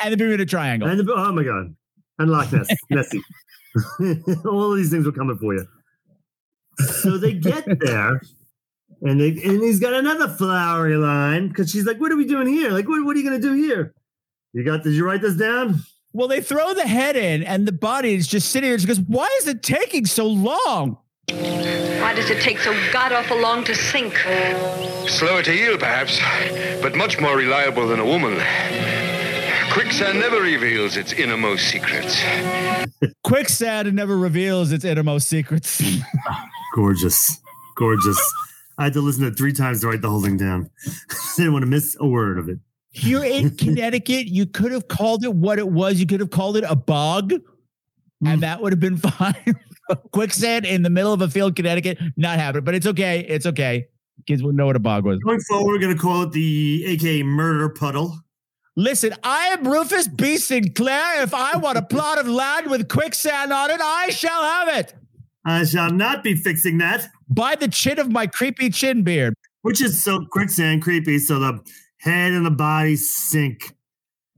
And 0.00 0.12
the 0.12 0.16
Bermuda 0.16 0.44
Triangle. 0.44 0.88
And 0.88 0.98
the, 0.98 1.12
oh 1.14 1.32
my 1.32 1.44
god, 1.44 1.74
and 2.18 2.30
Loch 2.30 2.52
Ness, 2.52 2.66
Nessie. 2.90 3.22
All 4.46 4.72
of 4.72 4.76
these 4.76 4.90
things 4.90 5.06
were 5.06 5.12
coming 5.12 5.36
for 5.36 5.54
you. 5.54 5.66
So 6.78 7.18
they 7.18 7.32
get 7.32 7.64
there, 7.80 8.20
and 9.02 9.20
they 9.20 9.28
and 9.28 9.62
he's 9.62 9.80
got 9.80 9.94
another 9.94 10.28
flowery 10.28 10.96
line 10.96 11.48
because 11.48 11.70
she's 11.70 11.84
like, 11.84 11.98
"What 12.00 12.12
are 12.12 12.16
we 12.16 12.26
doing 12.26 12.46
here? 12.48 12.70
Like, 12.70 12.88
what, 12.88 13.04
what 13.04 13.16
are 13.16 13.18
you 13.18 13.28
going 13.28 13.40
to 13.40 13.46
do 13.46 13.54
here? 13.54 13.94
You 14.52 14.64
got? 14.64 14.82
Did 14.82 14.94
you 14.94 15.04
write 15.04 15.22
this 15.22 15.36
down? 15.36 15.80
Well, 16.12 16.28
they 16.28 16.40
throw 16.40 16.74
the 16.74 16.86
head 16.86 17.16
in, 17.16 17.42
and 17.42 17.66
the 17.66 17.72
body 17.72 18.14
is 18.14 18.26
just 18.26 18.50
sitting 18.50 18.70
there. 18.70 18.78
She 18.78 18.86
goes, 18.86 19.00
"Why 19.00 19.28
is 19.40 19.48
it 19.48 19.62
taking 19.62 20.06
so 20.06 20.26
long?" 20.26 20.98
Why 21.30 22.12
does 22.14 22.28
it 22.28 22.42
take 22.42 22.58
so 22.58 22.72
god 22.92 23.12
awful 23.12 23.40
long 23.40 23.64
to 23.64 23.74
sink? 23.74 24.14
Slower 25.08 25.42
to 25.42 25.50
heal, 25.50 25.78
perhaps, 25.78 26.20
but 26.82 26.94
much 26.94 27.18
more 27.18 27.34
reliable 27.36 27.88
than 27.88 27.98
a 27.98 28.04
woman. 28.04 28.34
Quicksand 29.74 30.20
never 30.20 30.40
reveals 30.40 30.96
its 30.96 31.12
innermost 31.12 31.66
secrets. 31.66 32.22
Quicksand 33.24 33.92
never 33.92 34.16
reveals 34.16 34.70
its 34.70 34.84
innermost 34.84 35.28
secrets. 35.28 35.82
Gorgeous. 36.76 37.40
Gorgeous. 37.74 38.34
I 38.78 38.84
had 38.84 38.92
to 38.92 39.00
listen 39.00 39.22
to 39.22 39.28
it 39.30 39.36
three 39.36 39.52
times 39.52 39.80
to 39.80 39.88
write 39.88 40.00
the 40.00 40.08
whole 40.08 40.22
thing 40.22 40.36
down. 40.36 40.70
I 40.86 41.16
didn't 41.36 41.54
want 41.54 41.64
to 41.64 41.66
miss 41.66 41.96
a 41.98 42.06
word 42.06 42.38
of 42.38 42.48
it. 42.48 42.58
Here 42.90 43.24
in 43.24 43.56
Connecticut, 43.56 44.28
you 44.28 44.46
could 44.46 44.70
have 44.70 44.86
called 44.86 45.24
it 45.24 45.34
what 45.34 45.58
it 45.58 45.68
was. 45.68 45.98
You 45.98 46.06
could 46.06 46.20
have 46.20 46.30
called 46.30 46.56
it 46.56 46.62
a 46.68 46.76
bog, 46.76 47.32
and 48.24 48.42
that 48.42 48.62
would 48.62 48.72
have 48.72 48.78
been 48.78 48.96
fine. 48.96 49.56
Quicksand 50.12 50.66
in 50.66 50.82
the 50.82 50.90
middle 50.90 51.12
of 51.12 51.20
a 51.20 51.28
field, 51.28 51.56
Connecticut, 51.56 51.98
not 52.16 52.38
happening. 52.38 52.62
But 52.62 52.76
it's 52.76 52.86
okay. 52.86 53.26
It's 53.28 53.46
okay. 53.46 53.88
Kids 54.28 54.40
would 54.44 54.54
know 54.54 54.66
what 54.66 54.76
a 54.76 54.80
bog 54.80 55.04
was. 55.04 55.18
Going 55.18 55.40
forward, 55.40 55.66
we're 55.66 55.80
going 55.80 55.96
to 55.96 56.00
call 56.00 56.22
it 56.22 56.30
the 56.30 56.84
AKA 56.86 57.24
murder 57.24 57.68
puddle. 57.68 58.20
Listen, 58.76 59.14
I 59.22 59.46
am 59.48 59.66
Rufus 59.66 60.08
B. 60.08 60.36
Sinclair. 60.36 61.22
If 61.22 61.32
I 61.32 61.56
want 61.56 61.78
a 61.78 61.82
plot 61.90 62.18
of 62.18 62.26
land 62.26 62.70
with 62.70 62.88
quicksand 62.88 63.52
on 63.52 63.70
it, 63.70 63.80
I 63.80 64.10
shall 64.10 64.42
have 64.42 64.68
it. 64.76 64.94
I 65.46 65.64
shall 65.64 65.90
not 65.90 66.24
be 66.24 66.34
fixing 66.34 66.78
that. 66.78 67.08
By 67.28 67.54
the 67.54 67.68
chin 67.68 67.98
of 67.98 68.10
my 68.10 68.26
creepy 68.26 68.70
chin 68.70 69.02
beard. 69.02 69.34
Which 69.62 69.80
is 69.80 70.02
so 70.02 70.24
quicksand 70.30 70.82
creepy. 70.82 71.18
So 71.18 71.38
the 71.38 71.60
head 72.00 72.32
and 72.32 72.44
the 72.44 72.50
body 72.50 72.96
sink. 72.96 73.74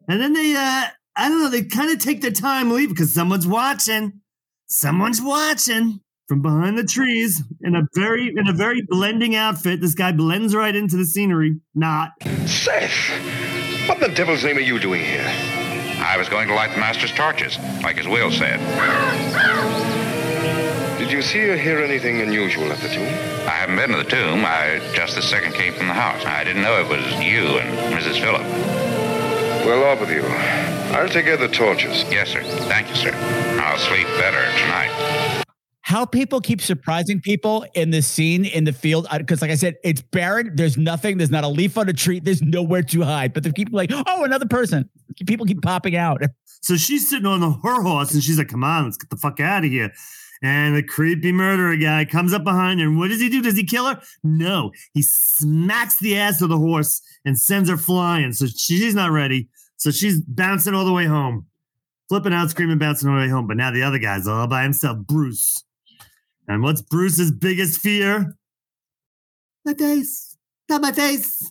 And 0.08 0.20
then 0.20 0.34
they, 0.34 0.54
uh, 0.54 0.86
I 1.16 1.28
don't 1.28 1.42
know, 1.42 1.48
they 1.48 1.62
kind 1.62 1.90
of 1.90 1.98
take 1.98 2.20
their 2.20 2.30
time 2.30 2.70
leave 2.70 2.90
because 2.90 3.14
someone's 3.14 3.46
watching. 3.46 4.20
Someone's 4.66 5.22
watching 5.22 6.00
from 6.28 6.42
behind 6.42 6.76
the 6.76 6.84
trees 6.84 7.42
in 7.62 7.76
a 7.76 7.82
very 7.94 8.32
in 8.36 8.48
a 8.48 8.52
very 8.52 8.82
blending 8.88 9.36
outfit. 9.36 9.80
This 9.80 9.94
guy 9.94 10.12
blends 10.12 10.54
right 10.54 10.74
into 10.74 10.96
the 10.96 11.06
scenery. 11.06 11.56
Not 11.74 12.10
Seth, 12.46 12.90
what 13.88 14.00
the 14.00 14.08
devil's 14.08 14.44
name 14.44 14.56
are 14.56 14.60
you 14.60 14.78
doing 14.78 15.02
here? 15.04 15.26
I 15.98 16.16
was 16.18 16.28
going 16.28 16.48
to 16.48 16.54
light 16.54 16.72
the 16.72 16.78
master's 16.78 17.12
torches, 17.12 17.58
like 17.82 17.96
his 17.96 18.08
will 18.08 18.30
said. 18.30 18.58
Did 20.98 21.12
you 21.12 21.22
see 21.22 21.48
or 21.48 21.56
hear 21.56 21.78
anything 21.78 22.20
unusual 22.20 22.72
at 22.72 22.78
the 22.78 22.88
tomb? 22.88 23.06
I 23.46 23.50
haven't 23.50 23.76
been 23.76 23.90
to 23.90 23.96
the 23.96 24.04
tomb. 24.04 24.44
I 24.44 24.80
just 24.94 25.14
the 25.14 25.22
second 25.22 25.54
came 25.54 25.72
from 25.72 25.86
the 25.86 25.94
house. 25.94 26.24
I 26.24 26.42
didn't 26.42 26.62
know 26.62 26.80
it 26.80 26.88
was 26.88 27.04
you 27.22 27.58
and 27.58 27.94
Mrs. 27.94 28.20
Phillip. 28.20 28.42
Well 29.66 29.84
off 29.84 30.00
with 30.00 30.10
you. 30.10 30.22
I'll 30.94 31.08
take 31.08 31.26
care 31.26 31.34
of 31.34 31.40
the 31.40 31.48
torches. 31.48 32.04
Yes, 32.10 32.30
sir. 32.30 32.42
Thank 32.42 32.88
you, 32.88 32.96
sir. 32.96 33.12
I'll 33.60 33.78
sleep 33.78 34.06
better 34.18 34.42
tonight. 34.58 35.45
How 35.86 36.04
people 36.04 36.40
keep 36.40 36.60
surprising 36.60 37.20
people 37.20 37.64
in 37.74 37.92
the 37.92 38.02
scene 38.02 38.44
in 38.44 38.64
the 38.64 38.72
field 38.72 39.06
because, 39.18 39.40
like 39.40 39.52
I 39.52 39.54
said, 39.54 39.76
it's 39.84 40.02
barren. 40.02 40.50
There's 40.56 40.76
nothing. 40.76 41.16
There's 41.16 41.30
not 41.30 41.44
a 41.44 41.48
leaf 41.48 41.78
on 41.78 41.88
a 41.88 41.92
tree. 41.92 42.18
There's 42.18 42.42
nowhere 42.42 42.82
to 42.82 43.02
hide. 43.02 43.32
But 43.32 43.44
they 43.44 43.52
keep 43.52 43.68
like, 43.70 43.92
oh, 43.94 44.24
another 44.24 44.46
person. 44.46 44.90
People 45.28 45.46
keep 45.46 45.62
popping 45.62 45.94
out. 45.94 46.22
So 46.62 46.74
she's 46.76 47.08
sitting 47.08 47.26
on 47.26 47.42
her 47.42 47.82
horse 47.82 48.12
and 48.12 48.20
she's 48.20 48.38
like, 48.38 48.48
come 48.48 48.64
on, 48.64 48.86
let's 48.86 48.96
get 48.96 49.10
the 49.10 49.16
fuck 49.16 49.38
out 49.38 49.64
of 49.64 49.70
here. 49.70 49.92
And 50.42 50.74
the 50.74 50.82
creepy 50.82 51.30
murderer 51.30 51.76
guy 51.76 52.04
comes 52.04 52.32
up 52.32 52.42
behind 52.42 52.80
her. 52.80 52.86
And 52.86 52.98
what 52.98 53.10
does 53.10 53.20
he 53.20 53.28
do? 53.28 53.40
Does 53.40 53.56
he 53.56 53.64
kill 53.64 53.86
her? 53.86 54.00
No. 54.24 54.72
He 54.92 55.02
smacks 55.02 56.00
the 56.00 56.18
ass 56.18 56.42
of 56.42 56.48
the 56.48 56.58
horse 56.58 57.00
and 57.24 57.38
sends 57.38 57.68
her 57.70 57.76
flying. 57.76 58.32
So 58.32 58.46
she's 58.46 58.96
not 58.96 59.12
ready. 59.12 59.48
So 59.76 59.92
she's 59.92 60.20
bouncing 60.22 60.74
all 60.74 60.86
the 60.86 60.92
way 60.92 61.04
home, 61.04 61.46
flipping 62.08 62.32
out, 62.32 62.50
screaming, 62.50 62.78
bouncing 62.78 63.08
all 63.08 63.14
the 63.14 63.20
way 63.20 63.28
home. 63.28 63.46
But 63.46 63.58
now 63.58 63.70
the 63.70 63.84
other 63.84 63.98
guy's 63.98 64.26
all 64.26 64.48
by 64.48 64.64
himself, 64.64 64.98
Bruce. 65.06 65.62
And 66.48 66.62
what's 66.62 66.80
Bruce's 66.82 67.32
biggest 67.32 67.80
fear? 67.80 68.36
My 69.64 69.74
face. 69.74 70.36
Not 70.68 70.80
my 70.80 70.92
face. 70.92 71.50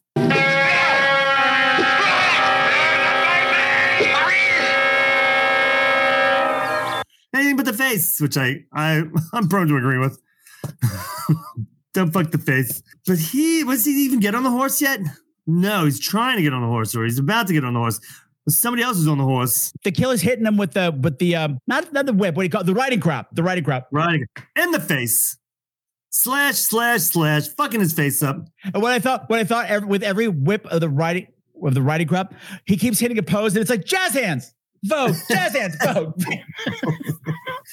Anything 7.34 7.58
but 7.58 7.66
the 7.66 7.74
face, 7.74 8.22
which 8.22 8.38
I, 8.38 8.64
I 8.74 9.04
I'm 9.34 9.50
prone 9.50 9.68
to 9.68 9.76
agree 9.76 9.98
with. 9.98 10.22
Don't 11.94 12.12
fuck 12.12 12.32
the 12.32 12.38
face. 12.38 12.82
But 13.06 13.20
he 13.20 13.64
was 13.66 13.84
he 13.84 13.92
even 14.06 14.22
get 14.22 14.36
on 14.36 14.44
the 14.44 14.52
horse 14.52 14.82
yet? 14.82 15.02
No, 15.46 15.86
he's 15.86 16.00
trying 16.00 16.38
to 16.38 16.44
get 16.44 16.54
on 16.54 16.62
the 16.62 16.68
horse, 16.68 16.96
or 16.96 17.04
he's 17.04 17.20
about 17.20 17.48
to 17.48 17.54
get 17.54 17.66
on 17.66 17.74
the 17.74 17.80
horse. 17.80 18.00
Somebody 18.48 18.84
else 18.84 18.98
is 18.98 19.08
on 19.08 19.18
the 19.18 19.24
horse. 19.24 19.74
The 19.84 19.92
killer's 19.92 20.22
hitting 20.22 20.46
him 20.46 20.58
with 20.58 20.74
the 20.74 20.96
with 21.02 21.18
the 21.18 21.36
um 21.36 21.60
not 21.68 21.92
not 21.94 22.06
the 22.06 22.14
whip. 22.14 22.36
What 22.36 22.44
do 22.44 22.46
you 22.46 22.50
call 22.50 22.62
it? 22.62 22.66
the 22.66 22.76
riding 22.76 23.00
crop? 23.00 23.30
The 23.34 23.44
riding 23.44 23.64
crop. 23.64 23.88
Riding 23.92 24.26
in 24.56 24.72
the 24.72 24.80
face. 24.80 25.38
Slash 26.12 26.56
slash 26.56 27.02
slash, 27.02 27.48
fucking 27.50 27.82
his 27.82 27.92
face 27.92 28.24
up. 28.24 28.48
And 28.64 28.82
what 28.82 28.94
I 28.94 29.00
thought, 29.00 29.30
what 29.30 29.40
I 29.40 29.44
thought, 29.44 29.66
every, 29.66 29.88
with 29.88 30.02
every 30.02 30.30
whip 30.30 30.66
of 30.68 30.80
the 30.80 30.88
riding 30.88 31.28
of 31.62 31.74
the 31.74 31.82
riding 31.82 32.08
crop, 32.08 32.34
he 32.66 32.78
keeps 32.78 33.00
hitting 33.00 33.18
a 33.18 33.24
pose, 33.24 33.54
and 33.54 33.62
it's 33.62 33.70
like 33.70 33.84
jazz 33.84 34.14
hands, 34.14 34.54
vote, 34.86 35.14
jazz 35.30 35.54
hands, 35.54 35.76
vote. 35.84 36.14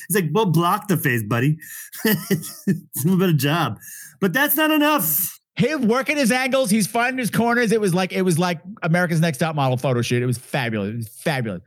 He's 0.09 0.17
like, 0.17 0.25
well, 0.33 0.47
block 0.47 0.89
the 0.89 0.97
face, 0.97 1.23
buddy. 1.23 1.57
it's 2.05 2.67
a 2.67 2.75
little 3.05 3.19
bit 3.19 3.29
of 3.29 3.37
job, 3.37 3.79
but 4.21 4.33
that's 4.33 4.57
not 4.57 4.73
enough. 4.73 5.39
Him 5.55 5.87
working 5.87 6.17
his 6.17 6.33
angles, 6.33 6.71
he's 6.71 6.87
finding 6.87 7.19
his 7.19 7.31
corners. 7.31 7.73
It 7.73 7.81
was 7.81 7.95
like 7.95 8.13
it 8.13 8.23
was 8.23 8.39
like 8.39 8.61
America's 8.83 9.21
Next 9.21 9.39
Top 9.39 9.55
Model 9.55 9.77
photo 9.77 10.01
shoot. 10.01 10.23
It 10.23 10.27
was 10.27 10.39
fabulous. 10.39 10.91
It 10.91 10.97
was 10.97 11.09
fabulous. 11.09 11.63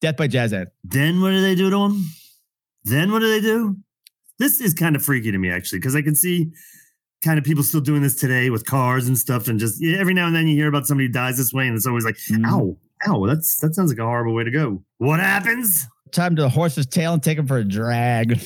Death 0.00 0.16
by 0.16 0.28
Jazz 0.28 0.52
Hands. 0.52 0.68
Then 0.84 1.20
what 1.20 1.30
do 1.30 1.42
they 1.42 1.54
do 1.54 1.70
to 1.70 1.76
him? 1.76 2.04
Then 2.84 3.12
what 3.12 3.18
do 3.18 3.28
they 3.28 3.40
do? 3.40 3.76
This 4.38 4.60
is 4.60 4.72
kind 4.72 4.96
of 4.96 5.04
freaky 5.04 5.32
to 5.32 5.38
me, 5.38 5.50
actually, 5.50 5.80
because 5.80 5.96
I 5.96 6.02
can 6.02 6.14
see 6.14 6.52
kind 7.24 7.38
of 7.38 7.44
people 7.44 7.64
still 7.64 7.80
doing 7.80 8.02
this 8.02 8.14
today 8.14 8.48
with 8.48 8.64
cars 8.64 9.08
and 9.08 9.18
stuff, 9.18 9.48
and 9.48 9.58
just 9.58 9.82
every 9.84 10.14
now 10.14 10.26
and 10.26 10.34
then 10.34 10.46
you 10.46 10.54
hear 10.54 10.68
about 10.68 10.86
somebody 10.86 11.08
who 11.08 11.12
dies 11.12 11.36
this 11.36 11.52
way, 11.52 11.66
and 11.66 11.76
it's 11.76 11.86
always 11.86 12.04
like, 12.04 12.16
mm-hmm. 12.16 12.44
ow, 12.46 12.76
ow, 13.08 13.26
that's 13.26 13.58
that 13.58 13.74
sounds 13.74 13.90
like 13.90 13.98
a 13.98 14.04
horrible 14.04 14.34
way 14.34 14.44
to 14.44 14.50
go. 14.50 14.82
What 14.98 15.20
happens? 15.20 15.86
Time 16.12 16.36
to 16.36 16.42
the 16.42 16.48
horse's 16.48 16.86
tail 16.86 17.12
and 17.12 17.22
take 17.22 17.36
him 17.36 17.46
for 17.46 17.58
a 17.58 17.64
drag. 17.64 18.40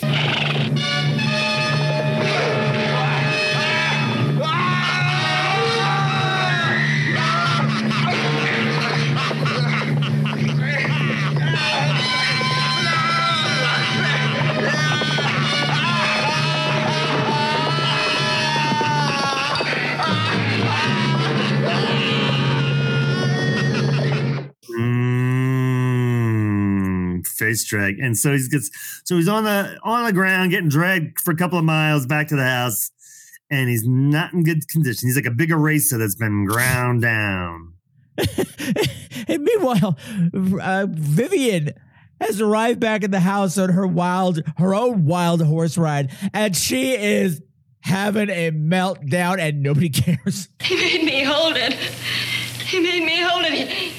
Face 27.43 27.64
drag, 27.64 27.99
and 27.99 28.16
so 28.16 28.32
he 28.32 28.49
gets 28.49 28.70
so 29.05 29.16
he's 29.16 29.28
on 29.28 29.45
the 29.45 29.78
on 29.82 30.05
the 30.05 30.12
ground 30.12 30.51
getting 30.51 30.68
dragged 30.68 31.20
for 31.20 31.32
a 31.32 31.36
couple 31.36 31.59
of 31.59 31.64
miles 31.64 32.07
back 32.07 32.28
to 32.28 32.36
the 32.36 32.45
house, 32.45 32.90
and 33.51 33.68
he's 33.68 33.86
not 33.86 34.32
in 34.32 34.45
good 34.45 34.68
condition. 34.68 35.09
He's 35.09 35.16
like 35.16 35.26
a 35.26 35.30
big 35.30 35.51
eraser 35.51 35.99
that's 35.99 36.14
been 36.14 36.45
ground 36.45 37.03
down. 37.03 37.74
and 39.28 39.43
meanwhile, 39.43 39.99
uh, 40.61 40.86
Vivian 40.88 41.70
has 42.20 42.40
arrived 42.40 42.78
back 42.78 43.03
at 43.03 43.11
the 43.11 43.20
house 43.20 43.59
on 43.59 43.70
her 43.70 43.86
wild, 43.86 44.43
her 44.59 44.74
own 44.74 45.05
wild 45.05 45.43
horse 45.43 45.76
ride, 45.76 46.12
and 46.32 46.57
she 46.57 46.93
is 46.93 47.43
having 47.80 48.30
a 48.30 48.51
meltdown, 48.53 49.38
and 49.38 49.62
nobody 49.62 49.88
cares. 49.90 50.49
He 50.61 50.76
made 50.76 51.05
me 51.05 51.24
hold 51.24 51.57
it. 51.57 51.73
He 51.73 52.81
made 52.81 53.05
me 53.05 53.20
hold 53.20 53.44
it. 53.44 53.52
He, 53.52 53.64
he, 53.66 53.91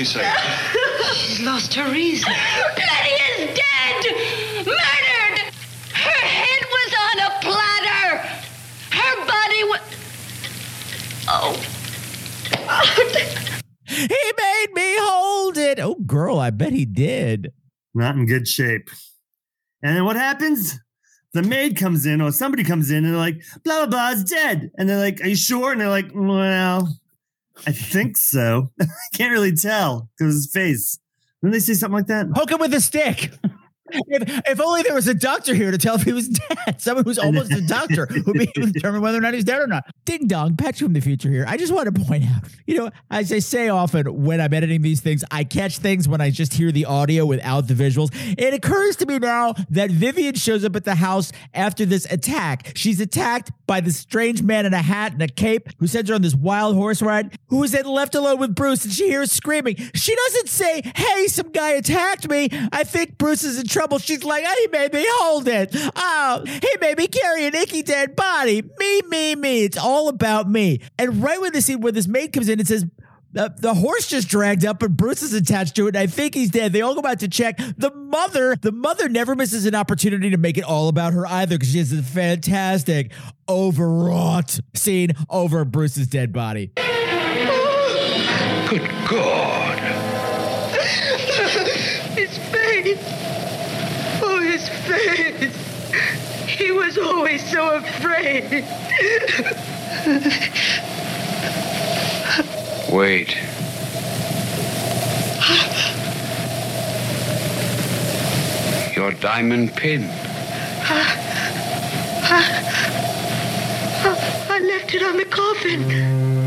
she 0.00 0.18
saying? 0.18 0.34
She's 1.14 1.40
lost 1.40 1.74
her 1.74 1.92
reason. 1.92 2.32
Letty 2.32 3.10
is 3.42 3.58
dead! 3.58 4.04
Murdered! 4.66 5.38
Her 5.92 6.26
head 6.26 6.62
was 6.70 6.94
on 7.06 7.18
a 7.20 7.30
platter! 7.42 8.08
Her 8.92 9.26
body 9.26 9.64
was. 9.64 9.80
Oh. 11.28 11.66
He 13.92 14.06
made 14.06 14.68
me 14.72 14.94
hold 15.00 15.58
it. 15.58 15.80
Oh, 15.80 15.96
girl, 15.96 16.38
I 16.38 16.50
bet 16.50 16.72
he 16.72 16.84
did. 16.84 17.52
Not 17.92 18.14
in 18.14 18.24
good 18.24 18.46
shape. 18.46 18.88
And 19.82 19.96
then 19.96 20.04
what 20.04 20.14
happens? 20.14 20.78
The 21.34 21.42
maid 21.42 21.76
comes 21.76 22.06
in, 22.06 22.20
or 22.20 22.30
somebody 22.30 22.62
comes 22.62 22.92
in, 22.92 22.98
and 22.98 23.06
they're 23.06 23.16
like, 23.16 23.42
blah, 23.64 23.78
blah, 23.78 23.86
blah, 23.86 24.10
is 24.10 24.22
dead. 24.22 24.70
And 24.78 24.88
they're 24.88 24.96
like, 24.96 25.20
Are 25.22 25.26
you 25.26 25.34
sure? 25.34 25.72
And 25.72 25.80
they're 25.80 25.88
like, 25.88 26.12
Well, 26.14 26.99
I 27.66 27.72
think 27.72 28.16
so. 28.16 28.70
I 28.80 28.86
can't 29.14 29.32
really 29.32 29.54
tell 29.54 30.08
because 30.18 30.34
his 30.34 30.50
face. 30.52 30.98
Didn't 31.42 31.52
they 31.52 31.60
say 31.60 31.74
something 31.74 31.96
like 31.96 32.06
that? 32.08 32.30
Poke 32.32 32.50
him 32.50 32.60
with 32.60 32.74
a 32.74 32.80
stick. 32.80 33.32
If, 33.92 34.42
if 34.46 34.60
only 34.60 34.82
there 34.82 34.94
was 34.94 35.08
a 35.08 35.14
doctor 35.14 35.54
here 35.54 35.70
to 35.70 35.78
tell 35.78 35.94
if 35.96 36.02
he 36.02 36.12
was 36.12 36.28
dead. 36.28 36.78
Someone 36.80 37.04
who's 37.04 37.18
almost 37.18 37.52
a 37.52 37.60
doctor 37.60 38.06
who'd 38.06 38.34
be 38.34 38.50
able 38.56 38.66
to 38.68 38.72
determine 38.72 39.00
whether 39.00 39.18
or 39.18 39.20
not 39.20 39.34
he's 39.34 39.44
dead 39.44 39.60
or 39.60 39.66
not. 39.66 39.84
Ding 40.04 40.26
dong, 40.26 40.56
Patrick 40.56 40.86
from 40.86 40.92
the 40.92 41.00
future 41.00 41.30
here. 41.30 41.44
I 41.46 41.56
just 41.56 41.72
want 41.72 41.94
to 41.94 42.04
point 42.04 42.24
out, 42.24 42.44
you 42.66 42.76
know, 42.76 42.90
as 43.10 43.32
I 43.32 43.38
say 43.38 43.68
often 43.68 44.24
when 44.24 44.40
I'm 44.40 44.52
editing 44.52 44.82
these 44.82 45.00
things, 45.00 45.24
I 45.30 45.44
catch 45.44 45.78
things 45.78 46.08
when 46.08 46.20
I 46.20 46.30
just 46.30 46.54
hear 46.54 46.72
the 46.72 46.86
audio 46.86 47.26
without 47.26 47.68
the 47.68 47.74
visuals. 47.74 48.10
It 48.38 48.54
occurs 48.54 48.96
to 48.96 49.06
me 49.06 49.18
now 49.18 49.54
that 49.70 49.90
Vivian 49.90 50.34
shows 50.34 50.64
up 50.64 50.76
at 50.76 50.84
the 50.84 50.94
house 50.94 51.32
after 51.54 51.84
this 51.84 52.10
attack. 52.10 52.72
She's 52.74 53.00
attacked 53.00 53.52
by 53.66 53.80
this 53.80 53.96
strange 53.96 54.42
man 54.42 54.66
in 54.66 54.74
a 54.74 54.82
hat 54.82 55.12
and 55.12 55.22
a 55.22 55.28
cape 55.28 55.68
who 55.78 55.86
sends 55.86 56.08
her 56.08 56.14
on 56.14 56.22
this 56.22 56.34
wild 56.34 56.74
horse 56.74 57.02
ride, 57.02 57.38
who 57.48 57.62
is 57.62 57.72
then 57.72 57.84
left 57.84 58.14
alone 58.14 58.38
with 58.38 58.54
Bruce 58.54 58.84
and 58.84 58.92
she 58.92 59.08
hears 59.08 59.30
screaming. 59.32 59.76
She 59.94 60.14
doesn't 60.14 60.48
say, 60.48 60.82
Hey, 60.96 61.26
some 61.26 61.50
guy 61.50 61.70
attacked 61.72 62.28
me. 62.28 62.48
I 62.72 62.84
think 62.84 63.18
Bruce 63.18 63.44
is 63.44 63.58
in 63.58 63.66
trouble. 63.66 63.79
She's 63.98 64.24
like, 64.24 64.44
He 64.58 64.66
made 64.68 64.92
me 64.92 65.04
hold 65.06 65.48
it. 65.48 65.74
Uh, 65.74 65.90
oh, 65.96 66.44
he 66.44 66.68
made 66.80 66.98
me 66.98 67.06
carry 67.06 67.46
an 67.46 67.54
icky 67.54 67.82
dead 67.82 68.14
body. 68.16 68.62
Me, 68.78 69.02
me, 69.08 69.34
me. 69.34 69.64
It's 69.64 69.78
all 69.78 70.08
about 70.08 70.48
me. 70.48 70.80
And 70.98 71.22
right 71.22 71.40
when 71.40 71.52
the 71.52 71.62
scene 71.62 71.80
where 71.80 71.92
this 71.92 72.06
maid 72.06 72.32
comes 72.32 72.48
in 72.48 72.58
and 72.58 72.68
says, 72.68 72.84
the, 73.32 73.54
the 73.56 73.74
horse 73.74 74.08
just 74.08 74.28
dragged 74.28 74.64
up 74.64 74.82
and 74.82 74.96
Bruce 74.96 75.22
is 75.22 75.32
attached 75.32 75.76
to 75.76 75.86
it. 75.86 75.94
I 75.94 76.08
think 76.08 76.34
he's 76.34 76.50
dead. 76.50 76.72
They 76.72 76.80
all 76.80 77.00
go 77.00 77.08
out 77.08 77.20
to 77.20 77.28
check. 77.28 77.58
The 77.76 77.92
mother, 77.94 78.56
the 78.56 78.72
mother 78.72 79.08
never 79.08 79.36
misses 79.36 79.66
an 79.66 79.74
opportunity 79.74 80.30
to 80.30 80.36
make 80.36 80.58
it 80.58 80.64
all 80.64 80.88
about 80.88 81.12
her 81.12 81.26
either 81.26 81.56
because 81.56 81.70
she 81.70 81.78
has 81.78 81.92
a 81.92 82.02
fantastic, 82.02 83.12
overwrought 83.48 84.58
scene 84.74 85.12
over 85.28 85.64
Bruce's 85.64 86.08
dead 86.08 86.32
body. 86.32 86.72
Good 88.68 88.88
God. 89.08 89.59
Was 96.96 97.06
always 97.06 97.48
so 97.48 97.76
afraid. 97.76 98.64
Wait. 102.92 103.36
Your 108.96 109.12
diamond 109.12 109.76
pin. 109.76 110.10
I 114.48 114.58
left 114.60 114.92
it 114.94 115.02
on 115.04 115.16
the 115.16 115.24
coffin. 115.26 116.39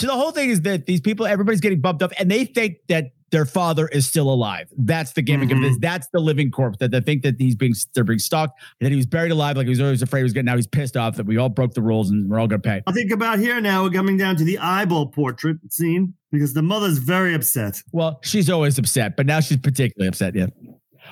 So 0.00 0.06
the 0.06 0.14
whole 0.14 0.30
thing 0.32 0.50
is 0.50 0.62
that 0.62 0.86
these 0.86 1.00
people, 1.00 1.26
everybody's 1.26 1.60
getting 1.60 1.80
bumped 1.80 2.02
up, 2.02 2.12
and 2.18 2.30
they 2.30 2.46
think 2.46 2.78
that 2.88 3.12
their 3.30 3.44
father 3.44 3.86
is 3.86 4.06
still 4.08 4.28
alive. 4.30 4.66
That's 4.76 5.12
the 5.12 5.22
gimmick 5.22 5.52
of 5.52 5.60
this. 5.60 5.72
Mm-hmm. 5.72 5.80
That's 5.80 6.08
the 6.12 6.20
living 6.20 6.50
corpse. 6.50 6.78
That 6.78 6.90
they 6.90 7.00
think 7.00 7.22
that 7.22 7.36
he's 7.38 7.54
being 7.54 7.74
they're 7.94 8.02
being 8.02 8.18
stalked, 8.18 8.58
and 8.80 8.86
that 8.86 8.90
he 8.90 8.96
was 8.96 9.06
buried 9.06 9.30
alive, 9.30 9.56
like 9.56 9.66
he 9.66 9.70
was 9.70 9.80
always 9.80 10.02
afraid 10.02 10.20
he 10.20 10.24
was 10.24 10.32
getting. 10.32 10.46
Now 10.46 10.56
he's 10.56 10.66
pissed 10.66 10.96
off 10.96 11.16
that 11.16 11.26
we 11.26 11.36
all 11.36 11.48
broke 11.48 11.74
the 11.74 11.82
rules 11.82 12.10
and 12.10 12.28
we're 12.30 12.40
all 12.40 12.48
going 12.48 12.60
to 12.62 12.68
pay. 12.68 12.82
I 12.86 12.92
think 12.92 13.12
about 13.12 13.38
here 13.38 13.60
now, 13.60 13.82
we're 13.84 13.90
coming 13.90 14.16
down 14.16 14.36
to 14.36 14.44
the 14.44 14.58
eyeball 14.58 15.08
portrait 15.08 15.58
scene 15.68 16.14
because 16.32 16.54
the 16.54 16.62
mother's 16.62 16.98
very 16.98 17.34
upset. 17.34 17.82
Well, 17.92 18.20
she's 18.22 18.48
always 18.50 18.78
upset, 18.78 19.16
but 19.16 19.26
now 19.26 19.40
she's 19.40 19.58
particularly 19.58 20.08
upset. 20.08 20.34
Yeah. 20.34 20.46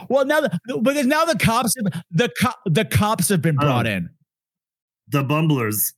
Well, 0.09 0.25
now 0.25 0.41
the, 0.41 0.59
because 0.83 1.07
now 1.07 1.25
the 1.25 1.39
cops 1.39 1.75
have, 1.77 2.03
the 2.11 2.31
co- 2.41 2.59
the 2.67 2.85
cops 2.85 3.29
have 3.29 3.43
been 3.43 3.57
oh. 3.61 3.65
brought 3.65 3.87
Oh. 3.87 3.91
in. 3.91 4.11
The 5.09 5.23
bumblers. 5.23 5.95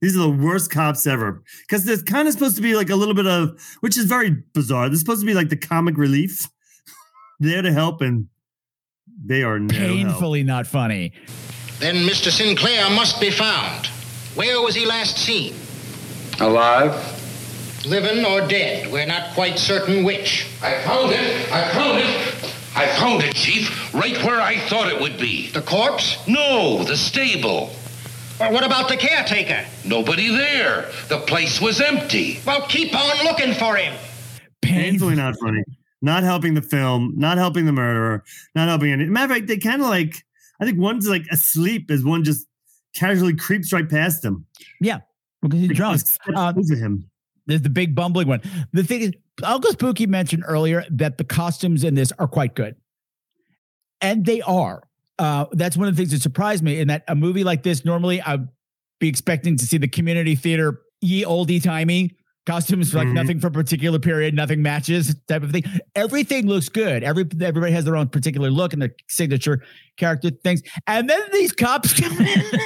These 0.00 0.16
are 0.16 0.20
the 0.20 0.30
worst 0.30 0.70
cops 0.70 1.06
ever. 1.06 1.42
Because 1.62 1.84
there's 1.84 2.02
kind 2.02 2.28
of 2.28 2.34
supposed 2.34 2.56
to 2.56 2.62
be 2.62 2.74
like 2.76 2.90
a 2.90 2.96
little 2.96 3.14
bit 3.14 3.26
of, 3.26 3.58
which 3.80 3.96
is 3.96 4.04
very 4.04 4.30
bizarre. 4.54 4.88
There's 4.88 5.00
supposed 5.00 5.20
to 5.20 5.26
be 5.26 5.34
like 5.34 5.48
the 5.48 5.56
comic 5.56 5.96
relief 5.96 6.46
there 7.40 7.62
to 7.62 7.72
help, 7.72 8.02
and 8.02 8.28
they 9.24 9.42
are 9.42 9.58
no 9.58 9.74
help. 9.74 9.90
Painfully 9.90 10.42
not 10.42 10.66
funny. 10.66 11.12
Then 11.78 11.96
Mr. 12.06 12.30
Sinclair 12.30 12.88
must 12.90 13.20
be 13.20 13.30
found. 13.30 13.86
Where 14.34 14.60
was 14.60 14.74
he 14.74 14.84
last 14.84 15.16
seen? 15.18 15.54
Alive? 16.40 17.14
Living 17.86 18.24
or 18.24 18.46
dead? 18.46 18.92
We're 18.92 19.06
not 19.06 19.32
quite 19.34 19.58
certain 19.58 20.04
which. 20.04 20.46
I 20.62 20.82
found 20.82 21.12
it. 21.12 21.52
I 21.52 21.72
found 21.72 21.98
it. 21.98 22.54
I 22.74 22.86
found 22.98 23.22
it, 23.22 23.34
Chief, 23.34 23.94
right 23.94 24.22
where 24.22 24.38
I 24.38 24.58
thought 24.68 24.92
it 24.92 25.00
would 25.00 25.18
be. 25.18 25.48
The 25.48 25.62
corpse? 25.62 26.18
No, 26.28 26.84
the 26.84 26.96
stable. 26.96 27.70
Or 28.38 28.52
what 28.52 28.64
about 28.64 28.88
the 28.88 28.96
caretaker? 28.96 29.64
Nobody 29.84 30.28
there. 30.28 30.90
The 31.08 31.20
place 31.20 31.60
was 31.60 31.80
empty. 31.80 32.40
Well, 32.46 32.66
keep 32.68 32.94
on 32.94 33.24
looking 33.24 33.54
for 33.54 33.76
him. 33.76 33.96
Painfully 34.60 35.14
not 35.14 35.36
funny. 35.40 35.62
Not 36.02 36.22
helping 36.22 36.52
the 36.54 36.62
film, 36.62 37.14
not 37.16 37.38
helping 37.38 37.64
the 37.64 37.72
murderer, 37.72 38.22
not 38.54 38.68
helping 38.68 38.92
any. 38.92 39.06
Matter 39.06 39.32
of 39.32 39.38
fact, 39.38 39.46
they 39.48 39.56
kind 39.56 39.80
of 39.80 39.88
like, 39.88 40.22
I 40.60 40.66
think 40.66 40.78
one's 40.78 41.08
like 41.08 41.24
asleep 41.32 41.90
as 41.90 42.04
one 42.04 42.24
just 42.24 42.46
casually 42.94 43.34
creeps 43.34 43.72
right 43.72 43.88
past 43.88 44.22
him. 44.22 44.44
Yeah, 44.80 44.98
because 45.40 45.60
he's 45.60 45.72
drunk. 45.72 46.02
Uh, 46.34 46.52
over 46.56 46.74
him. 46.74 47.08
There's 47.46 47.62
the 47.62 47.70
big 47.70 47.94
bumbling 47.94 48.28
one. 48.28 48.42
The 48.72 48.84
thing 48.84 49.00
is, 49.00 49.12
Unkle 49.40 49.70
Spooky 49.70 50.06
mentioned 50.06 50.44
earlier 50.46 50.84
that 50.90 51.16
the 51.16 51.24
costumes 51.24 51.84
in 51.84 51.94
this 51.94 52.12
are 52.18 52.28
quite 52.28 52.54
good, 52.54 52.76
and 54.02 54.26
they 54.26 54.42
are. 54.42 54.82
Uh, 55.18 55.46
that's 55.52 55.76
one 55.76 55.88
of 55.88 55.96
the 55.96 56.00
things 56.00 56.12
that 56.12 56.22
surprised 56.22 56.62
me. 56.62 56.78
In 56.80 56.88
that 56.88 57.04
a 57.08 57.14
movie 57.14 57.44
like 57.44 57.62
this, 57.62 57.84
normally 57.84 58.20
I'd 58.22 58.46
be 59.00 59.08
expecting 59.08 59.56
to 59.56 59.66
see 59.66 59.78
the 59.78 59.88
community 59.88 60.34
theater 60.34 60.80
ye 61.00 61.24
oldie 61.24 61.62
timey 61.62 62.16
costumes, 62.46 62.94
like 62.94 63.08
Mhm. 63.08 63.12
nothing 63.14 63.40
from 63.40 63.48
a 63.48 63.54
particular 63.54 63.98
period, 63.98 64.34
nothing 64.34 64.62
matches 64.62 65.14
type 65.28 65.42
of 65.42 65.50
thing. 65.52 65.64
Everything 65.94 66.46
looks 66.46 66.68
good. 66.68 67.02
Every 67.02 67.26
everybody 67.40 67.72
has 67.72 67.84
their 67.84 67.96
own 67.96 68.08
particular 68.08 68.50
look 68.50 68.72
and 68.72 68.80
their 68.80 68.94
signature 69.08 69.62
character 69.96 70.30
things. 70.30 70.62
And 70.86 71.08
then 71.10 71.20
these 71.32 71.52
cops 71.52 71.98
come 71.98 72.16
in. 72.18 72.42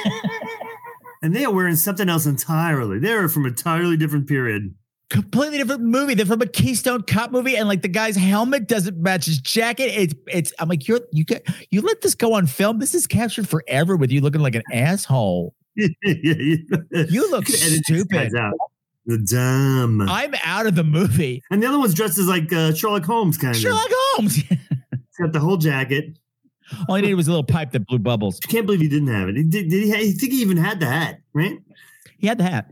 And 1.23 1.35
they 1.35 1.45
are 1.45 1.53
wearing 1.53 1.75
something 1.75 2.09
else 2.09 2.25
entirely. 2.25 2.97
They're 2.97 3.29
from 3.29 3.45
a 3.45 3.49
entirely 3.49 3.95
different 3.95 4.27
period. 4.27 4.73
Completely 5.11 5.57
different 5.57 5.81
movie. 5.81 6.13
They're 6.15 6.25
from 6.25 6.41
a 6.41 6.47
Keystone 6.47 7.03
Cop 7.03 7.31
movie, 7.31 7.57
and 7.57 7.67
like 7.67 7.81
the 7.81 7.87
guy's 7.87 8.15
helmet 8.15 8.67
doesn't 8.67 8.97
match 8.97 9.25
his 9.25 9.39
jacket. 9.39 9.91
It's 9.95 10.15
it's. 10.27 10.53
I'm 10.57 10.69
like, 10.69 10.87
you're 10.87 11.01
you 11.11 11.25
get 11.25 11.45
you 11.69 11.81
let 11.81 12.01
this 12.01 12.15
go 12.15 12.33
on 12.33 12.47
film. 12.47 12.79
This 12.79 12.95
is 12.95 13.05
captured 13.05 13.47
forever 13.47 13.95
with 13.95 14.11
you 14.11 14.21
looking 14.21 14.41
like 14.41 14.55
an 14.55 14.63
asshole. 14.71 15.53
You 15.75 17.31
look 17.31 17.47
stupid. 17.47 18.31
The 19.05 19.17
dumb. 19.17 20.01
I'm 20.01 20.35
out 20.43 20.67
of 20.67 20.75
the 20.75 20.83
movie. 20.83 21.41
And 21.49 21.63
the 21.63 21.67
other 21.67 21.79
one's 21.79 21.93
dressed 21.93 22.17
as 22.17 22.27
like 22.27 22.53
uh, 22.53 22.73
Sherlock 22.73 23.03
Holmes, 23.03 23.37
kind 23.37 23.55
of. 23.55 23.61
Sherlock 23.61 23.87
Holmes. 23.89 24.35
He's 24.45 24.57
got 25.19 25.33
the 25.33 25.39
whole 25.39 25.57
jacket. 25.57 26.17
All 26.87 26.95
he 26.95 27.01
needed 27.01 27.15
was 27.15 27.27
a 27.27 27.31
little 27.31 27.43
pipe 27.43 27.71
that 27.71 27.85
blew 27.87 27.99
bubbles. 27.99 28.39
I 28.47 28.51
can't 28.51 28.65
believe 28.65 28.81
he 28.81 28.87
didn't 28.87 29.07
have 29.07 29.27
it. 29.29 29.33
Did, 29.33 29.69
did 29.69 29.71
he? 29.71 29.93
I 29.93 30.11
think 30.11 30.33
he 30.33 30.41
even 30.41 30.57
had 30.57 30.79
the 30.79 30.85
hat, 30.85 31.19
right? 31.33 31.57
He 32.17 32.27
had 32.27 32.37
the 32.37 32.43
hat. 32.43 32.71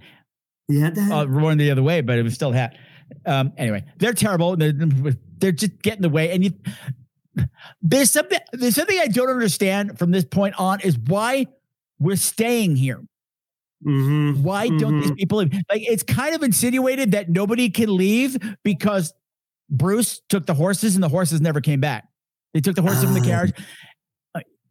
He 0.70 0.80
had 0.80 0.96
the 0.96 1.02
hat. 1.02 1.28
Uh, 1.28 1.56
the 1.56 1.72
other 1.72 1.84
way, 1.84 2.02
but 2.02 2.18
it 2.18 2.24
was 2.24 2.36
still 2.36 2.52
hat. 2.52 2.78
Um, 3.26 3.52
anyway, 3.58 3.84
they're 3.98 4.14
terrible. 4.14 4.56
They're, 4.56 4.72
they're 4.72 5.52
just 5.52 5.82
getting 5.82 6.04
the 6.04 6.10
way. 6.10 6.32
And 6.32 6.44
you, 6.44 6.52
there's 7.82 8.12
something. 8.12 8.40
There's 8.54 8.76
something 8.76 8.98
I 8.98 9.08
don't 9.08 9.30
understand 9.30 9.98
from 9.98 10.12
this 10.12 10.24
point 10.26 10.56
on 10.60 10.80
is 10.82 10.98
why 10.98 11.48
we're 12.00 12.16
staying 12.18 12.76
here. 12.76 13.02
Mm-hmm. 13.86 14.44
Why 14.44 14.68
don't 14.70 15.02
these 15.02 15.12
people 15.12 15.40
leave? 15.40 15.54
Like 15.70 15.82
it's 15.90 16.04
kind 16.04 16.36
of 16.36 16.44
insinuated 16.44 17.12
that 17.14 17.30
nobody 17.30 17.70
can 17.70 17.96
leave 17.96 18.38
because 18.64 19.14
Bruce 19.70 20.22
took 20.30 20.46
the 20.46 20.54
horses 20.54 20.96
and 20.96 21.04
the 21.04 21.10
horses 21.10 21.42
never 21.42 21.62
came 21.62 21.80
back. 21.80 22.08
They 22.54 22.60
took 22.62 22.76
the 22.76 22.82
horses 22.82 23.06
from 23.06 23.14
the 23.14 23.22
Ah. 23.22 23.26
carriage. 23.26 23.54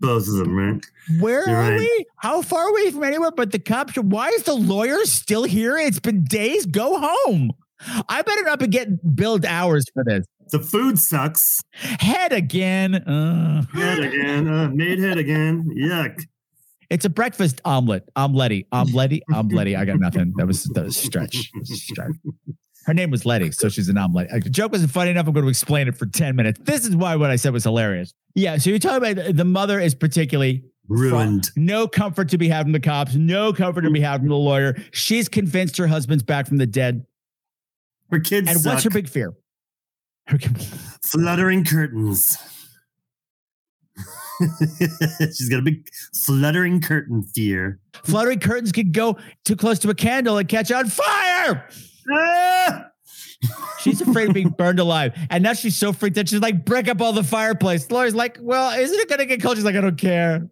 Both 0.01 0.29
of 0.29 0.35
them, 0.35 0.57
right? 0.57 0.87
Where 1.21 1.49
You're 1.49 1.57
are 1.59 1.71
right. 1.71 1.79
we? 1.81 2.07
How 2.19 2.43
far 2.43 2.69
are 2.69 2.75
we 2.75 2.91
from 2.93 3.05
anywhere 3.05 3.31
but 3.33 3.51
the 3.53 3.59
cops? 3.59 3.95
Why 3.97 4.29
is 4.29 4.45
the 4.45 4.55
lawyer 4.55 4.99
still 5.05 5.43
here? 5.45 5.77
It's 5.77 5.99
been 6.01 6.25
days. 6.25 6.67
Go 6.67 6.99
home. 7.01 7.51
I 8.09 8.23
better 8.23 8.43
not 8.45 8.59
be 8.61 8.67
getting 8.69 8.99
billed 9.15 9.45
hours 9.45 9.85
for 9.93 10.05
this. 10.05 10.25
The 10.51 10.61
food 10.61 10.99
sucks. 10.99 11.63
Head 11.73 12.33
again. 12.33 12.95
Uh, 12.95 13.63
Head 13.75 13.99
again. 14.01 14.49
Uh, 14.49 14.69
made 14.69 14.99
head 14.99 15.19
again. 15.19 15.69
Yuck. 15.77 16.23
it's 16.91 17.05
a 17.05 17.11
breakfast 17.11 17.61
omelet. 17.65 18.09
Omelette. 18.17 18.65
Omelette. 18.73 19.21
Omelette. 19.33 19.77
I 19.77 19.85
got 19.85 19.99
nothing. 20.01 20.33
That 20.37 20.47
was 20.47 20.65
that 20.75 20.85
was 20.87 20.97
stretch. 20.97 21.51
stretch. 21.65 22.13
Her 22.89 22.95
name 22.95 23.11
was 23.11 23.27
Letty, 23.27 23.53
so 23.53 23.69
she's 23.69 23.91
an 23.91 23.99
omelet. 23.99 24.31
The 24.31 24.49
joke 24.49 24.73
wasn't 24.73 24.91
funny 24.91 25.11
enough. 25.11 25.27
I'm 25.27 25.35
going 25.35 25.45
to 25.45 25.51
explain 25.51 25.89
it 25.89 25.99
for 25.99 26.07
10 26.07 26.35
minutes. 26.35 26.59
This 26.63 26.87
is 26.87 26.97
why 26.97 27.17
what 27.17 27.29
I 27.29 27.37
said 27.37 27.53
was 27.53 27.65
hilarious. 27.65 28.15
Yeah, 28.35 28.57
so 28.57 28.71
you're 28.71 28.79
talking 28.79 29.13
about 29.13 29.37
the 29.37 29.45
mother 29.45 29.79
is 29.79 29.95
particularly 29.95 30.65
Ruined. 30.89 31.51
No 31.55 31.87
comfort 31.87 32.31
to 32.31 32.39
be 32.39 32.49
had 32.49 32.63
from 32.63 32.73
the 32.73 32.81
cops, 32.81 33.15
no 33.15 33.53
comfort 33.53 33.83
to 33.83 33.91
be 33.91 34.01
had 34.01 34.21
from 34.21 34.31
the 34.31 34.37
lawyer. 34.37 34.75
She's 34.91 35.29
convinced 35.29 35.77
her 35.77 35.87
husband's 35.87 36.23
back 36.23 36.47
from 36.47 36.57
the 36.57 36.67
dead. 36.67 37.05
Her 38.11 38.21
kids 38.21 38.49
And 38.49 38.59
what's 38.65 38.85
her 38.85 38.91
big 38.91 39.07
fear? 39.07 39.35
Her, 40.29 40.39
Fluttering 41.03 41.67
curtains. 41.67 42.39
She's 45.21 45.51
got 45.51 45.59
a 45.59 45.63
big 45.63 45.87
fluttering 46.25 46.81
curtain 46.81 47.23
fear. 47.35 47.81
fluttering 48.05 48.41
curtains 48.41 48.73
could 48.73 48.95
go 48.95 49.19
too 49.45 49.57
close 49.57 49.79
to 49.81 49.91
a 49.91 49.95
candle 49.95 50.39
and 50.39 50.49
catch 50.49 50.73
on 50.73 50.89
fire. 50.89 51.69
She's 53.81 54.01
afraid 54.01 54.29
of 54.29 54.35
being 54.35 54.49
burned 54.51 54.81
alive. 54.81 55.15
And 55.31 55.45
now 55.45 55.53
she's 55.53 55.77
so 55.77 55.93
freaked 55.93 56.17
that 56.17 56.29
she's 56.29 56.41
like, 56.41 56.65
break 56.65 56.89
up 56.89 57.01
all 57.01 57.13
the 57.13 57.23
fireplace. 57.23 57.91
Laura's 57.91 58.15
like, 58.15 58.37
well, 58.41 58.77
isn't 58.79 58.99
it 58.99 59.09
going 59.09 59.21
to 59.21 59.27
get 59.27 59.41
cold? 59.41 59.57
She's 59.57 59.65
like, 59.65 59.77
I 59.77 59.81
don't 59.81 59.97
care. 59.97 60.49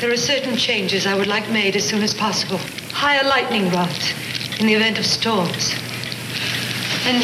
There 0.00 0.10
are 0.10 0.16
certain 0.16 0.56
changes 0.56 1.06
I 1.06 1.14
would 1.14 1.26
like 1.26 1.48
made 1.50 1.76
as 1.76 1.86
soon 1.86 2.02
as 2.02 2.14
possible. 2.14 2.58
Higher 2.92 3.22
lightning 3.28 3.70
rods 3.70 4.12
in 4.58 4.66
the 4.66 4.74
event 4.74 4.98
of 4.98 5.06
storms. 5.06 5.74
And 7.04 7.22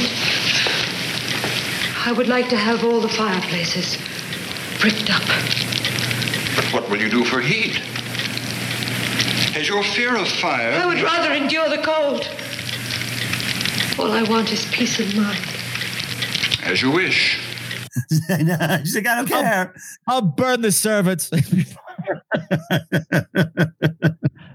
I 2.05 2.13
would 2.13 2.29
like 2.29 2.49
to 2.51 2.57
have 2.57 2.85
all 2.85 3.01
the 3.01 3.09
fireplaces 3.09 3.97
bricked 4.81 5.11
up. 5.11 5.23
But 6.55 6.65
what 6.73 6.91
will 6.91 7.01
you 7.01 7.09
do 7.09 7.25
for 7.25 7.41
heat? 7.41 7.77
Has 9.55 9.69
your 9.69 9.83
fear 9.83 10.17
of 10.17 10.29
fire. 10.29 10.73
I 10.73 10.87
would 10.87 11.01
rather 11.01 11.33
endure 11.33 11.69
the 11.69 11.83
cold. 11.83 12.29
All 13.99 14.13
I 14.13 14.23
want 14.23 14.53
is 14.53 14.65
peace 14.67 15.01
of 15.01 15.17
mind. 15.17 15.45
As 16.63 16.81
you 16.81 16.93
wish. 16.93 17.41
She's 18.11 18.29
like, 18.29 19.07
I 19.07 19.17
don't 19.17 19.27
care. 19.27 19.75
I'll 20.07 20.23
burn 20.23 20.61
the 20.61 20.71
servants. 20.71 21.25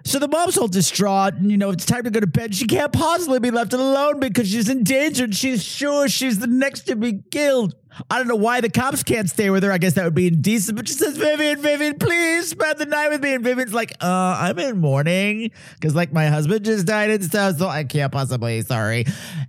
so 0.06 0.20
the 0.20 0.30
mom's 0.30 0.57
all 0.57 0.70
distraught, 0.70 1.34
and 1.34 1.52
you 1.52 1.57
know 1.57 1.72
it's 1.72 1.86
time 1.86 2.03
to 2.03 2.10
go 2.10 2.22
to 2.22 2.28
bed. 2.28 2.56
She 2.56 2.65
can't 2.65 2.94
possibly 2.94 3.40
be 3.40 3.52
left 3.52 3.74
alone 3.74 4.22
because 4.22 4.48
she's 4.48 4.70
in 4.70 4.84
danger, 4.84 5.30
she's 5.32 5.61
sure 5.61 6.07
she's 6.07 6.40
the 6.40 6.48
next 6.48 6.88
to 6.88 6.95
be 6.95 7.22
killed. 7.30 7.76
I 8.10 8.18
don't 8.18 8.28
know 8.28 8.36
why 8.36 8.61
the 8.61 8.70
cops 8.70 9.03
can't 9.03 9.30
stay 9.30 9.49
with 9.49 9.64
her. 9.64 9.72
I 9.72 9.78
guess 9.78 9.94
that 9.94 10.06
would 10.06 10.15
be 10.15 10.28
indecent. 10.28 10.78
But 10.78 10.88
she 10.88 10.94
says, 10.94 11.18
"Vivian, 11.18 11.61
Vivian, 11.61 11.98
please 11.98 12.49
spend 12.49 12.80
the 12.80 12.86
night 12.86 13.10
with 13.10 13.22
me." 13.22 13.34
And 13.34 13.44
Vivian's 13.44 13.74
like, 13.74 13.94
"Uh, 14.02 14.38
I'm 14.40 14.60
in 14.60 14.80
mourning 14.80 15.52
because 15.76 15.95
like 15.95 16.11
my 16.14 16.28
husband 16.28 16.65
just 16.65 16.86
died 16.86 17.10
and 17.10 17.24
stuff, 17.24 17.57
so 17.57 17.68
I 17.68 17.84
can't 17.84 18.11
possibly. 18.11 18.61
Sorry." 18.61 19.06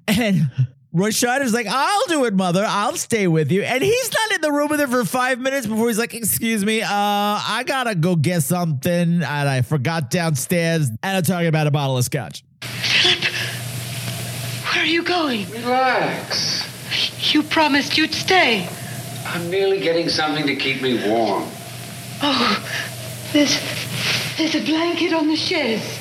And 0.06 0.50
Roy 0.94 1.10
Scheider's 1.10 1.52
like, 1.52 1.66
I'll 1.68 2.06
do 2.06 2.24
it, 2.24 2.34
mother. 2.34 2.64
I'll 2.64 2.96
stay 2.96 3.26
with 3.26 3.50
you. 3.50 3.62
And 3.62 3.82
he's 3.82 4.12
not 4.12 4.36
in 4.36 4.40
the 4.42 4.52
room 4.52 4.68
with 4.68 4.78
her 4.78 4.86
for 4.86 5.04
five 5.04 5.40
minutes 5.40 5.66
before 5.66 5.88
he's 5.88 5.98
like, 5.98 6.14
Excuse 6.14 6.64
me, 6.64 6.82
uh, 6.82 6.88
I 6.88 7.64
gotta 7.66 7.96
go 7.96 8.14
get 8.14 8.44
something. 8.44 8.92
And 8.92 9.24
I 9.24 9.62
forgot 9.62 10.08
downstairs. 10.08 10.88
And 10.88 11.16
I'm 11.16 11.24
talking 11.24 11.48
about 11.48 11.66
a 11.66 11.72
bottle 11.72 11.98
of 11.98 12.04
scotch. 12.04 12.44
Philip, 12.62 13.24
where 14.72 14.84
are 14.84 14.86
you 14.86 15.02
going? 15.02 15.50
Relax. 15.50 16.53
You 17.32 17.42
promised 17.42 17.96
you'd 17.96 18.12
stay. 18.12 18.68
I'm 19.26 19.50
merely 19.50 19.80
getting 19.80 20.08
something 20.08 20.46
to 20.46 20.56
keep 20.56 20.82
me 20.82 21.08
warm. 21.08 21.48
Oh, 22.22 22.68
there's 23.32 23.58
there's 24.36 24.54
a 24.54 24.64
blanket 24.64 25.12
on 25.12 25.28
the 25.28 25.36
chaise. 25.36 25.98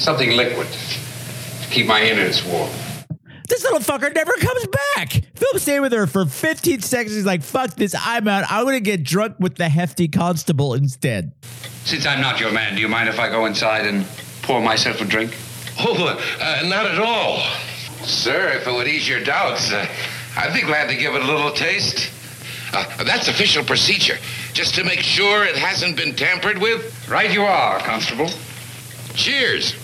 Something 0.00 0.30
liquid. 0.36 0.66
To 0.68 1.68
keep 1.70 1.86
my 1.86 2.02
innards 2.02 2.44
warm. 2.44 2.70
This 3.48 3.64
little 3.64 3.80
fucker 3.80 4.14
never 4.14 4.32
comes 4.32 4.66
back. 4.96 5.22
Philip 5.34 5.58
stayed 5.58 5.80
with 5.80 5.92
her 5.92 6.06
for 6.06 6.24
15 6.24 6.80
seconds. 6.80 7.14
He's 7.14 7.26
like, 7.26 7.42
fuck 7.42 7.74
this. 7.74 7.94
I'm 7.98 8.26
out. 8.26 8.44
I'm 8.50 8.64
going 8.64 8.76
to 8.76 8.80
get 8.80 9.02
drunk 9.02 9.36
with 9.38 9.56
the 9.56 9.68
hefty 9.68 10.08
constable 10.08 10.74
instead. 10.74 11.32
Since 11.84 12.06
I'm 12.06 12.20
not 12.20 12.40
your 12.40 12.50
man, 12.52 12.76
do 12.76 12.80
you 12.80 12.88
mind 12.88 13.08
if 13.08 13.18
I 13.18 13.28
go 13.28 13.44
inside 13.44 13.86
and 13.86 14.06
pour 14.42 14.62
myself 14.62 15.00
a 15.00 15.04
drink? 15.04 15.36
Oh, 15.78 16.18
uh, 16.40 16.62
not 16.66 16.86
at 16.86 16.98
all. 16.98 17.42
Sir, 18.04 18.48
if 18.50 18.66
it 18.66 18.72
would 18.72 18.88
ease 18.88 19.08
your 19.08 19.22
doubts, 19.22 19.72
uh, 19.72 19.86
I'd 20.36 20.54
be 20.54 20.62
glad 20.62 20.88
to 20.88 20.96
give 20.96 21.14
it 21.14 21.22
a 21.22 21.26
little 21.26 21.52
taste. 21.52 22.10
Uh, 22.72 23.04
that's 23.04 23.28
official 23.28 23.62
procedure, 23.64 24.16
just 24.52 24.74
to 24.74 24.84
make 24.84 25.00
sure 25.00 25.44
it 25.44 25.56
hasn't 25.56 25.96
been 25.96 26.14
tampered 26.14 26.58
with. 26.58 27.08
Right 27.08 27.30
you 27.32 27.42
are, 27.42 27.78
Constable. 27.80 28.30
Cheers. 29.14 29.74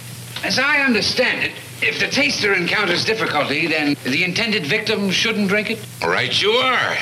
As 0.43 0.59
I 0.59 0.81
understand 0.81 1.45
it, 1.45 1.53
if 1.83 2.01
the 2.01 2.09
taster 2.09 2.55
encounters 2.55 3.05
difficulty, 3.05 3.67
then 3.67 3.97
the 4.05 4.25
intended 4.25 4.65
victim 4.65 5.11
shouldn't 5.11 5.49
drink 5.49 5.71
it? 5.71 5.79
Right 6.05 6.41
you 6.41 6.51
are. 6.51 6.97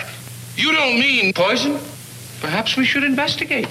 You 0.57 0.73
don't 0.73 0.99
mean 0.99 1.33
poison? 1.33 1.79
Perhaps 2.41 2.77
we 2.77 2.85
should 2.85 3.05
investigate. 3.05 3.69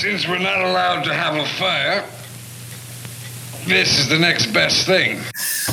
Since 0.00 0.26
we're 0.26 0.38
not 0.38 0.62
allowed 0.62 1.02
to 1.02 1.12
have 1.12 1.34
a 1.34 1.44
fire, 1.58 2.02
this 3.66 3.98
is 3.98 4.08
the 4.08 4.18
next 4.18 4.46
best 4.46 4.86
thing. 4.86 5.20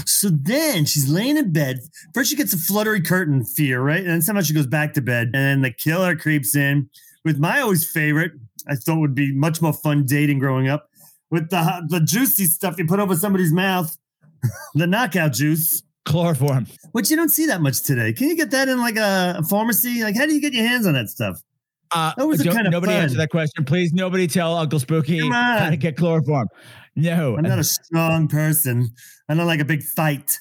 So 0.06 0.30
then 0.30 0.84
she's 0.84 1.08
laying 1.08 1.38
in 1.38 1.54
bed. 1.54 1.80
First, 2.14 2.30
she 2.30 2.36
gets 2.36 2.52
a 2.52 2.58
fluttery 2.58 3.02
curtain 3.02 3.46
fear, 3.46 3.80
right? 3.80 4.02
And 4.02 4.10
then 4.10 4.22
somehow 4.22 4.42
she 4.42 4.54
goes 4.54 4.68
back 4.68 4.94
to 4.96 5.02
bed. 5.02 5.28
And 5.28 5.36
then 5.36 5.62
the 5.62 5.72
killer 5.72 6.14
creeps 6.18 6.58
in 6.58 6.90
with 7.24 7.40
my 7.40 7.62
always 7.62 7.90
favorite. 7.90 8.34
I 8.68 8.76
thought 8.76 9.00
would 9.00 9.16
be 9.16 9.34
much 9.34 9.62
more 9.62 9.72
fun 9.72 10.06
dating 10.06 10.40
growing 10.40 10.68
up 10.68 10.90
with 11.32 11.50
the 11.50 11.86
the 11.88 12.02
juicy 12.02 12.48
stuff 12.48 12.78
you 12.78 12.86
put 12.86 13.00
over 13.00 13.16
somebody's 13.16 13.54
mouth, 13.54 13.98
the 14.76 14.88
knockout 14.88 15.32
juice, 15.32 15.84
chloroform, 16.04 16.68
which 16.92 17.10
you 17.10 17.16
don't 17.16 17.30
see 17.30 17.46
that 17.46 17.62
much 17.62 17.82
today. 17.82 18.12
Can 18.12 18.28
you 18.28 18.36
get 18.36 18.52
that 18.52 18.68
in 18.68 18.78
like 18.78 18.98
a, 18.98 19.36
a 19.38 19.44
pharmacy? 19.44 20.04
Like, 20.04 20.18
how 20.18 20.26
do 20.26 20.34
you 20.34 20.42
get 20.42 20.52
your 20.52 20.68
hands 20.68 20.86
on 20.86 20.96
that 20.96 21.08
stuff? 21.08 21.42
Uh, 21.92 22.14
That 22.18 22.28
was 22.28 22.44
kind 22.44 22.68
of 22.68 22.72
nobody 22.72 22.94
fun. 22.94 23.04
answer 23.04 23.18
that 23.18 23.30
question. 23.30 23.64
Please, 23.66 23.94
nobody 23.94 24.28
tell 24.28 24.56
Unkle 24.56 24.80
Spooky 24.80 25.28
how 25.30 25.70
to 25.70 25.78
get 25.78 25.96
chloroform. 25.98 26.48
No. 26.96 27.38
I'm 27.38 27.44
not 27.44 27.60
a 27.60 27.64
strong 27.64 28.28
person. 28.28 28.90
I 29.30 29.36
don't 29.36 29.46
like 29.48 29.60
a 29.62 29.66
big 29.66 29.84
fight. 29.84 30.38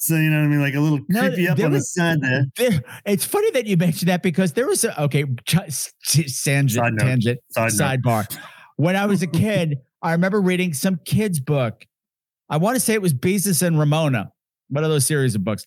So 0.00 0.14
you 0.14 0.30
know 0.30 0.38
what 0.38 0.44
I 0.44 0.48
mean, 0.48 0.60
like 0.60 0.74
a 0.74 0.80
little 0.80 1.00
No, 1.08 1.22
creepy 1.22 1.48
up 1.48 1.58
on 1.58 1.72
the 1.72 1.80
side 1.80 2.20
there. 2.20 2.44
There- 2.56 2.82
it's 3.04 3.24
funny 3.24 3.50
that 3.50 3.66
you 3.66 3.76
mentioned 3.76 4.08
that 4.08 4.22
because 4.22 4.52
there 4.52 4.66
was 4.66 4.84
a 4.84 5.02
okay 5.02 5.24
tangent, 5.44 6.70
Side 6.70 6.92
tangent 6.98 7.40
Side 7.50 7.72
note. 7.72 8.02
sidebar. 8.04 8.38
When 8.76 8.94
I 8.94 9.06
was 9.06 9.22
a 9.22 9.26
kid, 9.26 9.78
I 10.02 10.12
remember 10.12 10.40
reading 10.40 10.72
some 10.72 11.00
kid's 11.04 11.40
book. 11.40 11.84
I 12.48 12.58
want 12.58 12.76
to 12.76 12.80
say 12.80 12.94
it 12.94 13.02
was 13.02 13.12
Beezus 13.12 13.60
and 13.66 13.76
Ramona, 13.78 14.30
one 14.68 14.84
of 14.84 14.90
those 14.90 15.04
series 15.04 15.34
of 15.34 15.42
books, 15.44 15.66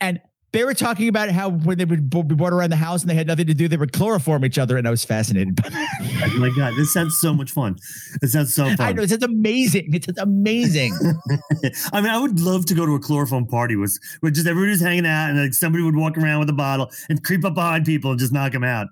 and 0.00 0.20
they 0.52 0.64
were 0.64 0.74
talking 0.74 1.08
about 1.08 1.30
how 1.30 1.50
when 1.50 1.78
they 1.78 1.84
would 1.84 2.10
be 2.10 2.22
brought 2.22 2.52
around 2.52 2.70
the 2.70 2.76
house 2.76 3.02
and 3.02 3.10
they 3.10 3.14
had 3.14 3.26
nothing 3.26 3.46
to 3.46 3.54
do, 3.54 3.68
they 3.68 3.76
would 3.76 3.92
chloroform 3.92 4.44
each 4.44 4.58
other, 4.58 4.76
and 4.76 4.86
I 4.86 4.90
was 4.90 5.04
fascinated 5.04 5.56
by 5.56 5.68
that. 5.68 5.88
Oh 6.24 6.38
my 6.38 6.50
god, 6.56 6.74
this 6.76 6.92
sounds 6.92 7.18
so 7.20 7.32
much 7.32 7.52
fun. 7.52 7.76
It 8.22 8.28
sounds 8.28 8.54
so 8.54 8.64
fun. 8.64 8.80
I 8.80 8.92
know 8.92 9.02
it's 9.02 9.12
amazing. 9.12 9.94
It's 9.94 10.08
amazing. 10.18 10.94
I 11.92 12.00
mean, 12.00 12.10
I 12.10 12.18
would 12.18 12.40
love 12.40 12.66
to 12.66 12.74
go 12.74 12.84
to 12.84 12.94
a 12.94 13.00
chloroform 13.00 13.46
party 13.46 13.76
with, 13.76 13.98
with 14.22 14.34
just 14.34 14.46
everybody 14.46 14.70
was 14.70 14.80
hanging 14.80 15.06
out 15.06 15.30
and 15.30 15.40
like 15.40 15.54
somebody 15.54 15.84
would 15.84 15.96
walk 15.96 16.18
around 16.18 16.40
with 16.40 16.50
a 16.50 16.54
bottle 16.54 16.90
and 17.08 17.22
creep 17.22 17.44
up 17.44 17.54
behind 17.54 17.86
people 17.86 18.10
and 18.10 18.18
just 18.18 18.32
knock 18.32 18.52
them 18.52 18.64
out. 18.64 18.88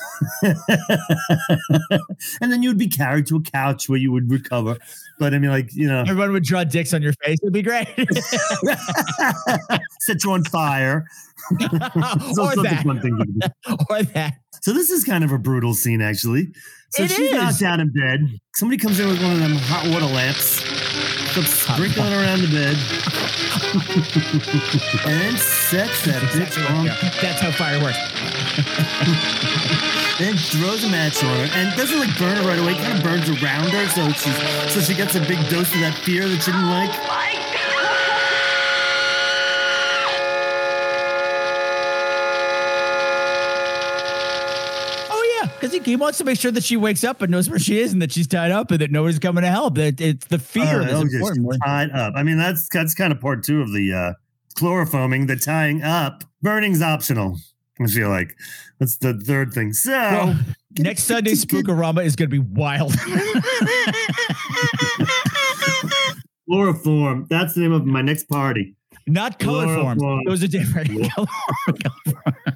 and 2.40 2.52
then 2.52 2.62
you 2.62 2.70
would 2.70 2.78
be 2.78 2.88
carried 2.88 3.26
to 3.26 3.36
a 3.36 3.42
couch 3.42 3.88
where 3.88 3.98
you 3.98 4.10
would 4.12 4.30
recover. 4.30 4.76
But 5.18 5.34
I 5.34 5.38
mean, 5.38 5.50
like, 5.50 5.72
you 5.74 5.86
know, 5.86 6.00
Everyone 6.00 6.32
would 6.32 6.44
draw 6.44 6.64
dicks 6.64 6.92
on 6.94 7.02
your 7.02 7.12
face. 7.24 7.38
It'd 7.42 7.52
be 7.52 7.62
great. 7.62 7.86
set 10.00 10.24
you 10.24 10.32
on 10.32 10.44
fire. 10.44 11.06
So 12.34 12.44
or 12.44 12.54
that. 12.62 12.82
fun 12.86 13.00
thing 13.00 13.16
to 13.18 13.24
do. 13.24 13.76
or 13.90 14.02
that. 14.04 14.34
So 14.62 14.72
this 14.72 14.90
is 14.90 15.02
kind 15.04 15.24
of 15.24 15.32
a 15.32 15.38
brutal 15.38 15.74
scene, 15.74 16.00
actually. 16.00 16.52
So 16.90 17.02
It 17.02 17.10
she's 17.10 17.18
is. 17.30 17.32
knocked 17.34 17.62
out 17.62 17.80
in 17.80 17.90
bed. 17.92 18.38
Somebody 18.54 18.78
comes 18.78 19.00
in 19.00 19.08
with 19.08 19.20
one 19.20 19.32
of 19.32 19.38
them 19.40 19.56
hot 19.56 19.84
water 19.92 20.06
lamps, 20.06 20.62
starts 21.32 21.50
sprinkling 21.50 22.12
around 22.12 22.42
the 22.42 22.48
bed, 22.48 22.76
and 25.06 25.36
sets 25.38 26.04
that 26.04 26.22
bitch 26.32 26.56
on. 26.70 26.86
That's 27.20 27.40
how 27.40 27.50
fire 27.50 27.80
works. 27.82 27.98
Then 30.18 30.36
throws 30.36 30.84
a 30.84 30.88
match 30.90 31.22
on 31.24 31.36
her 31.36 31.48
and 31.58 31.76
doesn't 31.76 31.98
like 31.98 32.16
burn 32.18 32.36
her 32.36 32.42
right 32.46 32.58
away. 32.58 32.74
Kind 32.74 32.96
of 32.98 33.02
burns 33.02 33.28
around 33.28 33.70
her, 33.70 33.86
so 33.88 34.08
she's 34.12 34.72
so 34.72 34.80
she 34.80 34.94
gets 34.94 35.14
a 35.16 35.20
big 35.20 35.38
dose 35.48 35.72
of 35.74 35.80
that 35.80 35.98
fear 36.04 36.28
that 36.28 36.42
she 36.42 36.52
didn't 36.52 36.68
like. 36.70 36.90
Oh 45.14 45.38
yeah, 45.42 45.48
because 45.52 45.72
he, 45.72 45.80
he 45.80 45.96
wants 45.96 46.18
to 46.18 46.24
make 46.24 46.38
sure 46.38 46.50
that 46.50 46.64
she 46.64 46.76
wakes 46.76 47.04
up 47.04 47.20
and 47.22 47.30
knows 47.30 47.48
where 47.50 47.58
she 47.58 47.80
is 47.80 47.92
and 47.92 48.00
that 48.02 48.12
she's 48.12 48.26
tied 48.26 48.50
up 48.50 48.70
and 48.70 48.80
that 48.80 48.90
nobody's 48.90 49.18
coming 49.18 49.42
to 49.42 49.48
help. 49.50 49.74
That 49.74 50.00
it's 50.00 50.26
the 50.26 50.38
fear 50.38 50.64
Uh, 50.82 50.84
that's 50.84 51.14
important. 51.14 51.46
tied 51.64 51.90
up. 51.90 52.14
I 52.16 52.22
mean, 52.22 52.38
that's 52.38 52.68
that's 52.68 52.94
kind 52.94 53.12
of 53.12 53.20
part 53.20 53.44
two 53.44 53.60
of 53.60 53.72
the 53.72 53.92
uh, 53.92 54.12
chloroforming, 54.58 55.26
the 55.26 55.36
tying 55.36 55.82
up. 55.82 56.24
Burning's 56.42 56.82
optional. 56.82 57.38
I 57.88 57.88
feel 57.88 58.08
like 58.08 58.36
that's 58.78 58.98
the 58.98 59.14
third 59.14 59.52
thing. 59.52 59.72
So 59.72 59.90
Well, 59.92 60.38
next 60.78 61.04
Sunday, 61.04 61.32
Spookorama 61.44 62.04
is 62.04 62.16
going 62.16 62.30
to 62.30 62.32
be 62.32 62.38
wild. 62.38 62.94
chloroform. 66.48 67.26
That's 67.30 67.54
the 67.54 67.60
name 67.60 67.72
of 67.72 67.84
my 67.84 68.02
next 68.02 68.24
party. 68.28 68.74
Not 69.06 69.38
Colorforms. 69.40 69.98
Chloroform. 69.98 70.20
Those 70.26 70.44
are 70.44 70.48
different. 70.48 70.90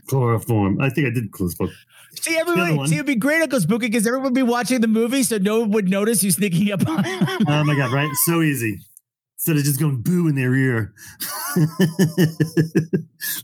Chloroform. 0.08 0.80
I 0.80 0.90
think 0.90 1.08
I 1.08 1.10
did 1.10 1.32
chloroform. 1.32 1.70
see, 2.20 2.34
The 2.34 2.40
other 2.40 2.52
everybody, 2.52 2.88
see, 2.88 2.94
it'd 2.94 3.06
be 3.06 3.16
great, 3.16 3.42
Unkle 3.42 3.60
Spooky, 3.60 3.86
because 3.88 4.06
everyone 4.06 4.26
would 4.26 4.34
be 4.34 4.42
watching 4.44 4.80
the 4.80 4.86
movie, 4.86 5.24
so 5.24 5.38
no 5.38 5.60
one 5.60 5.70
would 5.72 5.88
notice 5.88 6.22
you 6.22 6.30
sneaking 6.30 6.70
up 6.70 6.86
on. 6.86 7.04
Oh 7.48 7.64
my 7.64 7.74
god! 7.74 7.92
Right? 7.92 8.10
So 8.24 8.42
easy. 8.42 8.78
Instead 9.46 9.58
of 9.58 9.64
just 9.64 9.78
going 9.78 10.02
boo 10.02 10.26
in 10.26 10.34
their 10.34 10.54
ear. 10.54 10.92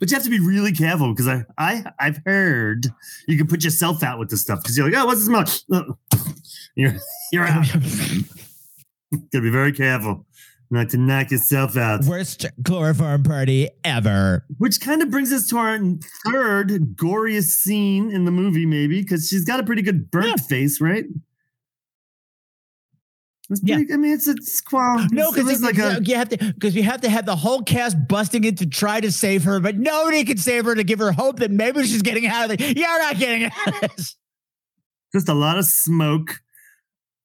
but 0.01 0.11
you 0.11 0.15
have 0.15 0.25
to 0.25 0.31
be 0.31 0.41
really 0.41 0.73
careful 0.73 1.15
because 1.15 1.29
I, 1.29 1.45
I 1.59 1.85
I've 2.01 2.19
heard 2.27 2.89
you 3.29 3.39
can 3.39 3.47
put 3.47 3.63
yourself 3.63 4.03
out 4.03 4.19
with 4.19 4.29
this 4.29 4.41
stuff 4.41 4.63
because 4.63 4.77
you're 4.77 4.91
like, 4.91 5.01
oh, 5.01 5.07
what's 5.07 5.27
this 5.27 5.63
smell? 5.63 5.99
You're 6.75 6.95
you're 7.33 7.45
out. 7.45 7.67
Gotta 9.31 9.43
be 9.43 9.51
very 9.51 9.73
careful 9.73 10.25
not 10.71 10.89
to 10.89 10.97
knock 10.97 11.31
yourself 11.31 11.77
out. 11.77 12.03
Worst 12.05 12.47
chloroform 12.65 13.25
party 13.25 13.69
ever. 13.85 14.47
Which 14.57 14.81
kind 14.81 15.03
of 15.03 15.11
brings 15.11 15.31
us 15.35 15.47
to 15.49 15.59
our 15.59 15.79
third 16.25 16.97
goriest 16.97 17.59
scene 17.59 18.11
in 18.11 18.25
the 18.25 18.31
movie, 18.31 18.65
maybe 18.65 19.03
because 19.03 19.29
she's 19.29 19.45
got 19.45 19.61
a 19.61 19.65
pretty 19.65 19.83
good 19.83 20.11
burnt 20.11 20.41
face, 20.41 20.81
right? 20.81 21.05
Pretty, 23.61 23.93
I 23.93 23.97
mean, 23.97 24.13
it's 24.13 24.27
a 24.27 24.37
squall. 24.43 25.07
No, 25.11 25.31
because 25.33 25.51
it's 25.51 25.61
like 25.63 25.79
a 25.79 26.01
you 26.03 26.15
have 26.17 26.29
to 26.31 26.37
because 26.39 26.75
you 26.75 26.83
have 26.85 27.01
to 27.03 27.09
have 27.09 27.27
the 27.27 27.37
whole 27.37 27.63
cast 27.63 27.97
busting 28.09 28.45
in 28.45 28.55
to 28.57 28.67
try 28.67 29.01
to 29.01 29.11
save 29.13 29.45
her, 29.45 29.61
but 29.61 29.77
nobody 29.77 30.25
can 30.25 30.39
save 30.39 30.65
her 30.65 30.75
to 30.75 30.85
give 30.85 30.99
her 31.01 31.13
hope 31.13 31.39
that 31.41 31.51
maybe 31.51 31.83
she's 31.85 32.03
getting 32.03 32.27
out 32.27 32.51
of 32.51 32.61
it. 32.61 32.77
You're 32.77 32.99
not 32.99 33.19
getting 33.19 33.45
out 33.45 33.83
of 33.85 33.97
this. 33.97 34.17
just 35.15 35.29
a 35.29 35.35
lot 35.35 35.59
of 35.59 35.67
smoke. 35.67 36.41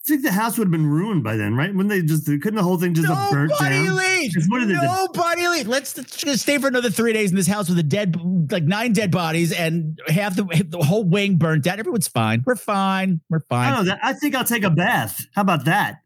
I 0.05 0.07
think 0.11 0.23
the 0.23 0.31
house 0.31 0.57
would 0.57 0.67
have 0.67 0.71
been 0.71 0.87
ruined 0.87 1.21
by 1.25 1.35
then, 1.35 1.53
right? 1.55 1.75
When 1.75 1.89
they 1.89 2.01
just 2.01 2.25
couldn't 2.27 2.55
the 2.55 2.63
whole 2.63 2.77
thing 2.77 2.93
just 2.93 3.09
have 3.09 3.29
burnt 3.29 3.49
Nobody 3.49 3.85
down? 3.87 3.95
leave. 3.97 4.33
'Cause 4.33 4.45
What 4.47 4.59
did 4.59 4.69
they 4.69 4.73
do? 4.75 4.81
Nobody 4.81 5.47
leave. 5.49 5.67
Let's, 5.67 5.99
stay 6.41 6.57
for 6.59 6.69
another 6.69 6.89
three 6.89 7.11
days 7.11 7.31
in 7.31 7.35
this 7.35 7.45
house 7.47 7.67
with 7.67 7.77
a 7.77 7.83
dead, 7.83 8.15
like 8.49 8.63
nine 8.63 8.93
dead 8.93 9.11
bodies 9.11 9.51
and 9.51 9.99
half 10.07 10.37
the 10.37 10.45
the 10.69 10.77
whole 10.77 11.03
wing 11.03 11.35
burnt 11.35 11.65
down. 11.65 11.77
Everyone's 11.79 12.07
fine. 12.07 12.41
We're 12.45 12.55
fine. 12.55 13.19
We're 13.29 13.39
I 13.39 13.49
fine. 13.49 13.73
don't 13.73 13.85
know. 13.87 13.97
I 14.01 14.13
think 14.13 14.33
I'll 14.33 14.45
take 14.45 14.63
a 14.63 14.69
bath. 14.69 15.25
How 15.35 15.41
about 15.41 15.65
that? 15.65 15.97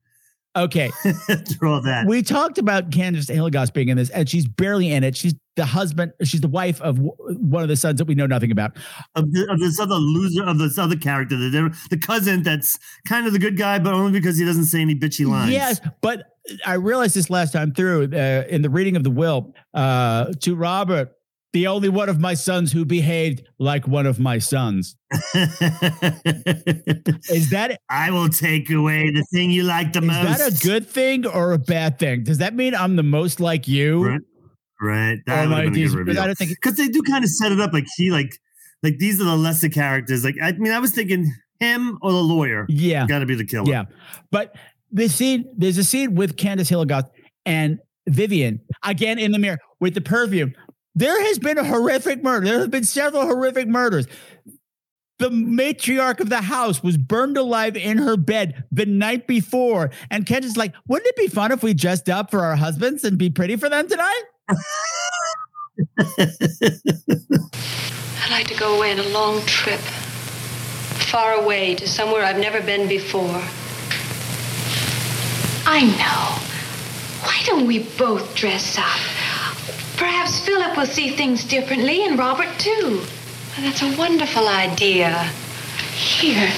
Okay. 0.56 0.90
Through 1.49 1.73
all 1.73 1.82
that. 1.82 2.06
We 2.07 2.23
talked 2.23 2.57
about 2.57 2.91
Candace 2.91 3.28
Hilligoss 3.28 3.73
being 3.73 3.90
in 3.90 3.98
this, 3.98 4.10
and 4.10 4.28
she's 4.28 4.48
barely 4.48 4.91
in 4.91 5.03
it. 5.03 5.15
She's 5.15 5.34
the 5.56 5.65
husband. 5.65 6.11
She's 6.23 6.41
the 6.41 6.48
wife 6.49 6.82
of 6.82 6.95
w- 6.95 7.14
one 7.40 7.64
of 7.64 7.69
the 7.69 7.76
sons 7.78 7.99
that 7.99 8.06
we 8.06 8.15
know 8.15 8.26
nothing 8.26 8.52
about. 8.52 8.78
of, 9.15 9.32
the, 9.32 9.48
of 9.49 9.60
this 9.60 9.80
other 9.80 9.95
loser 9.95 10.44
of 10.44 10.57
this 10.57 10.78
other 10.78 10.95
character, 10.98 11.38
the, 11.38 11.78
the 11.90 11.98
cousin 11.98 12.44
that's 12.44 12.78
kind 13.07 13.28
of 13.28 13.34
the 13.34 13.40
good 13.40 13.57
guy, 13.57 13.80
but 13.80 13.94
only 13.94 14.11
because 14.11 14.38
he 14.38 14.45
doesn't 14.45 14.65
say 14.65 14.82
any 14.82 14.95
bitchy 14.95 15.26
lines. 15.26 15.52
Yes, 15.52 15.80
but 16.02 16.28
I 16.65 16.73
realized 16.73 17.15
this 17.15 17.30
last 17.30 17.53
time 17.53 17.73
through 17.73 18.10
uh, 18.14 18.44
in 18.49 18.61
the 18.61 18.69
reading 18.69 18.95
of 18.95 19.03
the 19.03 19.11
will 19.11 19.53
uh, 19.73 20.34
to 20.41 20.56
Robert, 20.56 21.11
the 21.53 21.68
only 21.68 21.90
one 21.90 22.10
of 22.10 22.19
my 22.19 22.34
sons 22.34 22.72
who 22.72 22.86
behaved 22.86 23.44
like 23.60 23.88
one 23.88 24.06
of 24.06 24.19
my 24.19 24.40
sons. 24.40 24.95
Is 25.34 25.49
that 27.49 27.80
I 27.90 28.11
will 28.11 28.30
take 28.30 28.69
away 28.69 29.11
the 29.11 29.26
thing 29.34 29.52
you 29.52 29.64
like 29.64 29.94
the 29.94 29.99
is 29.99 30.06
most. 30.06 30.30
Is 30.30 30.38
that 30.38 30.53
a 30.53 30.65
good 30.65 30.88
thing 30.88 31.26
or 31.26 31.53
a 31.53 31.60
bad 31.60 31.99
thing? 31.99 32.23
Does 32.23 32.38
that 32.38 32.56
mean 32.56 32.73
I'm 32.73 32.95
the 32.95 33.03
most 33.03 33.40
like 33.40 33.68
you? 33.68 34.06
Right. 34.06 34.22
Right. 34.82 35.18
That 35.28 35.49
would 35.49 35.57
I 35.57 35.64
a 35.65 35.69
these- 35.69 35.94
good 35.94 36.07
but 36.07 36.18
I 36.18 36.26
don't 36.26 36.38
think 36.38 36.52
Because 36.52 36.76
they 36.76 36.88
do 36.88 37.02
kind 37.03 37.23
of 37.23 37.30
set 37.30 37.52
it 37.52 37.60
up 37.60 37.73
like 37.73 37.86
he 37.98 38.11
like 38.11 38.36
like 38.82 38.98
these 38.98 39.22
are 39.22 39.26
the 39.26 39.36
lesser 39.36 39.69
characters. 39.69 40.23
Like 40.23 40.36
I 40.41 40.53
mean, 40.53 40.72
I 40.72 40.80
was 40.80 40.91
thinking 40.91 41.32
him 41.60 41.99
or 42.02 42.11
the 42.11 42.18
lawyer. 42.18 42.65
Yeah. 42.69 43.06
Got 43.07 43.19
to 43.19 43.26
be 43.26 43.36
the 43.36 43.45
killer. 43.45 43.69
Yeah. 43.69 43.84
But 44.32 44.56
the 44.91 45.07
scene, 45.07 45.45
there's 45.56 45.78
a 45.78 45.84
scene 45.84 46.15
with 46.15 46.36
Candace 46.36 46.72
Hilligoss 46.72 47.03
and 47.45 47.80
Vivian 48.07 48.61
again 48.84 49.19
in 49.19 49.32
the 49.32 49.40
mirror 49.40 49.60
with 49.80 49.94
the 49.94 50.02
perfume. 50.02 50.53
There 50.95 51.23
has 51.26 51.39
been 51.39 51.57
a 51.57 51.63
horrific 51.63 52.23
murder. 52.23 52.47
There 52.47 52.59
have 52.59 52.72
been 52.72 52.84
several 52.84 53.23
horrific 53.23 53.68
murders. 53.68 54.07
The 55.19 55.30
matriarch 55.30 56.19
of 56.19 56.30
the 56.30 56.41
house 56.41 56.81
was 56.81 56.97
burned 56.97 57.38
alive 57.38 57.77
in 57.77 57.99
her 57.99 58.18
bed 58.18 58.63
the 58.72 58.88
night 58.88 59.27
before. 59.27 59.91
And 60.09 60.26
Candace's 60.26 60.57
like, 60.57 60.73
wouldn't 60.88 61.07
it 61.07 61.15
be 61.15 61.27
fun 61.27 61.51
if 61.51 61.61
we 61.61 61.73
dressed 61.73 62.09
up 62.09 62.31
for 62.31 62.41
our 62.41 62.55
husbands 62.55 63.03
and 63.03 63.18
be 63.18 63.30
pretty 63.30 63.55
for 63.55 63.69
them 63.69 63.88
tonight? 63.88 64.23
I'd 65.99 68.31
like 68.31 68.47
to 68.47 68.55
go 68.55 68.77
away 68.77 68.91
on 68.93 68.99
a 68.99 69.07
long 69.09 69.41
trip. 69.45 69.80
Far 69.80 71.34
away 71.34 71.76
to 71.76 71.88
somewhere 71.88 72.23
I've 72.23 72.39
never 72.39 72.61
been 72.61 72.88
before. 72.88 73.41
I 75.65 75.84
know. 75.84 77.26
Why 77.26 77.41
don't 77.45 77.68
we 77.68 77.80
both 77.97 78.35
dress 78.35 78.77
up? 78.77 79.51
Perhaps 80.02 80.40
Philip 80.40 80.76
will 80.76 80.88
see 80.88 81.15
things 81.15 81.44
differently 81.44 82.03
and 82.03 82.18
Robert 82.18 82.49
too. 82.57 83.03
That's 83.60 83.84
a 83.84 83.95
wonderful 83.95 84.48
idea. 84.48 85.30
Here. 85.94 86.52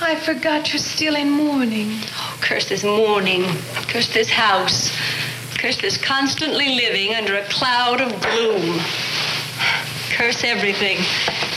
I 0.00 0.18
forgot 0.24 0.72
you're 0.72 0.78
still 0.78 1.14
in 1.14 1.30
mourning. 1.30 1.90
Oh, 2.16 2.38
curse 2.40 2.70
this 2.70 2.84
mourning. 2.84 3.44
Curse 3.88 4.14
this 4.14 4.30
house. 4.30 4.96
Curse 5.58 5.82
this 5.82 5.98
constantly 5.98 6.74
living 6.74 7.14
under 7.14 7.36
a 7.36 7.44
cloud 7.50 8.00
of 8.00 8.18
gloom. 8.22 8.80
Curse 10.08 10.42
everything. 10.42 10.96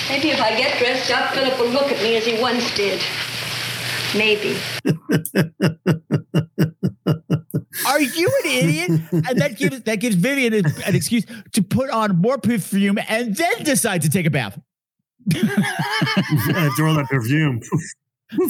Maybe 0.09 0.31
if 0.31 0.41
I 0.41 0.57
get 0.57 0.77
dressed 0.77 1.09
up, 1.09 1.33
Philip 1.33 1.57
will 1.57 1.69
look 1.69 1.89
at 1.89 2.03
me 2.03 2.17
as 2.17 2.25
he 2.25 2.37
once 2.41 2.75
did. 2.75 3.01
Maybe. 4.15 4.57
Are 7.87 8.01
you 8.01 8.27
an 8.43 8.49
idiot? 8.49 8.89
and 9.11 9.41
that 9.41 9.55
gives 9.57 9.81
that 9.81 9.95
gives 9.99 10.15
Vivian 10.15 10.53
an, 10.53 10.65
an 10.85 10.95
excuse 10.95 11.25
to 11.53 11.63
put 11.63 11.89
on 11.89 12.17
more 12.17 12.37
perfume 12.37 12.99
and 13.07 13.35
then 13.35 13.63
decide 13.63 14.03
to 14.03 14.09
take 14.09 14.25
a 14.25 14.29
bath. 14.29 14.59
After 15.35 16.87
all 16.87 16.95
that 16.95 17.07
perfume. 17.09 17.61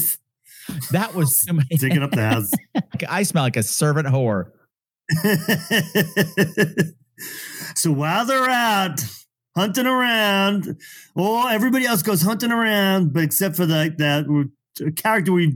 That 0.92 1.14
was 1.14 1.46
taking 1.78 2.02
up 2.04 2.12
the 2.12 2.22
house. 2.22 2.50
I 3.10 3.24
smell 3.24 3.44
like 3.44 3.58
a 3.58 3.64
servant 3.64 4.08
whore. 4.08 4.52
so 7.76 7.92
while 7.92 8.26
they're 8.26 8.50
out 8.50 9.02
hunting 9.56 9.86
around, 9.86 10.78
or 11.16 11.50
everybody 11.50 11.86
else 11.86 12.02
goes 12.02 12.22
hunting 12.22 12.52
around, 12.52 13.14
but 13.14 13.24
except 13.24 13.56
for 13.56 13.66
the, 13.66 13.94
that 13.98 14.26
character 14.96 15.32
we've 15.34 15.54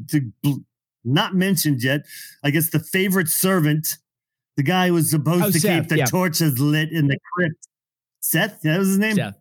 not 1.03 1.35
mentioned 1.35 1.83
yet, 1.83 2.01
I 2.43 2.51
guess 2.51 2.69
the 2.69 2.79
favorite 2.79 3.27
servant, 3.29 3.87
the 4.55 4.63
guy 4.63 4.87
who 4.87 4.93
was 4.95 5.09
supposed 5.09 5.43
Oh, 5.43 5.51
to 5.51 5.59
Seth, 5.59 5.81
keep 5.83 5.89
the 5.89 5.97
yeah. 5.97 6.05
torches 6.05 6.59
lit 6.59 6.91
in 6.91 7.07
the 7.07 7.17
crypt. 7.33 7.67
Seth, 8.19 8.61
that 8.61 8.77
was 8.79 8.89
his 8.89 8.97
name. 8.97 9.15
Seth. 9.15 9.35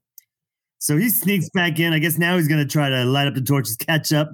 So 0.78 0.96
he 0.96 1.08
sneaks 1.08 1.48
back 1.50 1.78
in. 1.80 1.92
I 1.92 1.98
guess 1.98 2.18
now 2.18 2.36
he's 2.36 2.48
going 2.48 2.60
to 2.60 2.70
try 2.70 2.88
to 2.88 3.04
light 3.04 3.26
up 3.26 3.34
the 3.34 3.40
torches, 3.40 3.76
catch 3.76 4.12
up, 4.12 4.30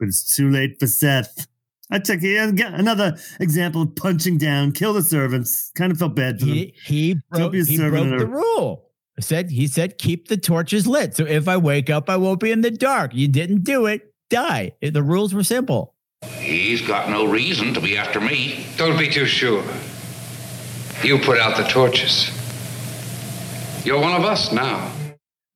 but 0.00 0.08
it's 0.08 0.34
too 0.34 0.50
late 0.50 0.80
for 0.80 0.86
Seth. 0.86 1.46
I 1.90 1.98
took 1.98 2.22
another 2.22 3.16
example 3.38 3.82
of 3.82 3.94
punching 3.94 4.38
down, 4.38 4.72
kill 4.72 4.94
the 4.94 5.02
servants. 5.02 5.70
Kind 5.76 5.92
of 5.92 5.98
felt 5.98 6.16
bad 6.16 6.40
for 6.40 6.46
them. 6.46 6.54
He, 6.54 6.74
he 6.84 7.16
broke, 7.30 7.54
he 7.54 7.76
broke 7.78 7.92
the 8.08 8.24
a- 8.24 8.26
rule. 8.26 8.90
Said 9.20 9.50
he 9.50 9.68
said 9.68 9.98
keep 9.98 10.26
the 10.26 10.36
torches 10.36 10.88
lit. 10.88 11.14
So 11.14 11.24
if 11.24 11.46
I 11.46 11.56
wake 11.56 11.88
up, 11.90 12.10
I 12.10 12.16
won't 12.16 12.40
be 12.40 12.50
in 12.50 12.62
the 12.62 12.70
dark. 12.72 13.14
You 13.14 13.28
didn't 13.28 13.62
do 13.62 13.86
it. 13.86 14.12
Die. 14.30 14.72
The 14.80 15.02
rules 15.02 15.34
were 15.34 15.44
simple. 15.44 15.94
He's 16.38 16.80
got 16.82 17.10
no 17.10 17.24
reason 17.26 17.74
to 17.74 17.80
be 17.80 17.96
after 17.96 18.20
me. 18.20 18.66
Don't 18.76 18.98
be 18.98 19.08
too 19.08 19.26
sure. 19.26 19.64
You 21.02 21.18
put 21.18 21.38
out 21.38 21.56
the 21.56 21.64
torches. 21.64 22.30
You're 23.84 24.00
one 24.00 24.14
of 24.14 24.24
us 24.24 24.52
now. 24.52 24.90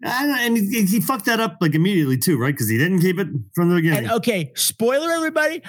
I 0.04 0.22
don't 0.22 0.30
know, 0.30 0.38
and 0.38 0.56
he, 0.56 0.84
he 0.84 1.00
fucked 1.00 1.24
that 1.24 1.40
up 1.40 1.56
like 1.60 1.74
immediately 1.74 2.18
too, 2.18 2.38
right? 2.38 2.54
Because 2.54 2.68
he 2.68 2.78
didn't 2.78 3.00
keep 3.00 3.18
it 3.18 3.26
from 3.54 3.70
the 3.70 3.76
beginning. 3.76 4.04
And 4.04 4.12
okay, 4.12 4.52
spoiler 4.54 5.10
everybody. 5.10 5.62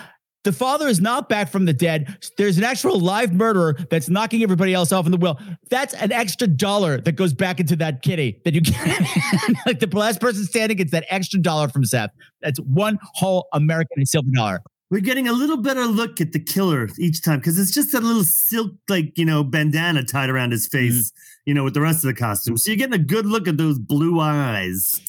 The 0.46 0.54
father 0.54 0.88
is 0.88 1.02
not 1.02 1.28
back 1.28 1.52
from 1.52 1.66
the 1.66 1.74
dead. 1.74 2.18
There's 2.38 2.58
an 2.58 2.64
actual 2.64 3.00
live 3.00 3.34
murderer 3.34 3.78
that's 3.90 4.10
knocking 4.10 4.42
everybody 4.42 4.74
else 4.74 4.94
off 4.94 5.06
in 5.06 5.12
the 5.12 5.18
will. 5.18 5.38
That's 5.70 5.94
an 5.96 6.14
extra 6.14 6.48
dollar 6.48 7.02
that 7.02 7.14
goes 7.14 7.34
back 7.34 7.60
into 7.60 7.76
that 7.78 8.02
kitty 8.02 8.40
that 8.46 8.54
you 8.54 8.62
get. 8.62 8.76
like 9.66 9.80
the 9.80 9.90
last 9.92 10.22
person 10.22 10.46
standing 10.46 10.78
gets 10.78 10.92
that 10.92 11.06
extra 11.10 11.42
dollar 11.42 11.68
from 11.68 11.84
Seth. 11.84 12.12
That's 12.42 12.60
one 12.62 13.00
whole 13.16 13.48
American 13.52 14.06
silver 14.06 14.30
dollar. 14.34 14.62
We're 14.90 15.02
getting 15.02 15.28
a 15.28 15.34
little 15.34 15.58
better 15.58 15.86
look 15.86 16.20
at 16.20 16.32
the 16.32 16.40
killer 16.40 16.90
each 16.98 17.24
time 17.24 17.40
because 17.40 17.60
it's 17.60 17.72
just 17.72 17.94
a 17.94 18.00
little 18.00 18.24
silk, 18.24 18.72
like 18.88 19.16
you 19.18 19.26
know, 19.26 19.44
bandana 19.44 20.04
tied 20.04 20.30
around 20.30 20.52
his 20.52 20.68
face, 20.68 21.12
mm-hmm. 21.12 21.50
you 21.50 21.54
know, 21.54 21.64
with 21.64 21.76
the 21.76 21.82
rest 21.82 22.04
of 22.04 22.08
the 22.08 22.20
costume. 22.20 22.58
So 22.58 22.72
you're 22.72 22.78
getting 22.78 23.00
a 23.00 23.04
good 23.04 23.26
look 23.28 23.48
at 23.48 23.58
those 23.58 23.78
blue 23.78 24.20
eyes. 24.20 25.00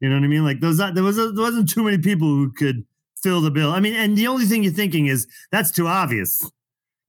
You 0.00 0.10
know 0.10 0.16
what 0.16 0.24
I 0.24 0.28
mean? 0.28 0.44
Like 0.44 0.60
those, 0.60 0.78
there 0.78 1.02
was 1.02 1.16
there 1.16 1.32
wasn't 1.34 1.68
too 1.68 1.82
many 1.82 1.98
people 1.98 2.28
who 2.28 2.52
could 2.52 2.84
fill 3.26 3.40
the 3.40 3.50
bill. 3.50 3.72
I 3.72 3.80
mean, 3.80 3.94
and 3.94 4.16
the 4.16 4.28
only 4.28 4.44
thing 4.44 4.62
you're 4.62 4.72
thinking 4.72 5.06
is 5.06 5.26
that's 5.50 5.72
too 5.72 5.88
obvious. 5.88 6.48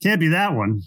Can't 0.02 0.20
be 0.20 0.30
that 0.30 0.56
one. 0.56 0.82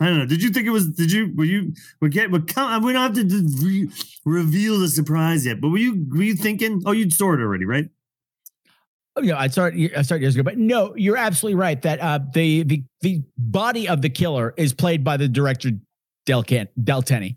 I 0.00 0.06
don't 0.06 0.18
know. 0.18 0.26
Did 0.26 0.42
you 0.42 0.48
think 0.48 0.66
it 0.66 0.70
was? 0.70 0.88
Did 0.88 1.12
you? 1.12 1.34
Were 1.36 1.44
you? 1.44 1.74
We 2.00 2.08
get. 2.08 2.30
We 2.30 2.40
come. 2.40 2.82
We 2.82 2.94
don't 2.94 3.14
have 3.14 3.28
to 3.28 3.66
re- 3.66 3.90
reveal 4.24 4.78
the 4.78 4.88
surprise 4.88 5.44
yet. 5.44 5.60
But 5.60 5.68
were 5.68 5.78
you? 5.78 6.06
Were 6.08 6.22
you 6.22 6.36
thinking? 6.36 6.82
Oh, 6.86 6.92
you'd 6.92 7.12
saw 7.12 7.34
it 7.34 7.40
already, 7.40 7.66
right? 7.66 7.90
Oh, 9.16 9.20
you 9.20 9.32
know, 9.32 9.36
I 9.36 9.48
started 9.48 9.92
I 9.94 10.02
started 10.02 10.22
years 10.22 10.34
ago, 10.34 10.44
but 10.44 10.56
no, 10.56 10.94
you're 10.96 11.16
absolutely 11.18 11.56
right 11.56 11.82
that 11.82 12.00
uh, 12.00 12.20
the 12.32 12.62
the 12.62 12.82
the 13.02 13.22
body 13.36 13.88
of 13.88 14.00
the 14.00 14.08
killer 14.08 14.54
is 14.56 14.72
played 14.72 15.04
by 15.04 15.18
the 15.18 15.28
director 15.28 15.72
Del 16.24 16.44
Can 16.44 16.68
Del 16.82 17.02
Tenney, 17.02 17.36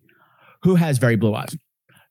who 0.63 0.75
has 0.75 0.99
very 0.99 1.17
blue 1.17 1.33
eyes. 1.33 1.57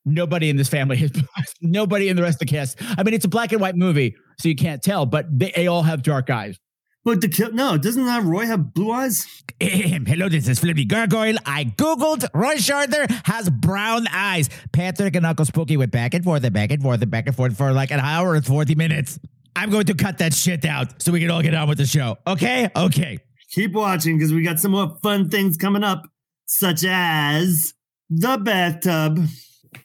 Nobody 0.05 0.48
in 0.48 0.56
this 0.56 0.68
family 0.68 0.97
has. 0.97 1.12
Nobody 1.60 2.09
in 2.09 2.16
the 2.16 2.22
rest 2.22 2.36
of 2.36 2.48
the 2.48 2.52
cast. 2.55 2.78
I 2.98 3.02
mean, 3.02 3.14
it's 3.14 3.24
a 3.24 3.28
black 3.28 3.52
and 3.52 3.60
white 3.60 3.77
movie, 3.77 4.16
so 4.39 4.48
you 4.48 4.56
can't 4.56 4.82
tell, 4.82 5.06
but 5.06 5.27
they, 5.31 5.52
they 5.55 5.66
all 5.66 5.82
have 5.82 6.02
dark 6.02 6.31
eyes. 6.31 6.59
But 7.02 7.22
the 7.22 7.28
kill 7.28 7.52
no, 7.52 7.78
doesn't 7.78 8.05
that 8.05 8.24
Roy 8.24 8.44
have 8.44 8.74
blue 8.74 8.93
eyes? 8.93 9.27
Hello, 9.59 10.28
this 10.28 10.48
is 10.48 10.59
Flippy 10.59 10.85
Gargoyle. 10.85 11.36
I 11.47 11.64
googled 11.64 12.28
Roy 12.35 12.56
Scheider 12.56 13.10
has 13.24 13.48
brown 13.48 14.06
eyes. 14.09 14.51
Patrick 14.72 15.16
and 15.16 15.24
Uncle 15.24 15.47
Spooky 15.47 15.78
went 15.78 15.93
back 15.93 16.12
and 16.12 16.22
forth 16.22 16.44
and 16.44 16.52
back 16.52 16.70
and 16.70 16.82
forth 16.82 17.01
and 17.01 17.10
back 17.10 17.27
and 17.27 17.35
forth 17.35 17.56
for 17.56 17.72
like 17.72 17.90
an 17.90 18.01
hour 18.01 18.35
and 18.35 18.44
40 18.44 18.74
minutes. 18.74 19.18
I'm 19.56 19.70
going 19.70 19.86
to 19.86 19.94
cut 19.94 20.18
that 20.18 20.35
shit 20.35 20.64
out 20.64 21.01
so 21.02 21.10
we 21.10 21.20
can 21.20 21.31
all 21.31 21.43
get 21.43 21.55
on 21.55 21.68
with 21.68 21.78
the 21.78 21.86
show. 21.86 22.18
Okay? 22.27 22.68
Okay. 22.77 23.18
Keep 23.51 23.72
watching 23.72 24.18
because 24.18 24.32
we 24.32 24.43
got 24.43 24.60
some 24.60 24.72
more 24.72 24.97
fun 25.02 25.31
things 25.31 25.56
coming 25.56 25.82
up, 25.82 26.06
such 26.44 26.85
as 26.86 27.72
the 28.10 28.36
bathtub. 28.36 29.27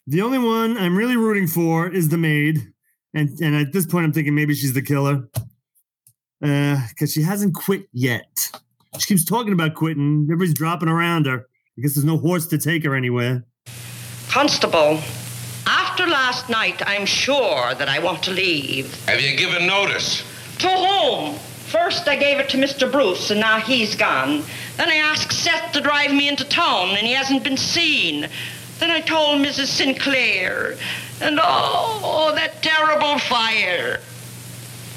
The 0.07 0.21
only 0.21 0.37
one 0.37 0.77
I'm 0.77 0.95
really 0.95 1.17
rooting 1.17 1.47
for 1.47 1.89
is 1.89 2.09
the 2.09 2.17
maid. 2.17 2.71
And 3.13 3.29
and 3.41 3.55
at 3.55 3.71
this 3.73 3.85
point 3.85 4.05
I'm 4.05 4.13
thinking 4.13 4.35
maybe 4.35 4.53
she's 4.53 4.73
the 4.73 4.81
killer. 4.81 5.27
Uh, 6.43 6.85
because 6.89 7.11
she 7.11 7.21
hasn't 7.21 7.55
quit 7.55 7.87
yet. 7.93 8.51
She 8.99 9.07
keeps 9.07 9.25
talking 9.25 9.53
about 9.53 9.73
quitting. 9.73 10.23
Everybody's 10.25 10.53
dropping 10.53 10.89
around 10.89 11.25
her. 11.25 11.47
I 11.77 11.81
guess 11.81 11.95
there's 11.95 12.05
no 12.05 12.17
horse 12.17 12.45
to 12.47 12.57
take 12.57 12.83
her 12.83 12.93
anywhere. 12.95 13.45
Constable, 14.29 14.99
after 15.65 16.05
last 16.05 16.49
night, 16.49 16.81
I'm 16.85 17.05
sure 17.05 17.73
that 17.75 17.89
I 17.89 17.99
want 17.99 18.21
to 18.23 18.31
leave. 18.31 18.93
Have 19.05 19.21
you 19.21 19.35
given 19.35 19.65
notice? 19.65 20.23
To 20.59 20.67
whom? 20.69 21.35
First, 21.35 22.07
I 22.07 22.15
gave 22.15 22.39
it 22.39 22.47
to 22.49 22.57
Mr. 22.57 22.89
Bruce, 22.89 23.31
and 23.31 23.39
now 23.39 23.59
he's 23.59 23.95
gone. 23.95 24.43
Then 24.77 24.89
I 24.89 24.95
asked 24.95 25.33
Seth 25.33 25.71
to 25.73 25.81
drive 25.81 26.13
me 26.13 26.29
into 26.29 26.45
town, 26.45 26.89
and 26.89 27.07
he 27.07 27.13
hasn't 27.13 27.43
been 27.43 27.57
seen. 27.57 28.29
Then 28.79 28.91
I 28.91 29.01
told 29.01 29.41
Mrs. 29.41 29.67
Sinclair. 29.67 30.77
And 31.21 31.39
oh, 31.41 32.33
that 32.35 32.61
terrible 32.61 33.17
fire. 33.19 33.99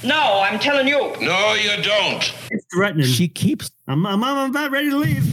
No, 0.04 0.40
I'm 0.42 0.58
telling 0.58 0.88
you. 0.88 1.14
No, 1.20 1.54
you 1.54 1.82
don't. 1.82 2.32
It's 2.50 2.66
threatening. 2.74 3.06
She 3.06 3.28
keeps. 3.28 3.70
I'm, 3.86 4.06
I'm, 4.06 4.22
I'm 4.22 4.50
about 4.50 4.70
ready 4.70 4.90
to 4.90 4.96
leave. 4.96 5.24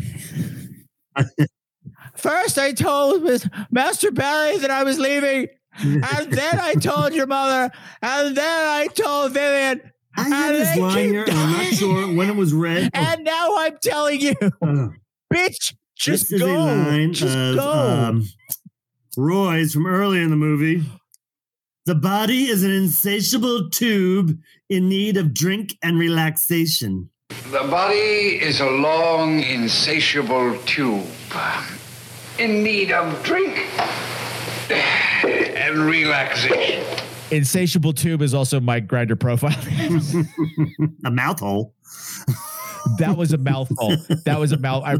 First, 2.17 2.59
I 2.59 2.73
told 2.73 3.23
Miss 3.23 3.49
Master 3.71 4.11
Barry 4.11 4.59
that 4.59 4.71
I 4.71 4.85
was 4.85 4.99
leaving, 4.99 5.49
and 5.79 6.33
then 6.33 6.59
I 6.59 6.75
told 6.75 7.15
your 7.15 7.27
mother, 7.27 7.71
and 8.03 8.37
then 8.37 8.67
I 8.69 8.87
told 8.89 9.33
Vivian. 9.33 9.81
I 10.19 10.29
had 10.29 10.55
this 10.55 10.77
line 10.79 11.11
here, 11.11 11.25
and 11.25 11.39
I'm 11.39 11.53
not 11.53 11.75
sure 11.75 12.15
when 12.15 12.31
it 12.31 12.37
was 12.37 12.55
read. 12.55 12.91
And 12.95 13.23
now 13.25 13.57
I'm 13.59 13.77
telling 13.83 14.21
you, 14.21 14.35
Uh, 14.63 14.89
bitch, 15.33 15.75
just 15.97 16.31
this 16.31 16.33
is 16.33 16.41
go. 16.41 16.55
a 16.55 16.59
line 16.59 17.13
just 17.13 17.37
of 17.37 17.57
go. 17.57 17.71
um, 17.71 18.25
Roy's 19.17 19.73
from 19.73 19.87
early 19.87 20.21
in 20.23 20.31
the 20.31 20.37
movie. 20.37 20.85
The 21.87 21.95
body 21.95 22.45
is 22.47 22.65
an 22.65 22.73
insatiable 22.73 23.71
tube 23.71 24.39
in 24.69 24.89
need 24.89 25.17
of 25.17 25.33
drink 25.33 25.77
and 25.83 25.99
relaxation. 25.99 27.11
The 27.29 27.67
body 27.71 28.41
is 28.43 28.61
a 28.61 28.69
long, 28.71 29.41
insatiable 29.41 30.59
tube 30.65 31.07
in 32.39 32.63
need 32.63 32.93
of 32.93 33.23
drink 33.23 33.57
and 34.71 35.79
relaxation. 35.79 36.85
Insatiable 37.31 37.93
Tube 37.93 38.23
is 38.23 38.35
also 38.35 38.61
my 38.61 38.81
Grindr 38.81 39.19
profile. 39.19 39.57
a 41.05 41.11
mouth 41.11 41.41
hole. 41.41 41.75
that 42.99 43.17
was 43.17 43.33
a 43.33 43.39
mouthful. 43.39 43.97
That 44.25 44.39
was 44.39 44.53
a 44.53 44.59
mouth. 44.59 44.85
I, 44.85 44.99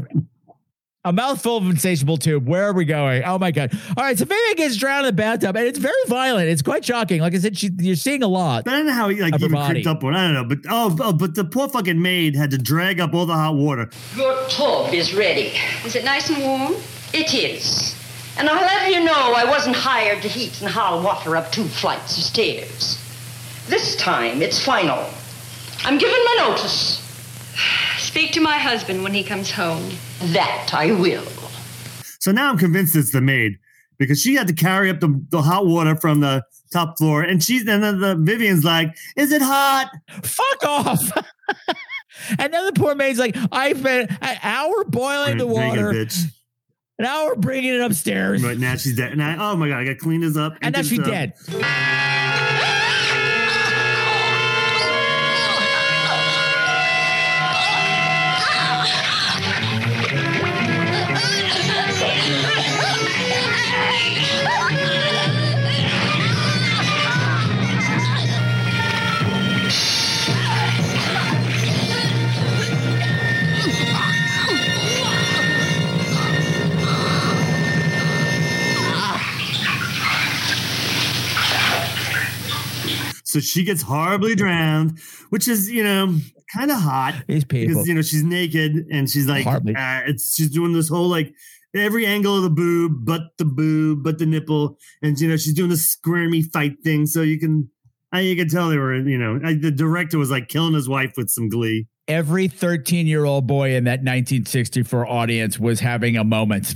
a 1.07 1.13
mouthful 1.13 1.57
of 1.57 1.65
insatiable 1.69 2.17
tube. 2.17 2.47
Where 2.47 2.65
are 2.65 2.73
we 2.73 2.83
going? 2.83 3.23
Oh 3.23 3.39
my 3.39 3.51
god! 3.51 3.71
All 3.95 4.03
right, 4.03 4.17
so 4.17 4.25
Vivian 4.25 4.55
gets 4.55 4.75
drowned 4.75 5.05
in 5.05 5.15
the 5.15 5.21
bathtub, 5.21 5.55
and 5.55 5.65
it's 5.65 5.79
very 5.79 5.93
violent. 6.07 6.49
It's 6.49 6.61
quite 6.61 6.83
shocking. 6.83 7.21
Like 7.21 7.33
I 7.33 7.39
said, 7.39 7.57
she, 7.57 7.69
you're 7.79 7.95
seeing 7.95 8.23
a 8.23 8.27
lot. 8.27 8.65
But 8.65 8.73
I 8.73 8.77
don't 8.77 8.87
know 8.87 8.93
how 8.93 9.07
he 9.07 9.21
like 9.21 9.33
even 9.35 9.51
body. 9.53 9.75
creeped 9.75 9.87
up 9.87 10.03
on. 10.03 10.15
I 10.15 10.25
don't 10.25 10.33
know, 10.33 10.55
but 10.55 10.69
oh, 10.69 10.97
oh, 10.99 11.13
but 11.13 11.33
the 11.35 11.45
poor 11.45 11.69
fucking 11.69 12.01
maid 12.01 12.35
had 12.35 12.51
to 12.51 12.57
drag 12.57 12.99
up 12.99 13.13
all 13.13 13.25
the 13.25 13.33
hot 13.33 13.55
water. 13.55 13.89
Your 14.17 14.47
tub 14.49 14.93
is 14.93 15.13
ready. 15.13 15.53
Is 15.85 15.95
it 15.95 16.03
nice 16.03 16.29
and 16.29 16.39
warm? 16.39 16.75
It 17.13 17.33
is. 17.33 17.95
And 18.37 18.49
I'll 18.49 18.67
have 18.67 18.91
you 18.91 19.03
know 19.03 19.33
I 19.35 19.45
wasn't 19.45 19.77
hired 19.77 20.21
to 20.23 20.27
heat 20.27 20.61
and 20.61 20.69
haul 20.69 21.01
water 21.01 21.37
up 21.37 21.51
two 21.51 21.63
flights 21.63 22.17
of 22.17 22.23
stairs. 22.23 23.01
This 23.67 23.95
time 23.95 24.41
it's 24.41 24.63
final. 24.63 25.07
I'm 25.85 25.97
giving 25.97 26.23
my 26.25 26.47
notice. 26.49 27.06
Speak 27.97 28.31
to 28.33 28.41
my 28.41 28.57
husband 28.57 29.03
when 29.03 29.13
he 29.13 29.23
comes 29.23 29.51
home. 29.51 29.91
That 30.21 30.71
I 30.73 30.91
will. 30.91 31.25
So 32.19 32.31
now 32.31 32.49
I'm 32.49 32.57
convinced 32.57 32.95
it's 32.95 33.11
the 33.11 33.21
maid 33.21 33.57
because 33.97 34.21
she 34.21 34.35
had 34.35 34.47
to 34.47 34.53
carry 34.53 34.89
up 34.89 34.99
the, 34.99 35.23
the 35.29 35.41
hot 35.41 35.65
water 35.67 35.95
from 35.95 36.19
the 36.19 36.43
top 36.71 36.97
floor, 36.97 37.21
and 37.21 37.43
she's 37.43 37.65
and 37.67 37.83
then 37.83 37.99
the 37.99 38.15
Vivian's 38.15 38.63
like, 38.63 38.95
"Is 39.15 39.31
it 39.31 39.41
hot?" 39.41 39.89
Fuck 40.23 40.65
off. 40.65 41.11
and 42.39 42.53
then 42.53 42.65
the 42.65 42.73
poor 42.73 42.95
maid's 42.95 43.19
like, 43.19 43.35
I 43.51 43.73
spent 43.73 44.11
an 44.21 44.37
hour 44.43 44.83
boiling 44.85 45.37
the 45.37 45.45
Drink 45.45 45.75
it, 45.75 45.79
water, 45.79 45.93
bitch. 45.93 46.23
an 46.99 47.05
hour 47.05 47.35
bringing 47.35 47.73
it 47.75 47.81
upstairs, 47.81 48.41
But 48.41 48.57
now 48.59 48.75
she's 48.75 48.95
dead. 48.95 49.11
And 49.13 49.23
I, 49.23 49.37
oh 49.37 49.55
my 49.55 49.69
god, 49.69 49.79
I 49.79 49.83
got 49.85 49.91
to 49.91 49.95
clean 49.97 50.21
this 50.21 50.35
up. 50.35 50.57
and 50.61 50.75
now 50.75 50.81
she's 50.81 50.99
up. 50.99 51.05
dead. 51.05 51.33
So 83.27 83.39
she 83.39 83.63
gets 83.63 83.81
horribly 83.81 84.35
drowned, 84.35 84.99
which 85.29 85.47
is 85.47 85.69
you 85.69 85.83
know 85.83 86.17
kind 86.55 86.71
of 86.71 86.77
hot. 86.77 87.23
These 87.27 87.45
people. 87.45 87.75
because 87.75 87.87
you 87.87 87.93
know 87.93 88.01
she's 88.01 88.23
naked 88.23 88.85
and 88.91 89.09
she's 89.09 89.27
like 89.27 89.45
uh, 89.45 89.59
it's 90.07 90.35
she's 90.35 90.49
doing 90.49 90.73
this 90.73 90.89
whole 90.89 91.09
like 91.09 91.33
every 91.75 92.05
angle 92.05 92.37
of 92.37 92.43
the 92.43 92.49
boob 92.49 93.05
but 93.05 93.21
the 93.37 93.45
boob 93.45 94.03
but 94.03 94.17
the 94.17 94.25
nipple 94.25 94.77
and 95.01 95.19
you 95.19 95.27
know 95.27 95.37
she's 95.37 95.53
doing 95.53 95.69
this 95.69 95.87
squirmy 95.87 96.41
fight 96.41 96.71
thing 96.83 97.05
so 97.05 97.21
you 97.21 97.37
can 97.37 97.69
I, 98.11 98.21
you 98.21 98.35
can 98.35 98.47
tell 98.47 98.69
they 98.69 98.77
were 98.77 98.95
you 98.95 99.17
know 99.17 99.39
I, 99.43 99.53
the 99.53 99.69
director 99.69 100.17
was 100.17 100.31
like 100.31 100.47
killing 100.47 100.73
his 100.73 100.87
wife 100.89 101.13
with 101.17 101.29
some 101.29 101.49
glee 101.49 101.87
Every 102.07 102.47
13 102.47 103.05
year 103.05 103.25
old 103.25 103.47
boy 103.47 103.75
in 103.75 103.83
that 103.83 103.99
1964 103.99 105.05
audience 105.07 105.59
was 105.59 105.81
having 105.81 106.15
a 106.15 106.23
moment. 106.23 106.73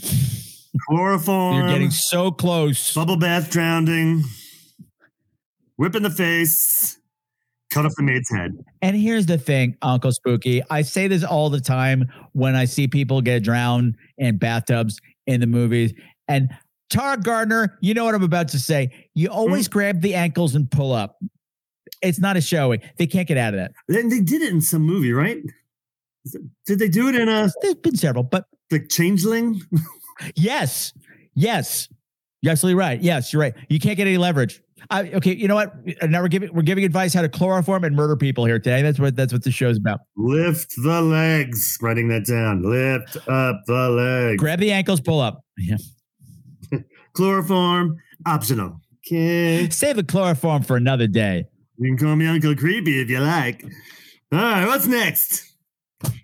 chloroform 0.90 1.56
You're 1.56 1.70
getting 1.70 1.90
so 1.90 2.32
close. 2.32 2.94
bubble 2.94 3.16
bath 3.16 3.50
drowning 3.50 4.26
whip 5.82 5.96
in 5.96 6.04
the 6.04 6.12
face 6.12 7.00
cut 7.72 7.88
off 7.88 7.94
the 7.98 8.04
maid's 8.04 8.30
head 8.30 8.56
And 8.84 8.96
here's 8.96 9.26
the 9.26 9.40
thing, 9.40 9.76
Unkle 9.82 10.12
Spooky. 10.12 10.62
I 10.70 10.84
say 10.84 11.08
this 11.08 11.24
all 11.24 11.50
the 11.50 11.60
time 11.60 12.08
when 12.34 12.56
I 12.56 12.66
see 12.66 12.88
people 12.88 13.20
get 13.22 13.44
drowned 13.44 13.96
in 14.20 14.38
bathtubs 14.38 15.00
in 15.26 15.42
the 15.42 15.48
movies. 15.48 15.92
And 16.28 16.50
Tara 16.92 17.18
Gardner, 17.18 17.80
you 17.82 17.96
know 17.96 18.06
what 18.06 18.14
I'm 18.14 18.22
about 18.22 18.50
to 18.50 18.60
say. 18.60 18.92
You 19.16 19.30
always 19.30 19.68
mm. 19.68 19.72
grab 19.72 20.02
the 20.02 20.14
ankles 20.14 20.54
and 20.54 20.70
pull 20.70 20.94
up. 20.94 21.18
It's 22.04 22.20
not 22.20 22.38
a 22.38 22.42
showing. 22.42 22.82
They 22.98 23.08
can't 23.08 23.28
get 23.28 23.38
out 23.38 23.56
of 23.56 23.60
that. 23.62 23.72
then 23.88 24.10
they 24.10 24.22
did 24.22 24.44
it 24.44 24.52
in 24.52 24.62
some 24.62 24.84
movie 24.84 25.14
right 25.14 25.42
did 26.68 26.78
they 26.78 26.90
do 26.90 27.10
it 27.10 27.16
in 27.16 27.28
a 27.28 27.50
There's 27.64 27.74
been 27.76 27.96
several, 27.96 28.24
but 28.24 28.46
the 28.70 28.86
changeling 28.86 29.62
yes, 30.36 30.94
yes, 31.34 31.88
you're 32.42 32.52
absolutely 32.52 32.80
right. 32.80 33.02
Yes, 33.02 33.34
you're 33.34 33.42
right. 33.42 33.56
You 33.70 33.80
can't 33.80 33.98
get 33.98 34.08
any 34.08 34.18
leverage. 34.18 34.62
I, 34.90 35.12
okay, 35.12 35.36
you 35.36 35.48
know 35.48 35.56
what? 35.56 35.74
Uh, 36.02 36.08
now 36.08 36.22
we're 36.22 36.28
giving 36.28 36.54
we're 36.54 36.62
giving 36.62 36.84
advice 36.84 37.14
how 37.14 37.22
to 37.22 37.30
chloroform 37.30 37.84
and 37.84 37.96
murder 37.96 38.16
people 38.16 38.46
here 38.46 38.60
today. 38.60 38.82
That's 38.82 39.00
what 39.00 39.16
that's 39.16 39.32
what 39.32 39.44
the 39.44 39.52
show's 39.52 39.78
about. 39.78 40.02
Lift 40.18 40.74
the 40.84 41.02
legs. 41.02 41.78
Writing 41.82 42.08
that 42.10 42.26
down. 42.26 42.64
Lift 42.64 43.18
up 43.28 43.62
the 43.68 43.90
legs. 43.90 44.40
Grab 44.40 44.60
the 44.60 44.72
ankles, 44.72 45.00
pull 45.00 45.20
up. 45.20 45.44
Yeah. 45.58 45.78
Chloroform, 47.14 47.98
optional. 48.26 48.82
Okay. 49.06 49.70
Save 49.70 49.96
the 49.98 50.04
chloroform 50.04 50.64
for 50.64 50.78
another 50.78 51.08
day. 51.08 51.46
You 51.78 51.96
can 51.96 52.06
call 52.06 52.16
me 52.16 52.28
Uncle 52.28 52.56
Creepy 52.56 53.02
if 53.02 53.10
you 53.10 53.20
like. 53.20 53.64
All 54.32 54.40
right, 54.40 54.66
what's 54.66 54.88
next? 54.88 55.52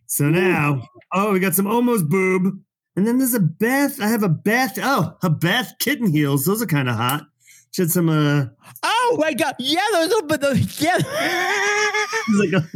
So 0.06 0.30
now, 0.30 0.88
oh, 1.14 1.34
we 1.34 1.40
got 1.40 1.56
some 1.56 1.68
almost 1.68 2.08
boob. 2.08 2.60
And 2.96 3.06
then 3.06 3.18
there's 3.18 3.34
a 3.34 3.40
bath. 3.40 4.02
I 4.02 4.08
have 4.08 4.24
a 4.24 4.30
bath. 4.30 4.78
Oh, 4.82 5.16
a 5.22 5.30
bath 5.30 5.74
kitten 5.80 6.12
heels. 6.12 6.46
Those 6.46 6.62
are 6.62 6.68
kind 6.68 6.90
of 6.90 6.96
hot. 6.96 7.28
She 7.72 7.84
had 7.84 7.92
some, 7.92 8.10
uh, 8.10 8.46
Oh 8.84 9.18
my 9.20 9.34
god! 9.34 9.56
Yeah, 9.60 9.80
those 9.94 10.10
little 10.10 10.28
but 10.28 10.42
those 10.42 10.82
yeah. 10.82 10.96
like 12.34 12.54
a, 12.54 12.68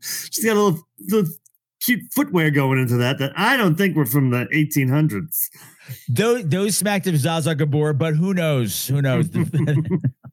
she's 0.00 0.44
got 0.44 0.56
a 0.56 0.60
little, 0.60 0.88
little 1.08 1.30
cute 1.80 2.00
footwear 2.12 2.50
going 2.50 2.78
into 2.78 2.96
that 2.96 3.18
that 3.18 3.32
I 3.36 3.56
don't 3.56 3.76
think 3.76 3.96
were 3.96 4.06
from 4.06 4.30
the 4.30 4.46
1800s. 4.46 5.48
those 6.08 6.46
those 6.48 6.76
smacked 6.76 7.06
of 7.06 7.14
Zsa 7.14 7.42
Zsa 7.42 7.56
Gabor, 7.58 7.92
but 7.92 8.14
who 8.14 8.34
knows? 8.34 8.86
Who 8.86 9.02
knows? 9.02 9.28
a 9.34 9.76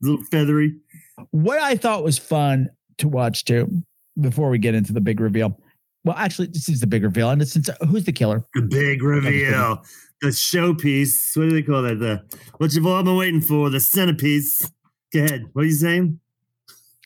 little 0.02 0.24
feathery. 0.26 0.76
what 1.32 1.60
I 1.60 1.76
thought 1.76 2.04
was 2.04 2.18
fun 2.18 2.70
to 3.00 3.08
watch 3.08 3.46
too, 3.46 3.84
before 4.20 4.50
we 4.50 4.60
get 4.60 4.76
into 4.76 4.94
the 4.94 5.02
big 5.02 5.20
reveal. 5.20 5.60
Well, 6.04 6.16
actually, 6.18 6.48
this 6.48 6.70
is 6.70 6.80
the 6.80 6.88
big 6.88 7.04
reveal, 7.04 7.30
and 7.32 7.42
it's 7.42 7.52
since 7.52 7.70
who's 7.90 8.06
the 8.06 8.14
killer? 8.14 8.46
The 8.54 8.62
big 8.62 9.04
reveal, 9.04 9.84
the 10.22 10.30
showpiece. 10.30 11.36
What 11.38 11.50
do 11.50 11.52
they 11.52 11.64
call 11.64 11.82
that? 11.84 12.00
The 12.00 12.24
what 12.58 12.74
you've 12.74 12.86
all 12.88 13.04
been 13.04 13.16
waiting 13.18 13.42
for, 13.42 13.70
the 13.70 13.80
centerpiece. 13.80 14.70
Go 15.14 15.24
ahead. 15.24 15.46
What 15.54 15.64
are 15.64 15.66
you 15.66 15.72
saying? 15.74 16.20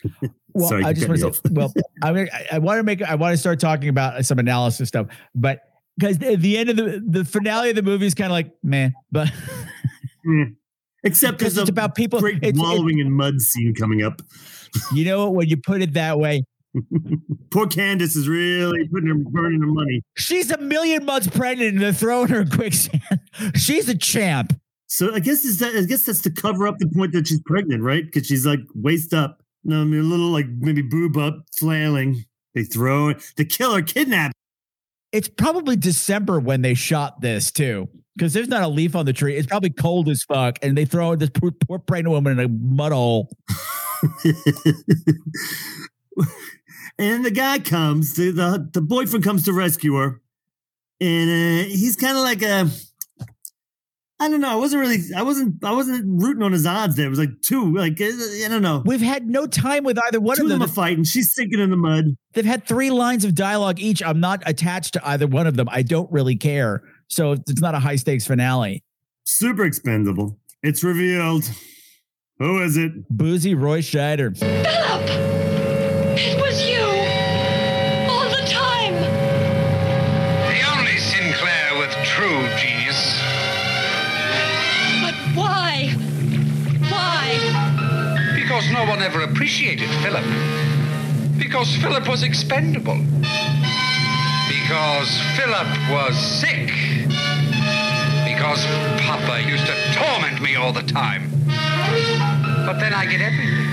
Well, 0.53 0.67
Sorry, 0.67 0.83
I 0.83 0.91
just 0.91 1.07
want 1.07 1.21
to. 1.21 1.27
off. 1.27 1.39
Well, 1.49 1.73
I, 2.03 2.11
mean, 2.11 2.27
I, 2.33 2.55
I 2.55 2.59
want 2.59 2.77
to 2.79 2.83
make. 2.83 3.01
I 3.01 3.15
want 3.15 3.31
to 3.31 3.37
start 3.37 3.57
talking 3.61 3.87
about 3.87 4.25
some 4.25 4.37
analysis 4.37 4.89
stuff, 4.89 5.07
but 5.33 5.61
because 5.97 6.21
at 6.21 6.41
the 6.41 6.57
end 6.57 6.69
of 6.69 6.75
the 6.75 7.01
the 7.07 7.23
finale 7.23 7.69
of 7.69 7.77
the 7.77 7.81
movie 7.81 8.05
is 8.05 8.13
kind 8.13 8.25
of 8.25 8.33
like 8.33 8.51
man, 8.61 8.93
but 9.13 9.31
Mm. 10.27 10.55
Except 11.05 11.37
because 11.39 11.57
it's 11.57 11.69
about 11.69 11.95
people. 11.95 12.19
great 12.19 12.35
it's- 12.37 12.49
it's- 12.49 12.61
wallowing 12.61 12.99
in 12.99 13.11
mud 13.13 13.39
scene 13.39 13.73
coming 13.73 14.03
up. 14.03 14.21
you 14.93 15.05
know 15.05 15.23
what? 15.23 15.35
When 15.35 15.47
you 15.47 15.55
put 15.55 15.81
it 15.81 15.93
that 15.93 16.19
way, 16.19 16.43
Poor 17.51 17.67
Candace 17.67 18.15
is 18.15 18.29
really 18.29 18.87
putting 18.87 19.09
her 19.09 19.15
burning 19.15 19.61
her 19.61 19.67
money. 19.67 20.01
she's 20.15 20.51
a 20.51 20.57
million 20.57 21.03
months 21.05 21.27
pregnant 21.27 21.73
and 21.73 21.81
they're 21.81 21.93
throwing 21.93 22.29
her 22.29 22.41
in 22.41 22.49
quicksand. 22.49 23.01
She's 23.55 23.89
a 23.89 23.97
champ. 23.97 24.57
So 24.87 25.13
I 25.13 25.19
guess 25.19 25.45
is 25.45 25.59
that 25.59 25.75
I 25.75 25.83
guess 25.83 26.05
that's 26.05 26.21
to 26.21 26.31
cover 26.31 26.67
up 26.67 26.77
the 26.77 26.87
point 26.87 27.13
that 27.13 27.27
she's 27.27 27.41
pregnant, 27.45 27.81
right? 27.81 28.05
Because 28.05 28.27
she's 28.27 28.45
like 28.45 28.59
waist 28.75 29.13
up. 29.13 29.41
No, 29.63 29.81
I 29.81 29.83
mean 29.85 30.01
a 30.01 30.03
little 30.03 30.27
like 30.27 30.47
maybe 30.59 30.81
boob 30.81 31.17
up, 31.17 31.43
flailing. 31.57 32.25
They 32.55 32.63
throw 32.63 33.09
it. 33.09 33.23
The 33.37 33.45
killer 33.45 33.81
kidnapped. 33.81 34.33
It's 35.13 35.29
probably 35.29 35.75
December 35.77 36.39
when 36.39 36.61
they 36.61 36.73
shot 36.73 37.21
this 37.21 37.51
too, 37.51 37.87
because 38.17 38.33
there's 38.33 38.47
not 38.49 38.63
a 38.63 38.67
leaf 38.67 38.95
on 38.95 39.05
the 39.05 39.13
tree. 39.13 39.37
It's 39.37 39.47
probably 39.47 39.69
cold 39.69 40.09
as 40.09 40.23
fuck, 40.23 40.57
and 40.61 40.77
they 40.77 40.85
throw 40.85 41.15
this 41.15 41.29
poor, 41.29 41.51
poor 41.51 41.79
pregnant 41.79 42.11
woman 42.11 42.39
in 42.39 42.45
a 42.45 42.49
mud 42.49 42.91
hole. 42.91 43.29
and 46.97 47.23
the 47.25 47.31
guy 47.31 47.59
comes, 47.59 48.15
the, 48.15 48.31
the 48.31 48.69
the 48.73 48.81
boyfriend 48.81 49.23
comes 49.23 49.43
to 49.45 49.53
rescue 49.53 49.95
her, 49.95 50.21
and 50.99 51.29
uh, 51.29 51.63
he's 51.69 51.95
kind 51.95 52.17
of 52.17 52.23
like 52.23 52.41
a. 52.41 52.69
I 54.19 54.29
don't 54.29 54.39
know. 54.39 54.51
I 54.51 54.55
wasn't 54.55 54.81
really. 54.81 54.99
I 55.17 55.23
wasn't. 55.23 55.63
I 55.63 55.73
wasn't 55.73 56.21
rooting 56.21 56.43
on 56.43 56.51
his 56.51 56.67
odds. 56.67 56.95
There 56.95 57.07
it 57.07 57.09
was 57.09 57.17
like 57.17 57.41
two. 57.41 57.73
Like 57.75 57.99
uh, 57.99 58.05
I 58.05 58.47
don't 58.49 58.61
know. 58.61 58.83
We've 58.85 59.01
had 59.01 59.27
no 59.27 59.47
time 59.47 59.83
with 59.83 59.97
either 59.97 60.21
one 60.21 60.37
Two 60.37 60.43
of 60.43 60.45
of 60.45 60.49
them. 60.51 60.59
them 60.59 60.69
are 60.69 60.71
fighting. 60.71 61.03
She's 61.05 61.33
sinking 61.33 61.59
in 61.59 61.71
the 61.71 61.75
mud. 61.75 62.05
They've 62.33 62.45
had 62.45 62.67
three 62.67 62.91
lines 62.91 63.25
of 63.25 63.33
dialogue 63.33 63.79
each. 63.79 64.03
I'm 64.03 64.19
not 64.19 64.43
attached 64.45 64.93
to 64.93 65.07
either 65.07 65.25
one 65.25 65.47
of 65.47 65.55
them. 65.57 65.67
I 65.71 65.81
don't 65.81 66.11
really 66.11 66.35
care. 66.35 66.83
So 67.07 67.31
it's 67.31 67.61
not 67.61 67.73
a 67.73 67.79
high 67.79 67.95
stakes 67.95 68.27
finale. 68.27 68.83
Super 69.23 69.65
expendable. 69.65 70.37
It's 70.61 70.83
revealed. 70.83 71.49
Who 72.37 72.61
is 72.61 72.77
it? 72.77 72.91
Boozy 73.09 73.55
Roy 73.55 73.81
Scheider. 73.81 74.37
Philip! 74.37 75.30
One 89.01 89.09
ever 89.09 89.23
appreciated 89.23 89.89
Philip. 90.03 90.23
Because 91.35 91.75
Philip 91.77 92.07
was 92.07 92.21
expendable. 92.21 92.99
Because 94.47 95.19
Philip 95.35 95.67
was 95.89 96.15
sick. 96.15 96.67
Because 98.27 98.63
Papa 99.01 99.41
used 99.47 99.65
to 99.65 99.73
torment 99.95 100.39
me 100.39 100.55
all 100.55 100.71
the 100.71 100.83
time. 100.83 101.31
But 101.47 102.79
then 102.79 102.93
I 102.93 103.07
get 103.07 103.21
everything. 103.21 103.65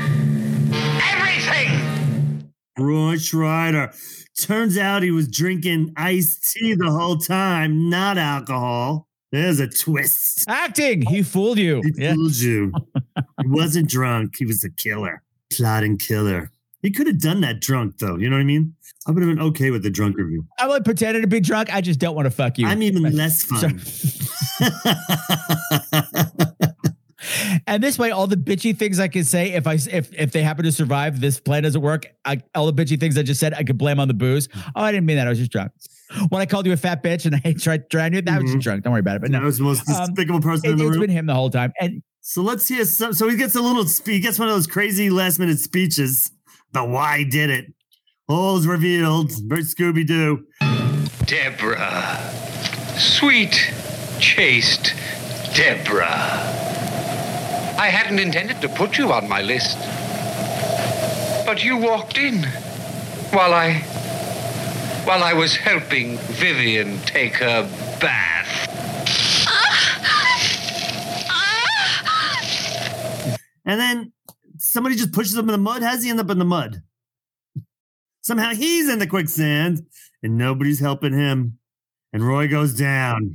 Everything! 1.13 2.51
Roy 2.79 3.17
Scheider. 3.17 3.95
Turns 4.41 4.79
out 4.79 5.03
he 5.03 5.11
was 5.11 5.29
drinking 5.29 5.93
iced 5.95 6.55
tea 6.55 6.75
the 6.75 6.91
whole 6.91 7.19
time, 7.19 7.91
not 7.91 8.17
alcohol. 8.17 9.08
There's 9.31 9.61
a 9.61 9.69
twist. 9.69 10.45
Acting. 10.49 11.03
He 11.03 11.23
fooled 11.23 11.59
you. 11.59 11.83
He 11.85 12.03
Yeah. 12.03 12.15
fooled 12.15 12.37
you. 12.37 12.73
he 13.43 13.47
wasn't 13.49 13.91
drunk. 13.91 14.37
He 14.39 14.47
was 14.47 14.65
a 14.65 14.71
killer, 14.71 15.23
plotting 15.53 15.99
killer. 15.99 16.51
He 16.81 16.91
could 16.91 17.09
have 17.09 17.21
done 17.21 17.41
that 17.43 17.61
drunk, 17.61 17.99
though. 17.99 18.17
You 18.17 18.31
know 18.31 18.37
what 18.37 18.43
I 18.43 18.45
mean? 18.45 18.75
I 19.07 19.11
would 19.11 19.23
have 19.23 19.37
been 19.37 19.45
okay 19.49 19.71
with 19.71 19.83
the 19.83 19.91
drunk 19.91 20.17
review. 20.17 20.47
I 20.59 20.69
would 20.69 20.85
pretend 20.85 21.21
to 21.21 21.27
be 21.27 21.41
drunk. 21.41 21.75
I 21.75 21.81
just 21.81 21.99
don't 21.99 22.15
want 22.15 22.27
to 22.27 22.31
fuck 22.31 22.57
you. 22.59 22.67
I'm 22.67 22.83
even 22.83 23.03
less 23.15 23.43
fun. 23.43 23.81
And 27.67 27.83
this 27.83 27.99
way, 27.99 28.13
all 28.13 28.29
the 28.29 28.37
bitchy 28.37 28.77
things 28.79 29.01
I 29.01 29.09
can 29.09 29.25
say, 29.25 29.53
if 29.53 29.67
I 29.67 29.75
if 29.75 30.15
if 30.15 30.31
they 30.31 30.41
happen 30.41 30.65
to 30.65 30.73
survive, 30.73 31.21
this 31.21 31.41
plan 31.41 31.65
doesn't 31.65 31.81
work. 31.83 32.07
I, 32.25 32.41
all 32.55 32.71
the 32.71 32.85
bitchy 32.85 32.99
things 32.99 33.19
I 33.19 33.23
just 33.23 33.41
said, 33.41 33.55
I 33.55 33.65
could 33.65 33.77
blame 33.77 33.99
on 33.99 34.07
the 34.07 34.15
booze. 34.15 34.49
Oh, 34.77 34.83
I 34.83 34.93
didn't 34.93 35.05
mean 35.05 35.17
that. 35.17 35.27
I 35.27 35.31
was 35.31 35.39
just 35.39 35.51
drunk. 35.51 35.73
When 36.31 36.41
I 36.41 36.47
called 36.47 36.67
you 36.67 36.73
a 36.73 36.77
fat 36.77 37.03
bitch 37.03 37.27
and 37.27 37.35
I 37.45 37.53
tried 37.53 37.91
trying 37.91 38.15
you, 38.15 38.23
that 38.23 38.43
was 38.43 38.53
just 38.53 38.63
drunk. 38.65 38.83
Don't 38.85 38.93
worry 38.93 39.01
about 39.01 39.17
it. 39.17 39.23
But 39.23 39.31
no, 39.31 39.39
Mm-hmm. 39.39 39.45
That 39.45 39.47
was 39.47 39.59
the 39.59 39.65
most 39.65 39.89
Um, 39.89 40.07
despicable 40.15 40.41
person 40.41 40.69
it, 40.71 40.73
in 40.73 40.79
the 40.79 40.85
has 40.85 40.91
room. 40.93 41.01
been 41.01 41.11
him 41.11 41.27
the 41.27 41.35
whole 41.35 41.51
time. 41.51 41.73
And 41.81 42.03
So 42.21 42.43
let's 42.43 42.67
hear 42.69 42.85
some. 42.85 43.13
So 43.13 43.29
he 43.29 43.37
gets 43.37 43.55
a 43.55 43.61
little. 43.61 43.85
spe- 43.87 44.07
He 44.09 44.21
gets 44.21 44.39
one 44.39 44.49
of 44.49 44.55
those 44.55 44.67
crazy 44.67 45.11
last 45.11 45.39
minute 45.39 45.59
speeches 45.59 46.31
about 46.71 46.89
why 46.91 47.25
did 47.25 47.51
it. 47.51 47.67
All's 48.29 48.67
revealed. 48.67 49.33
Very 49.47 49.63
Scooby 49.63 50.07
Doo. 50.07 50.45
Deborah. 51.27 52.19
Sweet, 52.99 53.73
chaste 54.19 54.95
Deborah. 55.55 56.07
I 57.79 57.89
hadn't 57.91 58.19
intended 58.19 58.61
to 58.63 58.69
put 58.69 58.99
you 58.99 59.13
on 59.13 59.29
my 59.29 59.43
list. 59.43 59.79
But 61.47 61.65
you 61.65 61.77
walked 61.79 62.19
in 62.19 62.43
while 63.33 63.55
I 63.55 63.83
while 65.09 65.25
I 65.25 65.33
was 65.33 65.57
helping 65.57 66.19
Vivian 66.19 66.99
take 67.07 67.37
her 67.37 67.63
bath. 67.99 68.69
And 73.65 73.81
then 73.81 74.13
somebody 74.59 74.97
just 74.97 75.13
pushes 75.13 75.35
him 75.35 75.49
in 75.49 75.53
the 75.53 75.57
mud. 75.57 75.83
How 75.83 75.93
does 75.93 76.05
he 76.05 76.11
end 76.11 76.21
up 76.21 76.29
in 76.29 76.39
the 76.39 76.45
mud? 76.45 76.83
Somehow 78.21 78.51
he's 78.51 78.87
in 78.91 78.99
the 78.99 79.07
quicksand 79.07 79.81
and 80.23 80.37
nobody's 80.37 80.81
helping 80.81 81.15
him. 81.15 81.59
And 82.13 82.23
Roy 82.23 82.47
goes 82.47 82.75
down. 82.75 83.33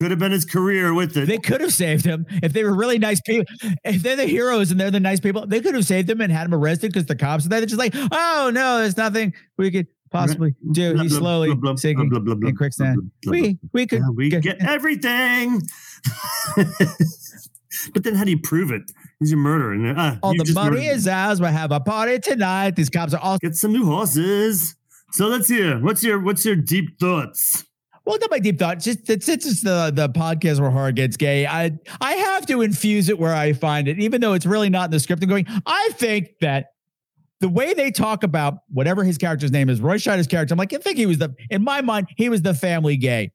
Could 0.00 0.10
have 0.12 0.18
been 0.18 0.32
his 0.32 0.46
career 0.46 0.94
with 0.94 1.14
it. 1.18 1.26
they 1.28 1.36
could 1.36 1.60
have 1.60 1.74
saved 1.74 2.06
him 2.06 2.24
if 2.42 2.54
they 2.54 2.64
were 2.64 2.74
really 2.74 2.98
nice 2.98 3.20
people. 3.20 3.44
If 3.84 4.02
they're 4.02 4.16
the 4.16 4.24
heroes 4.24 4.70
and 4.70 4.80
they're 4.80 4.90
the 4.90 4.98
nice 5.00 5.20
people, 5.20 5.46
they 5.46 5.60
could 5.60 5.74
have 5.74 5.84
saved 5.84 6.08
him 6.08 6.22
and 6.22 6.32
had 6.32 6.46
him 6.46 6.54
arrested 6.54 6.90
because 6.92 7.04
the 7.06 7.16
cops 7.16 7.44
are 7.44 7.50
there. 7.50 7.60
They're 7.60 7.66
just 7.66 7.78
like, 7.78 7.92
oh 7.94 8.50
no, 8.52 8.78
there's 8.78 8.96
nothing 8.96 9.34
we 9.58 9.70
could 9.70 9.86
possibly 10.10 10.54
do. 10.72 10.94
He's 10.96 11.16
slowly 11.16 11.50
sinking 11.76 12.08
blah, 12.08 12.18
blah, 12.18 12.34
blah, 12.34 12.48
in 12.48 12.56
quicksand. 12.56 13.10
We 13.26 13.58
we 13.74 13.86
could 13.86 14.00
Yeah, 14.00 14.08
we 14.14 14.30
get- 14.30 14.42
get 14.42 14.64
everything. 14.66 15.60
but 17.94 18.02
then 18.02 18.14
how 18.14 18.24
do 18.24 18.30
you 18.30 18.38
prove 18.40 18.70
it? 18.70 18.90
He's 19.18 19.32
a 19.32 19.36
murderer. 19.36 19.72
And, 19.74 19.98
uh, 19.98 20.16
all 20.22 20.34
the 20.34 20.50
money 20.54 20.86
is 20.86 21.06
ours. 21.06 21.40
We'll 21.40 21.50
have 21.52 21.72
a 21.72 21.80
party 21.80 22.18
tonight. 22.18 22.76
These 22.76 22.90
cops 22.90 23.12
are 23.12 23.20
all 23.20 23.36
Get 23.38 23.54
some 23.54 23.72
new 23.72 23.84
horses. 23.84 24.76
So 25.12 25.26
let's 25.26 25.48
hear. 25.48 25.78
What's 25.78 26.02
your 26.02 26.20
what's 26.20 26.44
your 26.44 26.56
deep 26.56 26.98
thoughts? 26.98 27.64
Well, 28.10 28.18
not 28.20 28.30
my 28.30 28.38
deep 28.40 28.58
thought. 28.58 28.80
Just 28.80 29.06
since 29.06 29.28
it's 29.28 29.62
the 29.62 29.92
the 29.94 30.08
podcast 30.08 30.60
where 30.60 30.70
horror 30.70 30.92
gets 30.92 31.16
gay, 31.16 31.46
I 31.46 31.78
I 32.00 32.12
have 32.14 32.44
to 32.46 32.62
infuse 32.62 33.08
it 33.08 33.18
where 33.18 33.34
I 33.34 33.52
find 33.52 33.88
it, 33.88 33.98
even 33.98 34.20
though 34.20 34.32
it's 34.34 34.46
really 34.46 34.68
not 34.70 34.86
in 34.86 34.90
the 34.90 35.00
script. 35.00 35.22
I'm 35.22 35.28
going. 35.28 35.46
I 35.66 35.90
think 35.94 36.30
that 36.40 36.72
the 37.40 37.48
way 37.48 37.72
they 37.72 37.90
talk 37.90 38.22
about 38.22 38.58
whatever 38.68 39.02
his 39.04 39.16
character's 39.16 39.50
name 39.52 39.68
is, 39.70 39.80
Roy 39.80 39.96
Scheider's 39.96 40.26
character, 40.26 40.52
I'm 40.52 40.58
like, 40.58 40.72
I 40.74 40.78
think 40.78 40.98
he 40.98 41.06
was 41.06 41.18
the 41.18 41.34
in 41.50 41.62
my 41.64 41.80
mind 41.80 42.08
he 42.16 42.28
was 42.28 42.42
the 42.42 42.52
family 42.54 42.96
gay. 42.96 43.32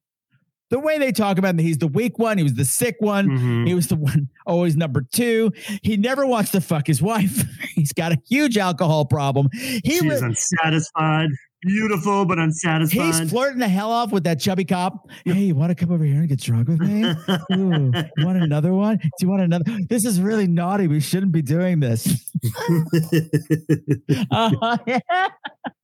The 0.72 0.80
way 0.80 0.98
they 0.98 1.12
talk 1.12 1.38
about 1.38 1.50
him, 1.52 1.60
he's 1.60 1.78
the 1.78 1.88
weak 1.88 2.18
one, 2.18 2.38
he 2.40 2.44
was 2.44 2.56
the 2.56 2.66
sick 2.66 2.96
one, 3.00 3.30
Mhm. 3.30 3.68
he 3.68 3.76
was 3.76 3.88
the 3.88 3.96
one 3.96 4.30
always 4.48 4.76
number 4.76 5.06
two. 5.14 5.52
He 5.84 5.96
never 5.96 6.26
wants 6.26 6.52
to 6.52 6.60
fuck 6.62 6.88
his 6.88 7.02
wife. 7.04 7.44
He's 7.76 7.94
got 7.94 8.12
a 8.14 8.18
huge 8.28 8.58
alcohol 8.58 9.06
problem. 9.06 9.50
He 9.54 10.02
was, 10.02 10.22
unsatisfied. 10.24 11.30
Beautiful, 11.66 12.26
but 12.26 12.38
unsatisfied. 12.38 13.16
He's 13.16 13.32
flirting 13.32 13.58
the 13.58 13.68
hell 13.68 13.92
off 13.92 14.12
with 14.12 14.24
that 14.26 14.40
chubby 14.40 14.66
cop. 14.66 15.10
Hey, 15.26 15.46
you 15.46 15.56
want 15.56 15.72
to 15.72 15.76
come 15.76 15.92
over 15.92 16.04
here 16.04 16.20
and 16.20 16.30
get 16.30 16.40
drunk 16.40 16.68
with 16.68 16.80
me? 16.80 17.04
Ooh, 17.54 17.92
you 18.18 18.26
want 18.26 18.38
another 18.38 18.72
one? 18.72 18.98
Do 18.98 19.10
you 19.20 19.28
want 19.28 19.42
another? 19.42 19.64
This 19.90 20.06
is 20.06 20.22
really 20.22 20.46
naughty. 20.46 20.88
We 20.88 21.00
shouldn't 21.00 21.32
be 21.32 21.42
doing 21.42 21.80
this. 21.80 22.32
Uh, 24.30 24.78
yeah. 24.88 25.00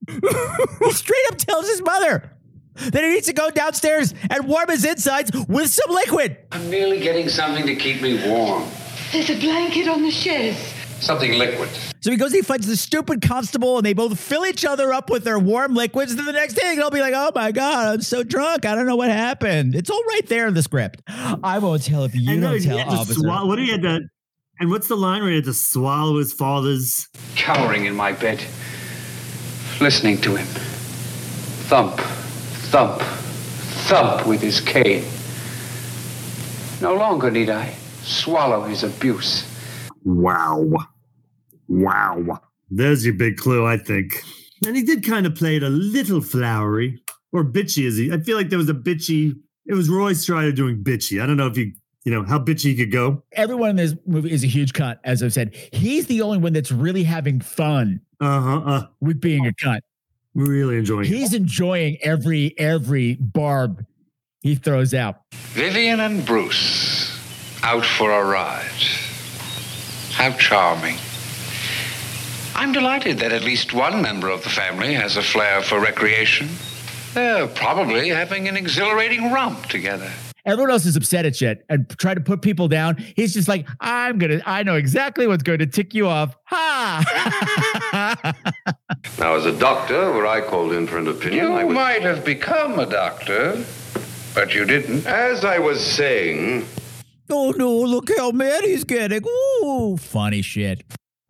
he 0.07 0.91
straight 0.91 1.25
up 1.31 1.37
tells 1.37 1.67
his 1.67 1.81
mother 1.81 2.31
that 2.75 3.03
he 3.03 3.09
needs 3.09 3.25
to 3.25 3.33
go 3.33 3.49
downstairs 3.49 4.13
and 4.29 4.47
warm 4.47 4.69
his 4.69 4.85
insides 4.85 5.31
with 5.47 5.69
some 5.69 5.89
liquid. 5.89 6.37
I'm 6.51 6.69
merely 6.69 6.99
getting 6.99 7.27
something 7.27 7.65
to 7.65 7.75
keep 7.75 8.03
me 8.03 8.21
warm. 8.29 8.69
There's 9.11 9.31
a 9.31 9.39
blanket 9.39 9.87
on 9.87 10.03
the 10.03 10.11
chaise. 10.11 10.73
Something 10.99 11.39
liquid. 11.39 11.69
So 12.01 12.09
he 12.09 12.17
goes, 12.17 12.33
he 12.33 12.41
fights 12.41 12.65
the 12.65 12.75
stupid 12.75 13.21
constable, 13.21 13.77
and 13.77 13.85
they 13.85 13.93
both 13.93 14.19
fill 14.19 14.45
each 14.45 14.65
other 14.65 14.91
up 14.91 15.11
with 15.11 15.23
their 15.23 15.37
warm 15.37 15.75
liquids. 15.75 16.11
And 16.11 16.19
then 16.19 16.25
the 16.25 16.33
next 16.33 16.55
thing, 16.55 16.77
they'll 16.77 16.89
be 16.89 16.99
like, 16.99 17.13
"Oh 17.15 17.31
my 17.35 17.51
god, 17.51 17.93
I'm 17.93 18.01
so 18.01 18.23
drunk. 18.23 18.65
I 18.65 18.73
don't 18.73 18.87
know 18.87 18.95
what 18.95 19.09
happened." 19.11 19.75
It's 19.75 19.89
all 19.89 20.03
right 20.05 20.25
there 20.27 20.47
in 20.47 20.55
the 20.55 20.63
script. 20.63 21.01
I 21.07 21.59
won't 21.59 21.83
tell 21.83 22.03
if 22.03 22.15
you 22.15 22.31
I 22.31 22.35
know, 22.37 22.51
don't 22.53 22.61
tell, 22.63 22.77
had 22.79 22.89
to 22.89 22.95
officer. 22.95 23.19
swallow- 23.19 23.47
what 23.47 23.57
do 23.57 23.61
you 23.63 23.73
had 23.73 23.83
to? 23.83 23.99
And 24.59 24.69
what's 24.71 24.87
the 24.87 24.95
line 24.97 25.21
where 25.21 25.29
he 25.29 25.35
had 25.37 25.45
to 25.45 25.53
swallow 25.53 26.17
his 26.17 26.33
father's? 26.33 27.07
Cowering 27.35 27.85
in 27.85 27.95
my 27.95 28.11
bed, 28.13 28.43
listening 29.79 30.19
to 30.21 30.35
him. 30.35 30.47
Thump, 31.67 31.99
thump, 32.71 32.99
thump 33.87 34.25
with 34.27 34.41
his 34.41 34.59
cane. 34.59 35.05
No 36.81 36.95
longer 36.95 37.29
need 37.29 37.49
I 37.51 37.75
swallow 38.03 38.63
his 38.63 38.83
abuse. 38.83 39.45
Wow. 40.03 40.67
Wow. 41.72 42.41
There's 42.69 43.06
your 43.06 43.14
big 43.14 43.38
clue, 43.38 43.65
I 43.65 43.77
think. 43.77 44.22
And 44.65 44.76
he 44.76 44.84
did 44.84 45.06
kind 45.06 45.26
of 45.26 45.35
play 45.35 45.56
it 45.56 45.64
a 45.64 45.69
little 45.69 46.22
flowery 46.22 47.02
or 47.31 47.43
bitchy, 47.45 47.85
is 47.85 47.98
he? 47.98 48.11
I 48.11 48.18
feel 48.19 48.35
like 48.38 48.49
there 48.49 48.60
was 48.60 48.69
a 48.69 48.73
bitchy. 48.73 49.35
It 49.65 49.73
was 49.73 49.89
Roy 49.89 50.11
Scheider 50.14 50.53
doing 50.56 50.84
bitchy. 50.84 51.22
I 51.22 51.26
don't 51.26 51.38
know 51.38 51.48
if 51.48 51.56
he, 51.56 51.73
you 52.03 52.11
know, 52.11 52.23
how 52.26 52.39
bitchy 52.39 52.64
he 52.65 52.76
could 52.76 52.91
go. 52.91 53.23
Everyone 53.34 53.69
in 53.72 53.76
this 53.77 53.95
movie 54.06 54.31
is 54.31 54.43
a 54.43 54.48
huge 54.48 54.73
cunt, 54.73 54.98
as 55.06 55.23
I've 55.23 55.34
said. 55.34 55.56
He's 55.72 56.07
the 56.07 56.22
only 56.22 56.38
one 56.39 56.52
that's 56.53 56.72
really 56.72 57.03
having 57.03 57.39
fun 57.39 58.02
Uh 58.19 58.41
huh. 58.41 58.60
Uh, 58.65 58.85
with 58.99 59.22
being 59.22 59.48
a 59.48 59.52
cunt. 59.53 59.80
really 60.35 60.77
enjoying 60.77 61.06
it. 61.06 61.07
He's 61.07 61.34
enjoying 61.34 61.98
every 62.02 62.53
every 62.60 63.15
barb 63.15 63.85
he 64.41 64.56
throws 64.56 64.93
out. 64.93 65.22
Vivian 65.53 65.99
and 66.02 66.26
Bruce 66.26 67.18
out 67.64 67.85
for 67.85 68.11
a 68.11 68.26
ride. 68.26 68.65
How 70.11 70.31
charming. 70.34 70.98
I'm 72.61 72.71
delighted 72.73 73.17
that 73.17 73.31
at 73.31 73.41
least 73.43 73.73
one 73.73 74.03
member 74.03 74.29
of 74.29 74.43
the 74.43 74.49
family 74.49 74.93
has 74.93 75.17
a 75.17 75.23
flair 75.23 75.63
for 75.63 75.79
recreation. 75.79 76.47
They're 77.15 77.47
probably 77.47 78.09
having 78.09 78.47
an 78.47 78.55
exhilarating 78.55 79.31
romp 79.31 79.65
together. 79.65 80.11
Everyone 80.45 80.69
else 80.69 80.85
is 80.85 80.95
upset 80.95 81.25
at 81.25 81.35
shit 81.35 81.65
and 81.69 81.89
try 81.97 82.13
to 82.13 82.21
put 82.21 82.43
people 82.43 82.67
down. 82.67 82.97
He's 83.15 83.33
just 83.33 83.47
like, 83.47 83.67
I'm 83.79 84.19
gonna, 84.19 84.43
I 84.45 84.61
know 84.61 84.75
exactly 84.75 85.25
what's 85.25 85.41
going 85.41 85.57
to 85.57 85.65
tick 85.65 85.95
you 85.95 86.07
off. 86.07 86.35
Ha! 86.45 87.03
Now, 89.17 89.33
as 89.35 89.47
a 89.47 89.57
doctor, 89.57 90.11
were 90.11 90.27
I 90.27 90.41
called 90.41 90.71
in 90.71 90.85
for 90.85 90.99
an 90.99 91.07
opinion, 91.07 91.45
You 91.47 91.53
I 91.53 91.63
would. 91.63 91.73
might 91.73 92.03
have 92.03 92.23
become 92.23 92.77
a 92.77 92.85
doctor, 92.85 93.63
but 94.35 94.53
you 94.53 94.65
didn't. 94.65 95.07
As 95.07 95.43
I 95.43 95.57
was 95.57 95.83
saying, 95.83 96.67
oh 97.31 97.53
no, 97.57 97.71
look 97.75 98.09
how 98.15 98.29
mad 98.31 98.63
he's 98.63 98.83
getting. 98.83 99.23
Ooh, 99.27 99.97
funny 99.97 100.43
shit. 100.43 100.83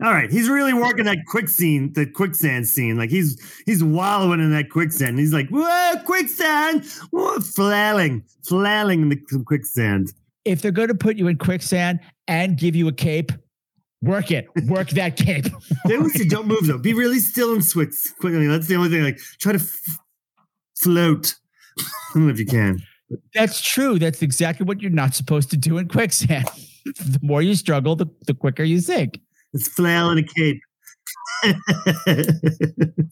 All 0.03 0.11
right, 0.11 0.31
he's 0.31 0.49
really 0.49 0.73
working 0.73 1.05
that 1.05 1.19
quick 1.27 1.47
scene, 1.47 1.93
the 1.93 2.07
quicksand 2.07 2.67
scene. 2.67 2.97
Like 2.97 3.11
he's 3.11 3.39
he's 3.67 3.83
wallowing 3.83 4.39
in 4.39 4.51
that 4.51 4.71
quicksand. 4.71 5.19
He's 5.19 5.31
like, 5.31 5.47
"Whoa, 5.49 6.01
quicksand!" 6.05 6.85
Whoa, 7.11 7.39
flailing, 7.39 8.23
flailing 8.43 9.03
in 9.03 9.09
the 9.09 9.43
quicksand. 9.45 10.11
If 10.43 10.63
they're 10.63 10.71
going 10.71 10.87
to 10.87 10.95
put 10.95 11.17
you 11.17 11.27
in 11.27 11.37
quicksand 11.37 11.99
and 12.27 12.57
give 12.57 12.75
you 12.75 12.87
a 12.87 12.91
cape, 12.91 13.31
work 14.01 14.31
it. 14.31 14.47
Work 14.65 14.89
that 14.91 15.17
cape. 15.17 15.45
They 15.85 15.97
always 15.97 16.17
say, 16.17 16.25
"Don't 16.27 16.47
move 16.47 16.65
though. 16.65 16.79
Be 16.79 16.93
really 16.93 17.19
still 17.19 17.53
and 17.53 17.63
quick." 17.71 17.91
Quickly, 18.19 18.47
that's 18.47 18.67
the 18.67 18.77
only 18.77 18.89
thing. 18.89 19.03
Like, 19.03 19.19
try 19.39 19.51
to 19.51 19.59
f- 19.59 19.99
float. 20.79 21.35
I 21.77 21.83
don't 22.15 22.25
know 22.25 22.33
if 22.33 22.39
you 22.39 22.47
can. 22.47 22.81
That's 23.35 23.61
true. 23.61 23.99
That's 23.99 24.21
exactly 24.23 24.65
what 24.65 24.81
you're 24.81 24.89
not 24.89 25.13
supposed 25.13 25.51
to 25.51 25.57
do 25.57 25.77
in 25.77 25.87
quicksand. 25.87 26.45
the 26.85 27.19
more 27.21 27.41
you 27.41 27.55
struggle, 27.55 27.95
the, 27.95 28.07
the 28.25 28.33
quicker 28.33 28.63
you 28.63 28.79
sink. 28.79 29.19
It's 29.53 29.67
flail 29.67 30.09
in 30.11 30.17
a 30.19 30.23
cape. 30.23 30.61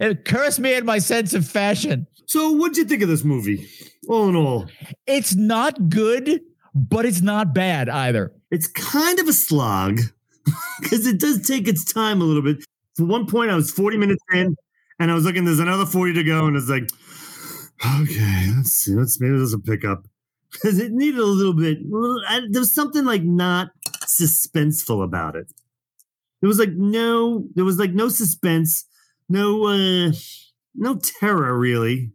It 0.00 0.24
cursed 0.24 0.60
me 0.60 0.74
in 0.74 0.84
my 0.86 0.98
sense 0.98 1.34
of 1.34 1.44
fashion. 1.46 2.06
So, 2.26 2.52
what'd 2.52 2.76
you 2.76 2.84
think 2.84 3.02
of 3.02 3.08
this 3.08 3.24
movie? 3.24 3.68
All 4.08 4.28
in 4.28 4.36
all, 4.36 4.66
It's 5.06 5.34
not 5.34 5.88
good, 5.88 6.40
but 6.74 7.04
it's 7.04 7.22
not 7.22 7.52
bad 7.54 7.88
either. 7.88 8.32
it's 8.52 8.68
kind 8.68 9.18
of 9.18 9.26
a 9.26 9.32
slog 9.32 9.98
because 10.80 11.06
it 11.08 11.18
does 11.18 11.44
take 11.46 11.66
its 11.66 11.84
time 11.92 12.20
a 12.20 12.24
little 12.24 12.42
bit. 12.42 12.64
For 12.96 13.04
one 13.04 13.26
point, 13.26 13.50
I 13.50 13.56
was 13.56 13.72
40 13.72 13.96
minutes 13.96 14.22
in, 14.32 14.54
and 15.00 15.10
I 15.10 15.14
was 15.14 15.24
looking. 15.24 15.44
There's 15.44 15.58
another 15.58 15.86
40 15.86 16.12
to 16.14 16.22
go, 16.22 16.46
and 16.46 16.56
it's 16.56 16.68
like, 16.68 16.88
okay, 18.02 18.52
let's 18.56 18.70
see. 18.70 18.94
Let's 18.94 19.20
maybe 19.20 19.36
this 19.38 19.50
will 19.52 19.60
pick 19.60 19.84
up 19.84 20.04
because 20.52 20.78
it 20.78 20.92
needed 20.92 21.18
a 21.18 21.24
little 21.26 21.52
bit. 21.54 21.78
I- 22.28 22.42
There 22.48 22.60
was 22.60 22.72
something 22.72 23.04
like 23.04 23.24
not 23.24 23.70
suspenseful 24.06 25.02
about 25.02 25.34
it. 25.34 25.52
There 26.44 26.48
was 26.48 26.58
like 26.58 26.74
no, 26.74 27.48
there 27.54 27.64
was 27.64 27.78
like 27.78 27.94
no 27.94 28.10
suspense, 28.10 28.84
no, 29.30 29.64
uh 29.64 30.12
no 30.74 30.96
terror 30.96 31.58
really. 31.58 32.12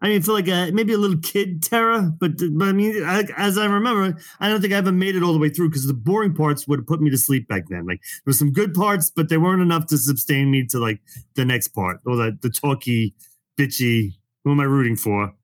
I 0.00 0.10
mean, 0.10 0.18
I 0.18 0.20
feel 0.20 0.34
like 0.34 0.48
uh, 0.48 0.70
maybe 0.72 0.92
a 0.92 0.96
little 0.96 1.18
kid 1.18 1.60
terror, 1.60 2.12
but 2.20 2.34
but 2.52 2.68
I 2.68 2.72
mean, 2.72 3.02
I, 3.02 3.24
as 3.36 3.58
I 3.58 3.66
remember, 3.66 4.16
I 4.38 4.48
don't 4.48 4.60
think 4.60 4.74
I 4.74 4.76
ever 4.76 4.92
made 4.92 5.16
it 5.16 5.24
all 5.24 5.32
the 5.32 5.40
way 5.40 5.48
through 5.48 5.70
because 5.70 5.88
the 5.88 5.92
boring 5.92 6.34
parts 6.34 6.68
would 6.68 6.78
have 6.78 6.86
put 6.86 7.00
me 7.00 7.10
to 7.10 7.18
sleep 7.18 7.48
back 7.48 7.64
then. 7.68 7.84
Like 7.84 7.98
there 8.00 8.30
were 8.30 8.32
some 8.32 8.52
good 8.52 8.74
parts, 8.74 9.10
but 9.10 9.28
they 9.28 9.38
weren't 9.38 9.60
enough 9.60 9.86
to 9.86 9.98
sustain 9.98 10.52
me 10.52 10.64
to 10.66 10.78
like 10.78 11.00
the 11.34 11.44
next 11.44 11.70
part 11.70 11.98
or 12.06 12.14
the 12.14 12.38
the 12.42 12.50
talky, 12.50 13.16
bitchy. 13.58 14.12
Who 14.44 14.52
am 14.52 14.60
I 14.60 14.64
rooting 14.66 14.94
for? 14.94 15.34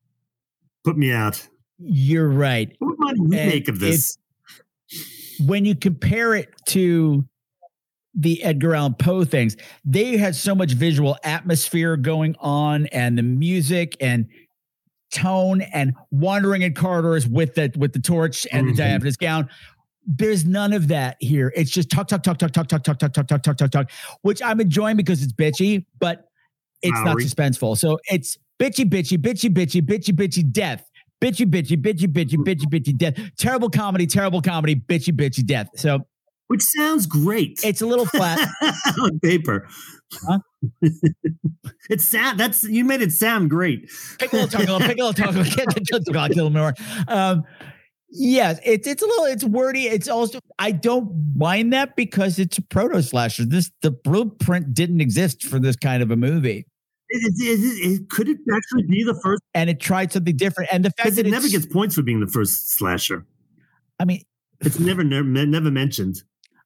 Put 0.85 0.97
me 0.97 1.11
out. 1.11 1.49
You're 1.79 2.29
right. 2.29 2.73
What 2.79 2.97
might 2.97 3.17
make 3.17 3.67
of 3.67 3.79
this? 3.79 4.17
when 5.45 5.65
you 5.65 5.75
compare 5.75 6.35
it 6.35 6.49
to 6.67 7.25
the 8.13 8.43
Edgar 8.43 8.75
Allan 8.75 8.93
Poe 8.95 9.23
things, 9.23 9.55
they 9.85 10.17
had 10.17 10.35
so 10.35 10.53
much 10.53 10.73
visual 10.73 11.17
atmosphere 11.23 11.95
going 11.95 12.35
on 12.39 12.87
and 12.87 13.17
the 13.17 13.23
music 13.23 13.95
and 14.01 14.27
tone 15.13 15.61
and 15.61 15.93
wandering 16.11 16.61
in 16.61 16.73
corridors 16.73 17.27
with 17.27 17.55
the 17.55 17.71
with 17.77 17.93
the 17.93 17.99
torch 17.99 18.47
and 18.51 18.67
the 18.67 18.73
Mhm. 18.73 18.77
diaphanous 18.77 19.17
gown. 19.17 19.49
There's 20.05 20.45
none 20.45 20.73
of 20.73 20.87
that 20.87 21.17
here. 21.19 21.53
It's 21.55 21.69
just 21.69 21.89
talk, 21.89 22.07
talk, 22.07 22.23
talk, 22.23 22.37
talk, 22.37 22.51
talk, 22.51 22.67
talk, 22.67 22.83
talk, 22.83 22.97
talk, 22.97 23.13
talk, 23.13 23.27
talk, 23.27 23.41
talk, 23.43 23.57
talk, 23.57 23.71
talk, 23.71 23.91
which 24.23 24.41
I'm 24.41 24.59
enjoying 24.59 24.97
because 24.97 25.21
it's 25.21 25.33
bitchy, 25.33 25.85
but 25.99 26.25
it's 26.81 26.97
not 27.03 27.17
suspenseful. 27.17 27.77
So 27.77 27.99
it's 28.09 28.37
bitchy, 28.59 28.89
bitchy, 28.89 29.17
bitchy, 29.17 29.49
bitchy, 29.49 29.81
bitchy, 29.81 30.13
bitchy, 30.13 30.51
death. 30.51 30.83
Bitchy, 31.21 31.45
bitchy, 31.45 31.79
bitchy, 31.79 32.07
bitchy, 32.07 32.35
bitchy, 32.37 32.65
bitchy, 32.65 32.97
death. 32.97 33.13
Terrible 33.37 33.69
comedy, 33.69 34.07
terrible 34.07 34.41
comedy, 34.41 34.75
bitchy, 34.75 35.13
bitchy, 35.13 35.45
death. 35.45 35.69
So 35.75 36.07
Which 36.51 36.61
sounds 36.63 37.05
great. 37.07 37.59
it's 37.63 37.81
a 37.81 37.85
little 37.87 38.05
flat. 38.05 38.39
on 39.01 39.19
paper. 39.21 39.67
Huh? 40.27 40.39
it 41.89 42.01
sound 42.01 42.39
that's 42.39 42.63
you 42.65 42.83
made 42.83 43.01
it 43.01 43.11
sound 43.13 43.49
great. 43.49 43.89
Piccolo 44.19 44.45
Tuckle, 44.47 44.79
Piccolo 44.79 45.11
Tuckle, 45.13 45.43
Tuckle, 45.45 46.27
kill 46.33 46.49
more. 46.49 46.73
Um, 47.07 47.43
yes, 48.09 48.59
it's 48.65 48.85
it's 48.87 49.01
a 49.01 49.05
little 49.05 49.25
it's 49.25 49.43
wordy. 49.45 49.83
It's 49.87 50.09
also 50.09 50.39
I 50.59 50.71
don't 50.71 51.33
mind 51.37 51.71
that 51.73 51.95
because 51.95 52.37
it's 52.39 52.57
a 52.57 52.61
proto 52.61 53.01
slasher. 53.01 53.45
This 53.45 53.71
the 53.81 53.91
blueprint 53.91 54.73
didn't 54.73 54.99
exist 55.01 55.43
for 55.43 55.57
this 55.59 55.77
kind 55.77 56.03
of 56.03 56.11
a 56.11 56.17
movie, 56.17 56.65
it- 57.09 57.33
it- 57.39 57.59
is- 57.91 58.01
could 58.09 58.27
it 58.27 58.39
actually 58.53 58.83
be 58.83 59.03
the 59.05 59.17
first? 59.23 59.41
and 59.53 59.69
it 59.69 59.79
tried 59.79 60.11
something 60.11 60.35
different. 60.35 60.69
And 60.73 60.83
the 60.83 60.91
fact 60.91 61.15
that 61.15 61.25
it 61.25 61.31
never 61.31 61.47
gets 61.47 61.65
points 61.65 61.95
for 61.95 62.01
being 62.01 62.19
the 62.19 62.27
first 62.27 62.71
slasher. 62.71 63.25
I 63.99 64.05
mean, 64.05 64.21
It's 64.59 64.79
never 64.79 65.03
never, 65.03 65.23
never 65.45 65.71
mentioned. 65.71 66.21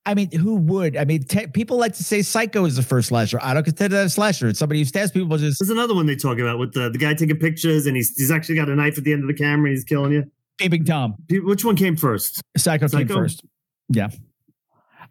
I 0.08 0.14
mean, 0.14 0.32
who 0.32 0.56
would? 0.56 0.96
I 0.98 1.04
mean, 1.06 1.24
te- 1.24 1.48
people 1.48 1.78
like 1.78 1.94
to 1.96 2.04
say 2.04 2.22
Psycho 2.22 2.66
is 2.66 2.76
the 2.76 2.84
first 2.84 3.08
slasher. 3.10 3.40
I 3.42 3.54
don't 3.56 3.64
consider 3.64 3.96
that 3.96 4.06
a 4.06 4.10
slasher. 4.10 4.48
It's 4.48 4.60
somebody 4.60 4.80
who 4.80 4.86
stabs 4.86 5.12
people. 5.12 5.36
Just 5.38 5.60
There's 5.60 5.72
another 5.72 5.96
one 5.96 6.06
they 6.06 6.16
talk 6.16 6.38
about 6.38 6.60
with 6.60 6.74
the, 6.74 6.90
the 6.90 6.98
guy 7.00 7.14
taking 7.16 7.38
pictures 7.38 7.88
and 7.88 7.96
he's 7.96 8.16
he's 8.16 8.30
actually 8.30 8.56
got 8.56 8.70
a 8.70 8.76
knife 8.76 8.98
at 9.00 9.04
the 9.04 9.14
end 9.14 9.24
of 9.24 9.28
the 9.28 9.34
camera 9.34 9.70
and 9.70 9.76
he's 9.76 9.84
killing 9.84 10.12
you. 10.12 10.24
peeping 10.60 10.86
tom. 10.86 11.16
Which 11.30 11.66
one 11.66 11.76
came 11.76 11.96
first? 11.96 12.42
Psycho, 12.56 12.88
came 12.88 13.08
first. 13.08 13.44
Yeah. 13.90 14.10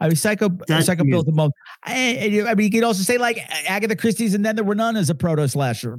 I 0.01 0.09
mean, 0.09 0.17
Psycho. 0.17 0.49
That 0.69 0.85
Psycho 0.85 1.05
built 1.05 1.27
the 1.27 1.33
most. 1.33 1.53
I, 1.85 2.45
I 2.49 2.55
mean, 2.55 2.67
you 2.67 2.71
could 2.71 2.85
also 2.85 3.03
say 3.03 3.19
like 3.19 3.39
Agatha 3.69 3.97
Christie's, 3.97 4.35
and 4.35 4.45
then 4.45 4.57
there 4.57 4.65
were 4.65 4.75
none 4.75 4.97
as 4.97 5.11
a 5.11 5.15
proto 5.15 5.49
slasher. 5.49 5.99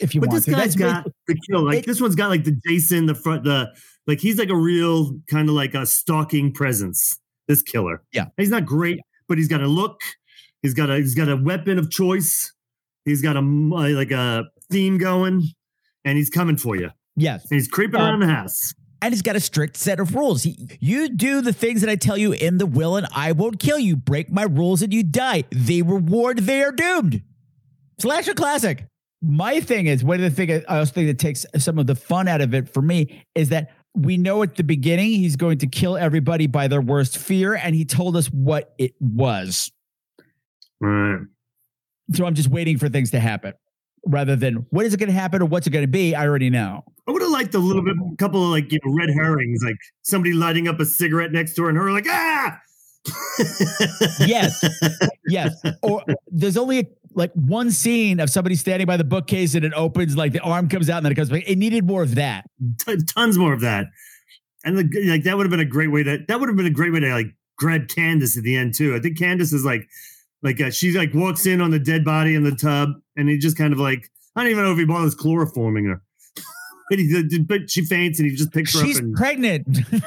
If 0.00 0.14
you 0.14 0.20
But 0.20 0.30
want 0.30 0.36
this 0.38 0.44
to, 0.46 0.50
guy's 0.52 0.74
That's 0.74 0.76
got 0.76 1.06
the 1.26 1.36
kill. 1.48 1.64
Like 1.64 1.78
it- 1.78 1.86
this 1.86 2.00
one's 2.00 2.14
got 2.14 2.28
like 2.28 2.44
the 2.44 2.56
Jason, 2.66 3.06
the 3.06 3.14
front, 3.14 3.44
the 3.44 3.72
like 4.06 4.20
he's 4.20 4.38
like 4.38 4.50
a 4.50 4.56
real 4.56 5.18
kind 5.30 5.48
of 5.48 5.54
like 5.54 5.74
a 5.74 5.86
stalking 5.86 6.52
presence. 6.52 7.18
This 7.48 7.62
killer. 7.62 8.02
Yeah. 8.12 8.26
He's 8.36 8.50
not 8.50 8.64
great, 8.66 8.98
but 9.28 9.38
he's 9.38 9.48
got 9.48 9.60
a 9.62 9.66
look. 9.68 10.00
He's 10.62 10.74
got 10.74 10.90
a 10.90 10.96
he's 10.96 11.14
got 11.14 11.28
a 11.28 11.36
weapon 11.36 11.78
of 11.78 11.90
choice. 11.90 12.52
He's 13.04 13.22
got 13.22 13.36
a 13.36 13.40
uh, 13.40 13.90
like 13.90 14.10
a 14.10 14.44
theme 14.70 14.98
going, 14.98 15.44
and 16.04 16.18
he's 16.18 16.30
coming 16.30 16.56
for 16.56 16.74
you. 16.76 16.90
yes. 17.14 17.42
And 17.50 17.58
he's 17.60 17.68
creeping 17.68 18.00
Um, 18.00 18.06
around 18.08 18.20
the 18.20 18.26
house. 18.34 18.74
and 19.00 19.12
he's 19.14 19.22
got 19.22 19.36
a 19.36 19.40
strict 19.40 19.76
set 19.76 20.00
of 20.00 20.14
rules. 20.16 20.42
He, 20.42 20.56
you 20.80 21.08
do 21.08 21.40
the 21.40 21.52
things 21.52 21.82
that 21.82 21.90
I 21.90 21.94
tell 21.94 22.16
you 22.16 22.32
in 22.32 22.58
the 22.58 22.66
will, 22.66 22.96
and 22.96 23.06
I 23.14 23.30
won't 23.32 23.60
kill 23.60 23.78
you. 23.78 23.94
Break 23.94 24.30
my 24.32 24.42
rules, 24.42 24.82
and 24.82 24.92
you 24.92 25.04
die. 25.04 25.44
They 25.50 25.82
reward. 25.82 26.38
They 26.38 26.62
are 26.64 26.72
doomed. 26.72 27.22
Slasher 28.00 28.34
classic. 28.34 28.86
My 29.22 29.60
thing 29.60 29.86
is 29.86 30.02
one 30.04 30.16
of 30.16 30.22
the 30.22 30.30
thing 30.30 30.62
I 30.68 30.78
also 30.78 30.92
think 30.92 31.06
that 31.08 31.18
takes 31.18 31.46
some 31.58 31.78
of 31.78 31.86
the 31.86 31.94
fun 31.94 32.26
out 32.28 32.40
of 32.40 32.54
it 32.54 32.68
for 32.68 32.82
me 32.82 33.24
is 33.34 33.48
that 33.50 33.70
we 33.96 34.16
know 34.16 34.42
at 34.42 34.56
the 34.56 34.64
beginning 34.64 35.12
he's 35.12 35.36
going 35.36 35.58
to 35.58 35.66
kill 35.66 35.96
everybody 35.96 36.46
by 36.46 36.68
their 36.68 36.80
worst 36.80 37.18
fear, 37.18 37.54
and 37.54 37.74
he 37.74 37.84
told 37.84 38.16
us 38.16 38.26
what 38.26 38.74
it 38.78 38.94
was. 39.00 39.72
Right. 40.80 41.20
So 42.12 42.26
I'm 42.26 42.34
just 42.34 42.48
waiting 42.48 42.78
for 42.78 42.88
things 42.88 43.10
to 43.12 43.20
happen 43.20 43.54
rather 44.06 44.36
than 44.36 44.66
what 44.70 44.86
is 44.86 44.94
it 44.94 44.98
going 44.98 45.08
to 45.08 45.18
happen 45.18 45.42
or 45.42 45.46
what's 45.46 45.66
it 45.66 45.70
going 45.70 45.84
to 45.84 45.90
be. 45.90 46.14
I 46.14 46.26
already 46.26 46.50
know. 46.50 46.84
I 47.08 47.12
would 47.12 47.22
have 47.22 47.30
liked 47.30 47.54
a 47.54 47.58
little 47.58 47.82
bit, 47.82 47.94
a 47.96 48.16
couple 48.16 48.42
of 48.42 48.50
like 48.50 48.70
you 48.70 48.78
know 48.84 48.92
red 48.92 49.10
herrings, 49.10 49.60
like 49.64 49.76
somebody 50.02 50.32
lighting 50.32 50.68
up 50.68 50.78
a 50.80 50.84
cigarette 50.84 51.32
next 51.32 51.54
door 51.54 51.68
and 51.68 51.78
her 51.78 51.90
like 51.90 52.06
ah. 52.08 52.58
yes, 54.20 54.64
yes. 55.28 55.54
Or 55.82 56.02
there's 56.26 56.56
only 56.56 56.80
a, 56.80 56.84
like 57.16 57.32
one 57.32 57.70
scene 57.70 58.20
of 58.20 58.30
somebody 58.30 58.54
standing 58.54 58.86
by 58.86 58.96
the 58.96 59.04
bookcase 59.04 59.54
and 59.54 59.64
it 59.64 59.72
opens, 59.74 60.16
like 60.16 60.32
the 60.32 60.40
arm 60.40 60.68
comes 60.68 60.88
out 60.88 60.98
and 60.98 61.06
then 61.06 61.12
it 61.12 61.16
comes 61.16 61.30
back. 61.30 61.42
It 61.46 61.56
needed 61.56 61.84
more 61.84 62.02
of 62.02 62.14
that. 62.14 62.48
T- 62.78 62.98
tons 63.14 63.36
more 63.38 63.52
of 63.52 63.60
that, 63.62 63.86
and 64.64 64.78
the, 64.78 65.08
like 65.08 65.24
that 65.24 65.36
would 65.36 65.44
have 65.44 65.50
been 65.50 65.60
a 65.60 65.64
great 65.64 65.90
way 65.90 66.02
to 66.02 66.18
that 66.28 66.40
would 66.40 66.48
have 66.48 66.56
been 66.56 66.66
a 66.66 66.70
great 66.70 66.92
way 66.92 67.00
to 67.00 67.12
like 67.12 67.34
grab 67.56 67.88
Candace 67.88 68.36
at 68.36 68.44
the 68.44 68.56
end 68.56 68.74
too. 68.74 68.94
I 68.94 69.00
think 69.00 69.18
Candace 69.18 69.52
is 69.52 69.64
like 69.64 69.88
like 70.42 70.60
uh, 70.60 70.70
she 70.70 70.92
like 70.92 71.12
walks 71.14 71.46
in 71.46 71.60
on 71.60 71.70
the 71.70 71.78
dead 71.80 72.04
body 72.04 72.34
in 72.34 72.44
the 72.44 72.54
tub, 72.54 72.90
and 73.16 73.28
he 73.28 73.38
just 73.38 73.58
kind 73.58 73.72
of 73.72 73.80
like 73.80 74.08
I 74.36 74.42
don't 74.42 74.50
even 74.50 74.64
know 74.64 74.72
if 74.72 74.78
he 74.78 74.84
bothers 74.84 75.16
chloroforming 75.16 75.88
her. 75.88 76.02
but, 76.90 76.98
he, 76.98 77.38
but 77.40 77.70
she 77.70 77.84
faints 77.84 78.20
and 78.20 78.30
he 78.30 78.36
just 78.36 78.52
picks 78.52 78.74
her 78.74 78.84
She's 78.84 78.98
up 78.98 79.04
and 79.04 79.14
pregnant. 79.16 79.66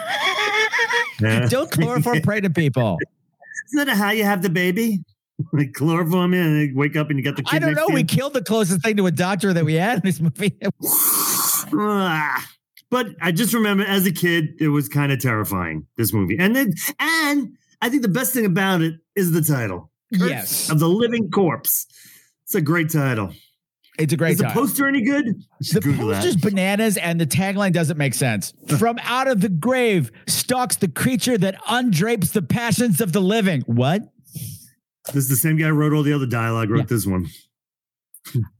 Yeah. 1.22 1.48
Don't 1.48 1.70
chloroform 1.70 2.22
pregnant 2.22 2.56
people. 2.56 2.98
Isn't 3.68 3.88
that 3.88 3.98
how 3.98 4.12
you 4.12 4.24
have 4.24 4.42
the 4.42 4.50
baby? 4.50 5.04
Like 5.54 5.74
chloroform 5.74 6.34
in 6.34 6.46
and 6.46 6.60
they 6.70 6.74
wake 6.74 6.96
up 6.98 7.10
and 7.10 7.18
you 7.18 7.24
got 7.24 7.36
the 7.38 7.44
kid. 7.44 7.56
I 7.56 7.60
don't 7.60 7.74
know. 7.76 7.88
We 7.94 8.04
killed 8.04 8.34
the 8.34 8.44
closest 8.44 8.82
thing 8.82 8.98
to 8.98 9.06
a 9.08 9.12
doctor 9.12 9.54
that 9.54 9.64
we 9.64 9.76
had 9.76 10.00
in 10.00 10.02
this 10.04 10.20
movie. 10.20 10.58
But 12.92 13.10
I 13.22 13.32
just 13.32 13.54
remember 13.54 13.84
as 13.84 14.08
a 14.08 14.12
kid, 14.12 14.56
it 14.60 14.70
was 14.70 14.90
kind 14.90 15.12
of 15.12 15.20
terrifying. 15.20 15.86
This 15.96 16.12
movie, 16.12 16.38
and 16.40 16.56
then 16.56 16.74
and 17.00 17.56
I 17.82 17.90
think 17.90 18.02
the 18.02 18.08
best 18.10 18.34
thing 18.34 18.46
about 18.46 18.82
it 18.82 18.96
is 19.16 19.32
the 19.32 19.42
title. 19.44 19.92
Curse 20.18 20.30
Yes. 20.30 20.70
of 20.72 20.80
the 20.80 20.90
living 20.90 21.30
corpse. 21.30 21.86
It's 22.46 22.56
a 22.56 22.62
great 22.62 22.90
title. 22.90 23.32
It's 24.00 24.12
a 24.12 24.18
great 24.18 24.32
Is 24.32 24.38
the 24.40 24.46
title. 24.46 24.64
poster 24.64 24.88
any 24.88 25.04
good? 25.04 25.36
The 25.60 25.82
poster's 25.82 26.36
bananas 26.38 26.98
and 26.98 27.22
the 27.22 27.28
tagline 27.28 27.74
doesn't 27.74 27.98
make 27.98 28.16
sense. 28.16 28.54
From 28.80 28.98
out 29.04 29.28
of 29.28 29.42
the 29.42 29.50
grave 29.50 30.12
stalks 30.26 30.78
the 30.78 30.88
creature 30.88 31.38
that 31.38 31.56
undrapes 31.68 32.32
the 32.32 32.42
passions 32.42 33.02
of 33.02 33.12
the 33.14 33.22
living. 33.22 33.62
What? 33.68 34.02
This 35.14 35.24
is 35.24 35.30
the 35.30 35.36
same 35.36 35.58
guy 35.58 35.66
who 35.68 35.74
wrote 35.74 35.94
all 35.94 36.04
the 36.04 36.14
other 36.14 36.26
dialogue. 36.26 36.70
Wrote 36.70 36.88
this 36.88 37.06
one. 37.06 37.28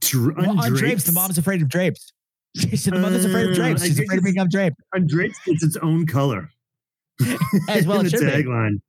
Dra- 0.00 0.34
Well, 0.36 0.56
undrapes. 0.62 1.04
The 1.04 1.12
mom's 1.12 1.38
afraid 1.38 1.62
of 1.62 1.68
drapes. 1.68 2.12
She 2.56 2.76
said 2.76 2.94
the 2.94 2.98
mother's 2.98 3.24
afraid 3.24 3.44
of 3.46 3.52
Uh, 3.52 3.54
drapes. 3.54 3.84
She's 3.84 4.00
afraid 4.00 4.18
of 4.18 4.24
being 4.24 4.36
undraped. 4.38 4.74
Undraped 4.92 5.36
gets 5.46 5.62
its 5.62 5.76
its 5.76 5.84
own 5.84 6.04
color. 6.04 6.50
As 7.68 7.86
well 7.86 8.00
it 8.04 8.10
the 8.10 8.18
be. 8.18 8.24
tagline. 8.26 8.80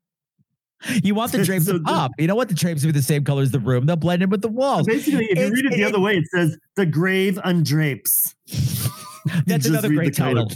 You 1.04 1.14
want 1.14 1.32
the 1.32 1.44
drapes 1.44 1.66
So 1.66 1.80
pop. 1.80 2.10
You 2.18 2.26
don't 2.26 2.38
want 2.38 2.50
the 2.50 2.56
drapes 2.56 2.82
to 2.82 2.88
be 2.88 2.92
the 2.94 3.04
same 3.04 3.24
color 3.24 3.44
as 3.44 3.52
the 3.52 3.60
room. 3.60 3.86
They'll 3.86 3.98
blend 3.98 4.24
in 4.24 4.32
with 4.32 4.42
the 4.42 4.48
walls. 4.50 4.88
Basically, 4.88 5.26
if 5.26 5.38
you 5.38 5.52
read 5.54 5.66
it 5.66 5.74
the 5.76 5.84
other 5.84 6.00
way, 6.00 6.18
it 6.18 6.26
says 6.34 6.58
the 6.76 6.88
grave 6.88 7.38
undrapes. 7.44 8.34
That's 9.46 9.68
another 9.68 9.90
great 9.90 10.16
title. 10.16 10.50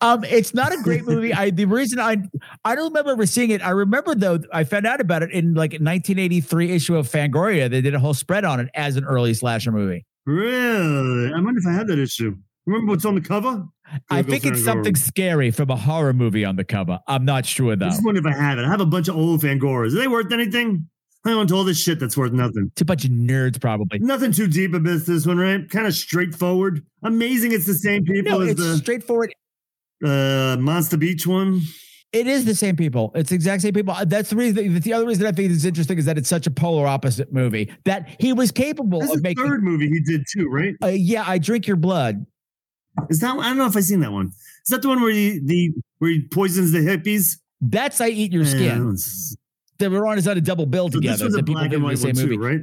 Um, 0.00 0.24
it's 0.24 0.54
not 0.54 0.72
a 0.72 0.82
great 0.82 1.04
movie. 1.04 1.32
I 1.32 1.50
the 1.50 1.64
reason 1.64 1.98
I 2.00 2.16
I 2.64 2.74
don't 2.74 2.88
remember 2.88 3.12
ever 3.12 3.26
seeing 3.26 3.50
it. 3.50 3.64
I 3.64 3.70
remember 3.70 4.14
though 4.14 4.38
I 4.52 4.64
found 4.64 4.86
out 4.86 5.00
about 5.00 5.22
it 5.22 5.30
in 5.30 5.54
like 5.54 5.72
1983 5.72 6.72
issue 6.72 6.96
of 6.96 7.08
Fangoria. 7.08 7.70
They 7.70 7.80
did 7.80 7.94
a 7.94 7.98
whole 7.98 8.14
spread 8.14 8.44
on 8.44 8.60
it 8.60 8.68
as 8.74 8.96
an 8.96 9.04
early 9.04 9.34
slasher 9.34 9.72
movie. 9.72 10.06
Really? 10.26 11.32
I 11.32 11.40
wonder 11.40 11.58
if 11.58 11.66
I 11.66 11.72
had 11.72 11.86
that 11.88 11.98
issue. 11.98 12.36
Remember 12.66 12.92
what's 12.92 13.04
on 13.04 13.16
the 13.16 13.20
cover? 13.20 13.64
I 14.08 14.22
think 14.22 14.46
it's 14.46 14.60
Fangoria. 14.60 14.64
something 14.64 14.94
scary 14.94 15.50
from 15.50 15.70
a 15.70 15.76
horror 15.76 16.12
movie 16.12 16.44
on 16.44 16.56
the 16.56 16.64
cover. 16.64 17.00
I'm 17.08 17.24
not 17.24 17.44
sure 17.44 17.76
though. 17.76 17.86
I 17.86 17.90
just 17.90 18.04
wonder 18.04 18.20
if 18.20 18.26
I 18.26 18.38
have 18.38 18.58
it. 18.58 18.64
I 18.64 18.68
have 18.68 18.80
a 18.80 18.86
bunch 18.86 19.08
of 19.08 19.16
old 19.16 19.42
Fangoras. 19.42 19.94
Are 19.94 19.98
they 19.98 20.08
worth 20.08 20.32
anything? 20.32 20.88
I 21.24 21.34
want 21.36 21.52
all 21.52 21.62
this 21.64 21.80
shit 21.80 22.00
that's 22.00 22.16
worth 22.16 22.32
nothing. 22.32 22.68
It's 22.72 22.80
a 22.82 22.84
bunch 22.84 23.04
of 23.04 23.12
nerds, 23.12 23.60
probably. 23.60 24.00
Nothing 24.00 24.32
too 24.32 24.48
deep 24.48 24.74
about 24.74 25.06
this 25.06 25.24
one, 25.26 25.38
right? 25.38 25.68
Kind 25.70 25.86
of 25.86 25.94
straightforward. 25.94 26.84
Amazing. 27.04 27.52
It's 27.52 27.66
the 27.66 27.74
same 27.74 28.04
people 28.04 28.32
No, 28.32 28.40
as 28.40 28.50
it's 28.50 28.60
the 28.60 28.76
straightforward. 28.78 29.32
uh, 30.04 30.56
Monster 30.58 30.96
Beach 30.96 31.26
one. 31.26 31.60
It 32.12 32.26
is 32.26 32.44
the 32.44 32.54
same 32.54 32.76
people. 32.76 33.10
It's 33.14 33.30
the 33.30 33.36
exact 33.36 33.62
same 33.62 33.72
people. 33.72 33.94
That's 34.04 34.30
the 34.30 34.36
reason. 34.36 34.78
The 34.80 34.92
other 34.92 35.06
reason 35.06 35.24
I 35.26 35.32
think 35.32 35.50
it's 35.50 35.64
interesting 35.64 35.96
is 35.96 36.04
that 36.06 36.18
it's 36.18 36.28
such 36.28 36.46
a 36.46 36.50
polar 36.50 36.86
opposite 36.86 37.32
movie 37.32 37.72
that 37.84 38.16
he 38.20 38.32
was 38.34 38.50
capable 38.50 39.00
This 39.00 39.10
is 39.10 39.16
of 39.16 39.22
making. 39.22 39.46
third 39.46 39.62
movie 39.62 39.88
he 39.88 40.00
did 40.00 40.26
too, 40.30 40.48
right? 40.50 40.74
Uh, 40.82 40.88
yeah, 40.88 41.24
I 41.26 41.38
drink 41.38 41.66
your 41.66 41.76
blood. 41.76 42.26
Is 43.08 43.20
that? 43.20 43.30
I 43.38 43.44
don't 43.48 43.56
know 43.56 43.64
if 43.66 43.74
I've 43.76 43.84
seen 43.84 44.00
that 44.00 44.12
one. 44.12 44.26
Is 44.26 44.68
that 44.70 44.82
the 44.82 44.88
one 44.88 45.00
where 45.00 45.10
he 45.12 45.40
the 45.42 45.70
where 46.00 46.10
he 46.10 46.26
poisons 46.30 46.72
the 46.72 46.80
hippies? 46.80 47.36
That's 47.62 47.98
I 48.02 48.08
eat 48.08 48.32
your 48.32 48.44
skin. 48.44 48.94
That 49.82 49.90
one's- 49.90 49.92
They 49.94 49.98
were 50.00 50.06
on 50.06 50.18
is 50.18 50.28
on 50.28 50.38
a 50.38 50.40
double 50.40 50.66
bill 50.66 50.88
so 50.88 50.98
together. 51.00 51.16
this 51.16 51.24
was 51.24 51.34
the 51.34 51.40
a 51.40 51.42
black 51.42 51.64
and 51.72 51.82
the 51.82 51.86
white 51.86 51.98
same 51.98 52.14
one 52.14 52.22
movie. 52.24 52.36
too, 52.36 52.42
right? 52.42 52.60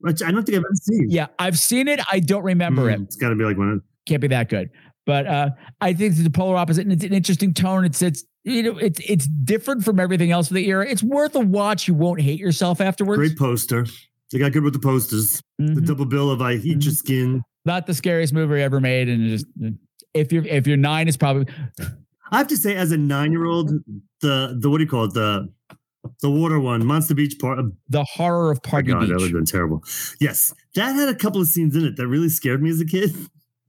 Which 0.00 0.22
I 0.22 0.30
don't 0.30 0.44
think 0.44 0.56
I've 0.56 0.64
ever 0.64 0.74
seen. 0.82 1.06
Yeah, 1.10 1.26
I've 1.38 1.58
seen 1.58 1.86
it. 1.88 2.00
I 2.10 2.20
don't 2.20 2.42
remember 2.44 2.82
Mm, 2.86 2.94
it. 2.94 3.00
It's 3.02 3.16
got 3.16 3.28
to 3.30 3.34
be 3.34 3.44
like 3.44 3.58
one. 3.58 3.68
Of, 3.70 3.82
Can't 4.06 4.22
be 4.22 4.28
that 4.28 4.48
good. 4.48 4.70
But 5.06 5.26
uh, 5.26 5.50
I 5.80 5.92
think 5.92 6.12
it's 6.12 6.22
the 6.22 6.30
polar 6.30 6.56
opposite, 6.56 6.82
and 6.82 6.92
it's 6.92 7.04
an 7.04 7.12
interesting 7.12 7.52
tone. 7.52 7.84
It's 7.84 8.00
it's 8.00 8.24
you 8.44 8.62
know 8.62 8.78
it's 8.78 9.00
it's 9.00 9.26
different 9.26 9.84
from 9.84 9.98
everything 10.00 10.30
else 10.30 10.48
of 10.50 10.54
the 10.54 10.66
era. 10.68 10.86
It's 10.88 11.02
worth 11.02 11.34
a 11.34 11.40
watch. 11.40 11.86
You 11.88 11.94
won't 11.94 12.20
hate 12.20 12.38
yourself 12.40 12.80
afterwards. 12.80 13.18
great 13.18 13.36
poster. 13.36 13.86
They 14.32 14.38
got 14.38 14.52
good 14.52 14.62
with 14.62 14.72
the 14.74 14.78
posters. 14.78 15.42
The 15.58 15.64
Mhm. 15.80 15.86
double 15.86 16.04
bill 16.06 16.30
of 16.30 16.40
I 16.40 16.52
eat 16.54 16.84
your 16.84 16.92
skin. 16.94 17.42
Not 17.66 17.86
the 17.86 17.94
scariest 17.94 18.32
movie 18.32 18.62
ever 18.62 18.80
made, 18.80 19.08
and 19.08 19.28
just 19.28 19.46
if 20.14 20.32
you're 20.32 20.46
if 20.46 20.66
you're 20.66 20.76
nine, 20.76 21.08
it's 21.08 21.16
probably 21.16 21.46
I 22.32 22.38
have 22.38 22.46
to 22.48 22.56
say, 22.56 22.76
as 22.76 22.92
a 22.92 22.96
nine-year-old, 22.96 23.70
the 24.20 24.56
the 24.60 24.70
what 24.70 24.78
do 24.78 24.84
you 24.84 24.88
call 24.90 25.04
it? 25.06 25.14
The 25.14 25.48
the 26.22 26.30
water 26.30 26.58
one, 26.60 26.84
Monster 26.84 27.14
Beach 27.14 27.36
Part. 27.38 27.58
Oh 27.58 27.62
uh, 27.62 27.70
the 27.88 28.04
horror 28.04 28.50
of 28.50 28.62
Party 28.62 28.90
God, 28.92 29.02
that 29.08 29.14
would 29.14 29.22
have 29.22 29.32
been 29.32 29.44
terrible. 29.44 29.82
Yes, 30.20 30.52
that 30.74 30.94
had 30.94 31.08
a 31.08 31.14
couple 31.14 31.40
of 31.40 31.48
scenes 31.48 31.76
in 31.76 31.84
it 31.84 31.96
that 31.96 32.06
really 32.08 32.28
scared 32.28 32.62
me 32.62 32.70
as 32.70 32.80
a 32.80 32.86
kid. 32.86 33.14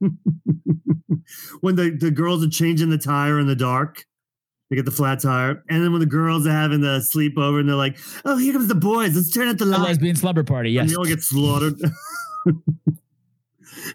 when 1.60 1.76
the, 1.76 1.96
the 1.98 2.10
girls 2.10 2.44
are 2.44 2.50
changing 2.50 2.90
the 2.90 2.98
tire 2.98 3.38
in 3.38 3.46
the 3.46 3.56
dark, 3.56 4.04
they 4.70 4.76
get 4.76 4.84
the 4.84 4.90
flat 4.90 5.20
tire, 5.20 5.62
and 5.68 5.82
then 5.84 5.92
when 5.92 6.00
the 6.00 6.06
girls 6.06 6.46
are 6.46 6.52
having 6.52 6.80
the 6.80 6.98
sleepover 7.14 7.60
and 7.60 7.68
they're 7.68 7.76
like, 7.76 7.98
"Oh, 8.24 8.36
here 8.38 8.54
comes 8.54 8.68
the 8.68 8.74
boys! 8.74 9.14
Let's 9.14 9.30
turn 9.30 9.48
out 9.48 9.58
the 9.58 9.66
The 9.66 9.72
light." 9.72 9.88
lesbian 9.88 10.16
slumber 10.16 10.44
party. 10.44 10.76
And 10.78 10.88
Yes. 10.88 10.90
they 10.90 10.96
all 10.96 11.04
get 11.04 11.22
slaughtered. 11.22 11.74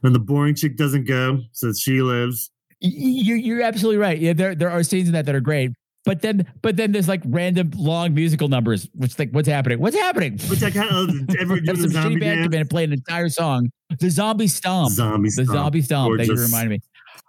and 0.04 0.16
the 0.16 0.20
boring 0.20 0.56
chick 0.56 0.78
doesn't 0.78 1.06
go, 1.08 1.42
so 1.52 1.74
she 1.74 2.02
lives. 2.02 2.52
You're 2.80 3.38
you're 3.38 3.62
absolutely 3.64 3.98
right. 3.98 4.20
Yeah, 4.20 4.34
there 4.34 4.54
there 4.54 4.70
are 4.70 4.84
scenes 4.84 5.08
in 5.10 5.14
that 5.14 5.26
that 5.26 5.34
are 5.34 5.42
great. 5.42 5.72
But 6.08 6.22
then 6.22 6.48
but 6.62 6.78
then 6.78 6.94
there's 6.94 7.10
like 7.10 7.22
random 7.26 7.72
long 7.76 8.14
musical 8.14 8.48
numbers, 8.48 8.88
which 8.96 9.20
like 9.20 9.32
what's 9.32 9.50
happening? 9.50 9.80
What's 9.80 9.98
happening? 9.98 10.40
Which 10.48 10.64
I 10.64 10.72
kind 10.72 10.90
of 10.90 11.36
every 11.38 11.58
Have 11.68 11.76
doing 11.76 11.82
some 11.82 11.82
the 11.82 11.88
shitty 11.90 11.92
zombie 11.92 12.20
band 12.22 12.36
dance. 12.38 12.46
come 12.46 12.54
in 12.54 12.62
and 12.62 12.70
play 12.70 12.84
an 12.86 12.94
entire 12.94 13.28
song. 13.28 13.70
The 14.00 14.10
zombie 14.10 14.48
stomp. 14.48 14.92
Zombie 14.92 15.30
the 15.36 15.44
zombie 15.44 15.82
stomp. 15.82 16.18
Thank 16.18 16.30
you 16.30 16.36
reminding 16.36 16.70
me. 16.70 16.80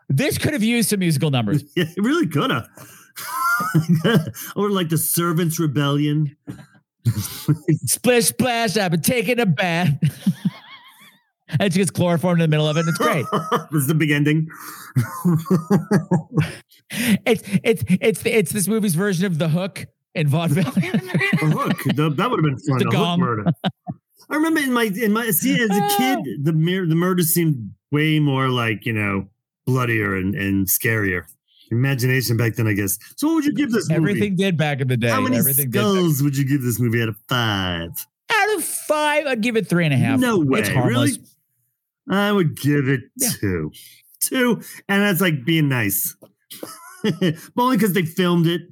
This 0.09 0.39
could 0.39 0.53
have 0.53 0.63
used 0.63 0.91
some 0.91 1.01
musical 1.01 1.31
numbers. 1.33 1.65
Yeah, 1.75 1.87
it 1.97 2.01
really 2.01 2.29
could 2.29 2.53
have. 2.53 2.69
or 4.57 4.71
like 4.71 4.91
the 4.91 4.99
Servants 4.99 5.59
Rebellion. 5.59 6.37
Splish 7.85 8.27
splash, 8.27 8.77
I've 8.77 8.93
been 8.93 9.01
taking 9.01 9.41
a 9.41 9.47
bath. 9.47 9.93
And 11.61 11.73
she 11.73 11.79
gets 11.79 11.91
chloroformed 11.91 12.41
in 12.41 12.51
the 12.51 12.55
middle 12.57 12.69
of 12.69 12.77
it, 12.77 12.81
and 12.81 12.89
it's 12.91 12.99
great. 12.99 13.25
This 13.73 13.83
is 13.83 13.87
the 13.87 13.95
big 13.95 14.11
ending. 14.11 14.49
it's 16.91 17.43
it's 17.63 17.83
it's 18.01 18.25
it's 18.27 18.53
this 18.53 18.69
movie's 18.69 18.95
version 18.95 19.27
of 19.27 19.39
the 19.39 19.49
hook 19.49 19.87
in 20.15 20.27
vaudeville. 20.29 20.67
A 20.69 20.71
hook. 20.71 21.83
The- 21.95 22.11
that 22.17 22.31
would 22.31 22.39
have 22.39 22.45
been 22.45 22.59
fun. 22.59 22.79
The 22.79 22.89
a 22.93 22.97
hook 23.07 23.19
murder. 23.21 23.45
I 24.31 24.35
remember 24.37 24.61
in 24.61 24.73
my 24.73 24.85
in 24.85 25.13
my 25.13 25.31
see 25.31 25.61
as 25.63 25.71
a 25.71 25.89
kid, 25.97 26.19
the 26.45 26.53
mir- 26.53 26.87
the 26.87 26.95
murder 26.95 27.23
seemed 27.23 27.73
way 27.91 28.19
more 28.19 28.49
like 28.49 28.85
you 28.87 28.93
know 28.93 29.29
bloodier 29.67 30.17
and, 30.17 30.35
and 30.35 30.67
scarier. 30.67 31.23
Imagination 31.71 32.39
back 32.39 32.55
then, 32.55 32.67
I 32.67 32.73
guess. 32.73 32.99
So, 33.17 33.27
what 33.29 33.35
would 33.37 33.45
you 33.45 33.53
give 33.55 33.71
this 33.73 33.89
movie? 33.91 33.97
Everything 34.11 34.37
did 34.37 34.57
back 34.57 34.81
in 34.81 34.89
the 34.89 34.97
day. 34.97 35.09
How 35.11 35.21
many 35.21 35.37
Everything 35.37 35.71
did. 35.71 35.79
skulls 35.81 36.23
would 36.23 36.35
you 36.37 36.47
give 36.49 36.63
this 36.63 36.81
movie 36.81 37.03
out 37.03 37.11
of 37.11 37.17
five? 37.29 37.91
Out 38.33 38.57
of 38.57 38.65
five, 38.65 39.27
I'd 39.27 39.43
give 39.43 39.57
it 39.57 39.67
three 39.69 39.85
and 39.85 39.93
a 39.93 39.97
half. 39.99 40.19
No 40.19 40.39
way, 40.39 40.61
It's 40.61 40.69
harmless. 40.71 41.17
really? 41.19 41.29
I 42.11 42.33
would 42.33 42.57
give 42.61 42.89
it 42.89 43.01
Yeah. 43.17 43.29
two, 43.41 43.73
two, 44.21 44.63
and 44.89 45.03
that's 45.03 45.21
like 45.21 45.45
being 45.45 45.69
nice. 45.69 46.17
but 47.03 47.37
only 47.57 47.77
because 47.77 47.93
they 47.93 48.03
filmed 48.05 48.47
it. 48.47 48.63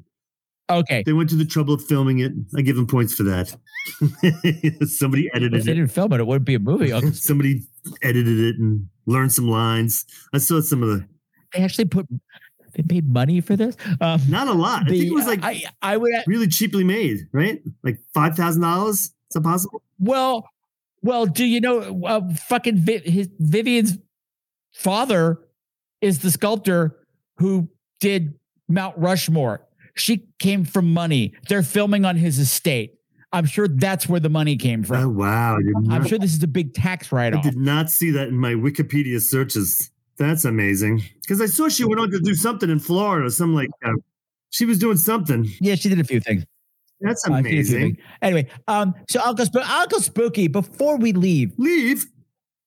Okay. 0.69 1.03
They 1.07 1.13
went 1.13 1.31
to 1.31 1.37
the 1.37 1.45
trouble 1.45 1.75
of 1.75 1.85
filming 1.85 2.19
it. 2.19 2.33
I 2.57 2.63
give 2.63 2.75
them 2.77 2.87
points 2.89 3.15
for 3.15 3.23
that. 3.25 3.55
Somebody 4.89 5.27
If 5.27 5.37
edited 5.37 5.53
they 5.65 5.71
it. 5.73 5.75
didn't 5.75 5.89
film 5.93 6.13
it, 6.13 6.21
it 6.21 6.27
wouldn't 6.27 6.45
be 6.45 6.55
a 6.55 6.59
movie. 6.59 6.91
They 7.01 7.11
Somebody 7.13 7.63
edited 8.03 8.39
it 8.41 8.57
and 8.59 8.87
learned 9.07 9.33
some 9.33 9.49
lines. 9.49 10.05
I 10.35 10.39
saw 10.39 10.61
some 10.61 10.83
of 10.83 10.89
the 10.89 11.07
They 11.55 11.63
actually 11.63 11.85
put 11.87 12.07
they 12.75 12.83
paid 12.83 13.09
money 13.09 13.41
for 13.41 13.57
this. 13.57 13.77
Um, 14.01 14.21
not 14.29 14.49
a 14.49 14.53
lot. 14.53 14.83
I 14.83 14.91
think 14.91 15.05
it 15.05 15.13
was 15.15 15.27
like 15.27 15.41
I, 15.43 15.63
I 15.83 15.97
would 15.97 16.13
really 16.27 16.49
cheaply 16.49 16.85
made, 16.85 17.21
right? 17.33 17.63
Like 17.85 18.01
five 18.13 18.35
thousand 18.37 18.63
dollars. 18.63 18.97
Is 19.01 19.13
that 19.35 19.43
possible? 19.43 19.83
well, 19.99 20.47
well. 21.07 21.25
Do 21.25 21.47
you 21.47 21.61
know 21.61 22.05
uh, 22.05 22.21
fucking 22.35 22.77
Vi- 22.77 22.99
his 22.99 23.31
Vivian's 23.39 23.97
father 24.75 25.39
is 26.03 26.19
the 26.19 26.31
sculptor 26.31 26.99
who 27.39 27.69
did 28.01 28.35
Mount 28.69 28.97
Rushmore. 28.99 29.67
She 29.95 30.27
came 30.39 30.65
from 30.65 30.93
money. 30.93 31.33
They're 31.49 31.63
filming 31.63 32.05
on 32.05 32.17
his 32.17 32.39
estate. 32.39 32.95
I'm 33.33 33.47
sure 33.47 33.69
that's 33.69 34.09
where 34.09 34.21
the 34.21 34.29
money 34.29 34.57
came 34.57 34.83
from. 34.83 34.97
Oh 34.97 35.09
wow! 35.09 35.59
I'm 35.91 36.07
sure 36.07 36.19
this 36.19 36.35
is 36.35 36.43
a 36.43 36.47
big 36.49 36.75
tax 36.75 37.11
write-off. 37.13 37.45
I 37.45 37.49
did 37.49 37.59
not 37.59 37.91
see 37.91 38.11
that 38.13 38.29
in 38.29 38.37
my 38.37 38.53
Wikipedia 38.53 39.21
searches. 39.21 39.91
That's 40.17 40.45
amazing. 40.45 41.03
Because 41.21 41.41
I 41.41 41.47
saw 41.47 41.69
she 41.69 41.85
went 41.85 42.01
on 42.01 42.11
to 42.11 42.21
do 42.21 42.35
something 42.35 42.71
in 42.71 42.79
Florida. 42.79 43.31
Some 43.31 43.55
like 43.55 43.69
uh, 43.85 43.93
she 44.51 44.65
was 44.65 44.79
doing 44.79 44.97
something. 44.97 45.47
Yeah, 45.61 45.75
she 45.75 45.89
did 45.89 46.01
a 46.01 46.05
few 46.05 46.21
things. 46.21 46.45
That's 47.01 47.25
she 47.27 47.33
did 47.33 47.41
a 47.41 47.43
few 47.43 47.51
amazing. 47.51 47.99
Anyway, 48.23 48.49
um, 48.69 48.95
so 49.09 49.21
Unkle 49.21 49.45
Spooky, 49.47 49.67
Unkle 49.67 50.01
Spooky, 50.01 50.49
before 50.49 50.97
we 50.97 51.13
leave, 51.13 51.53
leave. 51.59 52.07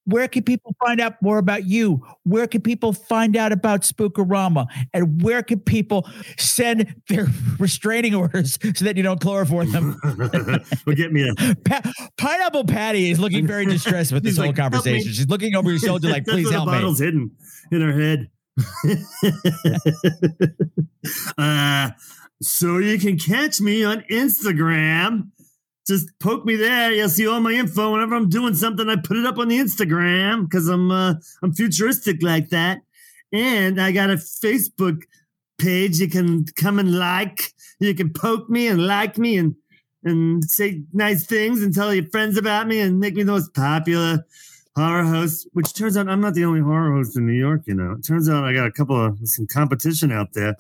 Where 0.05 0.27
can 0.27 0.41
people 0.41 0.75
find 0.83 0.99
out 0.99 1.21
more 1.21 1.37
about 1.37 1.65
you? 1.65 2.03
Where 2.23 2.47
can 2.47 2.61
people 2.61 2.93
find 2.93 3.37
out 3.37 3.51
about 3.51 3.81
Spookorama? 3.81 4.65
And 4.91 5.21
where 5.21 5.43
can 5.43 5.59
people 5.59 6.09
send 6.39 6.95
their 7.09 7.27
restraining 7.59 8.15
orders 8.15 8.57
so 8.75 8.85
that 8.85 8.97
you 8.97 9.03
don't 9.03 9.21
chloroform 9.21 9.71
them? 9.71 9.99
well, 10.87 10.95
get 10.95 11.13
me 11.13 11.29
a 11.29 11.35
Pa- 11.63 11.91
Pineapple 12.17 12.63
Patty 12.65 13.11
is 13.11 13.19
looking 13.19 13.45
very 13.45 13.67
distressed 13.67 14.11
with 14.11 14.23
this 14.23 14.37
whole 14.37 14.47
like, 14.47 14.57
"Help 14.57 14.73
me." 14.73 14.77
conversation. 14.79 15.11
She's 15.11 15.27
looking 15.27 15.55
over 15.55 15.69
your 15.69 15.79
shoulder 15.79 16.09
like, 16.09 16.25
please 16.25 16.49
help 16.49 16.65
the 16.65 16.71
me. 16.71 16.77
bottle's 16.79 16.99
hidden 16.99 17.29
in 17.71 17.81
her 17.81 17.99
head. 17.99 18.29
uh, 21.37 21.89
so 22.41 22.77
you 22.77 22.97
can 22.97 23.17
catch 23.17 23.59
me 23.59 23.83
on 23.83 24.03
Instagram. 24.09 25.29
Just 25.85 26.07
poke 26.19 26.45
me 26.45 26.55
there. 26.55 26.91
You'll 26.91 27.09
see 27.09 27.27
all 27.27 27.39
my 27.39 27.51
info. 27.51 27.91
Whenever 27.91 28.15
I'm 28.15 28.29
doing 28.29 28.53
something, 28.53 28.87
I 28.87 28.95
put 28.95 29.17
it 29.17 29.25
up 29.25 29.37
on 29.39 29.47
the 29.47 29.57
Instagram 29.57 30.43
because 30.43 30.67
I'm 30.67 30.91
uh, 30.91 31.15
I'm 31.41 31.53
futuristic 31.53 32.21
like 32.21 32.49
that. 32.49 32.81
And 33.33 33.81
I 33.81 33.91
got 33.91 34.09
a 34.09 34.13
Facebook 34.13 35.03
page. 35.57 35.99
You 35.99 36.07
can 36.07 36.45
come 36.55 36.79
and 36.79 36.97
like. 36.97 37.53
You 37.79 37.93
can 37.95 38.11
poke 38.13 38.49
me 38.49 38.67
and 38.67 38.85
like 38.85 39.17
me 39.17 39.37
and 39.37 39.55
and 40.03 40.43
say 40.45 40.83
nice 40.93 41.25
things 41.25 41.61
and 41.61 41.73
tell 41.73 41.93
your 41.93 42.07
friends 42.09 42.37
about 42.37 42.67
me 42.67 42.79
and 42.79 42.99
make 42.99 43.15
me 43.15 43.23
the 43.23 43.31
most 43.31 43.53
popular 43.53 44.25
horror 44.75 45.03
host. 45.03 45.47
Which 45.53 45.73
turns 45.73 45.97
out 45.97 46.07
I'm 46.07 46.21
not 46.21 46.35
the 46.35 46.45
only 46.45 46.61
horror 46.61 46.93
host 46.93 47.17
in 47.17 47.25
New 47.25 47.33
York. 47.33 47.63
You 47.65 47.73
know, 47.73 47.93
it 47.93 48.05
turns 48.05 48.29
out 48.29 48.45
I 48.45 48.53
got 48.53 48.67
a 48.67 48.71
couple 48.71 49.03
of 49.03 49.17
some 49.23 49.47
competition 49.47 50.11
out 50.11 50.33
there. 50.33 50.55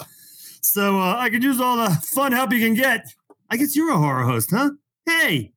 So 0.61 0.99
uh, 0.99 1.15
I 1.17 1.29
could 1.29 1.43
use 1.43 1.59
all 1.59 1.77
the 1.77 1.89
fun 1.89 2.31
help 2.31 2.51
you 2.51 2.59
can 2.59 2.73
get. 2.75 3.05
I 3.49 3.57
guess 3.57 3.75
you're 3.75 3.91
a 3.91 3.97
horror 3.97 4.23
host, 4.23 4.51
huh? 4.51 4.71
Hey, 5.05 5.53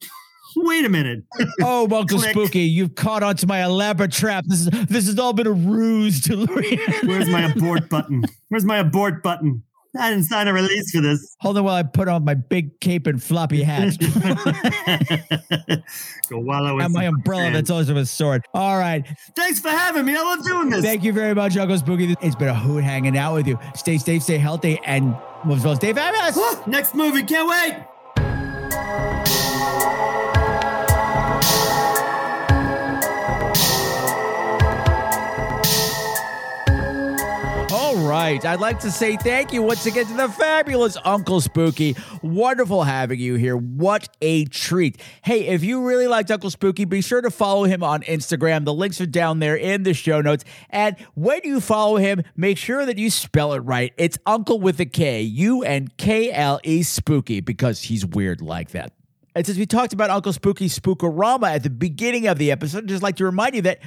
wait 0.56 0.84
a 0.84 0.88
minute. 0.88 1.24
Oh, 1.60 1.82
Uncle 1.92 2.18
Click. 2.18 2.30
Spooky, 2.30 2.60
you've 2.60 2.94
caught 2.94 3.22
onto 3.22 3.46
my 3.46 3.62
elaborate 3.62 4.12
trap. 4.12 4.44
This 4.46 4.60
is 4.60 4.70
this 4.88 5.06
has 5.06 5.18
all 5.18 5.32
been 5.32 5.46
a 5.46 5.52
ruse 5.52 6.22
to 6.22 6.46
Where's 7.04 7.28
my 7.28 7.50
abort 7.50 7.88
button? 7.88 8.24
Where's 8.48 8.64
my 8.64 8.78
abort 8.78 9.22
button? 9.22 9.62
I 9.98 10.10
didn't 10.10 10.24
sign 10.24 10.48
a 10.48 10.52
release 10.52 10.90
for 10.90 11.00
this. 11.00 11.36
Hold 11.40 11.58
on 11.58 11.64
while 11.64 11.74
I 11.74 11.82
put 11.82 12.08
on 12.08 12.24
my 12.24 12.34
big 12.34 12.80
cape 12.80 13.06
and 13.06 13.22
floppy 13.22 13.62
hat. 13.62 13.96
Go 16.28 16.38
wallow 16.38 16.78
in 16.78 16.84
and 16.84 16.94
my 16.94 17.04
umbrella 17.04 17.42
sand. 17.44 17.54
that's 17.54 17.70
also 17.70 17.96
a 17.96 18.06
sword. 18.06 18.44
All 18.54 18.78
right. 18.78 19.06
Thanks 19.34 19.60
for 19.60 19.68
having 19.68 20.04
me. 20.04 20.16
I 20.16 20.22
love 20.22 20.44
doing 20.44 20.70
this. 20.70 20.84
Thank 20.84 21.04
you 21.04 21.12
very 21.12 21.34
much, 21.34 21.54
Unkle 21.54 21.78
Spooky. 21.78 22.16
It's 22.20 22.36
been 22.36 22.48
a 22.48 22.54
hoot 22.54 22.84
hanging 22.84 23.16
out 23.16 23.34
with 23.34 23.46
you. 23.46 23.58
Stay 23.74 23.98
safe, 23.98 24.22
stay 24.22 24.38
healthy, 24.38 24.80
and 24.84 25.16
most 25.44 25.64
all, 25.64 25.76
stay 25.76 25.92
fabulous. 25.92 26.66
Next 26.66 26.94
movie, 26.94 27.22
can't 27.22 27.48
wait. 27.48 29.45
Right. 38.16 38.42
I'd 38.46 38.60
like 38.60 38.80
to 38.80 38.90
say 38.90 39.18
thank 39.18 39.52
you 39.52 39.60
once 39.60 39.84
again 39.84 40.06
to 40.06 40.14
the 40.14 40.30
fabulous 40.30 40.96
Unkle 40.96 41.42
Spooky. 41.42 41.94
Wonderful 42.22 42.82
having 42.82 43.20
you 43.20 43.34
here. 43.34 43.58
What 43.58 44.08
a 44.22 44.46
treat. 44.46 44.98
Hey, 45.22 45.48
if 45.48 45.62
you 45.62 45.86
really 45.86 46.06
liked 46.06 46.30
Unkle 46.30 46.50
Spooky, 46.50 46.86
be 46.86 47.02
sure 47.02 47.20
to 47.20 47.30
follow 47.30 47.64
him 47.64 47.82
on 47.82 48.00
Instagram. 48.04 48.64
The 48.64 48.72
links 48.72 49.02
are 49.02 49.06
down 49.06 49.40
there 49.40 49.54
in 49.54 49.82
the 49.82 49.92
show 49.92 50.22
notes. 50.22 50.46
And 50.70 50.96
when 51.12 51.42
you 51.44 51.60
follow 51.60 51.98
him, 51.98 52.22
make 52.36 52.56
sure 52.56 52.86
that 52.86 52.96
you 52.96 53.10
spell 53.10 53.52
it 53.52 53.58
right. 53.58 53.92
It's 53.98 54.16
Unkle 54.26 54.62
with 54.62 54.80
a 54.80 54.86
K, 54.86 55.20
U 55.20 55.62
N 55.62 55.88
K 55.98 56.32
L 56.32 56.58
E 56.64 56.84
Spooky, 56.84 57.42
because 57.42 57.82
he's 57.82 58.06
weird 58.06 58.40
like 58.40 58.70
that. 58.70 58.94
And 59.34 59.44
since 59.44 59.58
we 59.58 59.66
talked 59.66 59.92
about 59.92 60.08
Unkle 60.08 60.32
Spooky 60.32 60.70
Spookorama 60.70 61.54
at 61.54 61.64
the 61.64 61.68
beginning 61.68 62.28
of 62.28 62.38
the 62.38 62.50
episode, 62.50 62.84
I'd 62.84 62.88
just 62.88 63.02
like 63.02 63.16
to 63.16 63.26
remind 63.26 63.56
you 63.56 63.62
that 63.62 63.80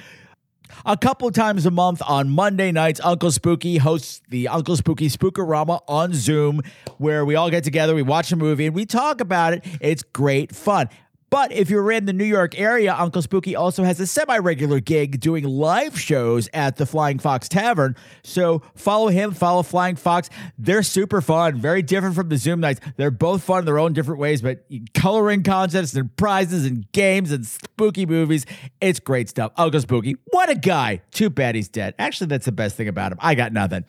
a 0.86 0.98
couple 0.98 1.32
times 1.32 1.66
a 1.66 1.72
month 1.72 2.02
on 2.08 2.30
Monday 2.30 2.72
nights, 2.72 3.00
Unkle 3.02 3.32
Spooky 3.32 3.78
hosts 3.78 4.22
the 4.30 4.46
Unkle 4.46 4.78
Spooky 4.78 5.08
Spookorama 5.08 5.82
on 5.88 6.14
Zoom, 6.14 6.62
where 6.98 7.26
we 7.26 7.36
all 7.36 7.50
get 7.50 7.64
together, 7.64 7.96
we 7.96 8.02
watch 8.02 8.32
a 8.32 8.36
movie, 8.36 8.66
and 8.66 8.76
we 8.76 8.86
talk 8.86 9.22
about 9.22 9.54
it. 9.54 9.66
It's 9.82 10.04
great 10.04 10.56
fun. 10.56 10.90
But 11.30 11.52
if 11.52 11.70
you're 11.70 11.92
in 11.92 12.06
the 12.06 12.14
New 12.14 12.26
York 12.26 12.60
area, 12.60 12.94
Unkle 12.94 13.22
Spooky 13.22 13.56
also 13.56 13.84
has 13.84 14.00
a 14.00 14.08
semi 14.08 14.38
regular 14.38 14.80
gig 14.80 15.20
doing 15.20 15.44
live 15.44 16.00
shows 16.00 16.50
at 16.54 16.78
the 16.78 16.86
Flying 16.86 17.20
Fox 17.20 17.48
Tavern. 17.48 17.96
So 18.24 18.62
follow 18.76 19.10
him, 19.10 19.32
follow 19.32 19.64
Flying 19.64 19.96
Fox. 19.96 20.30
They're 20.58 20.84
super 20.84 21.22
fun, 21.22 21.58
very 21.58 21.82
different 21.82 22.16
from 22.16 22.30
the 22.30 22.38
Zoom 22.38 22.60
nights. 22.60 22.80
They're 22.98 23.12
both 23.12 23.44
fun 23.44 23.60
in 23.60 23.66
their 23.66 23.80
own 23.80 23.94
different 23.94 24.20
ways, 24.20 24.42
but 24.42 24.66
coloring 24.94 25.44
contests 25.44 25.94
and 25.94 26.16
prizes 26.18 26.66
and 26.66 26.92
games 26.92 27.32
and 27.32 27.46
spooky 27.46 28.06
movies. 28.06 28.46
It's 28.82 29.00
great 29.00 29.30
stuff. 29.30 29.54
Unkle 29.56 29.82
Spooky, 29.82 30.16
what 30.32 30.50
a 30.50 30.56
guy. 30.56 31.02
Too 31.12 31.30
bad 31.30 31.56
he's 31.56 31.70
dead. 31.70 31.94
Actually, 32.00 32.28
that's 32.28 32.46
the 32.46 32.52
best 32.52 32.76
thing 32.76 32.88
about 32.88 33.12
him. 33.12 33.20
I 33.22 33.36
got 33.36 33.54
nothing. 33.54 33.86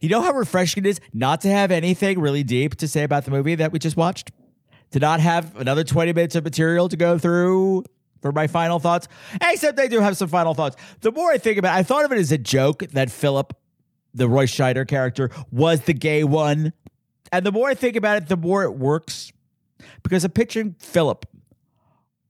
You 0.00 0.08
know 0.08 0.22
how 0.22 0.32
refreshing 0.32 0.84
it 0.84 0.88
is 0.88 1.00
not 1.12 1.40
to 1.42 1.48
have 1.48 1.70
anything 1.70 2.20
really 2.20 2.42
deep 2.42 2.76
to 2.76 2.88
say 2.88 3.04
about 3.04 3.24
the 3.24 3.30
movie 3.30 3.54
that 3.56 3.72
we 3.72 3.78
just 3.78 3.96
watched? 3.96 4.30
To 4.92 4.98
not 4.98 5.20
have 5.20 5.56
another 5.56 5.84
20 5.84 6.12
minutes 6.12 6.34
of 6.34 6.44
material 6.44 6.88
to 6.88 6.96
go 6.96 7.18
through 7.18 7.84
for 8.22 8.32
my 8.32 8.46
final 8.46 8.78
thoughts. 8.78 9.08
Except 9.40 9.78
I 9.78 9.86
do 9.86 10.00
have 10.00 10.16
some 10.16 10.28
final 10.28 10.54
thoughts. 10.54 10.76
The 11.00 11.12
more 11.12 11.30
I 11.30 11.38
think 11.38 11.58
about 11.58 11.76
it, 11.76 11.78
I 11.78 11.82
thought 11.82 12.04
of 12.04 12.12
it 12.12 12.18
as 12.18 12.32
a 12.32 12.38
joke 12.38 12.80
that 12.92 13.10
Philip, 13.10 13.54
the 14.14 14.28
Roy 14.28 14.46
Scheider 14.46 14.86
character, 14.86 15.30
was 15.50 15.82
the 15.82 15.94
gay 15.94 16.24
one. 16.24 16.72
And 17.30 17.44
the 17.44 17.52
more 17.52 17.68
I 17.68 17.74
think 17.74 17.96
about 17.96 18.16
it, 18.22 18.28
the 18.28 18.36
more 18.36 18.64
it 18.64 18.72
works. 18.72 19.32
Because 20.02 20.24
I'm 20.24 20.32
picturing 20.32 20.74
Philip, 20.78 21.26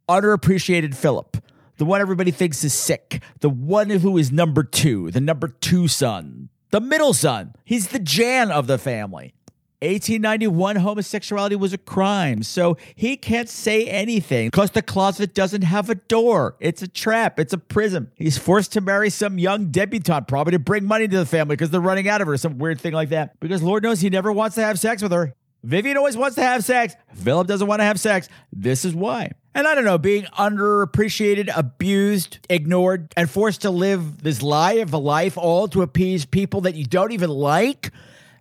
underappreciated 0.08 0.94
Philip, 0.94 1.38
the 1.78 1.84
one 1.84 2.00
everybody 2.00 2.30
thinks 2.30 2.62
is 2.64 2.74
sick, 2.74 3.22
the 3.40 3.48
one 3.48 3.88
who 3.88 4.18
is 4.18 4.32
number 4.32 4.64
two, 4.64 5.10
the 5.10 5.20
number 5.20 5.48
two 5.48 5.88
son, 5.88 6.50
the 6.70 6.80
middle 6.80 7.14
son. 7.14 7.54
He's 7.64 7.88
the 7.88 7.98
Jan 7.98 8.50
of 8.50 8.66
the 8.66 8.78
family. 8.78 9.32
1891 9.80 10.76
homosexuality 10.76 11.54
was 11.54 11.72
a 11.72 11.78
crime, 11.78 12.42
so 12.42 12.76
he 12.96 13.16
can't 13.16 13.48
say 13.48 13.86
anything 13.86 14.48
because 14.48 14.72
the 14.72 14.82
closet 14.82 15.34
doesn't 15.34 15.62
have 15.62 15.88
a 15.88 15.94
door. 15.94 16.56
It's 16.58 16.82
a 16.82 16.88
trap, 16.88 17.38
it's 17.38 17.52
a 17.52 17.58
prison. 17.58 18.10
He's 18.16 18.36
forced 18.36 18.72
to 18.72 18.80
marry 18.80 19.08
some 19.08 19.38
young 19.38 19.70
debutante, 19.70 20.26
probably 20.26 20.50
to 20.52 20.58
bring 20.58 20.84
money 20.84 21.06
to 21.06 21.18
the 21.18 21.26
family 21.26 21.54
because 21.54 21.70
they're 21.70 21.80
running 21.80 22.08
out 22.08 22.20
of 22.20 22.26
her, 22.26 22.36
some 22.36 22.58
weird 22.58 22.80
thing 22.80 22.92
like 22.92 23.10
that. 23.10 23.38
Because 23.38 23.62
Lord 23.62 23.84
knows 23.84 24.00
he 24.00 24.10
never 24.10 24.32
wants 24.32 24.56
to 24.56 24.64
have 24.64 24.80
sex 24.80 25.00
with 25.00 25.12
her. 25.12 25.34
Vivian 25.62 25.96
always 25.96 26.16
wants 26.16 26.34
to 26.36 26.42
have 26.42 26.64
sex. 26.64 26.94
Philip 27.14 27.46
doesn't 27.46 27.66
want 27.66 27.80
to 27.80 27.84
have 27.84 28.00
sex. 28.00 28.28
This 28.52 28.84
is 28.84 28.94
why. 28.94 29.32
And 29.54 29.66
I 29.66 29.74
don't 29.74 29.84
know, 29.84 29.98
being 29.98 30.24
underappreciated, 30.24 31.50
abused, 31.56 32.38
ignored, 32.48 33.12
and 33.16 33.28
forced 33.28 33.62
to 33.62 33.70
live 33.70 34.22
this 34.22 34.42
lie 34.42 34.74
of 34.74 34.92
a 34.92 34.98
life 34.98 35.36
all 35.36 35.68
to 35.68 35.82
appease 35.82 36.24
people 36.24 36.62
that 36.62 36.74
you 36.74 36.84
don't 36.84 37.12
even 37.12 37.30
like 37.30 37.92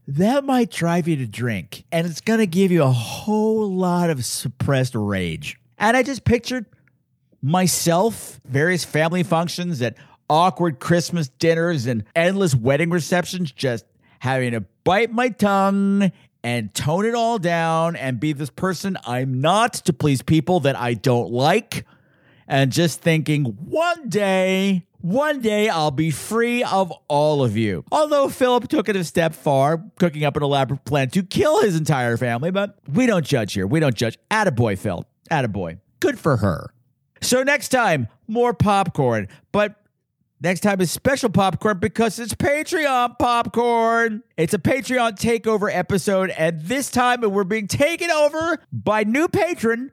that 0.07 0.45
might 0.45 0.71
drive 0.71 1.07
you 1.07 1.17
to 1.17 1.27
drink. 1.27 1.83
And 1.91 2.07
it's 2.07 2.21
going 2.21 2.39
to 2.39 2.47
give 2.47 2.71
you 2.71 2.83
a 2.83 2.91
whole 2.91 3.69
lot 3.69 4.09
of 4.09 4.23
suppressed 4.23 4.95
rage. 4.95 5.59
And 5.77 5.95
I 5.97 6.03
just 6.03 6.23
pictured 6.23 6.65
myself, 7.41 8.39
various 8.45 8.83
family 8.83 9.23
functions 9.23 9.81
at 9.81 9.95
awkward 10.29 10.79
Christmas 10.79 11.27
dinners 11.27 11.85
and 11.85 12.03
endless 12.15 12.55
wedding 12.55 12.89
receptions, 12.89 13.51
just 13.51 13.85
having 14.19 14.51
to 14.51 14.61
bite 14.83 15.11
my 15.11 15.29
tongue 15.29 16.11
and 16.43 16.73
tone 16.73 17.05
it 17.05 17.13
all 17.13 17.37
down 17.37 17.95
and 17.95 18.19
be 18.19 18.33
this 18.33 18.49
person 18.49 18.97
I'm 19.05 19.41
not 19.41 19.73
to 19.73 19.93
please 19.93 20.21
people 20.21 20.61
that 20.61 20.77
I 20.77 20.93
don't 20.93 21.31
like. 21.31 21.85
And 22.47 22.71
just 22.71 23.01
thinking, 23.01 23.43
one 23.43 24.07
day, 24.07 24.86
one 25.01 25.41
day 25.41 25.69
I'll 25.69 25.91
be 25.91 26.11
free 26.11 26.63
of 26.63 26.91
all 27.07 27.43
of 27.43 27.55
you. 27.55 27.83
Although 27.91 28.29
Philip 28.29 28.67
took 28.67 28.89
it 28.89 28.95
a 28.95 29.03
step 29.03 29.33
far, 29.33 29.83
cooking 29.99 30.23
up 30.23 30.37
an 30.37 30.43
elaborate 30.43 30.85
plan 30.85 31.09
to 31.11 31.23
kill 31.23 31.61
his 31.61 31.75
entire 31.75 32.17
family, 32.17 32.51
but 32.51 32.77
we 32.91 33.05
don't 33.05 33.25
judge 33.25 33.53
here. 33.53 33.67
We 33.67 33.79
don't 33.79 33.95
judge. 33.95 34.17
Attaboy, 34.31 34.77
Phil. 34.77 35.05
Attaboy. 35.29 35.79
Good 35.99 36.19
for 36.19 36.37
her. 36.37 36.73
So 37.21 37.43
next 37.43 37.69
time, 37.69 38.07
more 38.27 38.53
popcorn. 38.53 39.27
But 39.51 39.75
next 40.41 40.61
time 40.61 40.81
is 40.81 40.91
special 40.91 41.29
popcorn 41.29 41.79
because 41.79 42.19
it's 42.19 42.33
Patreon 42.33 43.17
popcorn. 43.17 44.23
It's 44.37 44.53
a 44.53 44.59
Patreon 44.59 45.19
takeover 45.19 45.73
episode, 45.73 46.29
and 46.31 46.61
this 46.61 46.91
time 46.91 47.21
we're 47.21 47.43
being 47.43 47.67
taken 47.67 48.11
over 48.11 48.59
by 48.71 49.03
new 49.03 49.27
patron 49.27 49.91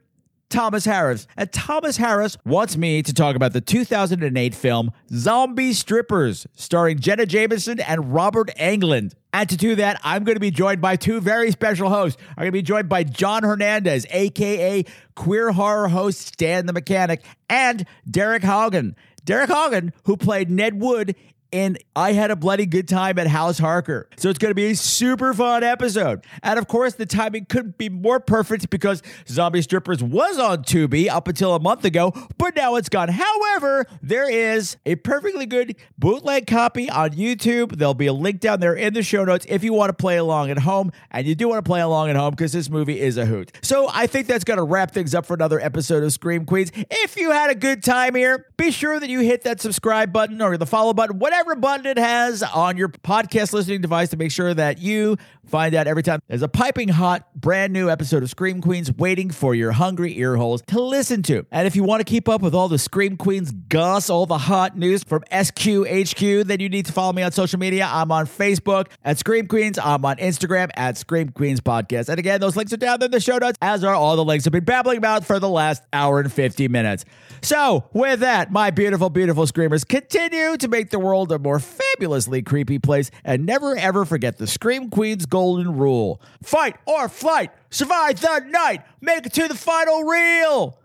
Thomas 0.48 0.84
Harris. 0.84 1.26
And 1.36 1.50
Thomas 1.52 1.96
Harris 1.96 2.36
wants 2.44 2.76
me 2.76 3.02
to 3.02 3.12
talk 3.12 3.36
about 3.36 3.52
the 3.52 3.60
2008 3.60 4.54
film 4.54 4.90
Zombie 5.10 5.72
Strippers, 5.72 6.46
starring 6.54 6.98
Jenna 6.98 7.26
Jameson 7.26 7.80
and 7.80 8.12
Robert 8.12 8.50
Englund. 8.58 9.12
And 9.32 9.48
to 9.48 9.56
do 9.56 9.74
that, 9.76 10.00
I'm 10.04 10.22
going 10.22 10.36
to 10.36 10.40
be 10.40 10.52
joined 10.52 10.80
by 10.80 10.94
two 10.94 11.20
very 11.20 11.50
special 11.50 11.88
hosts. 11.88 12.22
I'm 12.30 12.42
going 12.42 12.48
to 12.48 12.52
be 12.52 12.62
joined 12.62 12.88
by 12.88 13.02
John 13.02 13.42
Hernandez, 13.42 14.06
aka 14.10 14.84
queer 15.16 15.50
horror 15.52 15.88
host 15.88 16.20
Stan 16.20 16.66
the 16.66 16.72
Mechanic, 16.72 17.22
and 17.48 17.84
Derek 18.08 18.44
Hogan. 18.44 18.94
Derek 19.24 19.50
Hogan, 19.50 19.92
who 20.04 20.16
played 20.16 20.50
Ned 20.50 20.80
Wood 20.80 21.16
in 21.54 21.78
I 21.94 22.14
Had 22.14 22.32
a 22.32 22.36
Bloody 22.36 22.66
Good 22.66 22.88
Time 22.88 23.16
at 23.16 23.28
House 23.28 23.60
Harker. 23.60 24.08
So 24.16 24.28
it's 24.28 24.40
going 24.40 24.50
to 24.50 24.56
be 24.56 24.72
a 24.72 24.74
super 24.74 25.32
fun 25.32 25.62
episode. 25.62 26.24
And 26.42 26.58
of 26.58 26.66
course, 26.66 26.94
the 26.94 27.06
timing 27.06 27.46
couldn't 27.46 27.78
be 27.78 27.88
more 27.88 28.18
perfect 28.18 28.70
because 28.70 29.02
Zombie 29.28 29.62
Strippers 29.62 30.02
was 30.02 30.36
on 30.36 30.64
Tubi 30.64 31.08
up 31.08 31.28
until 31.28 31.54
a 31.54 31.60
month 31.60 31.84
ago, 31.84 32.12
but 32.38 32.56
now 32.56 32.74
it's 32.74 32.88
gone. 32.88 33.08
However, 33.08 33.86
there 34.02 34.28
is 34.28 34.78
a 34.84 34.96
perfectly 34.96 35.46
good 35.46 35.76
bootleg 35.96 36.48
copy 36.48 36.90
on 36.90 37.10
YouTube. 37.10 37.76
There'll 37.76 37.94
be 37.94 38.08
a 38.08 38.12
link 38.12 38.40
down 38.40 38.58
there 38.58 38.74
in 38.74 38.92
the 38.92 39.04
show 39.04 39.24
notes 39.24 39.46
if 39.48 39.62
you 39.62 39.72
want 39.72 39.90
to 39.90 39.94
play 39.94 40.16
along 40.16 40.50
at 40.50 40.58
home. 40.58 40.90
And 41.12 41.24
you 41.24 41.36
do 41.36 41.48
want 41.48 41.64
to 41.64 41.68
play 41.68 41.82
along 41.82 42.10
at 42.10 42.16
home 42.16 42.32
because 42.32 42.52
this 42.52 42.68
movie 42.68 43.00
is 43.00 43.16
a 43.16 43.26
hoot. 43.26 43.52
So 43.62 43.88
I 43.92 44.08
think 44.08 44.26
that's 44.26 44.42
going 44.42 44.56
to 44.56 44.64
wrap 44.64 44.90
things 44.90 45.14
up 45.14 45.24
for 45.24 45.34
another 45.34 45.60
episode 45.60 46.02
of 46.02 46.10
ScreamQueenz. 46.10 46.86
If 46.90 47.16
you 47.16 47.30
had 47.30 47.50
a 47.50 47.54
good 47.54 47.84
time 47.84 48.16
here, 48.16 48.46
be 48.56 48.72
sure 48.72 48.98
that 48.98 49.08
you 49.08 49.20
hit 49.20 49.42
that 49.42 49.60
subscribe 49.60 50.12
button 50.12 50.42
or 50.42 50.56
the 50.56 50.66
follow 50.66 50.92
button, 50.92 51.20
whatever 51.20 51.43
button 51.54 51.86
it 51.86 51.98
has 51.98 52.42
on 52.42 52.76
your 52.76 52.88
podcast 52.88 53.52
listening 53.52 53.80
device 53.80 54.08
to 54.10 54.16
make 54.16 54.32
sure 54.32 54.54
that 54.54 54.78
you 54.78 55.16
find 55.46 55.74
out 55.74 55.86
every 55.86 56.02
time 56.02 56.20
there's 56.26 56.42
a 56.42 56.48
piping 56.48 56.88
hot, 56.88 57.28
brand 57.34 57.72
new 57.72 57.90
episode 57.90 58.22
of 58.22 58.30
ScreamQueenz 58.30 58.96
waiting 58.98 59.30
for 59.30 59.54
your 59.54 59.72
hungry 59.72 60.18
ear 60.18 60.36
holes 60.36 60.62
to 60.68 60.80
listen 60.80 61.22
to. 61.24 61.44
And 61.52 61.66
if 61.66 61.76
you 61.76 61.84
want 61.84 62.00
to 62.00 62.04
keep 62.04 62.28
up 62.28 62.40
with 62.40 62.54
all 62.54 62.68
the 62.68 62.76
ScreamQueenz 62.76 63.68
goss, 63.68 64.08
all 64.08 64.26
the 64.26 64.38
hot 64.38 64.76
news 64.76 65.04
from 65.04 65.22
SQHQ, 65.30 66.44
then 66.44 66.60
you 66.60 66.68
need 66.68 66.86
to 66.86 66.92
follow 66.92 67.12
me 67.12 67.22
on 67.22 67.32
social 67.32 67.58
media. 67.58 67.88
I'm 67.90 68.10
on 68.10 68.26
Facebook 68.26 68.88
at 69.04 69.18
ScreamQueenz. 69.18 69.78
I'm 69.82 70.04
on 70.04 70.16
Instagram 70.16 70.70
at 70.74 70.94
ScreamQueenz 70.94 71.58
Podcast. 71.58 72.08
And 72.08 72.18
again, 72.18 72.40
those 72.40 72.56
links 72.56 72.72
are 72.72 72.78
down 72.78 73.00
there 73.00 73.06
in 73.06 73.12
the 73.12 73.20
show 73.20 73.38
notes, 73.38 73.58
as 73.60 73.84
are 73.84 73.94
all 73.94 74.16
the 74.16 74.24
links 74.24 74.46
I've 74.46 74.52
been 74.52 74.64
babbling 74.64 74.98
about 74.98 75.24
for 75.24 75.38
the 75.38 75.48
last 75.48 75.82
hour 75.92 76.20
and 76.20 76.32
50 76.32 76.68
minutes. 76.68 77.04
So, 77.44 77.84
with 77.92 78.20
that, 78.20 78.50
my 78.50 78.70
beautiful, 78.70 79.10
beautiful 79.10 79.46
screamers, 79.46 79.84
continue 79.84 80.56
to 80.56 80.66
make 80.66 80.88
the 80.88 80.98
world 80.98 81.30
a 81.30 81.38
more 81.38 81.58
fabulously 81.58 82.40
creepy 82.40 82.78
place 82.78 83.10
and 83.22 83.44
never 83.44 83.76
ever 83.76 84.06
forget 84.06 84.38
the 84.38 84.46
Scream 84.46 84.88
Queen's 84.88 85.26
golden 85.26 85.76
rule 85.76 86.22
fight 86.42 86.76
or 86.86 87.06
flight, 87.06 87.50
survive 87.68 88.18
the 88.18 88.46
night, 88.48 88.82
make 89.02 89.26
it 89.26 89.34
to 89.34 89.46
the 89.46 89.54
final 89.54 90.04
reel. 90.04 90.78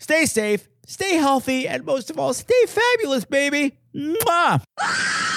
Stay 0.00 0.26
safe, 0.26 0.68
stay 0.84 1.14
healthy, 1.14 1.68
and 1.68 1.84
most 1.84 2.10
of 2.10 2.18
all, 2.18 2.34
stay 2.34 2.66
fabulous, 2.66 3.24
baby. 3.24 3.78
Mwah. 3.94 5.36